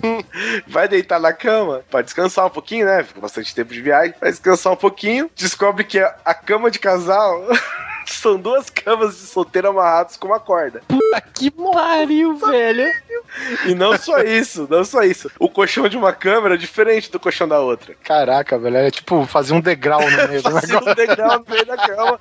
Vai 0.67 0.87
deitar 0.87 1.19
na 1.19 1.33
cama 1.33 1.83
pra 1.89 2.01
descansar 2.01 2.45
um 2.45 2.49
pouquinho, 2.49 2.85
né? 2.85 3.03
Fica 3.03 3.19
bastante 3.19 3.53
tempo 3.53 3.73
de 3.73 3.81
viagem. 3.81 4.13
Vai 4.19 4.31
descansar 4.31 4.73
um 4.73 4.77
pouquinho. 4.77 5.29
Descobre 5.35 5.83
que 5.83 5.99
a 5.99 6.33
cama 6.33 6.71
de 6.71 6.79
casal 6.79 7.45
são 8.13 8.39
duas 8.39 8.69
camas 8.69 9.15
de 9.17 9.27
solteiro 9.27 9.69
amarradas 9.69 10.17
com 10.17 10.27
uma 10.27 10.39
corda. 10.39 10.81
Puta 10.87 11.21
que 11.33 11.51
pariu, 11.51 12.35
velho. 12.37 12.87
E 13.65 13.75
não 13.75 13.97
só 13.97 14.19
isso, 14.19 14.67
não 14.69 14.83
só 14.83 15.01
isso. 15.03 15.29
O 15.39 15.49
colchão 15.49 15.87
de 15.87 15.97
uma 15.97 16.13
cama 16.13 16.53
é 16.53 16.57
diferente 16.57 17.11
do 17.11 17.19
colchão 17.19 17.47
da 17.47 17.59
outra. 17.59 17.95
Caraca, 18.03 18.57
velho. 18.57 18.77
É 18.77 18.91
tipo 18.91 19.25
fazer 19.25 19.53
um 19.53 19.61
degrau 19.61 20.01
no 20.01 20.27
meio 20.27 20.41
do 20.41 20.49
negócio. 20.49 20.77
um 20.77 20.93
degrau 20.93 21.39
no 21.39 21.45
meio 21.47 21.65
da 21.65 21.77
cama. 21.77 22.19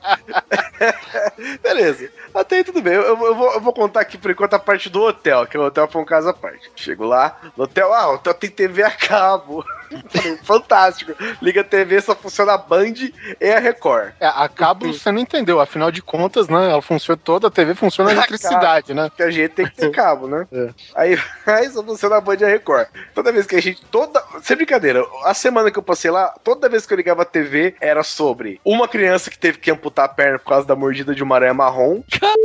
Beleza. 1.62 2.10
Até 2.34 2.56
aí 2.56 2.64
tudo 2.64 2.82
bem. 2.82 2.94
Eu, 2.94 3.02
eu 3.02 3.34
vou, 3.34 3.52
eu 3.54 3.60
vou 3.60 3.72
contar 3.72 4.00
aqui 4.00 4.18
por 4.18 4.30
enquanto 4.30 4.54
a 4.54 4.58
parte 4.58 4.88
do 4.88 5.02
hotel, 5.02 5.46
que 5.46 5.56
o 5.56 5.64
hotel 5.64 5.88
foi 5.88 6.02
um 6.02 6.04
caso 6.04 6.28
à 6.28 6.34
parte. 6.34 6.70
Chego 6.76 7.04
lá, 7.04 7.38
no 7.56 7.64
hotel, 7.64 7.92
ah, 7.92 8.10
o 8.10 8.14
hotel 8.14 8.34
tem 8.34 8.50
TV 8.50 8.82
a 8.82 8.90
cabo. 8.90 9.64
Falei, 10.08 10.36
Fantástico. 10.42 11.12
Liga 11.40 11.64
TV, 11.64 12.00
só 12.00 12.14
funciona 12.14 12.54
a 12.54 12.58
Band 12.58 12.94
e 13.40 13.50
a 13.50 13.58
Record. 13.58 14.12
É, 14.20 14.26
a 14.26 14.48
cabo 14.48 14.92
você 14.92 15.10
não 15.10 15.20
entendeu. 15.20 15.60
Afinal 15.60 15.90
de 15.90 16.02
contas, 16.02 16.48
né? 16.48 16.70
Ela 16.70 16.82
funciona 16.82 17.20
toda, 17.22 17.48
a 17.48 17.50
TV 17.50 17.74
funciona 17.74 18.10
a 18.10 18.12
eletricidade, 18.12 18.94
né? 18.94 19.08
Porque 19.08 19.22
a 19.22 19.30
gente 19.30 19.50
tem 19.50 19.66
que 19.66 19.76
ter 19.76 19.90
cabo, 19.92 20.26
né? 20.26 20.46
É. 20.52 20.70
Aí, 20.94 21.18
aí 21.46 21.68
só 21.70 21.82
funciona 21.82 22.16
a 22.16 22.20
Band 22.20 22.36
e 22.40 22.44
a 22.44 22.48
Record. 22.48 22.88
Toda 23.14 23.32
vez 23.32 23.46
que 23.46 23.56
a 23.56 23.62
gente. 23.62 23.84
Toda. 23.86 24.22
Sem 24.42 24.56
brincadeira, 24.56 25.04
a 25.24 25.34
semana 25.34 25.70
que 25.70 25.78
eu 25.78 25.82
passei 25.82 26.10
lá, 26.10 26.34
toda 26.42 26.68
vez 26.68 26.86
que 26.86 26.92
eu 26.92 26.96
ligava 26.96 27.22
a 27.22 27.26
TV, 27.26 27.74
era 27.80 28.02
sobre 28.02 28.60
uma 28.64 28.88
criança 28.88 29.30
que 29.30 29.38
teve 29.38 29.58
que 29.58 29.70
amputar 29.70 30.04
a 30.04 30.08
perna 30.08 30.38
por 30.38 30.48
causa 30.48 30.66
da 30.66 30.76
mordida 30.76 31.14
de 31.14 31.22
uma 31.22 31.34
aranha 31.34 31.54
marrom. 31.54 32.02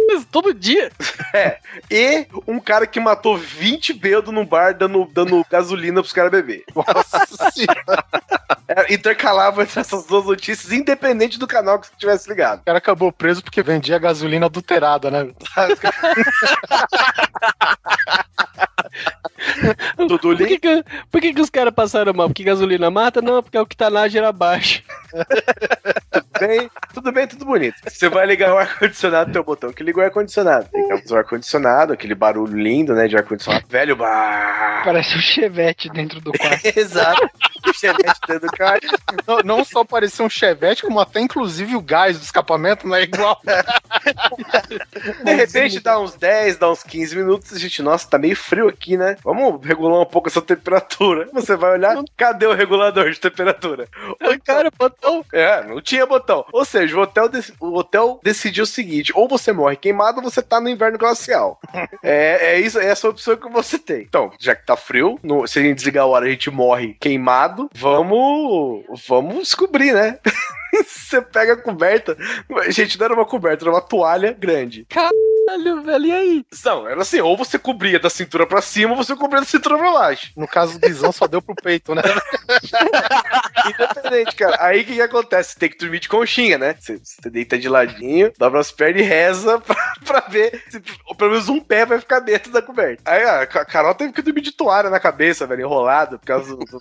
Mas 0.08 0.26
todo 0.26 0.54
dia. 0.54 0.92
É. 1.34 1.58
E 1.90 2.28
um 2.48 2.60
cara 2.60 2.86
que 2.86 3.00
matou 3.00 3.38
20 3.38 3.94
bêbados 3.94 4.34
no 4.34 4.46
bar 4.46 4.74
dando, 4.74 5.06
dando 5.12 5.46
gasolina 5.50 6.02
pros 6.02 6.14
caras 6.14 6.32
beber. 6.32 6.64
Nossa 6.76 7.33
senhora. 7.52 8.04
É, 8.68 8.94
intercalava 8.94 9.64
entre 9.64 9.80
essas 9.80 10.06
duas 10.06 10.26
notícias, 10.26 10.72
independente 10.72 11.38
do 11.38 11.48
canal 11.48 11.80
que 11.80 11.88
você 11.88 11.94
tivesse 11.98 12.30
ligado. 12.30 12.62
O 12.62 12.66
cara 12.66 12.78
acabou 12.78 13.12
preso 13.12 13.44
porque 13.44 13.62
vendia 13.62 14.00
gasolina 14.00 14.46
adulterada, 14.46 15.12
né? 15.12 15.30
Dudu 19.98 20.20
Por 20.20 20.38
que, 20.38 20.60
que, 20.60 20.84
por 21.12 21.22
que, 21.22 21.34
que 21.34 21.42
os 21.42 21.50
caras 21.50 21.74
passaram 21.74 22.14
mal? 22.14 22.28
Porque 22.28 22.44
gasolina 22.44 22.90
mata? 22.90 23.22
Não, 23.22 23.42
porque 23.42 23.58
é 23.58 23.62
o 23.62 23.66
que 23.66 23.76
tá 23.76 23.90
na 23.90 24.08
gera 24.08 24.32
baixo. 24.32 24.84
bem, 26.40 26.70
tudo 26.94 27.12
bem, 27.12 27.28
tudo 27.28 27.46
bonito. 27.46 27.76
Você 27.88 28.10
vai 28.10 28.26
ligar 28.26 28.54
o 28.54 28.58
ar-condicionado, 28.58 29.32
tem 29.32 29.42
o 29.42 29.46
botão 29.46 29.72
que 29.72 29.84
liga 29.84 30.00
o 30.00 30.04
ar-condicionado. 30.04 30.68
Ligamos 30.74 31.12
o 31.12 31.16
ar-condicionado, 31.16 31.94
aquele 31.94 32.16
barulho 32.16 32.58
lindo, 32.58 32.94
né, 32.94 33.08
de 33.08 33.16
ar-condicionado. 33.16 33.66
Velho, 33.68 33.96
bah. 33.96 34.82
Parece 34.84 35.18
um 35.18 35.22
chevette 35.22 35.90
dentro 35.90 36.20
do 36.20 36.32
quarto. 36.32 36.66
Exato. 36.78 37.30
O 37.68 37.74
chevette 37.74 38.20
dentro 38.28 38.48
do 38.48 38.58
carro. 38.58 38.80
Não, 39.28 39.38
não 39.40 39.66
só 39.66 39.84
parecia 39.84 40.26
um 40.26 40.30
chevette, 40.30 40.84
como 40.84 41.00
até 41.00 41.20
inclusive 41.20 41.76
o 41.76 41.82
gás 41.82 42.18
do 42.18 42.24
escapamento 42.24 42.88
não 42.88 42.96
é 42.96 43.04
igual. 43.04 43.40
De 45.24 45.34
repente 45.34 45.80
dá 45.80 46.00
uns 46.00 46.16
10, 46.16 46.58
dá 46.58 46.72
uns 46.72 46.84
15 46.84 47.16
minutos, 47.16 47.54
a 47.54 47.60
gente, 47.60 47.82
nossa, 47.82 48.10
tá 48.10 48.18
meio 48.18 48.36
frio 48.36 48.68
aqui, 48.68 48.83
né? 48.92 49.16
Vamos 49.24 49.66
regular 49.66 50.02
um 50.02 50.06
pouco 50.06 50.28
essa 50.30 50.42
temperatura. 50.42 51.28
Você 51.34 51.56
vai 51.56 51.72
olhar, 51.74 51.98
cadê 52.18 52.46
o 52.46 52.54
regulador 52.54 53.10
de 53.10 53.20
temperatura? 53.20 53.88
O 54.34 54.44
cara 54.44 54.70
botou. 54.78 55.26
É, 55.32 55.64
não 55.64 55.82
tinha 55.82 56.06
botão. 56.06 56.46
Ou 56.52 56.66
seja, 56.66 56.98
o 56.98 57.02
hotel, 57.02 57.30
o 57.60 57.78
hotel 57.78 58.20
decidiu 58.24 58.64
o 58.64 58.68
seguinte: 58.68 59.12
ou 59.16 59.28
você 59.28 59.52
morre 59.52 59.76
queimado 59.76 60.18
ou 60.18 60.24
você 60.24 60.42
tá 60.42 60.60
no 60.60 60.70
inverno 60.70 60.98
glacial. 60.98 61.60
é, 62.04 62.54
é 62.54 62.60
isso, 62.60 62.80
é 62.80 62.86
essa 62.86 63.08
opção 63.10 63.36
que 63.36 63.50
você 63.50 63.78
tem. 63.80 64.02
Então, 64.02 64.32
já 64.40 64.56
que 64.56 64.66
tá 64.66 64.76
frio, 64.76 65.20
no- 65.24 65.48
se 65.48 65.60
a 65.60 65.62
gente 65.62 65.76
desligar 65.78 66.04
a 66.04 66.08
hora, 66.08 66.26
a 66.26 66.30
gente 66.30 66.50
morre 66.50 66.96
queimado. 67.00 67.70
Vamos. 67.74 68.84
Vamos 69.08 69.40
descobrir, 69.44 69.94
né? 69.94 70.20
você 70.86 71.22
pega 71.22 71.54
a 71.54 71.58
coberta. 71.58 72.18
Gente, 72.70 72.98
não 72.98 73.06
era 73.06 73.14
uma 73.14 73.26
coberta, 73.26 73.64
era 73.64 73.72
uma 73.72 73.82
toalha 73.82 74.34
grande. 74.38 74.86
Caralho, 74.90 75.14
velho, 75.48 76.06
e 76.06 76.12
aí? 76.12 76.46
Não, 76.66 76.88
era 76.88 77.02
assim, 77.02 77.20
ou 77.20 77.36
você 77.38 77.58
cobria 77.60 78.00
da 78.00 78.10
cintura 78.10 78.46
pra 78.48 78.62
cima, 78.62 78.92
ou 78.92 78.98
você 78.98 79.16
cobria 79.16 79.42
da 79.42 79.46
cintura 79.48 79.78
pra 79.78 79.92
baixo. 79.92 80.32
No 80.36 80.48
caso 80.48 80.80
do 80.80 80.88
Guizão, 80.88 81.12
só 81.12 81.28
deu 81.28 81.42
pro 81.42 81.56
peito, 81.56 81.94
né? 81.96 82.02
Independente, 83.66 84.36
cara. 84.36 84.58
Aí 84.60 84.82
o 84.82 84.86
que, 84.86 84.94
que 84.96 85.02
acontece? 85.02 85.52
Você 85.54 85.60
tem 85.60 85.70
que 85.70 85.78
dormir 85.78 86.00
de 86.00 86.10
conchinha, 86.10 86.58
né? 86.58 86.76
Você, 86.80 86.98
você 86.98 87.30
deita 87.30 87.58
de 87.58 87.70
ladinho, 87.70 88.32
dobra 88.38 88.60
as 88.60 88.72
pernas 88.72 89.02
e 89.02 89.06
reza 89.06 89.60
pra, 89.62 89.94
pra 90.06 90.20
ver 90.22 90.64
se 90.70 90.82
ou 91.06 91.16
pelo 91.16 91.32
menos 91.32 91.50
um 91.50 91.60
pé 91.60 91.86
vai 91.86 92.00
ficar 92.00 92.20
dentro 92.20 92.52
da 92.52 92.62
coberta. 92.62 93.02
Aí 93.06 93.24
a 93.24 93.46
Ca- 93.46 93.66
Carol 93.66 93.96
teve 93.96 94.14
que 94.14 94.22
dormir 94.22 94.42
de 94.42 94.52
toalha 94.52 94.90
na 94.90 95.00
cabeça, 95.00 95.46
velho, 95.48 95.62
enrolado, 95.62 96.20
por 96.20 96.26
causa 96.26 96.56
do. 96.56 96.64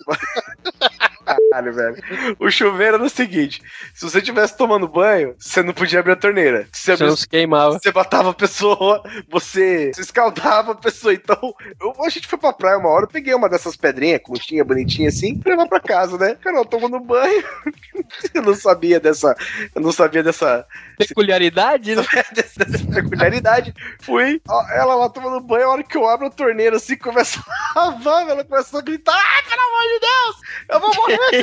caralho, 1.53 1.73
velho. 1.73 2.35
O 2.39 2.49
chuveiro 2.49 2.95
era 2.95 3.03
o 3.03 3.09
seguinte: 3.09 3.61
se 3.93 4.03
você 4.03 4.17
estivesse 4.19 4.57
tomando 4.57 4.87
banho, 4.87 5.35
você 5.37 5.61
não 5.61 5.73
podia 5.73 5.99
abrir 5.99 6.13
a 6.13 6.15
torneira. 6.15 6.67
Se 6.71 6.85
você 6.85 6.97
Você 6.97 7.05
não 7.05 7.15
se 7.15 7.27
queimava. 7.27 7.79
você 7.79 7.91
matava 7.91 8.31
a 8.31 8.33
pessoa, 8.33 9.03
você, 9.29 9.91
você 9.93 10.01
escaldava 10.01 10.71
a 10.71 10.75
pessoa. 10.75 11.13
Então, 11.13 11.53
eu, 11.79 11.93
a 12.03 12.09
gente 12.09 12.27
foi 12.27 12.39
pra 12.39 12.53
praia 12.53 12.77
uma 12.77 12.89
hora, 12.89 13.03
eu 13.05 13.09
peguei 13.09 13.33
uma 13.33 13.49
dessas 13.49 13.75
pedrinhas, 13.75 14.21
conchinha, 14.23 14.63
bonitinha 14.63 15.09
assim, 15.09 15.37
pra 15.39 15.51
levar 15.51 15.67
pra 15.67 15.79
casa, 15.79 16.17
né? 16.17 16.35
Carol 16.41 16.65
tomando 16.65 16.99
banho. 16.99 17.43
Eu 18.33 18.41
não 18.41 18.55
sabia 18.55 18.99
dessa. 18.99 19.35
Eu 19.75 19.81
não 19.81 19.91
sabia 19.91 20.23
dessa, 20.23 20.65
Peculiaridade, 20.97 21.95
né? 21.95 22.03
dessa, 22.33 22.65
dessa 22.65 22.85
peculiaridade. 22.85 23.73
Fui, 24.01 24.41
ela 24.71 24.95
lá 24.95 25.09
tomando 25.09 25.39
banho, 25.39 25.65
a 25.65 25.71
hora 25.71 25.83
que 25.83 25.97
eu 25.97 26.07
abro 26.07 26.27
a 26.27 26.31
torneira 26.31 26.77
assim, 26.77 26.95
começa 26.95 27.43
a 27.75 27.89
lavar, 27.89 28.27
ela 28.29 28.43
começou 28.43 28.79
a 28.79 28.83
gritar: 28.83 29.13
Ai, 29.15 29.43
pelo 29.43 29.61
amor 29.61 29.81
de 29.93 29.99
Deus! 29.99 30.35
Eu 30.69 30.79
vou 30.79 30.95
morrer 30.95 31.42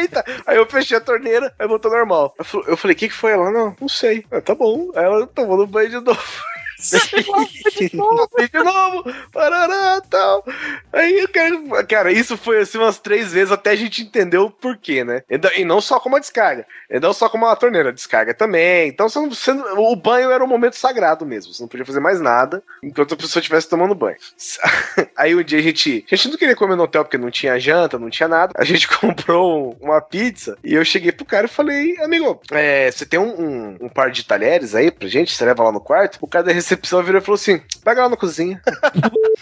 eita! 0.00 0.24
Aí 0.46 0.56
eu 0.56 0.66
fechei 0.66 0.96
a 0.96 1.00
torneira, 1.00 1.54
aí 1.58 1.66
botou 1.66 1.90
normal. 1.90 2.34
Eu 2.66 2.76
falei, 2.76 2.94
o 2.94 2.98
que, 2.98 3.08
que 3.08 3.14
foi? 3.14 3.32
Ela, 3.32 3.50
não, 3.50 3.76
não 3.80 3.88
sei. 3.88 4.24
Ah, 4.30 4.40
tá 4.40 4.54
bom. 4.54 4.90
Aí 4.94 5.04
ela 5.04 5.26
tomando 5.26 5.66
banho 5.66 5.90
de 5.90 6.00
novo. 6.00 6.20
De 6.78 7.90
novo, 7.96 8.28
de 8.38 8.58
novo, 8.58 9.04
parará, 9.32 10.00
tal. 10.08 10.44
Aí, 10.92 11.26
cara, 11.28 11.84
cara, 11.84 12.12
isso 12.12 12.36
foi 12.36 12.60
assim 12.60 12.78
umas 12.78 12.98
três 12.98 13.32
vezes 13.32 13.52
até 13.52 13.70
a 13.70 13.76
gente 13.76 14.02
entender 14.02 14.38
o 14.38 14.50
porquê, 14.50 15.04
né? 15.04 15.22
E 15.56 15.64
não 15.64 15.80
só 15.80 15.98
como 16.00 16.16
a 16.16 16.20
descarga, 16.20 16.66
e 16.90 17.00
não 17.00 17.12
só 17.12 17.28
como 17.28 17.46
a 17.46 17.56
torneira, 17.56 17.88
a 17.88 17.92
descarga 17.92 18.32
também. 18.34 18.88
Então 18.88 19.08
você 19.08 19.18
não- 19.18 19.30
você 19.30 19.52
não- 19.52 19.78
o 19.78 19.96
banho 19.96 20.30
era 20.30 20.42
um 20.42 20.46
momento 20.48 20.74
sagrado 20.76 21.26
mesmo, 21.26 21.52
você 21.52 21.62
não 21.62 21.68
podia 21.68 21.84
fazer 21.86 22.00
mais 22.00 22.20
nada 22.20 22.62
enquanto 22.82 23.14
a 23.14 23.16
pessoa 23.16 23.40
estivesse 23.40 23.68
tomando 23.68 23.94
banho. 23.94 24.16
Aí 25.16 25.34
um 25.34 25.42
dia 25.42 25.58
a 25.58 25.62
gente, 25.62 26.04
a 26.10 26.14
gente 26.16 26.28
não 26.30 26.36
queria 26.38 26.56
comer 26.56 26.76
no 26.76 26.84
hotel 26.84 27.04
porque 27.04 27.18
não 27.18 27.30
tinha 27.30 27.58
janta, 27.58 27.98
não 27.98 28.10
tinha 28.10 28.28
nada. 28.28 28.52
A 28.56 28.64
gente 28.64 28.86
comprou 28.98 29.76
uma 29.80 30.00
pizza 30.00 30.56
e 30.62 30.74
eu 30.74 30.84
cheguei 30.84 31.12
pro 31.12 31.24
cara 31.24 31.46
e 31.46 31.50
falei, 31.50 31.96
amigo, 32.00 32.40
é, 32.50 32.90
você 32.90 33.04
tem 33.04 33.18
um, 33.18 33.28
um- 33.40 33.76
um 33.82 33.88
par 33.88 34.10
de 34.10 34.24
talheres 34.24 34.74
aí 34.74 34.90
pra 34.90 35.08
gente? 35.08 35.32
Você 35.32 35.44
leva 35.44 35.62
lá 35.64 35.72
no 35.72 35.80
quarto? 35.80 36.18
O 36.20 36.26
cara 36.26 36.44
recepção 36.68 37.02
virou 37.02 37.20
e 37.20 37.24
falou 37.24 37.36
assim: 37.36 37.60
pega 37.82 38.02
lá 38.02 38.08
na 38.10 38.16
cozinha. 38.16 38.60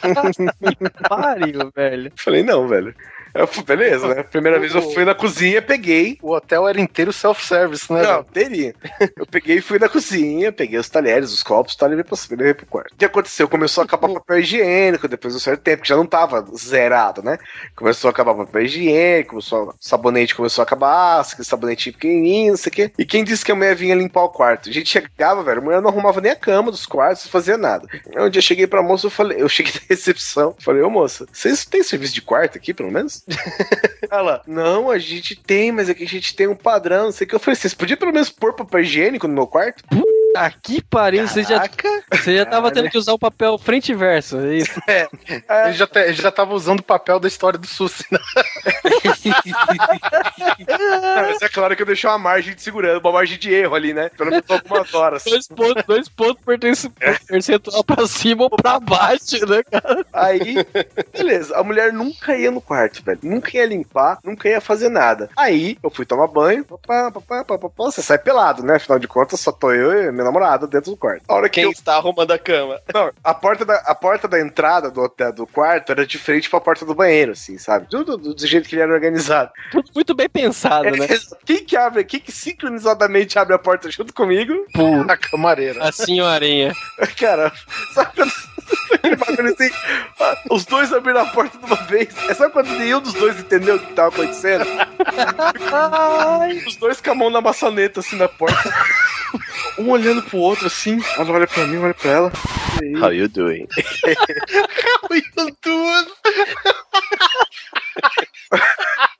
Pariu, 1.08 1.72
velho. 1.74 2.12
Falei, 2.16 2.42
não, 2.42 2.68
velho. 2.68 2.94
Eu 3.56 3.64
beleza, 3.64 4.14
né? 4.14 4.22
Primeira 4.22 4.58
vez 4.58 4.74
eu 4.74 4.82
fui 4.92 5.04
na 5.04 5.14
cozinha, 5.14 5.60
peguei. 5.60 6.18
O 6.22 6.32
hotel 6.32 6.68
era 6.68 6.80
inteiro 6.80 7.12
self-service, 7.12 7.92
né? 7.92 8.02
Não, 8.02 8.22
teria. 8.22 8.74
Eu 9.16 9.26
peguei 9.26 9.58
e 9.58 9.60
fui 9.60 9.78
na 9.78 9.88
cozinha, 9.88 10.52
peguei 10.52 10.78
os 10.78 10.88
talheres, 10.88 11.32
os 11.32 11.42
copos, 11.42 11.76
e 11.80 11.84
levei 11.86 12.04
pra 12.04 12.16
levei 12.30 12.54
pro 12.54 12.66
quarto. 12.66 12.92
O 12.92 12.96
que 12.96 13.04
aconteceu? 13.04 13.48
Começou 13.48 13.82
a 13.82 13.84
acabar 13.84 14.08
papel 14.08 14.38
higiênico 14.38 15.08
depois 15.08 15.34
de 15.34 15.38
um 15.38 15.40
certo 15.40 15.60
tempo, 15.60 15.82
que 15.82 15.88
já 15.88 15.96
não 15.96 16.06
tava 16.06 16.44
zerado, 16.56 17.22
né? 17.22 17.38
Começou 17.74 18.08
a 18.08 18.10
acabar 18.10 18.34
papel 18.34 18.62
higiênico, 18.62 19.30
começou, 19.30 19.74
sabonete 19.80 20.34
começou 20.34 20.62
a 20.62 20.64
acabar, 20.64 21.20
aquele 21.20 21.44
sabonetinho 21.44 21.94
pequenininho, 21.94 22.50
não 22.52 22.56
sei 22.56 22.70
o 22.70 22.74
quê. 22.74 22.92
E 22.98 23.04
quem 23.04 23.24
disse 23.24 23.44
que 23.44 23.52
a 23.52 23.54
mulher 23.54 23.74
vinha 23.74 23.94
limpar 23.94 24.24
o 24.24 24.28
quarto? 24.30 24.68
A 24.68 24.72
gente 24.72 24.88
chegava, 24.88 25.42
velho, 25.42 25.60
a 25.60 25.64
mulher 25.64 25.82
não 25.82 25.90
arrumava 25.90 26.20
nem 26.20 26.32
a 26.32 26.36
cama 26.36 26.70
dos 26.70 26.86
quartos, 26.86 27.24
não 27.24 27.30
fazia 27.30 27.56
nada. 27.56 27.86
Aí 28.14 28.24
um 28.24 28.30
dia 28.30 28.38
eu 28.38 28.42
cheguei 28.42 28.66
pra 28.66 28.82
moça, 28.82 29.06
eu 29.06 29.10
falei, 29.10 29.40
eu 29.40 29.48
cheguei 29.48 29.72
na 29.74 29.80
recepção, 29.88 30.54
falei, 30.58 30.82
ô 30.82 30.90
moça, 30.90 31.26
vocês 31.32 31.64
têm 31.64 31.82
serviço 31.82 32.14
de 32.14 32.22
quarto 32.22 32.56
aqui, 32.56 32.72
pelo 32.72 32.90
menos? 32.90 33.24
Ela, 34.10 34.42
não, 34.46 34.90
a 34.90 34.98
gente 34.98 35.34
tem, 35.34 35.72
mas 35.72 35.88
aqui 35.88 36.04
a 36.04 36.08
gente 36.08 36.34
tem 36.34 36.46
um 36.46 36.54
padrão, 36.54 37.06
não 37.06 37.12
sei 37.12 37.26
o 37.26 37.28
que. 37.28 37.34
Eu 37.34 37.40
falei, 37.40 37.56
vocês 37.56 37.74
podiam 37.74 37.98
pelo 37.98 38.12
menos 38.12 38.30
pôr 38.30 38.54
papel 38.54 38.80
higiênico 38.80 39.26
no 39.26 39.34
meu 39.34 39.46
quarto? 39.46 39.82
Aqui 40.36 40.82
pariu, 40.82 41.26
você 41.26 41.42
já, 41.42 41.64
você 42.12 42.36
já 42.36 42.46
tava 42.46 42.70
tendo 42.70 42.90
que 42.90 42.98
usar 42.98 43.12
o 43.12 43.18
papel 43.18 43.56
frente 43.58 43.92
e 43.92 43.94
verso. 43.94 44.38
é 44.38 44.54
Isso. 44.56 44.80
Ele 44.88 45.72
já, 45.74 45.86
te- 45.86 45.98
ele 46.00 46.12
já 46.14 46.30
tava 46.30 46.54
usando 46.54 46.80
o 46.80 46.84
papel 46.84 47.18
da 47.18 47.28
história 47.28 47.58
do 47.58 47.66
Susi, 47.66 48.04
né? 48.10 48.18
Mas 51.16 51.42
é 51.42 51.48
claro 51.48 51.74
que 51.76 51.82
eu 51.82 51.86
deixei 51.86 52.08
uma 52.08 52.18
margem 52.18 52.54
de 52.54 52.62
segurança, 52.62 52.98
uma 52.98 53.12
margem 53.12 53.38
de 53.38 53.52
erro 53.52 53.74
ali, 53.74 53.92
né? 53.92 54.08
Pelo 54.16 54.30
menos 54.30 54.44
algumas 54.50 54.92
horas. 54.94 55.24
Dois 55.24 55.46
pontos, 55.48 55.84
dois 55.86 56.08
pontos 56.08 56.42
pertence- 56.44 56.90
percentual 57.26 57.84
pra 57.84 58.06
cima 58.06 58.44
ou 58.44 58.50
pra 58.50 58.78
baixo, 58.80 59.44
né, 59.46 59.62
cara? 59.62 60.04
Aí, 60.12 60.56
beleza, 61.12 61.56
a 61.56 61.62
mulher 61.62 61.92
nunca 61.92 62.36
ia 62.36 62.50
no 62.50 62.60
quarto, 62.60 63.02
velho. 63.04 63.18
Nunca 63.22 63.56
ia 63.56 63.66
limpar, 63.66 64.18
nunca 64.24 64.48
ia 64.48 64.60
fazer 64.60 64.88
nada. 64.88 65.28
Aí, 65.36 65.78
eu 65.82 65.90
fui 65.90 66.04
tomar 66.06 66.26
banho, 66.28 66.64
papá, 66.64 67.10
papá, 67.10 67.44
papá, 67.44 67.58
papá, 67.58 67.84
você 67.84 68.02
sai 68.02 68.18
pelado, 68.18 68.62
né? 68.62 68.76
Afinal 68.76 68.98
de 68.98 69.08
contas, 69.08 69.40
só 69.40 69.52
tô 69.52 69.72
eu 69.72 69.92
e 70.08 70.12
minha 70.12 70.24
namorada 70.26 70.66
dentro 70.66 70.90
do 70.90 70.96
quarto. 70.96 71.22
A 71.28 71.34
hora 71.34 71.48
que 71.48 71.56
Quem 71.56 71.64
eu 71.64 71.70
está 71.70 71.96
arrumando 71.96 72.30
a 72.30 72.38
cama? 72.38 72.80
Não, 72.92 73.12
a 73.22 73.34
porta 73.34 73.64
da, 73.64 73.76
a 73.76 73.94
porta 73.94 74.28
da 74.28 74.40
entrada 74.40 74.90
do 74.90 75.02
hotel 75.02 75.32
do 75.32 75.46
quarto 75.46 75.92
era 75.92 76.06
de 76.06 76.18
frente 76.18 76.50
pra 76.50 76.60
porta 76.60 76.84
do 76.84 76.94
banheiro, 76.94 77.32
assim, 77.32 77.58
sabe? 77.58 77.86
Tudo 77.88 78.16
do, 78.16 78.34
do 78.34 78.46
jeito 78.46 78.68
que 78.68 78.74
ele 78.74 78.82
era 78.82 78.92
organizado. 78.92 79.50
Tudo 79.70 79.90
muito 79.94 80.14
bem 80.14 80.28
pensado, 80.28 80.90
né? 80.90 81.06
Quem 81.44 81.64
que 81.64 81.76
abre, 81.76 82.04
quem 82.04 82.20
que 82.20 82.32
sincronizadamente 82.32 83.38
abre 83.38 83.54
a 83.54 83.58
porta 83.58 83.90
junto 83.90 84.12
comigo? 84.12 84.52
A 85.08 85.16
camareira. 85.16 85.82
A 85.82 85.92
senhorinha. 85.92 86.72
Cara, 87.18 87.52
sabe 87.94 88.10
quando. 88.14 88.55
Aquele 88.94 89.16
bagulho 89.16 89.52
assim, 89.52 89.70
ah, 90.20 90.36
os 90.50 90.64
dois 90.64 90.92
abriram 90.92 91.20
a 91.20 91.26
porta 91.26 91.58
de 91.58 91.64
uma 91.64 91.76
vez. 91.84 92.08
É 92.28 92.34
só 92.34 92.48
quando 92.50 92.70
nenhum 92.70 93.00
dos 93.00 93.14
dois 93.14 93.38
entendeu 93.38 93.76
o 93.76 93.78
que 93.78 93.92
tava 93.92 94.08
acontecendo. 94.08 94.66
Os 96.66 96.76
dois 96.76 97.00
com 97.00 97.10
a 97.10 97.14
mão 97.14 97.30
na 97.30 97.40
maçaneta, 97.40 98.00
assim, 98.00 98.16
na 98.16 98.28
porta. 98.28 98.72
Um 99.78 99.90
olhando 99.90 100.22
pro 100.22 100.38
outro, 100.38 100.66
assim. 100.66 100.98
Ela 101.16 101.30
olha 101.32 101.46
pra 101.46 101.66
mim, 101.66 101.78
olha 101.78 101.94
pra 101.94 102.10
ela. 102.10 102.32
E 102.82 102.86
aí? 102.86 102.96
How 103.02 103.12
you 103.12 103.28
doing? 103.28 103.66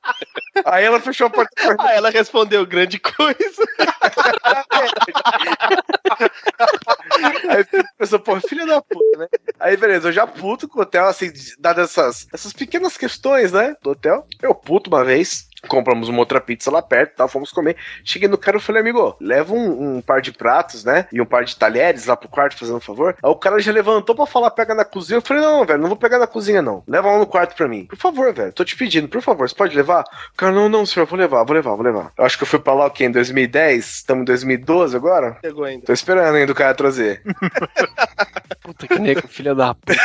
Aí 0.69 0.83
ela 0.83 0.99
fechou 0.99 1.27
a 1.27 1.29
porta. 1.29 1.49
Ah, 1.79 1.91
ela 1.95 2.09
respondeu 2.09 2.65
grande 2.65 2.99
coisa. 2.99 3.65
Aí 7.49 7.61
a 7.61 7.97
pessoa, 7.97 8.19
pô, 8.19 8.39
filha 8.41 8.65
da 8.65 8.81
puta, 8.81 9.17
né? 9.17 9.27
Aí, 9.59 9.77
beleza, 9.77 10.09
eu 10.09 10.13
já 10.13 10.27
puto 10.27 10.67
com 10.67 10.79
o 10.79 10.81
hotel, 10.81 11.07
assim, 11.07 11.31
dadas 11.57 11.91
essas, 11.91 12.27
essas 12.33 12.53
pequenas 12.53 12.97
questões, 12.97 13.51
né? 13.51 13.75
Do 13.81 13.91
hotel. 13.91 14.27
Eu 14.41 14.53
puto 14.53 14.89
uma 14.89 15.03
vez. 15.03 15.47
Compramos 15.67 16.09
uma 16.09 16.19
outra 16.19 16.39
pizza 16.39 16.71
lá 16.71 16.81
perto, 16.81 17.15
tá? 17.15 17.27
Fomos 17.27 17.51
comer. 17.51 17.75
Cheguei 18.03 18.27
no 18.27 18.37
cara 18.37 18.57
e 18.57 18.61
falei, 18.61 18.81
amigo, 18.81 19.15
leva 19.19 19.53
um, 19.53 19.97
um 19.97 20.01
par 20.01 20.21
de 20.21 20.31
pratos, 20.31 20.83
né? 20.83 21.07
E 21.11 21.21
um 21.21 21.25
par 21.25 21.43
de 21.43 21.55
talheres 21.55 22.05
lá 22.05 22.15
pro 22.15 22.29
quarto, 22.29 22.57
fazendo 22.57 22.77
um 22.77 22.81
favor. 22.81 23.15
Aí 23.21 23.29
o 23.29 23.35
cara 23.35 23.59
já 23.59 23.71
levantou 23.71 24.15
pra 24.15 24.25
falar, 24.25 24.51
pega 24.51 24.73
na 24.73 24.85
cozinha. 24.85 25.17
Eu 25.17 25.21
falei, 25.21 25.43
não, 25.43 25.65
velho, 25.65 25.79
não 25.79 25.87
vou 25.87 25.97
pegar 25.97 26.19
na 26.19 26.27
cozinha, 26.27 26.61
não. 26.61 26.83
Leva 26.87 27.11
lá 27.11 27.19
no 27.19 27.27
quarto 27.27 27.55
pra 27.55 27.67
mim. 27.67 27.85
Por 27.85 27.97
favor, 27.97 28.33
velho, 28.33 28.53
tô 28.53 28.63
te 28.63 28.75
pedindo, 28.75 29.07
por 29.07 29.21
favor, 29.21 29.47
você 29.47 29.55
pode 29.55 29.75
levar? 29.75 30.03
O 30.33 30.37
cara, 30.37 30.51
não, 30.51 30.69
não, 30.69 30.85
senhor, 30.85 31.05
vou 31.05 31.17
levar, 31.17 31.43
vou 31.43 31.55
levar, 31.55 31.75
vou 31.75 31.83
levar. 31.83 32.11
Eu 32.17 32.25
acho 32.25 32.37
que 32.37 32.43
eu 32.43 32.47
fui 32.47 32.59
pra 32.59 32.73
lá, 32.73 32.87
o 32.87 32.91
quê? 32.91 33.05
Em 33.05 33.11
2010? 33.11 33.85
Estamos 33.85 34.21
em 34.21 34.25
2012 34.25 34.95
agora? 34.95 35.37
Chegou 35.43 35.63
ainda. 35.63 35.85
Tô 35.85 35.93
esperando 35.93 36.35
ainda 36.35 36.51
o 36.51 36.55
cara 36.55 36.73
trazer. 36.73 37.21
Puta 38.67 38.85
que 38.85 38.99
nego, 38.99 39.25
filha 39.29 39.55
da 39.55 39.73
puta. 39.73 39.95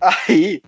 Aí, 0.00 0.60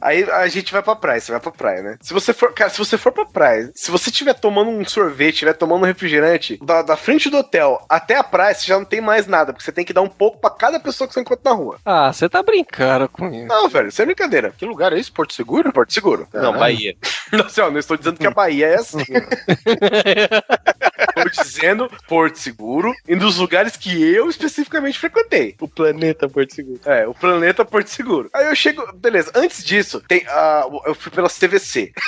aí 0.00 0.22
a 0.22 0.46
gente 0.46 0.72
vai 0.72 0.80
pra 0.80 0.94
praia, 0.94 1.20
você 1.20 1.32
vai 1.32 1.40
pra 1.40 1.50
praia, 1.50 1.82
né? 1.82 1.98
Se 2.00 2.12
você 2.12 2.32
for, 2.32 2.52
cara, 2.52 2.70
se 2.70 2.78
você 2.78 2.96
for 2.96 3.10
pra 3.10 3.24
praia, 3.24 3.72
se 3.74 3.90
você 3.90 4.08
estiver 4.08 4.34
tomando 4.34 4.70
um 4.70 4.84
sorvete, 4.84 5.34
estiver 5.34 5.54
tomando 5.54 5.82
um 5.82 5.86
refrigerante, 5.86 6.60
da, 6.62 6.82
da 6.82 6.96
frente 6.96 7.28
do 7.28 7.38
hotel 7.38 7.84
até 7.88 8.16
a 8.16 8.22
praia, 8.22 8.54
você 8.54 8.66
já 8.66 8.78
não 8.78 8.84
tem 8.84 9.00
mais 9.00 9.26
nada, 9.26 9.52
porque 9.52 9.64
você 9.64 9.72
tem 9.72 9.84
que 9.84 9.92
dar 9.92 10.02
um 10.02 10.08
pouco 10.08 10.38
pra 10.38 10.50
cada 10.50 10.78
pessoa 10.78 11.08
que 11.08 11.14
você 11.14 11.20
encontra 11.20 11.50
na 11.50 11.56
rua. 11.56 11.78
Ah, 11.84 12.12
você 12.12 12.28
tá 12.28 12.40
brincando 12.40 13.08
com 13.08 13.28
isso. 13.28 13.46
Não, 13.46 13.68
velho, 13.68 13.88
isso 13.88 14.00
é 14.00 14.06
brincadeira. 14.06 14.54
Que 14.56 14.64
lugar 14.64 14.92
é 14.92 15.00
esse? 15.00 15.10
Porto 15.10 15.34
Seguro? 15.34 15.72
Porto 15.72 15.92
Seguro. 15.92 16.28
Não, 16.32 16.52
Bahia. 16.56 16.94
Não, 17.32 17.46
assim, 17.46 17.62
ó, 17.62 17.70
não 17.70 17.78
estou 17.78 17.96
dizendo 17.96 18.18
que 18.18 18.26
a 18.26 18.30
Bahia 18.30 18.66
é 18.66 18.74
assim. 18.74 18.98
Estou 21.16 21.44
dizendo 21.44 21.90
Porto 22.06 22.36
Seguro 22.36 22.92
e 23.08 23.16
dos 23.16 23.38
lugares 23.38 23.76
que 23.76 23.90
eu 24.02 24.28
especificamente 24.28 24.98
frequentei. 24.98 25.54
O 25.60 25.68
planeta 25.68 26.11
Porto 26.14 26.54
Seguro. 26.54 26.80
É, 26.84 27.06
o 27.06 27.14
planeta 27.14 27.64
Porto 27.64 27.88
Seguro. 27.88 28.30
Aí 28.34 28.46
eu 28.46 28.54
chego, 28.54 28.84
beleza, 28.94 29.30
antes 29.34 29.64
disso, 29.64 30.00
tem 30.06 30.24
a. 30.28 30.64
eu 30.86 30.94
fui 30.94 31.10
pela 31.10 31.28
CVC. 31.28 31.92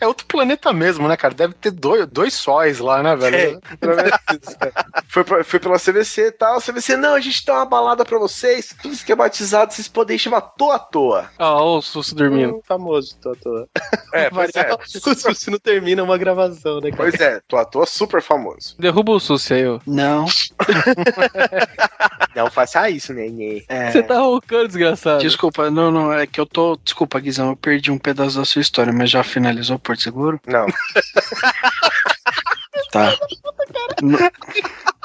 É 0.00 0.06
outro 0.06 0.26
planeta 0.26 0.72
mesmo, 0.72 1.08
né, 1.08 1.16
cara? 1.16 1.34
Deve 1.34 1.54
ter 1.54 1.70
dois, 1.72 2.06
dois 2.06 2.34
sóis 2.34 2.78
lá, 2.78 3.02
né, 3.02 3.16
velho? 3.16 3.60
É, 3.80 4.10
cara. 4.10 4.86
Foi, 5.08 5.24
pra- 5.24 5.42
foi 5.42 5.58
pela 5.58 5.78
CVC 5.78 6.26
e 6.28 6.32
tal. 6.32 6.58
A 6.58 6.60
CVC, 6.60 6.96
não, 6.96 7.14
a 7.14 7.20
gente 7.20 7.44
dá 7.44 7.54
uma 7.54 7.66
balada 7.66 8.04
pra 8.04 8.18
vocês. 8.18 8.74
Tudo 8.80 8.94
esquematizado, 8.94 9.72
vocês 9.72 9.88
podem 9.88 10.16
chamar 10.16 10.42
toa 10.42 10.76
à 10.76 10.78
toa. 10.78 11.30
Ó, 11.38 11.64
ó 11.64 11.78
o 11.78 11.82
Susso 11.82 12.14
dormindo. 12.14 12.56
Hum, 12.56 12.60
famoso, 12.64 13.16
tô 13.20 13.32
à 13.32 13.34
toa. 13.34 13.68
É, 14.12 14.28
pois 14.30 14.50
é. 14.54 14.72
O 14.72 15.14
Sussi 15.14 15.50
não 15.50 15.58
termina 15.58 16.02
uma 16.02 16.16
gravação, 16.16 16.80
né, 16.80 16.90
cara? 16.90 17.10
Pois 17.10 17.20
é, 17.20 17.40
toa 17.48 17.62
à 17.62 17.64
toa 17.64 17.86
super 17.86 18.22
famoso. 18.22 18.76
Derruba 18.78 19.12
o 19.12 19.20
Susso 19.20 19.52
aí, 19.52 19.66
ó. 19.66 19.80
Não. 19.86 20.26
Não 22.34 22.50
faça 22.50 22.88
isso, 22.88 23.12
É. 23.68 23.90
Você 23.90 24.02
tá 24.02 24.18
roncando, 24.18 24.68
desgraçado. 24.68 25.20
Desculpa, 25.20 25.70
não, 25.70 25.90
não, 25.90 26.12
é 26.12 26.26
que 26.26 26.40
eu 26.40 26.46
tô. 26.46 26.78
Desculpa, 26.82 27.20
Guizão, 27.20 27.50
eu 27.50 27.56
perdi 27.56 27.90
um 27.90 27.98
pedaço 27.98 28.38
da 28.38 28.44
sua 28.44 28.62
história, 28.62 28.92
mas 28.92 29.10
já 29.10 29.22
finalizou 29.22 29.78
Porto 29.78 30.02
Seguro? 30.02 30.40
Não. 30.46 30.66
Tá. 32.90 33.12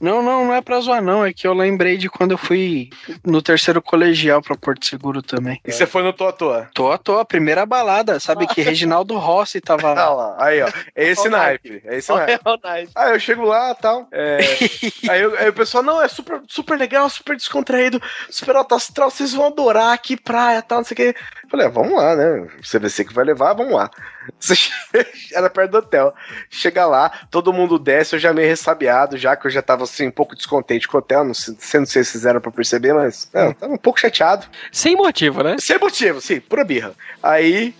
Não, 0.00 0.22
não, 0.22 0.46
não 0.46 0.54
é 0.54 0.60
pra 0.62 0.80
zoar, 0.80 1.02
não. 1.02 1.24
É 1.24 1.32
que 1.32 1.46
eu 1.46 1.52
lembrei 1.52 1.96
de 1.96 2.08
quando 2.08 2.30
eu 2.32 2.38
fui 2.38 2.88
no 3.24 3.42
terceiro 3.42 3.82
colegial 3.82 4.40
pra 4.40 4.56
Porto 4.56 4.86
Seguro 4.86 5.20
também. 5.22 5.60
E 5.66 5.70
você 5.72 5.86
foi 5.86 6.02
no 6.02 6.12
Tô 6.12 6.26
à 6.26 6.32
Toa? 6.32 6.70
Tô 6.74 6.90
à 6.90 6.96
toa, 6.98 7.24
primeira 7.24 7.66
balada. 7.66 8.18
Sabe 8.18 8.46
que 8.46 8.62
Reginaldo 8.62 9.16
Rossi 9.18 9.60
tava 9.60 9.90
Ah 9.90 9.94
lá. 9.94 10.10
lá, 10.10 10.36
aí 10.38 10.62
ó, 10.62 10.68
é 10.94 11.08
esse 11.08 11.20
Olha 11.22 11.28
o 11.28 11.32
naipe, 11.32 11.82
é 11.84 11.96
esse 11.98 12.12
naipe. 12.12 12.40
Olha 12.44 12.60
o 12.84 12.88
Aí 12.94 13.12
eu 13.12 13.20
chego 13.20 13.44
lá 13.44 13.70
e 13.72 13.74
tal. 13.82 14.08
é, 14.10 14.38
aí, 15.10 15.20
eu- 15.22 15.36
aí 15.38 15.48
o 15.48 15.52
pessoal, 15.52 15.82
não, 15.82 16.00
é 16.00 16.08
super, 16.08 16.40
super 16.48 16.78
legal, 16.78 17.08
super 17.10 17.36
descontraído, 17.36 18.00
super 18.30 18.56
alto 18.56 18.74
astral, 18.74 19.10
vocês 19.10 19.32
vão 19.34 19.46
adorar 19.46 19.92
aqui, 19.92 20.16
praia 20.16 20.58
e 20.58 20.62
tal, 20.62 20.78
não 20.78 20.84
sei 20.84 20.94
o 20.94 20.96
quê. 20.96 21.14
Falei, 21.50 21.66
ah, 21.66 21.70
vamos 21.70 21.92
lá, 21.94 22.14
né? 22.14 22.46
CVC 22.62 23.04
que 23.06 23.12
vai 23.12 23.24
levar, 23.24 23.54
vamos 23.54 23.74
lá. 23.74 23.90
Era 25.34 25.50
perto 25.50 25.72
do 25.72 25.78
hotel. 25.78 26.14
Chega 26.48 26.86
lá, 26.86 27.10
todo 27.28 27.52
mundo 27.52 27.76
desce, 27.76 28.14
eu 28.14 28.20
já 28.20 28.32
meio 28.32 28.48
ressabiado, 28.48 29.18
já 29.18 29.34
que 29.34 29.48
eu 29.48 29.50
já 29.50 29.60
tava 29.60 29.82
assim, 29.82 30.06
um 30.06 30.12
pouco 30.12 30.36
descontente 30.36 30.86
com 30.86 30.96
o 30.96 31.00
hotel, 31.00 31.24
não 31.24 31.34
sei, 31.34 31.54
não 31.54 31.60
sei 31.60 31.84
se 31.86 31.92
vocês 31.92 32.12
fizeram 32.12 32.40
pra 32.40 32.52
perceber, 32.52 32.92
mas 32.94 33.28
é, 33.34 33.48
eu 33.48 33.54
tava 33.54 33.72
um 33.72 33.78
pouco 33.78 33.98
chateado. 33.98 34.46
Sem 34.70 34.94
motivo, 34.94 35.42
né? 35.42 35.56
Sem 35.58 35.76
motivo, 35.78 36.20
sim, 36.20 36.38
pura 36.38 36.64
birra. 36.64 36.94
Aí, 37.20 37.74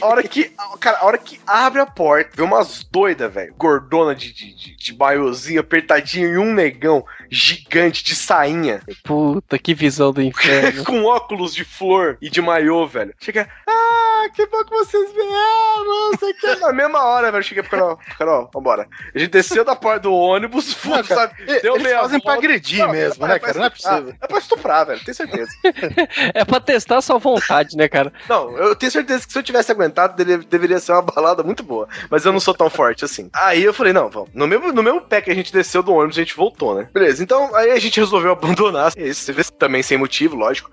a 0.00 0.06
hora 0.06 0.22
que. 0.22 0.52
Cara, 0.80 0.98
a 0.98 1.04
hora 1.04 1.18
que 1.18 1.38
abre 1.46 1.80
a 1.82 1.86
porta, 1.86 2.30
vê 2.34 2.42
umas 2.42 2.84
doidas, 2.84 3.32
velho. 3.32 3.54
Gordona 3.58 4.14
de, 4.14 4.32
de, 4.32 4.54
de, 4.54 4.76
de 4.76 4.96
maiozinho, 4.96 5.60
apertadinho, 5.60 6.32
e 6.32 6.38
um 6.38 6.54
negão 6.54 7.04
gigante 7.30 8.02
de 8.02 8.14
sainha, 8.14 8.82
Puta, 9.04 9.58
que 9.58 9.74
visão 9.74 10.12
do 10.12 10.22
inferno. 10.22 10.84
com 10.86 11.04
óculos 11.04 11.54
de 11.54 11.64
flor 11.64 12.18
e 12.20 12.28
de 12.28 12.40
maiô, 12.40 12.86
velho. 12.86 13.09
Chega, 13.18 13.48
ah, 13.68 14.28
que 14.34 14.46
bom 14.46 14.62
que 14.64 14.70
vocês 14.70 15.12
vieram, 15.12 15.84
não 16.10 16.18
sei 16.18 16.30
o 16.30 16.34
que. 16.34 16.54
Na 16.60 16.72
mesma 16.72 17.02
hora, 17.04 17.30
velho, 17.32 17.42
cheguei 17.44 17.62
pro 17.62 17.70
Carol, 17.72 17.98
Carol, 18.18 18.50
vambora. 18.52 18.86
A 19.14 19.18
gente 19.18 19.30
desceu 19.30 19.64
da 19.64 19.74
porta 19.74 20.00
do 20.00 20.12
ônibus, 20.14 20.76
Não, 20.84 21.02
cara, 21.02 21.28
sabe? 21.28 21.34
e- 21.46 21.60
Deu 21.60 21.74
Eles 21.74 21.82
meia 21.84 22.00
fazem 22.00 22.20
pra 22.20 22.34
agredir 22.34 22.88
mesmo, 22.88 23.26
né, 23.26 23.38
cara? 23.38 23.58
Não 23.58 23.64
é 23.66 23.70
possível. 23.70 24.14
É 24.20 24.26
pra 24.26 24.38
estuprar, 24.38 24.86
velho, 24.86 25.04
tenho 25.04 25.14
certeza. 25.14 25.50
é 26.34 26.44
pra 26.44 26.60
testar 26.60 27.00
sua 27.00 27.18
vontade, 27.18 27.76
né, 27.76 27.88
cara? 27.88 28.12
Não, 28.28 28.56
eu 28.56 28.74
tenho 28.76 28.92
certeza 28.92 29.26
que 29.26 29.32
se 29.32 29.38
eu 29.38 29.42
tivesse 29.42 29.70
aguentado, 29.72 30.16
dele- 30.16 30.44
deveria 30.48 30.78
ser 30.78 30.92
uma 30.92 31.02
balada 31.02 31.42
muito 31.42 31.62
boa. 31.62 31.88
Mas 32.10 32.24
eu 32.24 32.32
não 32.32 32.40
sou 32.40 32.54
tão 32.54 32.70
forte 32.70 33.04
assim. 33.04 33.28
Aí 33.32 33.62
eu 33.62 33.72
falei, 33.74 33.92
não, 33.92 34.08
vamos. 34.08 34.30
No 34.34 34.46
mesmo, 34.46 34.72
no 34.72 34.82
mesmo 34.82 35.00
pé 35.00 35.20
que 35.20 35.30
a 35.30 35.34
gente 35.34 35.52
desceu 35.52 35.82
do 35.82 35.92
ônibus, 35.92 36.16
a 36.16 36.20
gente 36.20 36.36
voltou, 36.36 36.74
né? 36.74 36.88
Beleza, 36.92 37.22
então 37.22 37.54
aí 37.54 37.70
a 37.72 37.78
gente 37.78 37.98
resolveu 38.00 38.32
abandonar. 38.32 38.92
É 38.96 39.02
Isso, 39.08 39.22
você 39.22 39.32
vê, 39.32 39.42
também 39.58 39.82
sem 39.82 39.98
motivo, 39.98 40.36
lógico. 40.36 40.70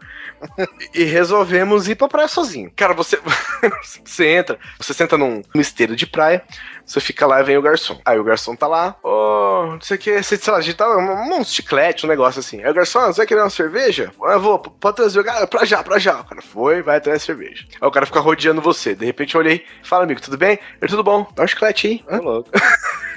E 0.94 1.04
resolvemos 1.04 1.88
ir 1.90 1.96
pra 1.96 2.08
praia 2.08 2.27
sozinho. 2.28 2.72
Cara, 2.76 2.94
você, 2.94 3.20
você 4.04 4.28
entra, 4.28 4.60
você 4.80 4.94
senta 4.94 5.18
num, 5.18 5.41
numa 5.54 5.62
esteira 5.62 5.95
de 5.95 6.06
praia, 6.06 6.44
você 6.86 6.99
fica 6.99 7.26
lá 7.26 7.40
e 7.41 7.44
vem 7.44 7.58
o 7.58 7.62
garçom. 7.62 7.99
Aí 8.06 8.20
o 8.20 8.24
garçom 8.24 8.56
tá 8.56 8.68
lá, 8.68 8.95
ô, 9.04 9.72
não 9.74 9.82
sei 9.82 9.98
o 9.98 9.99
que, 9.99 10.24
sei 10.24 10.40
lá, 10.48 10.58
a 10.58 10.62
gente 10.62 10.76
tá 10.76 10.88
um, 10.90 11.40
um 11.40 11.44
chiclete, 11.44 12.06
um 12.06 12.10
negócio 12.10 12.40
assim. 12.40 12.64
Aí 12.64 12.70
o 12.70 12.74
garçom, 12.74 12.99
ah, 12.99 13.08
você 13.08 13.18
vai 13.18 13.28
querer 13.28 13.41
uma 13.41 13.49
cerveja? 13.49 14.12
Ah, 14.24 14.34
Eu 14.34 14.40
vou, 14.41 14.60
pode 14.60 14.95
trazer 14.95 15.20
o 15.20 15.24
cara, 15.24 15.48
pra 15.48 15.66
já, 15.66 15.84
pra 15.84 15.99
já. 15.99 16.20
O 16.20 16.26
cara 16.26 16.41
foi, 16.41 16.82
vai 16.82 16.98
atrás 16.98 17.20
da 17.20 17.26
cerveja. 17.26 17.66
Aí 17.82 17.88
o 17.88 17.91
cara 17.91 18.06
fica 18.06 18.20
rodeando 18.20 18.62
você. 18.62 18.95
De 18.95 19.06
repente 19.06 19.36
eu 19.36 19.41
olhei, 19.41 19.66
fala, 19.84 20.04
amigo, 20.04 20.22
tudo 20.22 20.38
bem? 20.38 20.60
Ele, 20.82 20.90
tudo 20.90 21.04
bom? 21.04 21.28
Dá 21.36 21.44
um 21.44 21.48
chiclete 21.48 21.88
aí. 21.88 21.99
Tô 22.18 22.24
louco. 22.24 22.49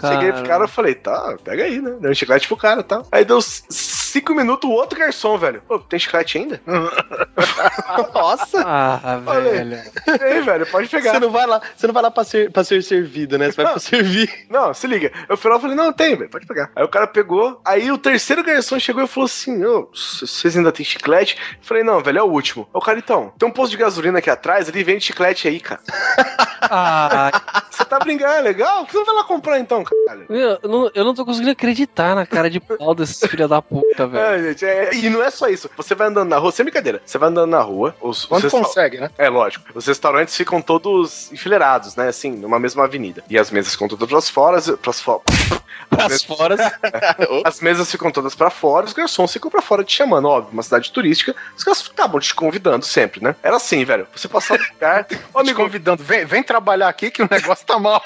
Cheguei 0.00 0.32
pro 0.32 0.42
cara 0.44 0.64
e 0.64 0.68
falei, 0.68 0.94
tá, 0.94 1.36
pega 1.44 1.64
aí, 1.64 1.80
né? 1.80 1.94
Deu 2.00 2.10
um 2.10 2.14
chiclete 2.14 2.46
pro 2.48 2.56
cara 2.56 2.82
tal. 2.82 3.06
Aí 3.10 3.24
deu 3.24 3.40
cinco 3.42 4.34
minutos, 4.34 4.68
o 4.68 4.72
outro 4.72 4.98
garçom, 4.98 5.36
velho. 5.38 5.62
Pô, 5.66 5.78
tem 5.78 5.98
chiclete 5.98 6.38
ainda? 6.38 6.60
Nossa! 8.14 8.62
Ah, 8.64 9.20
aí. 9.26 9.42
velho. 9.42 9.82
Ei, 10.22 10.40
velho, 10.42 10.66
pode 10.66 10.88
pegar. 10.88 11.12
Você 11.12 11.20
não 11.20 11.30
vai 11.30 11.46
lá, 11.46 11.60
você 11.76 11.86
não 11.86 11.94
vai 11.94 12.02
lá 12.02 12.10
pra 12.10 12.24
ser, 12.24 12.50
pra 12.50 12.64
ser 12.64 12.82
servido, 12.82 13.38
né? 13.38 13.46
Você 13.50 13.56
vai 13.56 13.64
Não. 13.66 13.72
pra 13.72 13.80
servir. 13.80 14.46
Não, 14.50 14.72
se 14.74 14.86
liga. 14.86 15.12
Eu 15.28 15.36
fui 15.36 15.50
lá 15.50 15.56
e 15.56 15.60
falei, 15.60 15.76
não, 15.76 15.92
tem, 15.92 16.16
velho, 16.16 16.30
pode 16.30 16.46
pegar. 16.46 16.70
Aí 16.74 16.84
o 16.84 16.88
cara 16.88 17.06
pegou, 17.06 17.60
aí 17.64 17.90
o 17.90 17.98
terceiro 17.98 18.42
garçom 18.42 18.78
chegou 18.78 19.02
e 19.02 19.06
falou 19.08 19.26
assim, 19.26 19.64
ô, 19.64 19.88
vocês 19.92 20.56
ainda 20.56 20.72
tem 20.72 20.84
chiclete? 20.84 21.36
Eu 21.60 21.66
falei, 21.66 21.82
não, 21.82 22.02
velho, 22.02 22.18
é 22.18 22.22
o 22.22 22.26
último. 22.26 22.64
Aí 22.72 22.78
O 22.78 22.80
cara, 22.80 22.98
então, 22.98 23.32
tem 23.38 23.48
um 23.48 23.52
posto 23.52 23.70
de 23.72 23.76
gasolina 23.78 24.18
aqui 24.18 24.30
atrás, 24.30 24.68
ele 24.68 24.84
vende 24.84 25.04
chiclete 25.04 25.48
aí, 25.48 25.60
cara. 25.60 25.80
Ah, 26.64 27.42
Você 27.68 27.84
tá 27.84 27.98
brincando, 27.98 28.34
é 28.34 28.40
legal? 28.40 28.84
Por 28.84 28.86
que 28.86 28.92
você 28.92 28.98
não 28.98 29.04
vai 29.06 29.14
lá 29.16 29.24
comprar 29.24 29.51
então, 29.58 29.84
caralho? 29.84 30.26
eu 30.28 30.58
não, 30.68 30.90
eu 30.94 31.04
não 31.04 31.14
tô 31.14 31.24
conseguindo 31.24 31.50
acreditar 31.52 32.14
na 32.14 32.26
cara 32.26 32.48
de 32.50 32.60
pau 32.60 32.94
desses 32.94 33.18
filha 33.28 33.46
da 33.48 33.60
puta, 33.62 34.06
velho. 34.06 34.18
É, 34.48 34.48
gente, 34.52 34.64
é- 34.64 34.94
e 34.94 35.08
não 35.10 35.22
é 35.22 35.30
só 35.30 35.48
isso. 35.48 35.70
Você 35.76 35.94
vai 35.94 36.08
andando 36.08 36.28
na 36.28 36.38
rua, 36.38 36.52
sem 36.52 36.64
brincadeira. 36.64 37.00
Você 37.04 37.18
vai 37.18 37.28
andando 37.28 37.50
na 37.50 37.60
rua, 37.60 37.94
os, 38.00 38.18
os 38.22 38.24
Quando 38.26 38.42
resta- 38.42 38.58
consegue, 38.58 39.00
né? 39.00 39.10
É, 39.18 39.28
lógico. 39.28 39.64
Os 39.74 39.86
restaurantes 39.86 40.36
ficam 40.36 40.60
todos 40.62 41.30
enfileirados, 41.32 41.96
né? 41.96 42.08
Assim, 42.08 42.30
numa 42.32 42.58
mesma 42.58 42.84
avenida. 42.84 43.22
E 43.28 43.38
as 43.38 43.50
mesas 43.50 43.72
ficam 43.72 43.88
todas 43.88 44.08
pras 44.08 44.28
fora, 44.28 44.60
pras 44.76 45.00
fora. 45.00 45.20
Pras 45.88 46.22
fora. 46.22 46.56
As 47.44 47.60
mesas 47.60 47.90
ficam 47.90 48.10
todas 48.10 48.34
pra 48.34 48.48
fora, 48.50 48.86
os 48.86 48.92
garçons 48.94 49.30
ficam 49.32 49.50
pra 49.50 49.60
fora 49.60 49.84
te 49.84 49.94
chamando, 49.94 50.26
óbvio, 50.28 50.52
uma 50.52 50.62
cidade 50.62 50.90
turística, 50.90 51.34
os 51.56 51.62
caras 51.64 51.90
acabam 51.90 52.18
te 52.20 52.34
convidando 52.34 52.84
sempre, 52.84 53.22
né? 53.22 53.34
Era 53.42 53.56
assim, 53.56 53.84
velho. 53.84 54.06
Você 54.14 54.26
passar 54.28 54.58
no 54.58 54.64
lugar, 54.72 55.06
ô 55.34 55.38
Me 55.38 55.50
amigo, 55.50 55.62
convidando, 55.62 56.02
vem, 56.02 56.24
vem 56.24 56.42
trabalhar 56.42 56.88
aqui 56.88 57.10
que 57.10 57.22
o 57.22 57.28
negócio 57.30 57.66
tá 57.66 57.78
mal. 57.78 58.02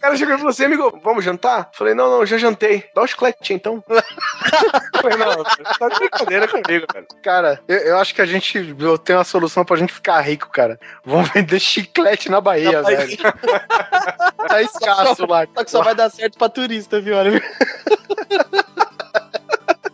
O 0.00 0.02
cara 0.02 0.16
chegou 0.16 0.34
e 0.34 0.38
falou 0.38 0.50
assim, 0.50 0.64
amigo, 0.64 0.98
vamos 1.04 1.22
jantar? 1.22 1.68
Falei, 1.74 1.92
não, 1.92 2.10
não, 2.10 2.24
já 2.24 2.38
jantei. 2.38 2.88
Dá 2.94 3.02
um 3.02 3.06
chiclete 3.06 3.52
então. 3.52 3.84
Falei, 5.02 5.18
não, 5.18 5.44
tá 5.44 5.88
de 5.88 5.98
brincadeira 5.98 6.48
comigo, 6.48 6.86
velho. 6.90 7.06
Cara, 7.22 7.60
eu, 7.68 7.76
eu 7.78 7.98
acho 7.98 8.14
que 8.14 8.22
a 8.22 8.26
gente. 8.26 8.74
Eu 8.78 8.96
tenho 8.96 9.18
uma 9.18 9.24
solução 9.24 9.62
pra 9.62 9.76
gente 9.76 9.92
ficar 9.92 10.18
rico, 10.22 10.48
cara. 10.50 10.80
Vamos 11.04 11.28
vender 11.30 11.60
chiclete 11.60 12.30
na 12.30 12.40
Bahia, 12.40 12.72
Na 12.72 12.82
Bahia. 12.82 12.96
velho. 12.98 13.18
Tá 14.48 14.62
escasso 14.62 15.26
lá. 15.26 15.46
Só 15.54 15.64
que 15.64 15.70
só 15.70 15.82
vai 15.82 15.94
dar 15.94 16.10
certo 16.10 16.38
pra 16.38 16.48
turista, 16.48 16.98
viu? 16.98 17.16
Olha. 17.16 17.42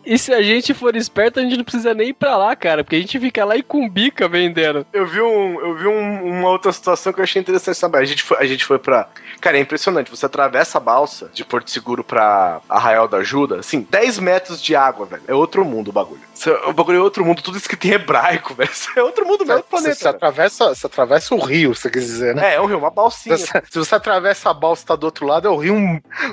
E 0.09 0.17
se 0.17 0.33
a 0.33 0.41
gente 0.41 0.73
for 0.73 0.95
esperto, 0.95 1.39
a 1.39 1.43
gente 1.43 1.57
não 1.57 1.63
precisa 1.65 1.93
nem 1.93 2.09
ir 2.09 2.13
pra 2.13 2.37
lá, 2.37 2.55
cara, 2.55 2.83
porque 2.83 2.95
a 2.95 2.99
gente 2.99 3.19
fica 3.19 3.43
lá 3.43 3.57
e 3.57 3.61
cumbica 3.61 4.27
vendendo. 4.27 4.85
Eu 4.93 5.05
vi, 5.05 5.19
um, 5.21 5.59
eu 5.59 5.75
vi 5.75 5.87
um- 5.87 6.39
uma 6.39 6.49
outra 6.49 6.71
situação 6.71 7.11
que 7.11 7.19
eu 7.19 7.23
achei 7.23 7.41
interessante 7.41 7.77
saber. 7.77 7.97
A 7.97 8.05
gente, 8.05 8.23
foi, 8.23 8.37
a 8.37 8.45
gente 8.45 8.63
foi 8.63 8.79
pra. 8.79 9.09
Cara, 9.41 9.57
é 9.57 9.59
impressionante. 9.61 10.09
Você 10.09 10.25
atravessa 10.25 10.77
a 10.77 10.81
balsa 10.81 11.29
de 11.33 11.43
Porto 11.43 11.69
Seguro 11.69 12.03
pra 12.03 12.61
Arraial 12.69 13.07
da 13.07 13.17
Ajuda, 13.17 13.59
assim, 13.59 13.85
10 13.89 14.17
metros 14.19 14.61
de 14.61 14.75
água, 14.75 15.05
velho. 15.05 15.23
É 15.27 15.33
outro 15.33 15.65
mundo 15.65 15.89
o 15.89 15.91
bagulho. 15.93 16.21
Isso 16.37 16.49
é- 16.49 16.67
O 16.67 16.73
bagulho 16.73 16.97
é 16.99 17.01
outro 17.01 17.25
mundo, 17.25 17.41
tudo 17.41 17.57
escrito 17.57 17.85
em 17.87 17.91
hebraico, 17.91 18.53
velho. 18.55 18.69
Isso 18.71 18.89
é 18.95 19.01
outro 19.03 19.25
mundo, 19.25 19.45
mesmo 19.45 19.61
Você, 19.63 19.69
planeta. 19.69 19.95
você 19.95 20.03
velho. 20.03 20.15
atravessa, 20.15 20.75
você 20.75 20.85
atravessa 20.87 21.35
o 21.35 21.39
rio, 21.39 21.73
você 21.75 21.89
quer 21.89 21.99
dizer, 21.99 22.35
né? 22.35 22.51
É, 22.51 22.55
é 22.55 22.61
um 22.61 22.65
rio, 22.65 22.77
uma 22.77 22.91
balsinha. 22.91 23.37
Se 23.37 23.47
você, 23.47 23.63
se 23.71 23.79
você 23.79 23.95
atravessa 23.95 24.49
a 24.49 24.53
balsa 24.53 24.83
e 24.83 24.85
tá 24.85 24.95
do 24.95 25.05
outro 25.05 25.25
lado, 25.25 25.47
é 25.47 25.51
o 25.51 25.57
rio, 25.57 25.75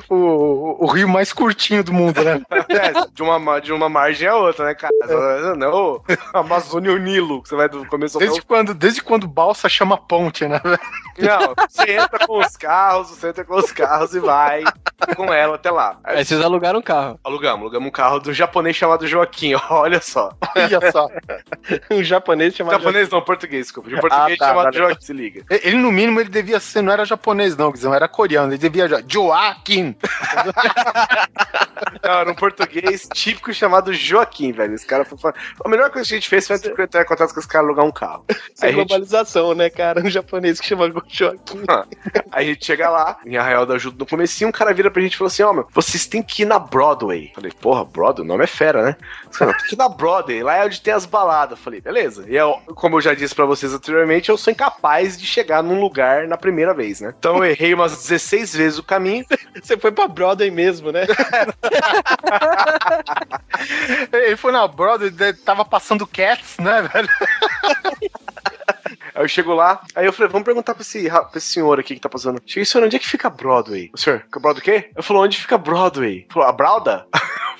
o, 0.09 0.85
o 0.85 0.87
rio 0.87 1.09
mais 1.09 1.33
curtinho 1.33 1.83
do 1.83 1.93
mundo, 1.93 2.23
né? 2.23 2.41
É, 2.75 2.93
de, 3.13 3.23
uma, 3.23 3.61
de 3.61 3.73
uma 3.73 3.89
margem 3.89 4.27
a 4.29 4.35
outra, 4.37 4.65
né, 4.67 4.75
cara? 4.75 4.93
Não, 5.57 6.03
a 6.33 6.41
Amazônia 6.41 6.91
e 6.91 6.95
o 6.95 6.99
Nilo, 6.99 7.43
que 7.43 7.49
você 7.49 7.57
vai 7.57 7.69
do 7.69 7.85
começo 7.87 8.17
ao 8.17 8.21
Desde 8.21 8.43
quando, 8.43 8.75
desde 8.75 9.01
quando 9.03 9.27
balsa 9.29 9.69
chama 9.69 9.97
ponte, 9.97 10.47
né? 10.47 10.61
Não, 11.19 11.55
você 11.69 11.93
entra 11.93 12.27
com 12.27 12.39
os 12.39 12.57
carros, 12.57 13.11
você 13.11 13.29
entra 13.29 13.45
com 13.45 13.55
os 13.57 13.71
carros 13.71 14.15
e 14.15 14.19
vai 14.21 14.65
com 15.17 15.33
ela 15.33 15.55
até 15.55 15.71
lá. 15.71 15.99
Aí 16.03 16.19
Aí 16.19 16.25
vocês 16.25 16.41
alugaram 16.41 16.81
um 16.81 16.83
carro. 16.83 17.19
alugamos, 17.23 17.61
alugamos 17.63 17.89
um 17.89 17.93
carro 17.93 18.19
do 18.19 18.33
japonês 18.33 18.75
chamado 18.77 19.07
Joaquim, 19.07 19.55
olha 19.71 19.94
só. 20.01 20.33
Olha 20.57 20.91
só. 20.93 21.09
Um 21.91 22.03
japonês 22.03 22.55
chamado. 22.55 22.79
Japonês 22.79 23.09
não, 23.11 23.23
português, 23.23 23.67
desculpa. 23.67 23.89
De 23.91 24.01
português 24.01 24.37
Ah, 24.41 24.45
tá, 24.45 24.49
chamado. 24.49 24.77
Joaquim, 24.77 25.05
se 25.05 25.13
liga. 25.13 25.45
Ele, 25.51 25.77
no 25.77 25.91
mínimo, 25.93 26.21
ele 26.21 26.29
devia 26.31 26.59
ser, 26.61 26.83
não 26.83 26.93
era 26.93 27.05
japonês, 27.05 27.57
não, 27.57 27.71
Guizão, 27.73 27.95
era 27.95 28.09
coreano. 28.09 28.53
Ele 28.53 28.59
devia. 28.59 28.89
já- 28.89 29.03
Joaquim! 29.07 29.95
Não, 32.03 32.11
era 32.21 32.31
um 32.31 32.35
português 32.35 33.09
típico 33.13 33.53
chamado 33.53 33.93
Joaquim, 33.93 34.53
velho. 34.53 34.75
Esse 34.75 34.87
cara 34.87 35.05
foi. 35.05 35.33
A 35.65 35.69
melhor 35.69 35.91
coisa 35.91 36.07
que 36.09 36.15
a 36.15 36.19
gente 36.19 36.29
fez 36.29 36.47
foi 36.47 36.57
entrar 36.57 37.03
em 37.03 37.07
contato 37.07 37.33
com 37.33 37.41
esse 37.41 37.49
cara 37.49 37.65
alugar 37.65 37.85
um 37.85 37.91
carro. 37.91 38.25
Sem 38.55 38.69
Aí 38.69 38.75
a 38.75 38.79
gente- 38.79 38.89
globalização, 38.89 39.55
né, 39.55 39.71
cara? 39.71 40.01
Um 40.03 40.11
japonês 40.11 40.61
que 40.61 40.67
chama 40.67 40.93
Joaquim. 41.09 41.63
Aí 42.31 42.47
a 42.47 42.53
gente 42.53 42.65
chega 42.65 42.89
lá, 42.91 43.19
em 43.25 43.37
Arraial 43.37 43.67
da 43.67 43.75
Ajuda 43.75 43.97
no 43.99 44.07
comecinho, 44.07 44.49
um 44.49 44.53
cara 44.53 44.73
vira 44.75 44.91
pra 44.91 45.03
gente 45.03 45.15
e 45.15 45.17
falou 45.17 45.29
assim, 45.29 45.43
ó, 45.43 45.53
meu, 45.53 45.67
vocês 45.73 46.07
têm 46.07 46.23
que 46.23 46.43
ir 46.43 46.47
na 46.47 46.59
Broadway. 46.59 47.33
Falei, 47.35 47.53
porra, 47.53 47.85
Broadway, 47.85 48.25
o 48.25 48.29
nome 48.29 48.45
é 48.45 48.49
fera, 48.49 48.83
né? 48.85 48.97
Os 49.31 49.37
caras, 49.37 49.57
tem 49.59 49.67
que 49.69 49.75
ir 49.75 49.79
na 49.79 49.84
Broadway, 49.89 50.43
lá 50.43 50.57
é 50.57 50.65
onde 50.65 50.81
tem 50.81 50.93
as 50.93 51.07
baladas. 51.07 51.59
Falei, 51.59 51.81
beleza. 51.81 52.25
E 52.29 52.37
eu, 52.37 52.55
como 52.75 52.97
eu 52.97 53.01
já 53.01 53.15
disse 53.15 53.35
pra 53.35 53.45
vocês 53.45 53.73
anteriormente, 53.73 54.29
eu 54.31 54.37
sou 54.39 54.53
incapaz 54.53 55.17
de 55.19 55.27
chegar 55.27 55.63
num 55.63 55.81
lugar 55.81 56.27
na 56.29 56.37
primeira 56.37 56.73
vez, 56.75 57.01
né? 57.01 57.15
Então 57.19 57.37
eu 57.39 57.45
errei 57.45 57.75
umas 57.75 57.93
16 57.93 58.55
vezes 58.57 58.79
o 58.79 58.83
caminho. 58.83 59.25
Você 59.63 59.77
foi 59.79 59.93
pra 59.93 60.09
Broadway 60.09 60.51
mesmo, 60.51 60.91
né? 60.93 61.05
Ele 64.13 64.37
foi 64.37 64.53
na 64.53 64.67
Broadway, 64.67 65.13
tava 65.45 65.65
passando 65.65 66.07
Cats, 66.07 66.57
né, 66.59 66.83
velho? 66.93 67.09
Aí 69.15 69.23
eu 69.23 69.29
chego 69.29 69.55
lá, 69.55 69.81
aí 69.95 70.07
eu 70.07 70.13
falei, 70.13 70.31
vamos 70.31 70.45
perguntar 70.45 70.75
pra 70.75 70.83
esse, 70.83 71.07
ra- 71.07 71.25
pra 71.25 71.39
esse 71.39 71.47
senhor 71.49 71.79
aqui 71.79 71.95
que 71.95 72.01
tá 72.01 72.09
passando. 72.09 72.41
Cheguei, 72.45 72.65
senhor, 72.65 72.85
onde 72.85 72.97
é 72.97 72.99
que 72.99 73.09
fica 73.09 73.31
Broadway? 73.31 73.91
O 73.93 73.99
senhor, 73.99 74.21
fica 74.21 74.41
Broadway 74.41 74.61
o 74.61 74.65
quê? 74.65 74.91
Eu 74.97 75.03
falou, 75.03 75.23
onde 75.23 75.41
fica 75.41 75.57
Broadway? 75.57 76.11
Ele 76.19 76.27
falou, 76.31 76.49
a 76.49 76.53
Brauda? 76.53 77.07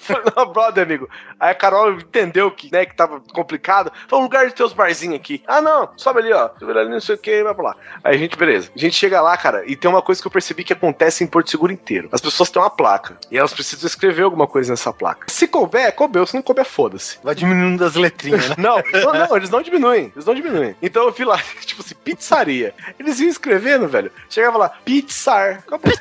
Falei, 0.05 0.25
não, 0.37 0.47
brother, 0.47 0.85
amigo. 0.85 1.09
Aí 1.41 1.51
a 1.51 1.55
Carol 1.55 1.93
entendeu 1.93 2.51
que, 2.51 2.71
né, 2.71 2.85
que 2.85 2.95
tava 2.95 3.21
complicado. 3.33 3.91
Falou, 4.07 4.25
lugar 4.25 4.47
de 4.47 4.55
ter 4.55 4.63
os 4.63 4.73
barzinhos 4.73 5.17
aqui. 5.17 5.43
Ah, 5.47 5.61
não, 5.61 5.91
sobe 5.97 6.21
ali, 6.21 6.33
ó. 6.33 6.51
Sobe 6.59 6.79
ali, 6.79 6.91
não 6.91 7.01
sei 7.01 7.15
o 7.15 7.19
que, 7.19 7.43
vai 7.43 7.55
pra 7.55 7.65
lá. 7.65 7.77
Aí 8.03 8.15
a 8.15 8.19
gente, 8.19 8.37
beleza. 8.37 8.71
A 8.75 8.79
gente 8.79 8.95
chega 8.95 9.21
lá, 9.21 9.37
cara, 9.37 9.65
e 9.67 9.75
tem 9.75 9.91
uma 9.91 10.03
coisa 10.03 10.21
que 10.21 10.27
eu 10.27 10.31
percebi 10.31 10.63
que 10.63 10.73
acontece 10.73 11.25
em 11.25 11.27
Porto 11.27 11.51
Seguro 11.51 11.73
inteiro. 11.73 12.09
As 12.13 12.21
pessoas 12.21 12.51
têm 12.51 12.61
uma 12.61 12.71
placa. 12.71 13.19
E 13.31 13.39
elas 13.39 13.55
precisam 13.55 13.87
escrever 13.87 14.23
alguma 14.23 14.47
coisa 14.47 14.73
nessa 14.73 14.93
placa. 14.93 15.27
Se 15.29 15.49
couber, 15.49 15.93
coubeu. 15.95 16.27
Se 16.27 16.35
não 16.35 16.43
couber, 16.43 16.65
foda-se. 16.65 17.19
Vai 17.23 17.35
diminuindo 17.35 17.79
das 17.83 17.95
letrinhas, 17.95 18.49
né? 18.51 18.55
Não, 18.65 18.83
não, 18.93 19.13
não, 19.13 19.37
eles 19.37 19.51
não 19.51 19.61
diminuem. 19.61 20.11
Eles 20.15 20.25
não 20.25 20.35
diminuem. 20.35 20.75
Então 20.81 21.05
eu 21.05 21.13
vi 21.13 21.25
lá, 21.25 21.39
tipo 21.61 21.83
assim, 21.83 21.95
pizzaria. 21.95 22.75
Eles 22.99 23.21
iam 23.21 23.29
escrevendo, 23.29 23.87
velho. 23.87 24.11
Chegava 24.29 24.57
lá, 24.57 24.69
pizzar. 24.69 25.63
Acabou. 25.67 25.93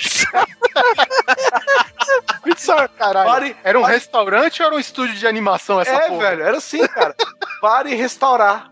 Pizzar. 2.44 2.90
Caralho. 2.98 3.30
Pare, 3.30 3.56
Era 3.64 3.80
um 3.80 3.82
pare- 3.84 3.94
restaurante 3.94 4.62
ou 4.62 4.68
era 4.68 4.76
um 4.76 4.80
estúdio 4.80 5.16
de 5.16 5.26
animação 5.28 5.80
essa 5.80 5.92
É, 5.92 6.08
porra? 6.08 6.20
velho, 6.30 6.44
era 6.44 6.58
assim, 6.58 6.86
cara. 6.88 7.16
Pare 7.62 7.92
e 7.92 7.96
restaurar. 7.96 8.70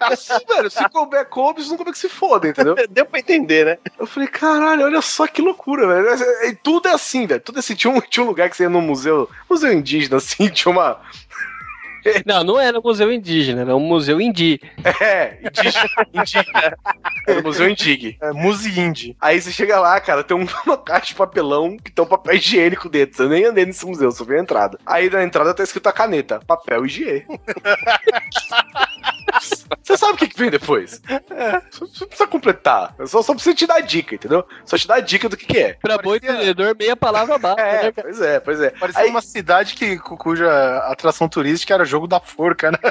Assim, 0.00 0.34
velho, 0.48 0.70
se 0.70 0.88
couber, 0.88 1.24
coube, 1.26 1.62
não 1.68 1.76
couber 1.76 1.92
que 1.92 1.98
se 1.98 2.08
foda, 2.08 2.48
entendeu? 2.48 2.74
Deu 2.90 3.06
pra 3.06 3.18
entender, 3.20 3.64
né? 3.66 3.78
Eu 3.98 4.06
falei, 4.06 4.28
caralho, 4.28 4.84
olha 4.84 5.00
só 5.00 5.26
que 5.26 5.40
loucura, 5.40 5.86
velho. 5.86 6.48
E 6.48 6.54
tudo 6.56 6.88
é 6.88 6.92
assim, 6.92 7.26
velho. 7.26 7.40
Tudo 7.40 7.56
é 7.56 7.60
assim. 7.60 7.74
Tinha 7.74 7.92
um, 7.92 8.00
tinha 8.00 8.22
um 8.24 8.26
lugar 8.28 8.50
que 8.50 8.56
você 8.56 8.64
ia 8.64 8.68
no 8.68 8.80
museu, 8.82 9.28
museu 9.48 9.72
indígena, 9.72 10.16
assim, 10.16 10.48
tinha 10.50 10.72
uma. 10.72 11.00
Não, 12.26 12.44
não 12.44 12.60
era 12.60 12.80
museu 12.80 13.10
indígena, 13.12 13.62
era 13.62 13.74
um 13.76 13.80
museu 13.80 14.20
indi. 14.20 14.60
É, 15.00 15.38
indígena. 15.42 15.88
indígena. 16.12 16.76
Era 17.26 17.42
museu 17.42 17.68
Indig. 17.68 18.16
É, 18.20 18.32
Muzi 18.32 18.78
Indie. 18.78 19.16
Aí 19.20 19.40
você 19.40 19.50
chega 19.50 19.80
lá, 19.80 19.98
cara, 20.00 20.22
tem 20.22 20.36
um- 20.36 20.46
uma 20.66 20.76
caixa 20.76 21.06
de 21.06 21.14
papelão 21.14 21.76
que 21.78 21.90
tem 21.90 22.04
um 22.04 22.08
papel 22.08 22.34
higiênico 22.34 22.88
dentro. 22.88 23.24
Eu 23.24 23.28
nem 23.30 23.44
andei 23.46 23.64
nesse 23.64 23.86
museu, 23.86 24.12
só 24.12 24.24
vi 24.24 24.36
a 24.36 24.40
entrada. 24.40 24.78
Aí 24.84 25.08
na 25.08 25.22
entrada 25.24 25.54
tá 25.54 25.62
escrito 25.62 25.86
a 25.88 25.92
caneta: 25.92 26.40
papel 26.46 26.84
higiênico. 26.84 27.40
Você 29.82 29.96
sabe 29.96 30.14
o 30.14 30.16
que, 30.16 30.28
que 30.28 30.38
vem 30.38 30.50
depois? 30.50 31.00
É, 31.08 31.60
só, 31.70 31.86
só 31.86 32.06
precisa 32.06 32.26
completar. 32.28 32.94
Eu 32.98 33.06
Só, 33.06 33.22
só 33.22 33.34
precisa 33.34 33.54
te 33.54 33.66
dar 33.66 33.80
dica, 33.80 34.14
entendeu? 34.14 34.44
Só 34.64 34.76
te 34.78 34.86
dar 34.88 35.00
dica 35.00 35.28
do 35.28 35.36
que, 35.36 35.46
que 35.46 35.58
é. 35.58 35.74
Pra 35.74 35.98
bom 35.98 36.14
entendedor, 36.14 36.74
meia 36.78 36.96
palavra 36.96 37.38
basta, 37.38 37.60
É, 37.60 37.82
né, 37.84 37.92
pois 37.92 38.20
é, 38.20 38.40
pois 38.40 38.60
é. 38.60 38.70
Parecia 38.70 39.02
Aí- 39.02 39.10
uma 39.10 39.20
cidade 39.22 39.74
que, 39.74 39.98
cu- 39.98 40.16
cuja 40.16 40.78
atração 40.90 41.28
turística 41.28 41.74
era 41.74 41.84
jogo 41.84 42.06
da 42.06 42.20
forca, 42.20 42.70
né? 42.70 42.78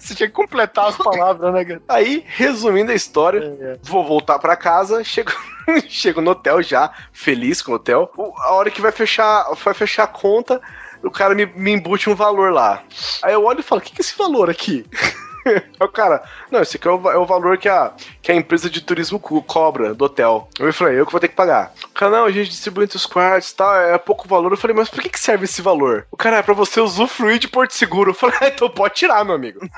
Você 0.00 0.14
tinha 0.14 0.28
que 0.28 0.34
completar 0.34 0.88
as 0.88 0.96
palavras, 0.96 1.52
né, 1.52 1.64
cara? 1.64 1.82
Aí, 1.88 2.24
resumindo 2.26 2.90
a 2.90 2.94
história, 2.94 3.78
vou 3.82 4.04
voltar 4.04 4.38
pra 4.38 4.56
casa, 4.56 5.04
chego, 5.04 5.32
chego 5.88 6.20
no 6.20 6.32
hotel 6.32 6.62
já, 6.62 6.90
feliz 7.12 7.62
com 7.62 7.72
o 7.72 7.74
hotel. 7.76 8.10
A 8.38 8.52
hora 8.54 8.70
que 8.70 8.80
vai 8.80 8.92
fechar, 8.92 9.44
vai 9.64 9.74
fechar 9.74 10.04
a 10.04 10.08
conta, 10.08 10.60
o 11.06 11.10
cara 11.10 11.34
me, 11.34 11.46
me 11.46 11.72
embute 11.72 12.10
um 12.10 12.14
valor 12.14 12.52
lá. 12.52 12.82
Aí 13.22 13.32
eu 13.32 13.44
olho 13.44 13.60
e 13.60 13.62
falo, 13.62 13.80
o 13.80 13.84
que, 13.84 13.92
que 13.92 14.00
é 14.00 14.04
esse 14.04 14.16
valor 14.16 14.50
aqui? 14.50 14.84
O 15.78 15.88
cara, 15.88 16.22
não, 16.50 16.60
esse 16.62 16.76
aqui 16.76 16.88
é 16.88 16.90
o, 16.90 17.10
é 17.10 17.18
o 17.18 17.26
valor 17.26 17.58
que 17.58 17.68
a, 17.68 17.92
que 18.22 18.32
a 18.32 18.34
empresa 18.34 18.68
de 18.70 18.80
turismo 18.80 19.20
co- 19.20 19.42
cobra 19.42 19.94
do 19.94 20.04
hotel. 20.06 20.48
Eu 20.58 20.72
falei, 20.72 20.98
eu 20.98 21.06
que 21.06 21.12
vou 21.12 21.20
ter 21.20 21.28
que 21.28 21.34
pagar. 21.36 21.72
O 21.84 21.88
cara, 21.88 22.10
não, 22.10 22.24
a 22.24 22.30
gente 22.30 22.50
distribui 22.50 22.84
entre 22.84 22.96
os 22.96 23.06
quartos 23.06 23.50
e 23.50 23.56
tal, 23.56 23.74
é 23.76 23.96
pouco 23.98 24.26
valor. 24.28 24.50
Eu 24.52 24.56
falei, 24.56 24.74
mas 24.76 24.88
por 24.88 25.00
que, 25.02 25.08
que 25.08 25.20
serve 25.20 25.44
esse 25.44 25.60
valor? 25.62 26.06
O 26.10 26.16
cara, 26.16 26.38
é 26.38 26.42
pra 26.42 26.54
você 26.54 26.80
usufruir 26.80 27.38
de 27.38 27.48
Porto 27.48 27.72
Seguro. 27.72 28.10
Eu 28.10 28.14
falei, 28.14 28.36
ah, 28.40 28.48
então 28.48 28.68
pode 28.70 28.94
tirar, 28.94 29.24
meu 29.24 29.34
amigo. 29.34 29.60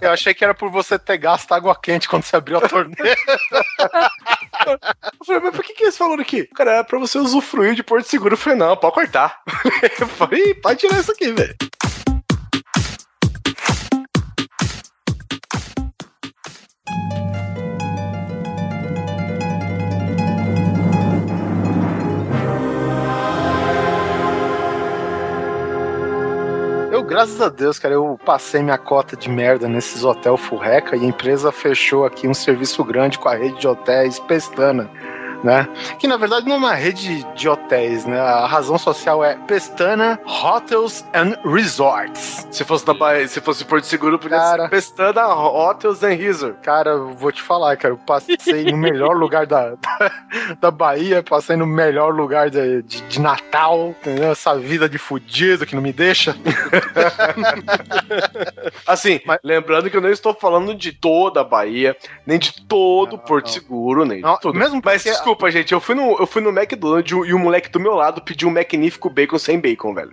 Eu 0.00 0.10
achei 0.10 0.34
que 0.34 0.44
era 0.44 0.54
por 0.54 0.70
você 0.70 0.98
ter 0.98 1.16
gasto 1.18 1.52
água 1.52 1.74
quente 1.80 2.08
quando 2.08 2.24
você 2.24 2.36
abriu 2.36 2.58
a 2.58 2.68
torneira. 2.68 3.16
Eu 4.66 5.26
falei, 5.26 5.40
mas 5.42 5.54
por 5.54 5.64
que, 5.64 5.74
que 5.74 5.84
é 5.84 5.88
esse 5.88 5.98
valor 5.98 6.20
aqui? 6.20 6.44
Cara, 6.54 6.72
é 6.78 6.82
pra 6.82 6.98
você 6.98 7.18
usufruir 7.18 7.74
de 7.74 7.82
Porto 7.82 8.06
Seguro. 8.06 8.34
Eu 8.34 8.38
falei, 8.38 8.58
não, 8.58 8.76
pode 8.76 8.94
cortar. 8.94 9.40
Eu 10.00 10.06
falei, 10.08 10.42
"Ih, 10.50 10.54
pode 10.54 10.80
tirar 10.80 10.98
isso 11.00 11.12
aqui, 11.12 11.32
velho. 11.32 11.54
Graças 27.16 27.40
a 27.40 27.48
Deus, 27.48 27.78
cara, 27.78 27.94
eu 27.94 28.20
passei 28.26 28.62
minha 28.62 28.76
cota 28.76 29.16
de 29.16 29.30
merda 29.30 29.66
nesses 29.66 30.04
hotel 30.04 30.36
furreca 30.36 30.94
e 30.94 31.00
a 31.00 31.08
empresa 31.08 31.50
fechou 31.50 32.04
aqui 32.04 32.28
um 32.28 32.34
serviço 32.34 32.84
grande 32.84 33.18
com 33.18 33.26
a 33.26 33.34
rede 33.34 33.58
de 33.58 33.66
hotéis 33.66 34.20
Pestana, 34.20 34.90
né? 35.42 35.68
Que 35.98 36.06
na 36.06 36.16
verdade 36.16 36.46
não 36.46 36.54
é 36.56 36.58
uma 36.58 36.74
rede 36.74 37.22
de 37.34 37.48
hotéis, 37.48 38.04
né? 38.04 38.18
A 38.20 38.46
razão 38.46 38.78
social 38.78 39.24
é 39.24 39.34
Pestana 39.46 40.18
Hotels 40.26 41.04
and 41.14 41.36
Resorts. 41.44 42.46
Se 42.50 42.64
fosse, 42.64 42.86
na 42.86 42.94
Bahia, 42.94 43.26
se 43.28 43.40
fosse 43.40 43.64
Porto 43.64 43.84
Seguro, 43.84 44.18
podia 44.18 44.38
Cara. 44.38 44.62
ser 44.64 44.68
Pestana 44.70 45.26
Hotels 45.28 46.02
and 46.02 46.14
Resort. 46.14 46.56
Cara, 46.62 46.96
vou 46.96 47.30
te 47.32 47.42
falar, 47.42 47.76
cara, 47.76 47.94
eu 47.94 47.98
passei 47.98 48.64
no 48.70 48.76
melhor 48.76 49.14
lugar 49.16 49.46
da, 49.46 49.70
da, 49.70 50.12
da 50.60 50.70
Bahia, 50.70 51.22
passei 51.22 51.56
no 51.56 51.66
melhor 51.66 52.14
lugar 52.14 52.50
de, 52.50 52.82
de, 52.82 53.00
de 53.02 53.20
Natal, 53.20 53.88
entendeu? 54.00 54.30
Essa 54.32 54.54
vida 54.56 54.88
de 54.88 54.98
fudido 54.98 55.66
que 55.66 55.74
não 55.74 55.82
me 55.82 55.92
deixa. 55.92 56.36
Assim, 58.86 59.20
lembrando 59.42 59.90
que 59.90 59.96
eu 59.96 60.00
não 60.00 60.10
estou 60.10 60.34
falando 60.34 60.74
de 60.74 60.92
toda 60.92 61.40
a 61.40 61.44
Bahia, 61.44 61.96
nem 62.26 62.38
de 62.38 62.52
todo 62.66 63.18
Porto 63.18 63.46
não. 63.46 63.52
Seguro, 63.52 64.04
nem 64.04 64.20
Não, 64.20 64.34
de 64.34 64.40
tudo. 64.40 64.58
mesmo 64.58 64.80
Mas 64.84 65.02
porque- 65.02 65.16
desculpa, 65.26 65.50
gente, 65.50 65.72
eu 65.72 65.80
fui, 65.80 65.96
no, 65.96 66.16
eu 66.20 66.26
fui 66.26 66.40
no 66.40 66.50
McDonald's 66.56 67.10
e 67.10 67.34
o 67.34 67.38
moleque 67.38 67.68
do 67.68 67.80
meu 67.80 67.94
lado 67.96 68.22
pediu 68.22 68.48
um 68.48 68.52
magnífico 68.52 69.10
bacon 69.10 69.38
sem 69.40 69.58
bacon, 69.58 69.92
velho. 69.92 70.12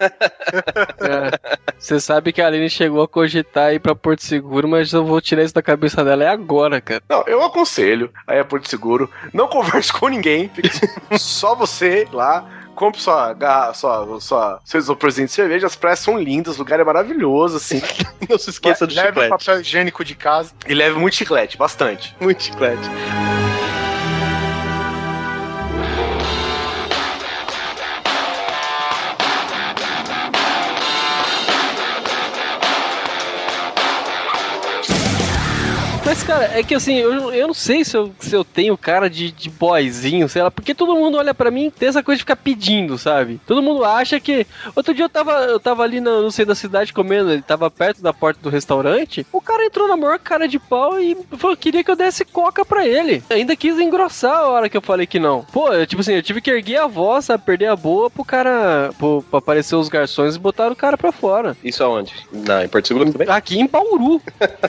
É. 0.00 1.72
Você 1.76 1.98
sabe 1.98 2.32
que 2.32 2.40
a 2.40 2.46
Aline 2.46 2.70
chegou 2.70 3.02
a 3.02 3.08
cogitar 3.08 3.74
ir 3.74 3.80
pra 3.80 3.96
Porto 3.96 4.22
Seguro, 4.22 4.68
mas 4.68 4.92
eu 4.92 5.04
vou 5.04 5.20
tirar 5.20 5.42
isso 5.42 5.52
da 5.52 5.60
cabeça 5.62 6.04
dela 6.04 6.22
é 6.22 6.28
agora, 6.28 6.80
cara. 6.80 7.02
Não, 7.08 7.24
eu 7.26 7.42
aconselho 7.42 8.12
aí 8.24 8.38
a 8.38 8.44
Porto 8.44 8.68
Seguro, 8.68 9.10
não 9.32 9.48
converse 9.50 9.92
com 9.92 10.06
ninguém, 10.06 10.48
só 11.18 11.56
você 11.56 12.06
lá. 12.12 12.48
Compre 12.74 13.02
sua, 13.02 13.34
garra- 13.34 13.74
sua, 13.74 14.18
sua, 14.18 14.60
seu 14.64 14.80
isoporzinho 14.80 15.26
de 15.26 15.32
cerveja, 15.34 15.66
as 15.66 15.76
praias 15.76 15.98
são 15.98 16.18
lindas, 16.18 16.56
o 16.56 16.60
lugar 16.60 16.80
é 16.80 16.84
maravilhoso, 16.84 17.58
assim. 17.58 17.82
Não 18.26 18.38
se 18.38 18.48
esqueça 18.48 18.86
do 18.86 18.94
Leve 18.94 19.08
chiclete. 19.08 19.28
papel 19.28 19.60
higiênico 19.60 20.02
de 20.02 20.14
casa. 20.14 20.52
E 20.66 20.72
leve 20.72 20.98
muito 20.98 21.14
chiclete, 21.14 21.58
bastante. 21.58 22.16
Muito 22.18 22.42
chiclete. 22.42 22.88
Mas, 36.12 36.22
cara, 36.22 36.58
é 36.58 36.62
que 36.62 36.74
assim, 36.74 36.96
eu, 36.96 37.32
eu 37.32 37.46
não 37.46 37.54
sei 37.54 37.82
se 37.86 37.96
eu, 37.96 38.12
se 38.20 38.36
eu 38.36 38.44
tenho 38.44 38.76
cara 38.76 39.08
de, 39.08 39.32
de 39.32 39.48
boyzinho, 39.48 40.28
sei 40.28 40.42
lá, 40.42 40.50
porque 40.50 40.74
todo 40.74 40.94
mundo 40.94 41.16
olha 41.16 41.32
pra 41.32 41.50
mim 41.50 41.68
e 41.68 41.70
tem 41.70 41.88
essa 41.88 42.02
coisa 42.02 42.18
de 42.18 42.22
ficar 42.22 42.36
pedindo, 42.36 42.98
sabe? 42.98 43.40
Todo 43.46 43.62
mundo 43.62 43.82
acha 43.82 44.20
que. 44.20 44.46
Outro 44.76 44.92
dia 44.92 45.06
eu 45.06 45.08
tava, 45.08 45.32
eu 45.44 45.58
tava 45.58 45.82
ali 45.82 46.02
no, 46.02 46.20
no 46.20 46.30
centro 46.30 46.48
da 46.48 46.54
cidade 46.54 46.92
comendo, 46.92 47.30
ele 47.30 47.40
tava 47.40 47.70
perto 47.70 48.02
da 48.02 48.12
porta 48.12 48.38
do 48.42 48.50
restaurante. 48.50 49.26
O 49.32 49.40
cara 49.40 49.64
entrou 49.64 49.88
na 49.88 49.96
maior 49.96 50.18
cara 50.18 50.46
de 50.46 50.58
pau 50.58 51.00
e 51.00 51.16
falou, 51.38 51.56
queria 51.56 51.82
que 51.82 51.90
eu 51.90 51.96
desse 51.96 52.26
coca 52.26 52.62
pra 52.62 52.86
ele. 52.86 53.24
Ainda 53.30 53.56
quis 53.56 53.78
engrossar 53.78 54.36
a 54.36 54.48
hora 54.48 54.68
que 54.68 54.76
eu 54.76 54.82
falei 54.82 55.06
que 55.06 55.18
não. 55.18 55.46
Pô, 55.50 55.72
eu, 55.72 55.86
tipo 55.86 56.02
assim, 56.02 56.12
eu 56.12 56.22
tive 56.22 56.42
que 56.42 56.50
erguer 56.50 56.76
a 56.76 56.86
voz, 56.86 57.24
sabe? 57.24 57.42
Perder 57.42 57.68
a 57.68 57.76
boa 57.76 58.10
pro 58.10 58.22
cara. 58.22 58.90
Pro, 58.98 59.24
pra 59.30 59.38
aparecer 59.38 59.76
os 59.76 59.88
garçons 59.88 60.36
e 60.36 60.38
botaram 60.38 60.72
o 60.72 60.76
cara 60.76 60.98
pra 60.98 61.10
fora. 61.10 61.56
Isso 61.64 61.82
aonde? 61.82 62.12
Na, 62.30 62.66
em 62.66 62.68
Porto 62.68 62.88
Seguro 62.88 63.10
também? 63.10 63.30
Aqui 63.30 63.58
em 63.58 63.66
Bauru. 63.66 64.20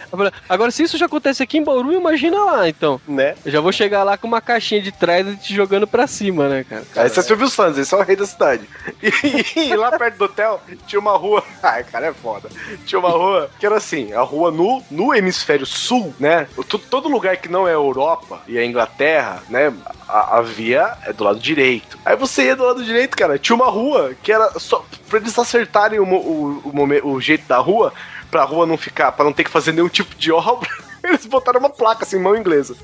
Agora, 0.48 0.72
se 0.72 0.84
isso 0.84 0.98
já 0.98 1.10
acontece 1.34 1.44
aqui 1.44 1.58
em 1.58 1.64
Bauru, 1.64 1.92
imagina 1.92 2.44
lá, 2.46 2.70
então. 2.70 3.02
Né? 3.08 3.36
Eu 3.46 3.52
já 3.52 3.60
vou 3.60 3.72
chegar 3.72 4.04
lá 4.04 4.18
com 4.18 4.28
uma 4.28 4.42
caixinha 4.42 4.82
de 4.82 4.92
trás 4.92 5.28
e 5.28 5.36
te 5.36 5.54
jogando 5.54 5.88
pra 5.88 6.08
cima, 6.08 6.48
né, 6.48 6.64
cara? 6.68 6.84
Aí 6.96 7.10
você 7.10 7.20
é 7.20 7.24
Silvio 7.24 7.48
Santos, 7.50 7.78
esse 7.80 7.94
é 7.94 7.98
o 7.98 8.02
rei 8.02 8.16
da 8.16 8.26
cidade. 8.26 8.68
E, 9.02 9.60
e 9.60 9.76
lá 9.76 9.98
perto 9.98 10.18
do 10.18 10.26
hotel 10.26 10.62
tinha 10.88 11.00
uma 11.00 11.18
rua. 11.18 11.44
Ai, 11.62 11.84
cara, 11.84 12.08
é 12.08 12.14
foda. 12.14 12.50
Tinha 12.86 13.00
uma 13.00 13.10
rua 13.10 13.50
que 13.60 13.66
era 13.66 13.78
assim: 13.78 14.14
a 14.14 14.22
rua 14.22 14.52
no, 14.52 14.84
no 14.90 15.14
hemisfério 15.14 15.66
sul, 15.66 16.14
né? 16.20 16.48
To- 16.70 16.80
Todo 16.80 17.10
lugar 17.10 17.38
que 17.38 17.50
não 17.50 17.68
é 17.68 17.74
Europa 17.74 18.42
e 18.48 18.58
é 18.58 18.66
Inglaterra, 18.66 19.42
né? 19.50 19.74
A, 20.08 20.38
a 20.38 20.42
via 20.42 20.94
é 21.06 21.12
do 21.14 21.24
lado 21.24 21.40
direito. 21.40 21.98
Aí 22.06 22.16
você 22.16 22.44
ia 22.46 22.56
do 22.56 22.64
lado 22.66 22.84
direito, 22.84 23.18
cara. 23.18 23.40
Tinha 23.40 23.56
uma 23.56 23.70
rua 23.70 24.14
que 24.22 24.32
era 24.32 24.60
só. 24.60 24.86
Pra 25.10 25.20
eles 25.20 25.38
acertarem 25.38 26.00
o, 26.00 26.04
o, 26.04 26.62
o, 27.04 27.14
o 27.14 27.22
jeito 27.22 27.48
da 27.48 27.58
rua, 27.58 27.94
pra 28.30 28.44
rua 28.44 28.66
não 28.66 28.78
ficar, 28.78 29.12
pra 29.12 29.26
não 29.26 29.34
ter 29.34 29.44
que 29.44 29.50
fazer 29.50 29.72
nenhum 29.72 29.90
tipo 29.90 30.16
de 30.16 30.32
obra. 30.34 30.70
Eles 31.08 31.26
botaram 31.26 31.60
uma 31.60 31.70
placa 31.70 32.04
assim, 32.06 32.18
mão 32.20 32.36
inglesa. 32.36 32.76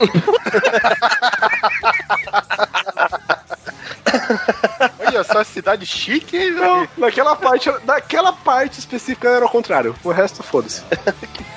Olha 5.05 5.23
só, 5.23 5.43
cidade 5.43 5.85
chique, 5.85 6.37
hein, 6.37 6.51
Não, 6.51 6.75
velho? 6.81 6.89
naquela 6.97 7.35
parte, 7.35 7.71
naquela 7.85 8.31
parte 8.33 8.79
específica 8.79 9.27
era 9.29 9.45
o 9.45 9.49
contrário. 9.49 9.95
O 10.03 10.11
resto, 10.11 10.43
foda-se. 10.43 10.83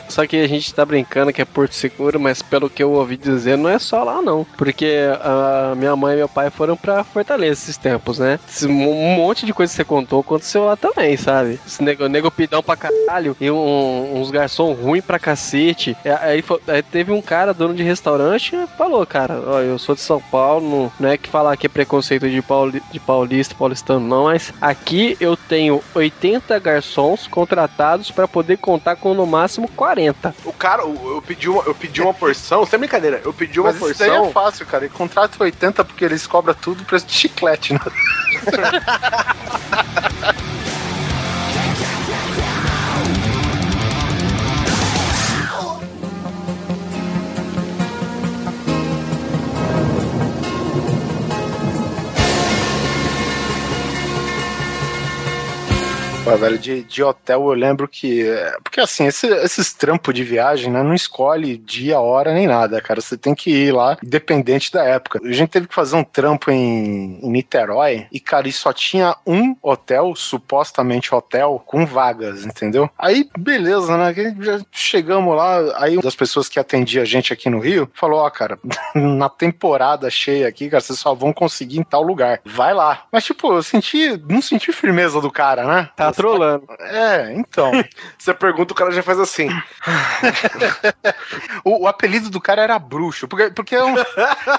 Só 0.09 0.27
que 0.27 0.37
a 0.37 0.47
gente 0.49 0.75
tá 0.75 0.85
brincando 0.85 1.33
que 1.33 1.41
é 1.41 1.45
Porto 1.45 1.73
Seguro, 1.75 2.21
mas 2.21 2.43
pelo 2.43 2.69
que 2.69 2.83
eu 2.83 2.93
ouvi 2.93 3.17
dizer, 3.17 3.57
não 3.57 3.69
é 3.71 3.79
só 3.79 4.03
lá 4.05 4.21
não. 4.21 4.45
Porque 4.57 4.97
a 5.23 5.75
minha 5.75 5.95
mãe 5.97 6.15
e 6.15 6.17
meu 6.19 6.29
pai 6.29 6.51
foram 6.51 6.77
pra 6.77 7.03
Fortaleza 7.05 7.63
esses 7.63 7.77
tempos, 7.77 8.19
né? 8.19 8.39
Esse 8.49 8.67
Um 8.67 9.15
monte 9.17 9.47
de 9.47 9.55
coisa 9.55 9.71
que 9.73 9.77
você 9.77 9.85
contou 9.85 10.21
aconteceu 10.21 10.65
lá 10.65 10.77
também, 10.77 11.17
sabe? 11.17 11.59
Esse 11.67 11.83
nego, 11.83 12.09
nego 12.09 12.31
pidão 12.31 12.63
pra 12.63 12.77
caralho 12.77 13.37
e 13.41 13.51
um- 13.51 14.21
uns 14.21 14.31
garçom 14.31 14.73
ruim 14.73 15.01
pra 15.01 15.19
cacete. 15.19 15.97
E 16.05 16.09
Aí, 16.11 16.43
aí 16.67 16.83
teve 16.83 17.13
um 17.13 17.23
cara, 17.23 17.55
dono 17.55 17.75
de 17.75 17.83
restaurante, 17.83 18.57
falou, 18.77 19.07
cara, 19.07 19.41
ó, 19.47 19.61
eu 19.61 19.79
sou 19.79 19.95
de 19.95 20.01
São 20.01 20.21
Paulo, 20.21 20.93
não, 20.99 21.09
é 21.09 21.17
que 21.17 21.29
falar 21.29 21.57
que 21.57 21.67
é 21.67 21.69
preconceito 21.69 22.29
de, 22.29 22.43
pauli, 22.43 22.83
de 22.91 23.01
paulista, 23.01 23.55
paulistano, 23.55 24.07
não, 24.07 24.25
mas 24.25 24.53
aqui 24.61 25.17
eu 25.21 25.37
tenho 25.37 25.83
80 25.95 26.59
garçons 26.59 27.27
contratados 27.27 28.11
pra 28.11 28.27
poder 28.27 28.59
contar 28.59 28.97
com 28.97 29.15
no 29.15 29.27
máximo 29.27 29.69
40. 29.69 30.35
O 30.45 30.53
cara, 30.53 30.83
eu 30.83 31.23
pedi 31.27 31.49
uma, 31.49 31.63
eu 31.65 31.75
pedi 31.75 32.01
uma 32.01 32.15
porção, 32.15 32.67
sem 32.67 32.79
brincadeira, 32.79 33.21
eu 33.25 33.33
pedi 33.33 33.61
uma 33.61 33.73
Mas 33.73 33.77
isso 33.77 33.99
daí 33.99 34.11
porção. 34.11 34.27
é 34.27 34.33
fácil, 34.33 34.67
cara. 34.67 34.87
E 34.87 34.89
contrato 34.89 35.41
80 35.41 35.85
porque 35.85 36.05
eles 36.05 36.27
cobram 36.27 36.55
tudo 36.55 36.85
preço 36.85 37.07
de 37.07 37.13
chiclete, 37.13 37.75
né? 37.75 37.81
Pô, 56.25 56.39
velho, 56.39 56.57
de, 56.57 56.85
de 56.85 57.03
hotel 57.03 57.41
eu 57.49 57.53
lembro 57.53 57.89
que. 57.89 58.29
é, 58.29 58.57
Porque 58.63 58.81
assim, 58.81 59.07
esse- 59.07 59.27
esses 59.27 59.73
trampos 59.75 60.15
de 60.15 60.23
viagem, 60.23 60.71
né? 60.73 60.81
Não 60.81 60.95
escolhe 60.95 61.57
dia, 61.59 61.99
hora 61.99 62.33
nem 62.33 62.47
nada, 62.47 62.81
cara. 62.81 63.01
Você 63.01 63.17
tem 63.19 63.35
que 63.35 63.51
ir 63.51 63.73
lá, 63.73 63.99
independente 64.05 64.71
da 64.71 64.85
época. 64.85 65.21
A 65.25 65.33
gente 65.33 65.49
teve 65.51 65.67
que 65.67 65.75
fazer 65.75 65.97
um 65.97 66.05
trampo 66.05 66.49
em, 66.53 67.19
em 67.21 67.29
Niterói 67.29 68.07
e, 68.13 68.21
cara, 68.21 68.47
e 68.47 68.53
só 68.53 68.73
tinha 68.73 69.17
um 69.27 69.57
hotel, 69.61 70.15
supostamente 70.15 71.13
hotel, 71.13 71.61
com 71.67 71.85
vagas, 71.85 72.47
entendeu? 72.47 72.89
Aí, 72.97 73.29
beleza, 73.37 73.97
né? 73.99 74.15
Já 74.41 74.61
chegamos 74.71 75.37
lá, 75.37 75.59
aí 75.83 75.97
uma 75.97 76.03
das 76.03 76.15
pessoas 76.15 76.49
que 76.49 76.61
atendia 76.61 77.03
a 77.03 77.05
gente 77.05 77.33
aqui 77.33 77.51
no 77.51 77.59
Rio 77.59 77.91
falou: 77.95 78.21
Ó, 78.21 78.31
cara, 78.31 78.61
na 78.95 79.29
temporada 79.29 80.09
cheia 80.09 80.47
aqui, 80.47 80.71
cara, 80.71 80.81
vocês 80.81 81.01
só 81.01 81.15
vão 81.15 81.33
conseguir 81.33 81.81
em 81.81 81.83
tal 81.83 82.03
lugar. 82.03 82.41
Vai 82.45 82.73
lá. 82.73 83.07
Mas, 83.11 83.25
tipo, 83.25 83.53
eu 83.53 83.63
senti. 83.65 84.17
Não 84.29 84.41
senti 84.41 84.73
firmeza 84.73 85.21
do 85.21 85.29
cara, 85.33 85.65
né? 85.67 85.89
Tá 85.97 86.12
trolando. 86.17 86.67
É, 86.81 87.33
então. 87.35 87.73
Você 88.19 88.33
pergunta, 88.35 88.73
o 88.73 88.77
cara 88.77 88.91
já 88.91 89.03
faz 89.03 89.19
assim. 89.19 89.49
o, 91.65 91.85
o 91.85 91.89
apelido 91.89 92.31
do 92.31 92.41
cara 92.41 92.63
era 92.63 92.79
bruxo. 92.79 93.27
Porque, 93.29 93.51
porque 93.51 93.75
é 93.75 93.85
um. 93.85 93.95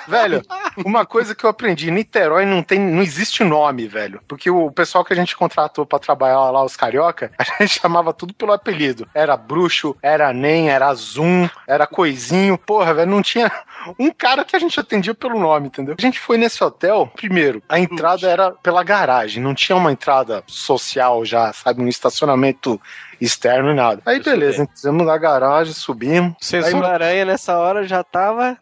velho, 0.08 0.42
uma 0.86 1.06
coisa 1.06 1.36
que 1.36 1.44
eu 1.44 1.50
aprendi: 1.50 1.92
Niterói 1.92 2.46
não 2.46 2.62
tem. 2.62 2.80
Não 2.80 3.02
existe 3.02 3.44
nome, 3.44 3.88
velho. 3.88 4.22
Porque 4.28 4.50
o 4.50 4.72
pessoal 4.72 5.04
que 5.04 5.14
a 5.14 5.16
gente 5.16 5.36
contratou 5.36 5.86
pra 5.86 6.00
trabalhar 6.00 6.52
lá, 6.52 6.64
os 6.64 6.76
carioca, 6.76 7.32
a 7.38 7.64
gente 7.64 7.80
chamava 7.80 8.14
tudo 8.14 8.34
pelo 8.34 8.54
apelido. 8.54 9.08
Era 9.14 9.38
bruxo, 9.38 9.96
era 10.02 10.34
nem, 10.34 10.70
era 10.70 10.94
zoom, 10.94 11.50
era 11.68 11.88
coisinho. 11.88 12.58
Porra, 12.58 12.94
velho, 12.94 13.12
não 13.12 13.22
tinha 13.22 13.52
um 14.00 14.12
cara 14.12 14.46
que 14.46 14.56
a 14.56 14.60
gente 14.60 14.80
atendia 14.80 15.14
pelo 15.14 15.40
nome, 15.40 15.68
entendeu? 15.68 15.96
A 15.98 16.02
gente 16.02 16.20
foi 16.20 16.38
nesse 16.38 16.64
hotel, 16.64 17.12
primeiro, 17.16 17.62
a 17.68 17.80
entrada 17.80 18.30
era 18.30 18.52
pela 18.52 18.84
garagem, 18.84 19.42
não 19.42 19.54
tinha 19.54 19.76
uma 19.76 19.92
entrada 19.92 20.44
social 20.48 21.26
já, 21.26 21.43
sabe? 21.52 21.82
Um 21.82 21.88
estacionamento 21.88 22.80
externo 23.20 23.72
e 23.72 23.74
nada. 23.74 24.02
Aí 24.06 24.22
beleza, 24.22 24.64
entramos 24.64 25.06
na 25.06 25.18
garagem, 25.18 25.74
subimos. 25.74 26.36
Censura 26.40 26.88
Aranha 26.90 27.26
nessa 27.26 27.57
hora 27.57 27.84
já 27.86 28.03
tava. 28.03 28.57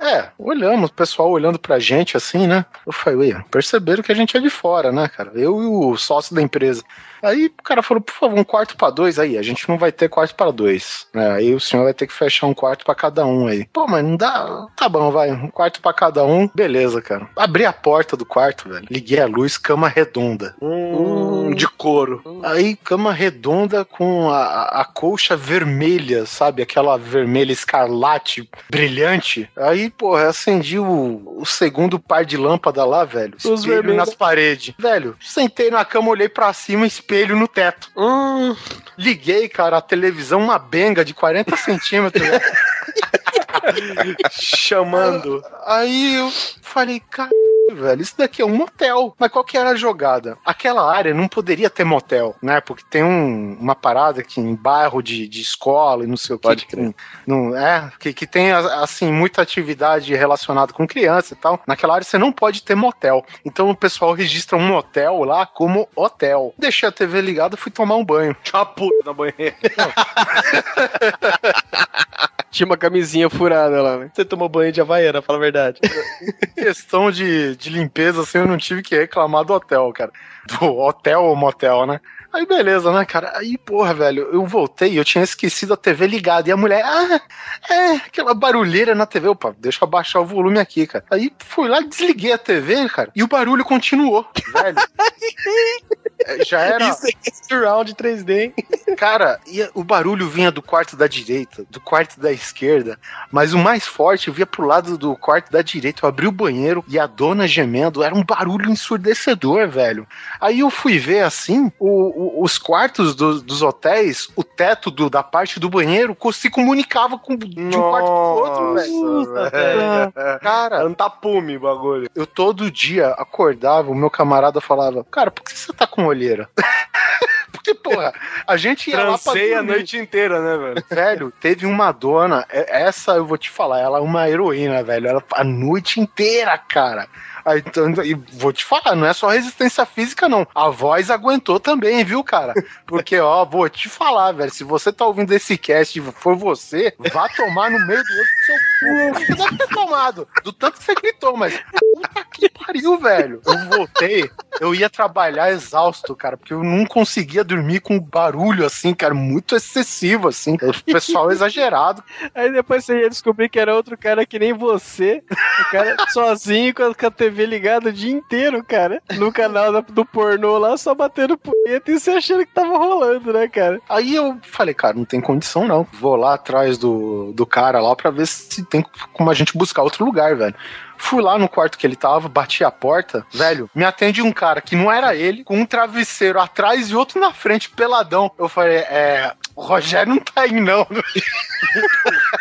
É, 0.00 0.28
olhamos, 0.38 0.90
o 0.90 0.94
pessoal 0.94 1.30
olhando 1.30 1.58
pra 1.58 1.78
gente 1.78 2.16
assim, 2.16 2.46
né? 2.46 2.64
Eu 2.86 2.92
falei, 2.92 3.32
ué, 3.32 3.44
perceberam 3.50 4.02
que 4.02 4.10
a 4.10 4.14
gente 4.14 4.36
é 4.36 4.40
de 4.40 4.50
fora, 4.50 4.90
né, 4.90 5.08
cara? 5.08 5.32
Eu 5.34 5.62
e 5.62 5.66
o 5.66 5.96
sócio 5.96 6.34
da 6.34 6.42
empresa. 6.42 6.82
Aí 7.22 7.46
o 7.46 7.62
cara 7.62 7.82
falou, 7.82 8.00
por 8.00 8.14
favor, 8.14 8.38
um 8.38 8.44
quarto 8.44 8.76
pra 8.76 8.90
dois 8.90 9.18
aí. 9.18 9.36
A 9.38 9.42
gente 9.42 9.68
não 9.68 9.76
vai 9.78 9.92
ter 9.92 10.08
quarto 10.08 10.34
pra 10.34 10.50
dois. 10.50 11.06
né? 11.14 11.32
Aí 11.32 11.54
o 11.54 11.60
senhor 11.60 11.84
vai 11.84 11.94
ter 11.94 12.06
que 12.06 12.12
fechar 12.12 12.46
um 12.46 12.54
quarto 12.54 12.84
pra 12.84 12.94
cada 12.94 13.24
um 13.26 13.46
aí. 13.46 13.66
Pô, 13.72 13.86
mas 13.86 14.04
não 14.04 14.16
dá. 14.16 14.66
Tá 14.76 14.88
bom, 14.88 15.10
vai. 15.10 15.30
Um 15.30 15.48
quarto 15.48 15.80
pra 15.80 15.92
cada 15.92 16.24
um. 16.24 16.48
Beleza, 16.54 17.00
cara. 17.02 17.28
Abri 17.36 17.64
a 17.64 17.72
porta 17.72 18.16
do 18.16 18.24
quarto, 18.24 18.68
velho. 18.68 18.86
Liguei 18.90 19.20
a 19.20 19.26
luz, 19.26 19.56
cama 19.58 19.88
redonda. 19.88 20.54
Hum, 20.60 21.54
de 21.54 21.66
couro. 21.68 22.22
Aí, 22.44 22.76
cama 22.76 23.12
redonda 23.12 23.84
com 23.84 24.30
a, 24.30 24.80
a- 24.80 24.84
colcha 24.84 25.36
vermelha, 25.36 26.26
sabe? 26.26 26.62
Aquela 26.62 26.96
vermelha 26.98 27.52
escarlate 27.52 28.48
brilhante. 28.70 29.48
Aí, 29.56 29.90
porra, 29.90 30.28
acendi 30.28 30.78
o, 30.78 31.22
o 31.38 31.44
segundo 31.46 31.98
par 31.98 32.24
de 32.24 32.36
lâmpada 32.36 32.84
lá, 32.84 33.04
velho. 33.04 33.34
Os 33.44 33.64
vermelhos. 33.64 33.96
nas 33.96 34.14
paredes. 34.14 34.74
Velho, 34.78 35.16
sentei 35.20 35.70
na 35.70 35.84
cama, 35.84 36.08
olhei 36.10 36.28
pra 36.28 36.52
cima, 36.52 36.86
espelho 37.10 37.34
no 37.36 37.48
teto. 37.48 37.90
Hum, 37.96 38.54
Liguei, 38.96 39.48
cara, 39.48 39.78
a 39.78 39.82
televisão, 39.82 40.40
uma 40.40 40.58
benga 40.58 41.04
de 41.04 41.12
40 41.12 41.56
centímetros. 41.56 42.22
né? 42.26 42.38
chamando. 44.30 45.42
Aí 45.66 46.14
eu 46.14 46.30
falei, 46.62 47.02
cara, 47.10 47.30
velho, 47.74 48.02
isso 48.02 48.14
daqui 48.16 48.42
é 48.42 48.44
um 48.44 48.54
motel. 48.56 49.14
Mas 49.18 49.30
qual 49.30 49.44
que 49.44 49.56
era 49.58 49.70
a 49.70 49.76
jogada? 49.76 50.36
Aquela 50.44 50.90
área 50.90 51.14
não 51.14 51.28
poderia 51.28 51.68
ter 51.70 51.84
motel, 51.84 52.34
né? 52.42 52.60
Porque 52.60 52.84
tem 52.90 53.02
um- 53.02 53.56
uma 53.60 53.74
parada 53.74 54.22
que 54.22 54.40
em 54.40 54.54
bairro 54.54 55.02
de, 55.02 55.26
de 55.28 55.40
escola 55.40 56.04
e 56.04 56.06
não 56.06 56.16
sei 56.16 56.36
o 56.36 56.38
que. 56.38 56.42
Pode 56.48 56.66
que 56.66 56.94
não, 57.26 57.56
é, 57.56 57.90
que, 57.98 58.12
que 58.12 58.26
tem, 58.26 58.50
assim, 58.52 59.12
muita 59.12 59.42
atividade 59.42 60.14
relacionada 60.14 60.72
com 60.72 60.86
criança 60.86 61.34
e 61.34 61.36
tal. 61.36 61.60
Naquela 61.66 61.94
área 61.94 62.04
você 62.04 62.18
não 62.18 62.32
pode 62.32 62.62
ter 62.62 62.74
motel. 62.74 63.24
Então 63.44 63.70
o 63.70 63.76
pessoal 63.76 64.12
registra 64.12 64.56
um 64.56 64.66
motel 64.66 65.24
lá 65.24 65.46
como 65.46 65.88
hotel. 65.94 66.54
Deixei 66.58 66.88
a 66.88 66.92
TV 66.92 67.20
ligada 67.20 67.54
e 67.54 67.58
fui 67.58 67.70
tomar 67.72 67.96
um 67.96 68.04
banho. 68.04 68.36
Tinha 68.42 68.60
uma 68.60 68.66
puta 68.66 68.96
na 69.04 69.12
banheira. 69.12 69.56
Tinha 72.50 72.66
uma 72.66 72.76
camisinha 72.76 73.30
furada 73.30 73.80
lá, 73.80 73.98
né? 73.98 74.10
Você 74.12 74.24
tomou 74.24 74.48
banho 74.48 74.72
de 74.72 74.80
Havaiana, 74.80 75.22
fala 75.22 75.38
a 75.38 75.42
verdade. 75.42 75.80
questão 76.54 77.10
de, 77.10 77.54
de 77.56 77.70
limpeza, 77.70 78.22
assim, 78.22 78.38
eu 78.38 78.46
não 78.46 78.58
tive 78.58 78.82
que 78.82 78.96
reclamar 78.96 79.44
do 79.44 79.52
hotel, 79.52 79.92
cara. 79.92 80.10
Do 80.46 80.76
hotel 80.78 81.22
ou 81.22 81.36
motel, 81.36 81.86
né? 81.86 82.00
Aí 82.32 82.46
beleza, 82.46 82.92
né, 82.92 83.04
cara? 83.04 83.32
Aí, 83.36 83.58
porra, 83.58 83.92
velho, 83.92 84.28
eu 84.32 84.46
voltei, 84.46 84.96
eu 84.96 85.04
tinha 85.04 85.24
esquecido 85.24 85.74
a 85.74 85.76
TV 85.76 86.06
ligada. 86.06 86.48
E 86.48 86.52
a 86.52 86.56
mulher, 86.56 86.82
ah, 86.84 87.20
é, 87.68 87.90
aquela 87.96 88.32
barulheira 88.34 88.94
na 88.94 89.04
TV. 89.04 89.28
Opa, 89.28 89.54
deixa 89.58 89.82
eu 89.82 89.88
abaixar 89.88 90.22
o 90.22 90.26
volume 90.26 90.60
aqui, 90.60 90.86
cara. 90.86 91.04
Aí 91.10 91.32
fui 91.40 91.68
lá, 91.68 91.80
desliguei 91.80 92.32
a 92.32 92.38
TV, 92.38 92.88
cara, 92.88 93.10
e 93.16 93.22
o 93.22 93.28
barulho 93.28 93.64
continuou, 93.64 94.24
velho. 94.52 94.76
É, 96.26 96.44
Já 96.44 96.60
era. 96.60 96.88
Isso 96.88 97.06
é 97.06 97.30
surround 97.48 97.94
3D, 97.94 98.30
hein? 98.38 98.54
Cara, 98.96 99.40
e 99.46 99.68
o 99.74 99.82
barulho 99.84 100.28
vinha 100.28 100.50
do 100.50 100.60
quarto 100.62 100.96
da 100.96 101.06
direita, 101.06 101.64
do 101.70 101.80
quarto 101.80 102.18
da 102.20 102.30
esquerda, 102.32 102.98
mas 103.30 103.52
o 103.54 103.58
mais 103.58 103.86
forte 103.86 104.30
vinha 104.30 104.46
pro 104.46 104.66
lado 104.66 104.98
do 104.98 105.16
quarto 105.16 105.50
da 105.50 105.62
direita. 105.62 106.00
Eu 106.04 106.08
abri 106.08 106.26
o 106.26 106.32
banheiro 106.32 106.84
e 106.88 106.98
a 106.98 107.06
dona 107.06 107.46
gemendo, 107.48 108.02
era 108.02 108.14
um 108.14 108.24
barulho 108.24 108.70
ensurdecedor, 108.70 109.68
velho. 109.68 110.06
Aí 110.40 110.60
eu 110.60 110.70
fui 110.70 110.98
ver 110.98 111.20
assim, 111.24 111.70
o- 111.78 112.40
o- 112.40 112.44
os 112.44 112.58
quartos 112.58 113.14
do- 113.14 113.40
dos 113.40 113.62
hotéis, 113.62 114.28
o 114.36 114.44
teto 114.44 114.90
do- 114.90 115.08
da 115.10 115.22
parte 115.22 115.58
do 115.58 115.68
banheiro 115.70 116.16
se 116.32 116.48
comunicava 116.50 117.18
com, 117.18 117.36
de 117.36 117.60
um 117.60 117.70
quarto 117.70 118.06
pro 118.06 118.14
outro, 118.14 118.74
velho. 118.74 118.92
Nossa, 119.02 119.50
velho. 119.50 120.12
Cara, 120.40 120.76
Era 120.76 120.88
um 120.88 120.94
tapume 120.94 121.56
o 121.56 121.60
bagulho. 121.60 122.08
eu 122.14 122.26
todo 122.26 122.70
dia 122.70 123.08
acordava, 123.18 123.90
o 123.90 123.94
meu 123.94 124.10
camarada 124.10 124.60
falava, 124.60 125.04
cara, 125.10 125.30
por 125.30 125.42
que 125.44 125.56
você 125.58 125.72
tá 125.72 125.86
com 125.86 126.09
olheira? 126.10 126.48
Porque, 127.52 127.74
porra, 127.74 128.12
a 128.46 128.56
gente 128.56 128.88
ia 128.90 128.96
lá 128.98 129.18
pra 129.18 129.32
Trancei 129.32 129.52
a 129.52 129.56
dormir. 129.58 129.72
noite 129.72 129.96
inteira, 129.98 130.40
né, 130.40 130.56
velho? 130.56 130.84
Velho, 130.88 131.32
teve 131.40 131.66
uma 131.66 131.92
dona, 131.92 132.46
é- 132.48 132.82
essa 132.84 133.12
eu 133.12 133.26
vou 133.26 133.36
te 133.36 133.50
falar, 133.50 133.80
ela 133.80 133.98
é 133.98 134.00
uma 134.00 134.28
heroína, 134.30 134.82
velho. 134.82 135.08
Ela 135.08 135.24
a 135.34 135.44
noite 135.44 136.00
inteira, 136.00 136.56
cara. 136.56 137.06
Aí, 137.44 137.62
então, 137.64 137.90
e 138.04 138.14
vou 138.14 138.52
te 138.52 138.64
falar, 138.64 138.94
não 138.94 139.06
é 139.06 139.12
só 139.12 139.28
resistência 139.28 139.84
física, 139.86 140.28
não. 140.28 140.46
A 140.54 140.68
voz 140.68 141.10
aguentou 141.10 141.58
também, 141.58 142.04
viu, 142.04 142.22
cara? 142.22 142.54
Porque, 142.86 143.18
ó, 143.18 143.44
vou 143.44 143.68
te 143.68 143.88
falar, 143.88 144.32
velho. 144.32 144.50
Se 144.50 144.64
você 144.64 144.92
tá 144.92 145.06
ouvindo 145.06 145.32
esse 145.32 145.56
cast 145.56 145.98
e 145.98 146.02
for 146.02 146.36
você, 146.36 146.94
vá 147.12 147.28
tomar 147.28 147.70
no 147.70 147.78
meio 147.86 148.02
do 148.02 148.12
outro 148.12 148.32
seu 148.46 148.56
cu. 148.56 149.26
Você 149.26 149.34
deve 149.34 149.56
ter 149.58 149.68
tomado. 149.68 150.28
Do 150.42 150.52
tanto 150.52 150.78
que 150.78 150.84
você 150.84 150.94
gritou, 150.94 151.36
mas. 151.36 151.58
Puta 151.70 152.24
que 152.32 152.48
pariu, 152.48 152.98
velho. 152.98 153.40
Eu 153.44 153.68
voltei, 153.68 154.30
eu 154.60 154.74
ia 154.74 154.90
trabalhar 154.90 155.50
exausto, 155.50 156.14
cara, 156.14 156.36
porque 156.36 156.52
eu 156.52 156.62
não 156.62 156.84
conseguia 156.86 157.44
dormir 157.44 157.80
com 157.80 157.98
barulho 157.98 158.64
assim, 158.64 158.94
cara, 158.94 159.14
muito 159.14 159.56
excessivo, 159.56 160.28
assim. 160.28 160.54
O 160.54 160.84
pessoal 160.84 161.30
exagerado. 161.32 162.02
Aí 162.34 162.52
depois 162.52 162.84
você 162.84 163.00
ia 163.00 163.10
descobrir 163.10 163.48
que 163.48 163.58
era 163.58 163.74
outro 163.74 163.96
cara 163.96 164.26
que 164.26 164.38
nem 164.38 164.52
você. 164.52 165.22
O 165.30 165.70
cara 165.70 165.96
sozinho 166.10 166.74
com 166.74 167.06
a 167.06 167.10
TV 167.10 167.29
TV 167.30 167.46
ligada 167.46 167.88
o 167.88 167.92
dia 167.92 168.12
inteiro, 168.12 168.62
cara. 168.64 169.00
No 169.16 169.32
canal 169.32 169.72
da- 169.72 169.80
do 169.80 170.04
pornô 170.04 170.58
lá, 170.58 170.76
só 170.76 170.94
batendo 170.94 171.38
punheta 171.38 171.90
e 171.90 171.98
você 171.98 172.10
achando 172.10 172.44
que 172.44 172.52
tava 172.52 172.76
rolando, 172.76 173.32
né, 173.32 173.48
cara? 173.48 173.80
Aí 173.88 174.14
eu 174.14 174.38
falei, 174.42 174.74
cara, 174.74 174.94
não 174.94 175.04
tem 175.04 175.20
condição 175.20 175.66
não. 175.66 175.86
Vou 175.92 176.16
lá 176.16 176.34
atrás 176.34 176.76
do, 176.78 177.32
do 177.32 177.46
cara 177.46 177.80
lá 177.80 177.94
pra 177.94 178.10
ver 178.10 178.26
se 178.26 178.64
tem 178.64 178.84
como 179.12 179.30
a 179.30 179.34
gente 179.34 179.56
buscar 179.56 179.82
outro 179.82 180.04
lugar, 180.04 180.36
velho. 180.36 180.54
Fui 181.02 181.22
lá 181.22 181.38
no 181.38 181.48
quarto 181.48 181.78
que 181.78 181.86
ele 181.86 181.96
tava, 181.96 182.28
bati 182.28 182.62
a 182.62 182.70
porta, 182.70 183.24
velho, 183.32 183.70
me 183.74 183.84
atende 183.84 184.20
um 184.20 184.30
cara 184.30 184.60
que 184.60 184.76
não 184.76 184.92
era 184.92 185.14
ele, 185.14 185.42
com 185.42 185.56
um 185.56 185.64
travesseiro 185.64 186.38
atrás 186.38 186.90
e 186.90 186.94
outro 186.94 187.18
na 187.18 187.32
frente, 187.32 187.70
peladão. 187.70 188.30
Eu 188.38 188.50
falei, 188.50 188.76
é. 188.78 189.32
O 189.56 189.62
Rogério 189.62 190.14
não 190.14 190.20
tá 190.20 190.42
aí, 190.42 190.52
não. 190.52 190.86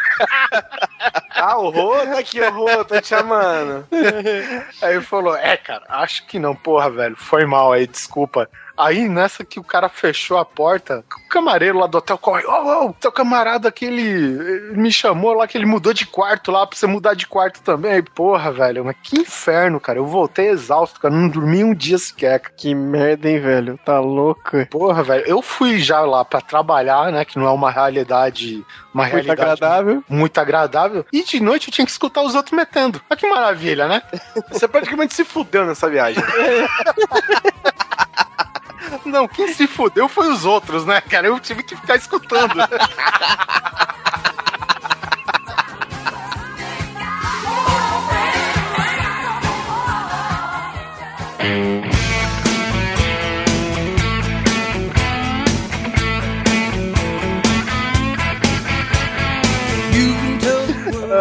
Ah, 1.31 1.57
o 1.57 1.71
tá 2.05 2.19
aqui, 2.19 2.41
o 2.41 2.51
Rô, 2.51 2.83
tô 2.83 2.99
te 2.99 3.07
chamando. 3.07 3.87
Aí 4.81 4.95
ele 4.95 5.01
falou: 5.01 5.35
É, 5.35 5.55
cara, 5.55 5.83
acho 5.87 6.25
que 6.27 6.37
não, 6.37 6.53
porra, 6.55 6.89
velho. 6.89 7.15
Foi 7.15 7.45
mal 7.45 7.71
aí, 7.71 7.87
desculpa. 7.87 8.49
Aí, 8.79 9.09
nessa 9.09 9.43
que 9.43 9.59
o 9.59 9.63
cara 9.63 9.89
fechou 9.89 10.37
a 10.37 10.45
porta, 10.45 11.03
o 11.25 11.29
camareiro 11.29 11.77
lá 11.79 11.85
do 11.85 11.97
hotel 11.97 12.17
corre: 12.17 12.45
Ô, 12.45 12.85
ô, 12.87 12.93
teu 12.93 13.11
camarada 13.11 13.67
aqui, 13.67 13.85
ele, 13.85 14.01
ele 14.01 14.77
me 14.77 14.89
chamou 14.91 15.33
lá 15.33 15.45
que 15.45 15.57
ele 15.57 15.65
mudou 15.65 15.93
de 15.93 16.05
quarto 16.05 16.49
lá 16.49 16.65
pra 16.65 16.77
você 16.77 16.87
mudar 16.87 17.13
de 17.13 17.27
quarto 17.27 17.61
também. 17.61 17.91
Aí, 17.91 18.01
porra, 18.01 18.51
velho, 18.53 18.85
mas 18.85 18.95
que 19.03 19.19
inferno, 19.19 19.79
cara. 19.81 19.99
Eu 19.99 20.07
voltei 20.07 20.47
exausto, 20.47 20.99
cara. 20.99 21.13
Não 21.13 21.27
dormi 21.27 21.61
um 21.63 21.75
dia 21.75 21.97
sequer. 21.97 22.39
cara. 22.39 22.53
Que 22.55 22.73
merda, 22.73 23.29
hein, 23.29 23.39
velho? 23.41 23.77
Tá 23.83 23.99
louco? 23.99 24.65
Porra, 24.67 25.03
velho. 25.03 25.25
Eu 25.27 25.41
fui 25.41 25.77
já 25.79 25.99
lá 26.01 26.23
pra 26.23 26.39
trabalhar, 26.39 27.11
né? 27.11 27.25
Que 27.25 27.37
não 27.37 27.47
é 27.47 27.51
uma 27.51 27.69
realidade. 27.69 28.65
Uma 28.93 29.03
Muito 29.03 29.11
realidade 29.13 29.41
agradável. 29.41 30.03
muito 30.09 30.37
agradável. 30.39 31.05
E 31.11 31.23
de 31.23 31.39
noite 31.41 31.67
eu 31.67 31.73
tinha 31.73 31.85
que 31.85 31.91
escutar 31.91 32.21
os 32.23 32.33
outros 32.33 32.55
metendo. 32.55 33.01
Olha 33.09 33.19
que 33.19 33.29
maravilha, 33.29 33.87
né? 33.87 34.01
Você 34.51 34.67
praticamente 34.67 35.13
se 35.13 35.25
fudeu 35.25 35.65
nessa 35.65 35.89
viagem. 35.89 36.23
Não, 39.05 39.27
quem 39.27 39.53
se 39.53 39.67
fudeu 39.67 40.07
foi 40.07 40.31
os 40.31 40.45
outros, 40.45 40.85
né, 40.85 41.01
cara? 41.01 41.27
Eu 41.27 41.39
tive 41.39 41.63
que 41.63 41.75
ficar 41.75 41.95
escutando. 41.95 42.55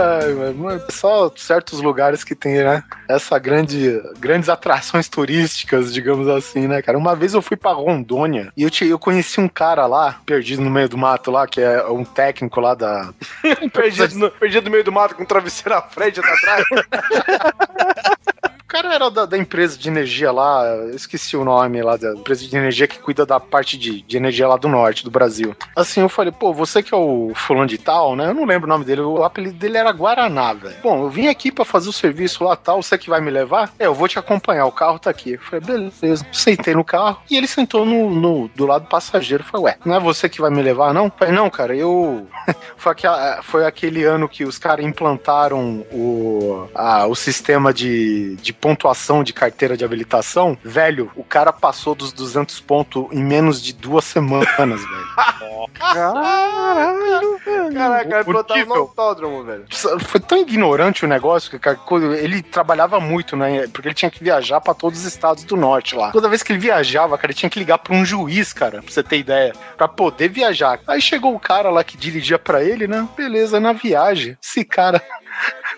Ai, 0.00 0.80
só 0.90 1.30
certos 1.36 1.80
lugares 1.80 2.22
que 2.24 2.34
tem, 2.34 2.54
né? 2.62 2.82
Essa 3.08 3.38
grande, 3.38 4.00
grandes 4.18 4.48
atrações 4.48 5.08
turísticas, 5.08 5.92
digamos 5.92 6.28
assim, 6.28 6.66
né, 6.68 6.80
cara? 6.82 6.96
Uma 6.98 7.14
vez 7.16 7.34
eu 7.34 7.42
fui 7.42 7.56
pra 7.56 7.72
Rondônia 7.72 8.52
e 8.56 8.62
eu, 8.62 8.70
te- 8.70 8.86
eu 8.86 8.98
conheci 8.98 9.40
um 9.40 9.48
cara 9.48 9.86
lá, 9.86 10.20
perdido 10.26 10.62
no 10.62 10.70
meio 10.70 10.88
do 10.88 10.98
mato 10.98 11.30
lá, 11.30 11.46
que 11.46 11.60
é 11.60 11.84
um 11.86 12.04
técnico 12.04 12.60
lá 12.60 12.74
da. 12.74 13.10
perdido, 13.72 14.14
no, 14.16 14.30
perdido 14.30 14.64
no 14.64 14.70
meio 14.70 14.84
do 14.84 14.92
mato 14.92 15.14
com 15.14 15.22
um 15.22 15.26
travesseiro 15.26 15.74
à 15.76 15.82
frente 15.82 16.20
até 16.20 16.32
atrás. 16.32 16.64
Cara 18.68 18.94
era 18.94 19.10
da, 19.10 19.24
da 19.24 19.38
empresa 19.38 19.78
de 19.78 19.88
energia 19.88 20.30
lá, 20.30 20.62
esqueci 20.94 21.38
o 21.38 21.44
nome 21.44 21.82
lá, 21.82 21.96
da 21.96 22.12
empresa 22.12 22.46
de 22.46 22.54
energia 22.54 22.86
que 22.86 22.98
cuida 22.98 23.24
da 23.24 23.40
parte 23.40 23.78
de, 23.78 24.02
de 24.02 24.16
energia 24.18 24.46
lá 24.46 24.58
do 24.58 24.68
norte 24.68 25.02
do 25.02 25.10
Brasil. 25.10 25.56
Assim, 25.74 26.02
eu 26.02 26.08
falei, 26.10 26.30
pô, 26.30 26.52
você 26.52 26.82
que 26.82 26.92
é 26.92 26.96
o 26.96 27.32
fulano 27.34 27.66
de 27.66 27.78
tal, 27.78 28.14
né? 28.14 28.26
Eu 28.28 28.34
não 28.34 28.44
lembro 28.44 28.66
o 28.66 28.68
nome 28.68 28.84
dele, 28.84 29.00
o 29.00 29.24
apelido 29.24 29.56
dele 29.56 29.78
era 29.78 29.90
Guaraná, 29.90 30.52
velho. 30.52 30.76
Bom, 30.82 31.02
eu 31.02 31.08
vim 31.08 31.28
aqui 31.28 31.50
pra 31.50 31.64
fazer 31.64 31.88
o 31.88 31.92
serviço 31.94 32.44
lá 32.44 32.56
tal, 32.56 32.82
você 32.82 32.98
que 32.98 33.08
vai 33.08 33.22
me 33.22 33.30
levar? 33.30 33.72
É, 33.78 33.86
eu 33.86 33.94
vou 33.94 34.06
te 34.06 34.18
acompanhar, 34.18 34.66
o 34.66 34.72
carro 34.72 34.98
tá 34.98 35.08
aqui. 35.08 35.32
Eu 35.32 35.40
falei, 35.40 35.64
beleza. 35.64 36.26
Sentei 36.30 36.74
no 36.74 36.84
carro 36.84 37.22
e 37.30 37.38
ele 37.38 37.46
sentou 37.46 37.86
no, 37.86 38.10
no- 38.10 38.48
do 38.48 38.66
lado 38.66 38.82
do 38.82 38.88
passageiro. 38.90 39.42
Eu 39.44 39.48
falei, 39.48 39.64
ué, 39.64 39.78
não 39.82 39.94
é 39.94 39.98
você 40.00 40.28
que 40.28 40.42
vai 40.42 40.50
me 40.50 40.60
levar, 40.60 40.92
não? 40.92 41.06
Eu 41.06 41.12
falei, 41.18 41.34
não, 41.34 41.48
cara, 41.48 41.74
eu. 41.74 42.26
foi, 42.76 42.92
aquela- 42.92 43.42
foi 43.42 43.64
aquele 43.64 44.04
ano 44.04 44.28
que 44.28 44.44
os 44.44 44.58
caras 44.58 44.84
implantaram 44.84 45.86
o, 45.90 46.68
a- 46.74 47.06
o 47.06 47.14
sistema 47.14 47.72
de, 47.72 48.36
de 48.36 48.57
pontuação 48.60 49.22
de 49.22 49.32
carteira 49.32 49.76
de 49.76 49.85
habilitação. 49.85 50.56
Velho, 50.62 51.10
o 51.16 51.24
cara 51.24 51.52
passou 51.52 51.94
dos 51.94 52.12
200 52.12 52.60
pontos 52.60 53.06
em 53.12 53.22
menos 53.22 53.62
de 53.62 53.72
duas 53.72 54.05
semanas, 54.05 54.48
velho. 54.56 55.68
Caralho, 55.74 57.39
velho. 57.44 57.74
Caraca, 57.74 58.16
eu 58.16 58.24
botava 58.24 58.64
no 58.64 58.74
autódromo, 58.74 59.44
velho. 59.44 59.64
Foi 60.01 60.20
tão 60.20 60.39
ignorante 60.39 61.05
o 61.05 61.09
negócio 61.09 61.51
que 61.51 61.59
cara, 61.59 61.78
ele 62.18 62.43
trabalhava 62.43 63.01
muito, 63.01 63.36
né? 63.36 63.66
Porque 63.68 63.89
ele 63.89 63.94
tinha 63.94 64.10
que 64.10 64.22
viajar 64.22 64.60
pra 64.60 64.74
todos 64.74 65.01
os 65.01 65.05
estados 65.05 65.44
do 65.44 65.56
norte 65.56 65.94
lá. 65.94 66.10
Toda 66.10 66.28
vez 66.28 66.43
que 66.43 66.52
ele 66.52 66.60
viajava, 66.60 67.16
cara, 67.16 67.32
ele 67.32 67.39
tinha 67.39 67.51
que 67.51 67.59
ligar 67.59 67.78
pra 67.78 67.94
um 67.94 68.05
juiz, 68.05 68.52
cara, 68.52 68.82
pra 68.82 68.93
você 68.93 69.02
ter 69.02 69.18
ideia, 69.18 69.52
pra 69.76 69.89
poder 69.89 70.28
viajar. 70.28 70.80
Aí 70.86 71.01
chegou 71.01 71.35
o 71.35 71.40
cara 71.40 71.70
lá 71.70 71.82
que 71.85 71.97
dirigia 71.97 72.39
pra 72.39 72.62
ele, 72.62 72.86
né? 72.86 73.09
Beleza, 73.16 73.60
na 73.60 73.72
viagem. 73.72 74.36
Esse 74.43 74.64
cara 74.64 75.02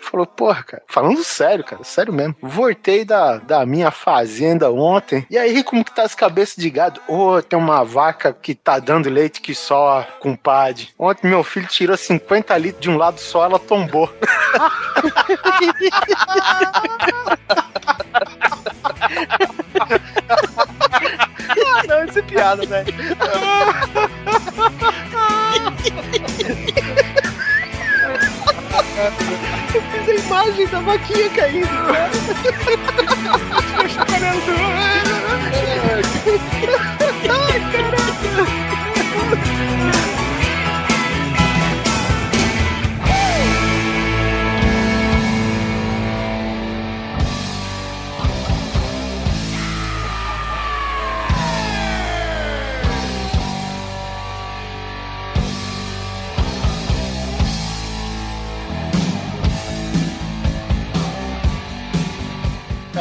falou, 0.01 0.27
porra, 0.27 0.62
cara, 0.62 0.82
falando 0.86 1.22
sério, 1.22 1.64
cara, 1.64 1.85
sério 1.85 2.12
mesmo. 2.12 2.35
Voltei 2.40 3.05
da, 3.05 3.39
da 3.39 3.66
minha 3.66 3.90
fazenda 3.90 4.70
ontem. 4.70 5.27
E 5.31 5.39
aí, 5.39 5.62
como 5.62 5.85
que 5.85 5.94
tá 5.94 6.02
as 6.02 6.14
cabeças 6.14 6.56
de 6.56 6.70
gado? 6.70 7.01
Ô, 7.09 7.40
tem 7.43 7.59
uma 7.59 7.85
vaca 7.85 8.32
que 8.32 8.55
tá 8.55 8.78
dando 8.78 9.09
leite 9.09 9.40
que 9.40 9.55
só, 9.55 10.06
compadre. 10.20 10.89
Ontem 10.98 11.28
meu 11.28 11.44
filho 11.44 11.66
tirou 11.66 11.97
50 11.97 12.56
litros 12.59 12.82
de 12.82 12.90
um 12.90 12.97
lado 12.97 13.20
só, 13.20 13.44
ela 13.44 13.59
tombou. 13.59 14.10
Não, 21.89 22.05
isso 22.05 22.18
é 22.18 22.22
piada, 22.22 22.66
velho. 22.66 22.94
Eu 29.72 29.82
fiz 29.82 30.09
a 30.09 30.14
imagem 30.14 30.66
da 30.66 30.80
vaquinha 30.80 31.30
caindo. 31.30 31.68
Ai, 37.30 37.80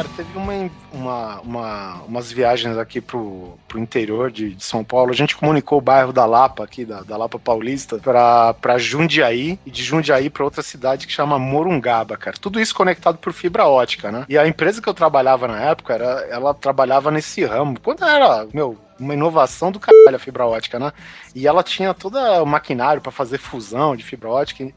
Cara, 0.00 0.08
teve 0.16 0.38
uma, 0.38 0.70
uma, 0.94 1.40
uma- 1.42 2.02
umas 2.08 2.32
viagens 2.32 2.78
aqui 2.78 3.02
pro, 3.02 3.58
pro 3.68 3.78
interior 3.78 4.30
de, 4.30 4.54
de 4.54 4.64
São 4.64 4.82
Paulo. 4.82 5.10
A 5.10 5.14
gente 5.14 5.36
comunicou 5.36 5.76
o 5.76 5.82
bairro 5.82 6.10
da 6.10 6.24
Lapa, 6.24 6.64
aqui, 6.64 6.86
da, 6.86 7.02
da 7.02 7.18
Lapa 7.18 7.38
Paulista, 7.38 7.98
pra, 7.98 8.54
pra 8.54 8.78
Jundiaí 8.78 9.58
e 9.66 9.70
de 9.70 9.82
Jundiaí 9.82 10.30
pra 10.30 10.42
outra 10.44 10.62
cidade 10.62 11.06
que 11.06 11.12
chama 11.12 11.38
Morungaba, 11.38 12.16
cara. 12.16 12.34
Tudo 12.40 12.58
isso 12.58 12.74
conectado 12.74 13.18
por 13.18 13.34
fibra 13.34 13.66
ótica, 13.66 14.10
né? 14.10 14.24
E 14.26 14.38
a 14.38 14.48
empresa 14.48 14.80
que 14.80 14.88
eu 14.88 14.94
trabalhava 14.94 15.46
na 15.46 15.60
época, 15.60 15.92
era, 15.92 16.26
ela 16.30 16.54
trabalhava 16.54 17.10
nesse 17.10 17.44
ramo. 17.44 17.78
Quando 17.78 18.02
era, 18.02 18.46
meu, 18.54 18.78
uma 18.98 19.12
inovação 19.12 19.70
do 19.70 19.78
caralho 19.78 20.16
a 20.16 20.18
fibra 20.18 20.46
ótica, 20.46 20.78
né? 20.78 20.92
E 21.34 21.46
ela 21.46 21.62
tinha 21.62 21.92
todo 21.92 22.16
o 22.18 22.46
maquinário 22.46 23.02
pra 23.02 23.12
fazer 23.12 23.36
fusão 23.36 23.94
de 23.94 24.02
fibra 24.02 24.30
ótica. 24.30 24.64
E- 24.64 24.72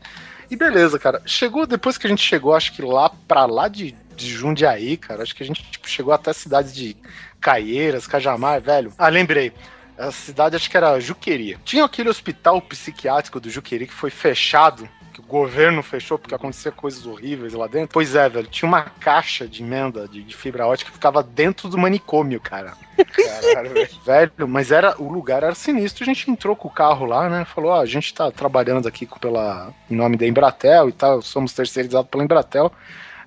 beleza, 0.56 1.00
cara. 1.00 1.20
Chegou, 1.26 1.66
depois 1.66 1.98
que 1.98 2.06
a 2.06 2.10
gente 2.10 2.22
chegou, 2.22 2.54
acho 2.54 2.74
que 2.74 2.82
lá 2.84 3.10
pra 3.28 3.46
lá 3.48 3.68
de, 3.68 3.96
de 4.16 4.30
Jundiaí, 4.30 4.98
cara, 4.98 5.24
acho 5.24 5.36
que 5.36 5.44
a 5.44 5.46
gente 5.46 5.64
tipo, 5.64 5.88
chegou 5.88 6.14
até 6.14 6.32
a 6.32 6.34
cidade 6.34 6.74
de 6.74 6.96
Caieiras, 7.40 8.08
Cajamar, 8.08 8.62
velho. 8.62 8.94
Ah, 8.98 9.10
lembrei. 9.10 9.52
A 9.98 10.12
cidade 10.12 10.56
acho 10.56 10.70
que 10.70 10.78
era 10.78 11.00
Juqueri. 11.00 11.58
Tinha 11.64 11.86
aquele 11.86 12.10
hospital 12.10 12.62
psiquiátrico 12.62 13.40
do 13.40 13.50
Juqueri 13.50 13.86
que 13.86 13.94
foi 13.94 14.10
fechado, 14.10 14.90
que 15.14 15.20
o 15.20 15.24
governo 15.24 15.84
fechou 15.84 16.18
porque 16.18 16.34
acontecia 16.34 16.72
coisas 16.72 17.06
horríveis 17.06 17.54
lá 17.54 17.68
dentro. 17.68 17.90
Pois 17.94 18.16
é, 18.16 18.28
velho. 18.28 18.48
Tinha 18.48 18.68
uma 18.68 18.82
caixa 18.82 19.48
de 19.48 19.62
emenda 19.62 20.08
de, 20.08 20.24
de 20.24 20.36
fibra 20.36 20.66
ótica 20.66 20.90
que 20.90 20.96
ficava 20.96 21.22
dentro 21.22 21.70
do 21.70 21.78
manicômio, 21.78 22.42
cara. 22.42 22.74
Caralho, 22.98 23.72
velho. 24.04 24.48
Mas 24.48 24.72
era 24.72 25.00
o 25.00 25.12
lugar 25.12 25.44
era 25.44 25.54
sinistro. 25.54 26.04
A 26.04 26.08
gente 26.08 26.30
entrou 26.32 26.56
com 26.56 26.68
o 26.68 26.72
carro 26.72 27.06
lá, 27.06 27.30
né? 27.30 27.46
Falou: 27.46 27.72
Ó, 27.72 27.80
a 27.80 27.86
gente 27.86 28.14
tá 28.14 28.32
trabalhando 28.32 28.88
aqui 28.88 29.08
pela, 29.22 29.72
em 29.90 29.96
nome 29.96 30.18
da 30.18 30.26
Embratel 30.26 30.90
e 30.90 30.92
tal, 30.92 31.22
somos 31.22 31.54
terceirizados 31.54 32.10
pela 32.10 32.24
Embratel. 32.24 32.72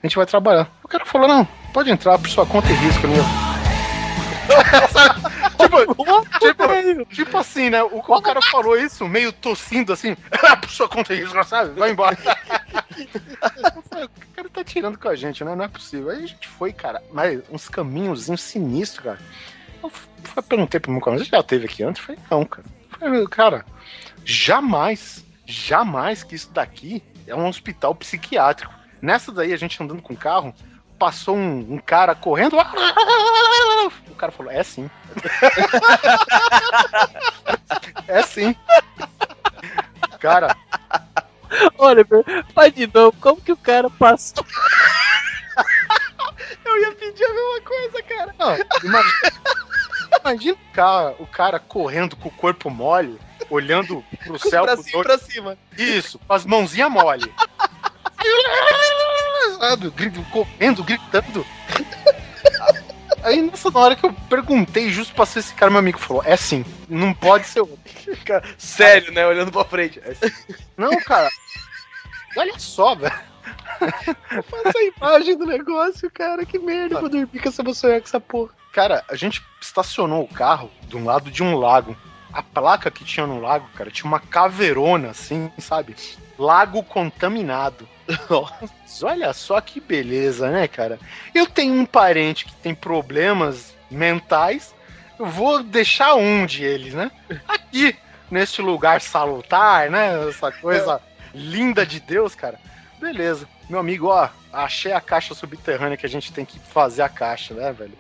A 0.03 0.07
gente 0.07 0.17
vai 0.17 0.27
trabalhar. 0.27 0.69
O 0.83 0.89
cara 0.89 1.05
falou: 1.05 1.29
Não, 1.29 1.45
pode 1.73 1.91
entrar 1.91 2.19
por 2.19 2.29
sua 2.29 2.47
conta 2.47 2.69
e 2.71 2.75
risco, 2.75 3.09
meu. 3.09 3.25
tipo, 5.59 6.39
tipo, 6.39 7.15
tipo 7.15 7.39
assim, 7.39 7.71
né? 7.71 7.83
O, 7.83 7.99
o 7.99 8.23
cara 8.23 8.41
falou 8.43 8.77
isso 8.77 9.07
meio 9.09 9.33
tossindo 9.33 9.93
assim, 9.93 10.17
por 10.61 10.71
sua 10.71 10.89
conta 10.89 11.15
e 11.15 11.21
risco, 11.21 11.43
sabe? 11.45 11.79
Vai 11.79 11.91
embora. 11.91 12.17
O 12.97 14.35
cara 14.35 14.49
tá 14.49 14.65
tirando 14.65 14.99
com 14.99 15.09
a 15.09 15.17
gente, 15.17 15.45
né? 15.45 15.55
Não 15.55 15.65
é 15.65 15.69
possível. 15.69 16.11
Aí 16.11 16.25
a 16.25 16.27
gente 16.27 16.49
foi, 16.49 16.73
cara, 16.73 17.03
mas 17.13 17.43
uns 17.51 17.69
caminhozinhos 17.69 18.43
sinistros, 18.43 19.05
cara. 19.05 19.19
Eu 19.83 20.43
perguntei 20.43 20.81
pro 20.81 20.93
meu 20.93 21.01
colega, 21.01 21.25
já 21.25 21.43
teve 21.43 21.67
aqui 21.67 21.83
antes? 21.83 22.01
Eu 22.01 22.07
falei, 22.07 22.21
não, 22.31 22.45
cara. 22.45 22.67
Eu 22.93 22.99
falei, 22.99 23.27
cara, 23.27 23.65
jamais, 24.25 25.25
jamais 25.47 26.23
que 26.23 26.35
isso 26.35 26.51
daqui 26.53 27.03
é 27.27 27.35
um 27.35 27.47
hospital 27.47 27.95
psiquiátrico. 27.95 28.73
Nessa 29.01 29.33
daí, 29.33 29.53
a 29.53 29.57
gente 29.57 29.83
andando 29.83 30.03
com 30.03 30.15
o 30.15 30.17
carro, 30.17 30.55
passou 30.99 31.37
um, 31.37 31.75
um 31.75 31.79
cara 31.79 32.15
correndo. 32.15 32.57
O 34.11 34.15
cara 34.15 34.33
falou, 34.33 34.51
é 34.51 34.63
sim. 34.63 34.91
é 38.09 38.23
sim. 38.23 38.57
Cara, 40.19 40.57
Olha, 41.79 42.05
faz 42.55 42.75
de 42.75 42.87
novo, 42.93 43.17
como 43.21 43.41
que 43.41 43.53
o 43.53 43.57
cara 43.57 43.89
passou? 43.91 44.45
Eu 46.65 46.81
ia 46.81 46.93
pedir 46.93 47.25
a 47.25 47.33
mesma 47.33 47.61
coisa, 47.63 48.03
cara. 48.03 48.35
Não, 48.39 48.55
imagina, 48.85 49.15
imagina 50.21 50.55
o, 50.55 50.73
cara, 50.73 51.17
o 51.19 51.27
cara 51.27 51.59
correndo 51.59 52.15
com 52.17 52.29
o 52.29 52.33
corpo 52.33 52.69
mole, 52.69 53.19
olhando 53.49 54.05
pro 54.25 54.39
céu. 54.39 54.65
pra 54.65 54.75
pros 54.75 54.87
cima, 54.87 55.03
pra 55.03 55.19
cima. 55.19 55.59
Isso, 55.79 56.19
com 56.19 56.33
as 56.33 56.45
mãozinhas 56.45 56.91
mole. 56.91 57.33
Correndo, 60.31 60.85
gritando. 60.85 61.47
Aí 63.23 63.43
nessa 63.43 63.77
hora 63.77 63.97
que 63.97 64.05
eu 64.05 64.13
perguntei 64.29 64.91
justo 64.91 65.15
pra 65.15 65.27
ser 65.27 65.41
esse 65.41 65.55
cara, 65.55 65.71
meu 65.71 65.81
amigo 65.81 65.99
falou: 65.99 66.23
é 66.25 66.37
sim, 66.37 66.65
não 66.89 67.13
pode 67.13 67.47
ser 67.47 67.61
outro. 67.61 67.79
Cara, 68.25 68.45
sério, 68.59 69.13
né? 69.13 69.27
Olhando 69.27 69.51
pra 69.51 69.65
frente. 69.65 70.01
É 70.01 70.15
Não, 70.77 70.91
cara. 71.01 71.29
Olha 72.37 72.59
só, 72.59 72.95
velho. 72.95 73.15
Faça 73.79 74.79
a 74.79 74.85
imagem 74.97 75.37
do 75.37 75.47
negócio, 75.47 76.11
cara. 76.11 76.45
Que 76.45 76.59
merda. 76.59 76.97
Eu 76.97 77.01
vou 77.01 77.09
dormir 77.09 77.41
com 77.41 77.49
essa 77.49 77.63
emoção 77.63 77.91
com 77.91 77.97
essa 77.97 78.21
porra. 78.21 78.51
Cara, 78.73 79.05
a 79.09 79.17
gente 79.17 79.43
estacionou 79.61 80.23
o 80.23 80.29
carro 80.29 80.71
de 80.87 80.97
um 80.97 81.05
lado 81.05 81.31
de 81.31 81.43
um 81.43 81.57
lago. 81.57 81.97
A 82.37 82.43
placa 82.43 82.91
que 82.91 83.03
tinha 83.03 83.27
no 83.27 83.41
lago, 83.41 83.67
cara, 83.75 83.91
tinha 83.91 84.07
uma 84.07 84.21
caveirona 84.21 85.09
assim, 85.09 85.51
sabe? 85.59 85.97
Lago 86.39 86.83
contaminado. 86.83 87.89
Olha 89.03 89.33
só 89.33 89.59
que 89.59 89.81
beleza, 89.81 90.51
né, 90.51 90.69
cara? 90.69 91.01
Eu 91.35 91.47
tenho 91.47 91.73
um 91.73 91.87
parente 91.87 92.45
que 92.45 92.55
tem 92.57 92.75
problemas 92.75 93.75
mentais. 93.91 94.75
Eu 95.19 95.25
vou 95.25 95.63
deixar 95.63 96.15
um 96.15 96.45
de 96.45 96.63
eles, 96.63 96.93
né? 96.93 97.11
Aqui, 97.49 97.97
neste 98.31 98.61
lugar 98.61 99.01
salutar, 99.01 99.91
né? 99.91 100.29
Essa 100.29 100.53
coisa 100.53 101.01
linda 101.33 101.87
de 101.87 102.01
Deus, 102.01 102.35
cara. 102.35 102.61
Beleza. 103.01 103.49
Meu 103.67 103.81
amigo, 103.81 104.09
ó, 104.09 104.29
achei 104.53 104.93
a 104.93 105.01
caixa 105.01 105.35
subterrânea 105.35 105.97
que 105.97 106.05
a 106.05 106.09
gente 106.09 106.35
tem 106.35 106.45
que 106.45 106.59
fazer 106.59 107.01
a 107.01 107.09
caixa, 107.09 107.55
né, 107.55 107.73
velho? 107.73 107.97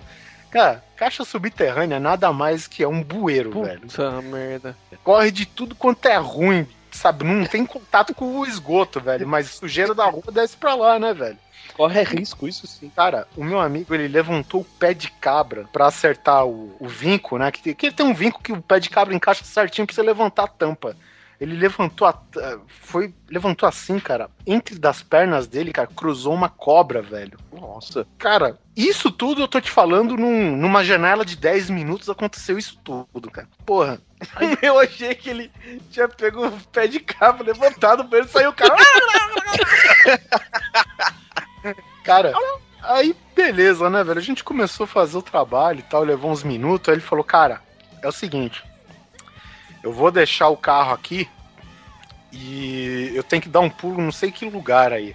Cara, 0.50 0.84
caixa 0.96 1.24
subterrânea 1.24 2.00
nada 2.00 2.32
mais 2.32 2.66
que 2.66 2.82
é 2.82 2.88
um 2.88 3.02
bueiro, 3.02 3.62
velho. 3.62 3.80
Puta 3.82 4.22
merda. 4.22 4.76
Corre 5.04 5.30
de 5.30 5.46
tudo 5.46 5.74
quanto 5.74 6.06
é 6.06 6.16
ruim, 6.16 6.66
sabe? 6.90 7.24
Não 7.24 7.44
tem 7.44 7.64
contato 7.66 8.14
com 8.14 8.38
o 8.38 8.46
esgoto, 8.46 9.00
velho. 9.00 9.28
Mas 9.28 9.50
sujeira 9.50 9.94
da 9.94 10.06
rua 10.06 10.24
desce 10.32 10.56
pra 10.56 10.74
lá, 10.74 10.98
né, 10.98 11.12
velho? 11.14 11.38
Corre 11.74 12.02
risco, 12.02 12.48
isso 12.48 12.66
sim. 12.66 12.90
Cara, 12.94 13.28
o 13.36 13.44
meu 13.44 13.60
amigo, 13.60 13.94
ele 13.94 14.08
levantou 14.08 14.62
o 14.62 14.64
pé 14.64 14.94
de 14.94 15.10
cabra 15.10 15.68
pra 15.72 15.86
acertar 15.86 16.46
o, 16.46 16.74
o 16.80 16.88
vinco, 16.88 17.36
né? 17.36 17.50
Que, 17.52 17.74
que 17.74 17.92
tem 17.92 18.06
um 18.06 18.14
vinco 18.14 18.42
que 18.42 18.52
o 18.52 18.62
pé 18.62 18.80
de 18.80 18.88
cabra 18.88 19.14
encaixa 19.14 19.44
certinho 19.44 19.86
pra 19.86 19.94
você 19.94 20.02
levantar 20.02 20.44
a 20.44 20.48
tampa. 20.48 20.96
Ele 21.40 21.54
levantou 21.54 22.08
a, 22.08 22.18
foi 22.66 23.14
levantou 23.28 23.68
assim, 23.68 23.98
cara, 23.98 24.30
entre 24.46 24.78
das 24.78 25.02
pernas 25.02 25.46
dele, 25.46 25.70
cara, 25.72 25.86
cruzou 25.86 26.32
uma 26.32 26.48
cobra, 26.48 27.02
velho. 27.02 27.38
Nossa. 27.52 28.06
Cara, 28.16 28.58
isso 28.74 29.10
tudo 29.10 29.42
eu 29.42 29.48
tô 29.48 29.60
te 29.60 29.70
falando 29.70 30.16
num- 30.16 30.56
numa 30.56 30.82
janela 30.82 31.24
de 31.26 31.36
10 31.36 31.68
minutos 31.68 32.08
aconteceu 32.08 32.56
isso 32.58 32.78
tudo, 32.82 33.30
cara. 33.30 33.48
Porra, 33.66 34.00
Eu 34.62 34.78
achei 34.78 35.14
que 35.14 35.28
ele 35.28 35.52
tinha 35.90 36.08
pego 36.08 36.46
o 36.46 36.60
pé 36.72 36.86
de 36.86 37.00
cabo, 37.00 37.44
levantado 37.44 38.04
pra 38.06 38.18
ele 38.20 38.28
saiu 38.28 38.48
o 38.50 38.54
cara. 38.54 38.74
Cara, 42.04 42.32
aí 42.82 43.14
beleza, 43.34 43.90
né, 43.90 44.02
velho? 44.04 44.18
A 44.18 44.22
gente 44.22 44.44
começou 44.44 44.84
a 44.84 44.86
fazer 44.86 45.18
o 45.18 45.22
trabalho 45.22 45.80
e 45.80 45.82
tal, 45.82 46.02
levou 46.02 46.30
uns 46.30 46.42
minutos. 46.42 46.88
Aí 46.88 46.94
ele 46.94 47.02
falou: 47.02 47.24
Cara, 47.24 47.60
é 48.02 48.08
o 48.08 48.12
seguinte, 48.12 48.62
eu 49.86 49.92
vou 49.92 50.10
deixar 50.10 50.48
o 50.48 50.56
carro 50.56 50.92
aqui 50.92 51.28
e 52.32 53.12
eu 53.14 53.22
tenho 53.22 53.40
que 53.40 53.48
dar 53.48 53.60
um 53.60 53.70
pulo, 53.70 54.02
não 54.02 54.10
sei 54.10 54.32
que 54.32 54.50
lugar 54.50 54.92
aí. 54.92 55.14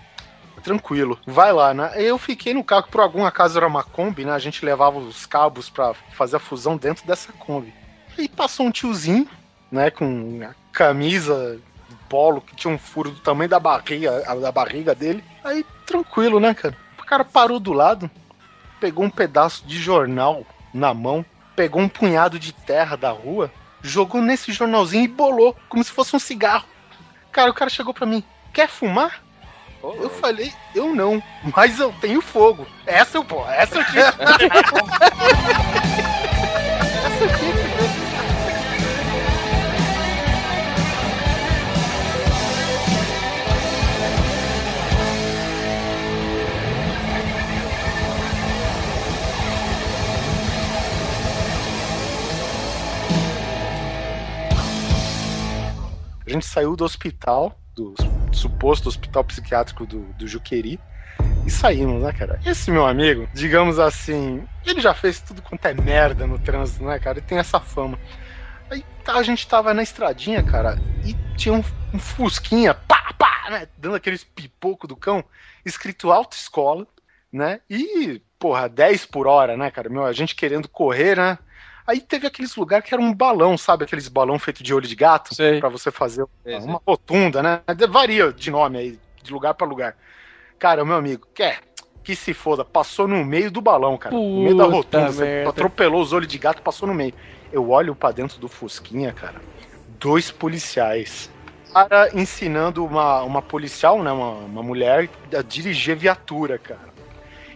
Tranquilo, 0.63 1.19
vai 1.27 1.51
lá, 1.51 1.73
né? 1.73 1.91
Eu 1.97 2.17
fiquei 2.17 2.53
no 2.53 2.63
carro, 2.63 2.87
por 2.89 3.01
algum 3.01 3.25
acaso 3.25 3.57
era 3.57 3.67
uma 3.67 3.83
Kombi, 3.83 4.23
né? 4.23 4.31
A 4.31 4.39
gente 4.39 4.63
levava 4.63 4.97
os 4.97 5.25
cabos 5.25 5.69
pra 5.69 5.93
fazer 6.13 6.37
a 6.37 6.39
fusão 6.39 6.77
dentro 6.77 7.05
dessa 7.05 7.33
Kombi. 7.33 7.73
Aí 8.17 8.29
passou 8.29 8.65
um 8.65 8.71
tiozinho, 8.71 9.27
né, 9.69 9.91
com 9.91 10.39
a 10.41 10.55
camisa 10.71 11.59
polo 12.07 12.39
que 12.39 12.55
tinha 12.55 12.73
um 12.73 12.77
furo 12.77 13.11
do 13.11 13.19
tamanho 13.19 13.49
da 13.49 13.59
barriga, 13.59 14.21
da 14.35 14.51
barriga 14.53 14.95
dele. 14.95 15.21
Aí 15.43 15.65
tranquilo, 15.85 16.39
né, 16.39 16.53
cara? 16.53 16.77
O 16.97 17.03
cara 17.03 17.25
parou 17.25 17.59
do 17.59 17.73
lado, 17.73 18.09
pegou 18.79 19.03
um 19.03 19.09
pedaço 19.09 19.67
de 19.67 19.77
jornal 19.77 20.45
na 20.73 20.93
mão, 20.93 21.25
pegou 21.57 21.81
um 21.81 21.89
punhado 21.89 22.39
de 22.39 22.53
terra 22.53 22.95
da 22.95 23.11
rua, 23.11 23.51
jogou 23.81 24.21
nesse 24.21 24.51
jornalzinho 24.51 25.05
e 25.05 25.07
bolou, 25.07 25.55
como 25.69 25.83
se 25.83 25.91
fosse 25.91 26.15
um 26.15 26.19
cigarro. 26.19 26.65
Cara, 27.31 27.49
o 27.49 27.53
cara 27.53 27.69
chegou 27.69 27.93
pra 27.93 28.05
mim: 28.05 28.23
Quer 28.53 28.67
fumar? 28.67 29.23
Eu 29.83 30.11
falei, 30.11 30.53
eu 30.75 30.93
não, 30.93 31.23
mas 31.55 31.79
eu 31.79 31.91
tenho 31.99 32.21
fogo. 32.21 32.67
Essa 32.85 33.17
eu 33.17 33.25
posso, 33.25 33.49
essa 33.49 33.79
eu 33.79 33.85
tinha. 33.85 34.05
essa 34.05 34.21
eu 37.23 37.39
tinha. 37.39 37.60
A 56.31 56.33
gente 56.33 56.45
saiu 56.45 56.77
do 56.77 56.85
hospital, 56.85 57.59
do 57.75 57.93
suposto 58.31 58.87
hospital 58.87 59.21
psiquiátrico 59.25 59.85
do, 59.85 59.99
do 60.13 60.25
Juqueri, 60.25 60.79
e 61.45 61.51
saímos, 61.51 62.01
né, 62.01 62.13
cara? 62.13 62.39
Esse 62.45 62.71
meu 62.71 62.85
amigo, 62.85 63.27
digamos 63.33 63.77
assim, 63.77 64.41
ele 64.65 64.79
já 64.79 64.93
fez 64.93 65.19
tudo 65.19 65.41
quanto 65.41 65.65
é 65.65 65.73
merda 65.73 66.25
no 66.25 66.39
trânsito, 66.39 66.85
né, 66.85 66.97
cara? 66.99 67.17
Ele 67.17 67.27
tem 67.27 67.37
essa 67.37 67.59
fama. 67.59 67.99
Aí 68.69 68.81
tá, 69.03 69.15
a 69.15 69.23
gente 69.23 69.45
tava 69.45 69.73
na 69.73 69.83
estradinha, 69.83 70.41
cara, 70.41 70.79
e 71.03 71.13
tinha 71.35 71.53
um, 71.53 71.63
um 71.93 71.99
fusquinha, 71.99 72.73
pá, 72.73 73.13
pá, 73.19 73.49
né? 73.49 73.67
Dando 73.77 73.95
aqueles 73.95 74.23
pipoco 74.23 74.87
do 74.87 74.95
cão, 74.95 75.21
escrito 75.65 76.13
autoescola, 76.13 76.87
né? 77.29 77.59
E, 77.69 78.21
porra, 78.39 78.69
10 78.69 79.05
por 79.07 79.27
hora, 79.27 79.57
né, 79.57 79.69
cara? 79.69 79.89
Meu, 79.89 80.05
a 80.05 80.13
gente 80.13 80.33
querendo 80.33 80.69
correr, 80.69 81.17
né? 81.17 81.37
Aí 81.91 81.99
teve 81.99 82.25
aqueles 82.25 82.55
lugares 82.55 82.87
que 82.87 82.93
era 82.93 83.03
um 83.03 83.13
balão, 83.13 83.57
sabe? 83.57 83.83
Aqueles 83.83 84.07
balão 84.07 84.39
feito 84.39 84.63
de 84.63 84.73
olho 84.73 84.87
de 84.87 84.95
gato, 84.95 85.35
Sei. 85.35 85.59
pra 85.59 85.67
você 85.67 85.91
fazer 85.91 86.25
Sei, 86.41 86.55
uma 86.59 86.81
rotunda, 86.87 87.43
né? 87.43 87.59
Varia 87.89 88.31
de 88.31 88.49
nome 88.49 88.77
aí, 88.77 88.99
de 89.21 89.33
lugar 89.33 89.53
pra 89.55 89.67
lugar. 89.67 89.97
Cara, 90.57 90.85
meu 90.85 90.95
amigo, 90.95 91.27
quer 91.33 91.59
que 92.01 92.15
se 92.15 92.33
foda, 92.33 92.63
passou 92.63 93.09
no 93.09 93.25
meio 93.25 93.51
do 93.51 93.59
balão, 93.59 93.97
cara. 93.97 94.15
no 94.15 94.41
meio 94.41 94.55
da 94.55 94.63
Puta 94.63 94.75
rotunda, 95.01 95.25
merda. 95.25 95.49
atropelou 95.49 96.01
os 96.01 96.13
olhos 96.13 96.29
de 96.29 96.37
gato, 96.37 96.61
passou 96.61 96.87
no 96.87 96.93
meio. 96.93 97.13
Eu 97.51 97.69
olho 97.69 97.93
pra 97.93 98.11
dentro 98.13 98.39
do 98.39 98.47
Fusquinha, 98.47 99.11
cara. 99.11 99.41
Dois 99.99 100.31
policiais. 100.31 101.29
Cara 101.73 102.09
ensinando 102.17 102.85
uma, 102.85 103.21
uma 103.23 103.41
policial, 103.41 104.01
né? 104.01 104.13
Uma, 104.13 104.31
uma 104.31 104.63
mulher 104.63 105.09
a 105.37 105.41
dirigir 105.41 105.97
viatura, 105.97 106.57
cara. 106.57 106.89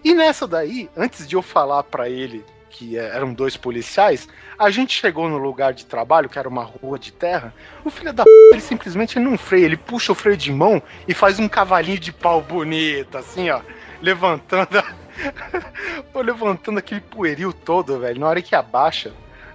E 0.03 0.13
nessa 0.13 0.45
daí, 0.45 0.89
antes 0.97 1.25
de 1.25 1.37
eu 1.37 1.41
falar 1.41 1.83
pra 1.83 2.09
ele 2.09 2.43
que 2.77 2.97
é- 2.97 3.15
eram 3.15 3.33
dois 3.33 3.55
policiais, 3.55 4.27
a 4.59 4.69
gente 4.69 4.99
chegou 4.99 5.29
no 5.29 5.37
lugar 5.37 5.73
de 5.73 5.85
trabalho, 5.85 6.27
que 6.29 6.37
era 6.37 6.47
uma 6.49 6.63
rua 6.63 6.99
de 6.99 7.11
terra. 7.11 7.53
O 7.83 7.89
filho 7.89 8.11
da 8.11 8.23
p, 8.23 8.29
ele 8.51 8.61
simplesmente 8.61 9.19
não 9.19 9.37
freia, 9.37 9.65
ele 9.65 9.77
puxa 9.77 10.11
o 10.11 10.15
freio 10.15 10.35
de 10.37 10.51
mão 10.51 10.81
e 11.07 11.13
faz 11.13 11.39
um 11.39 11.47
cavalinho 11.47 11.99
de 11.99 12.11
pau 12.11 12.41
bonito, 12.41 13.17
assim, 13.17 13.49
ó, 13.49 13.61
levantando, 14.01 14.77
a- 14.77 14.93
levantando 16.21 16.79
aquele 16.79 17.01
poeril 17.01 17.53
todo, 17.53 17.99
velho. 17.99 18.19
Na 18.19 18.27
hora 18.27 18.41
que 18.41 18.55
abaixa, 18.55 19.13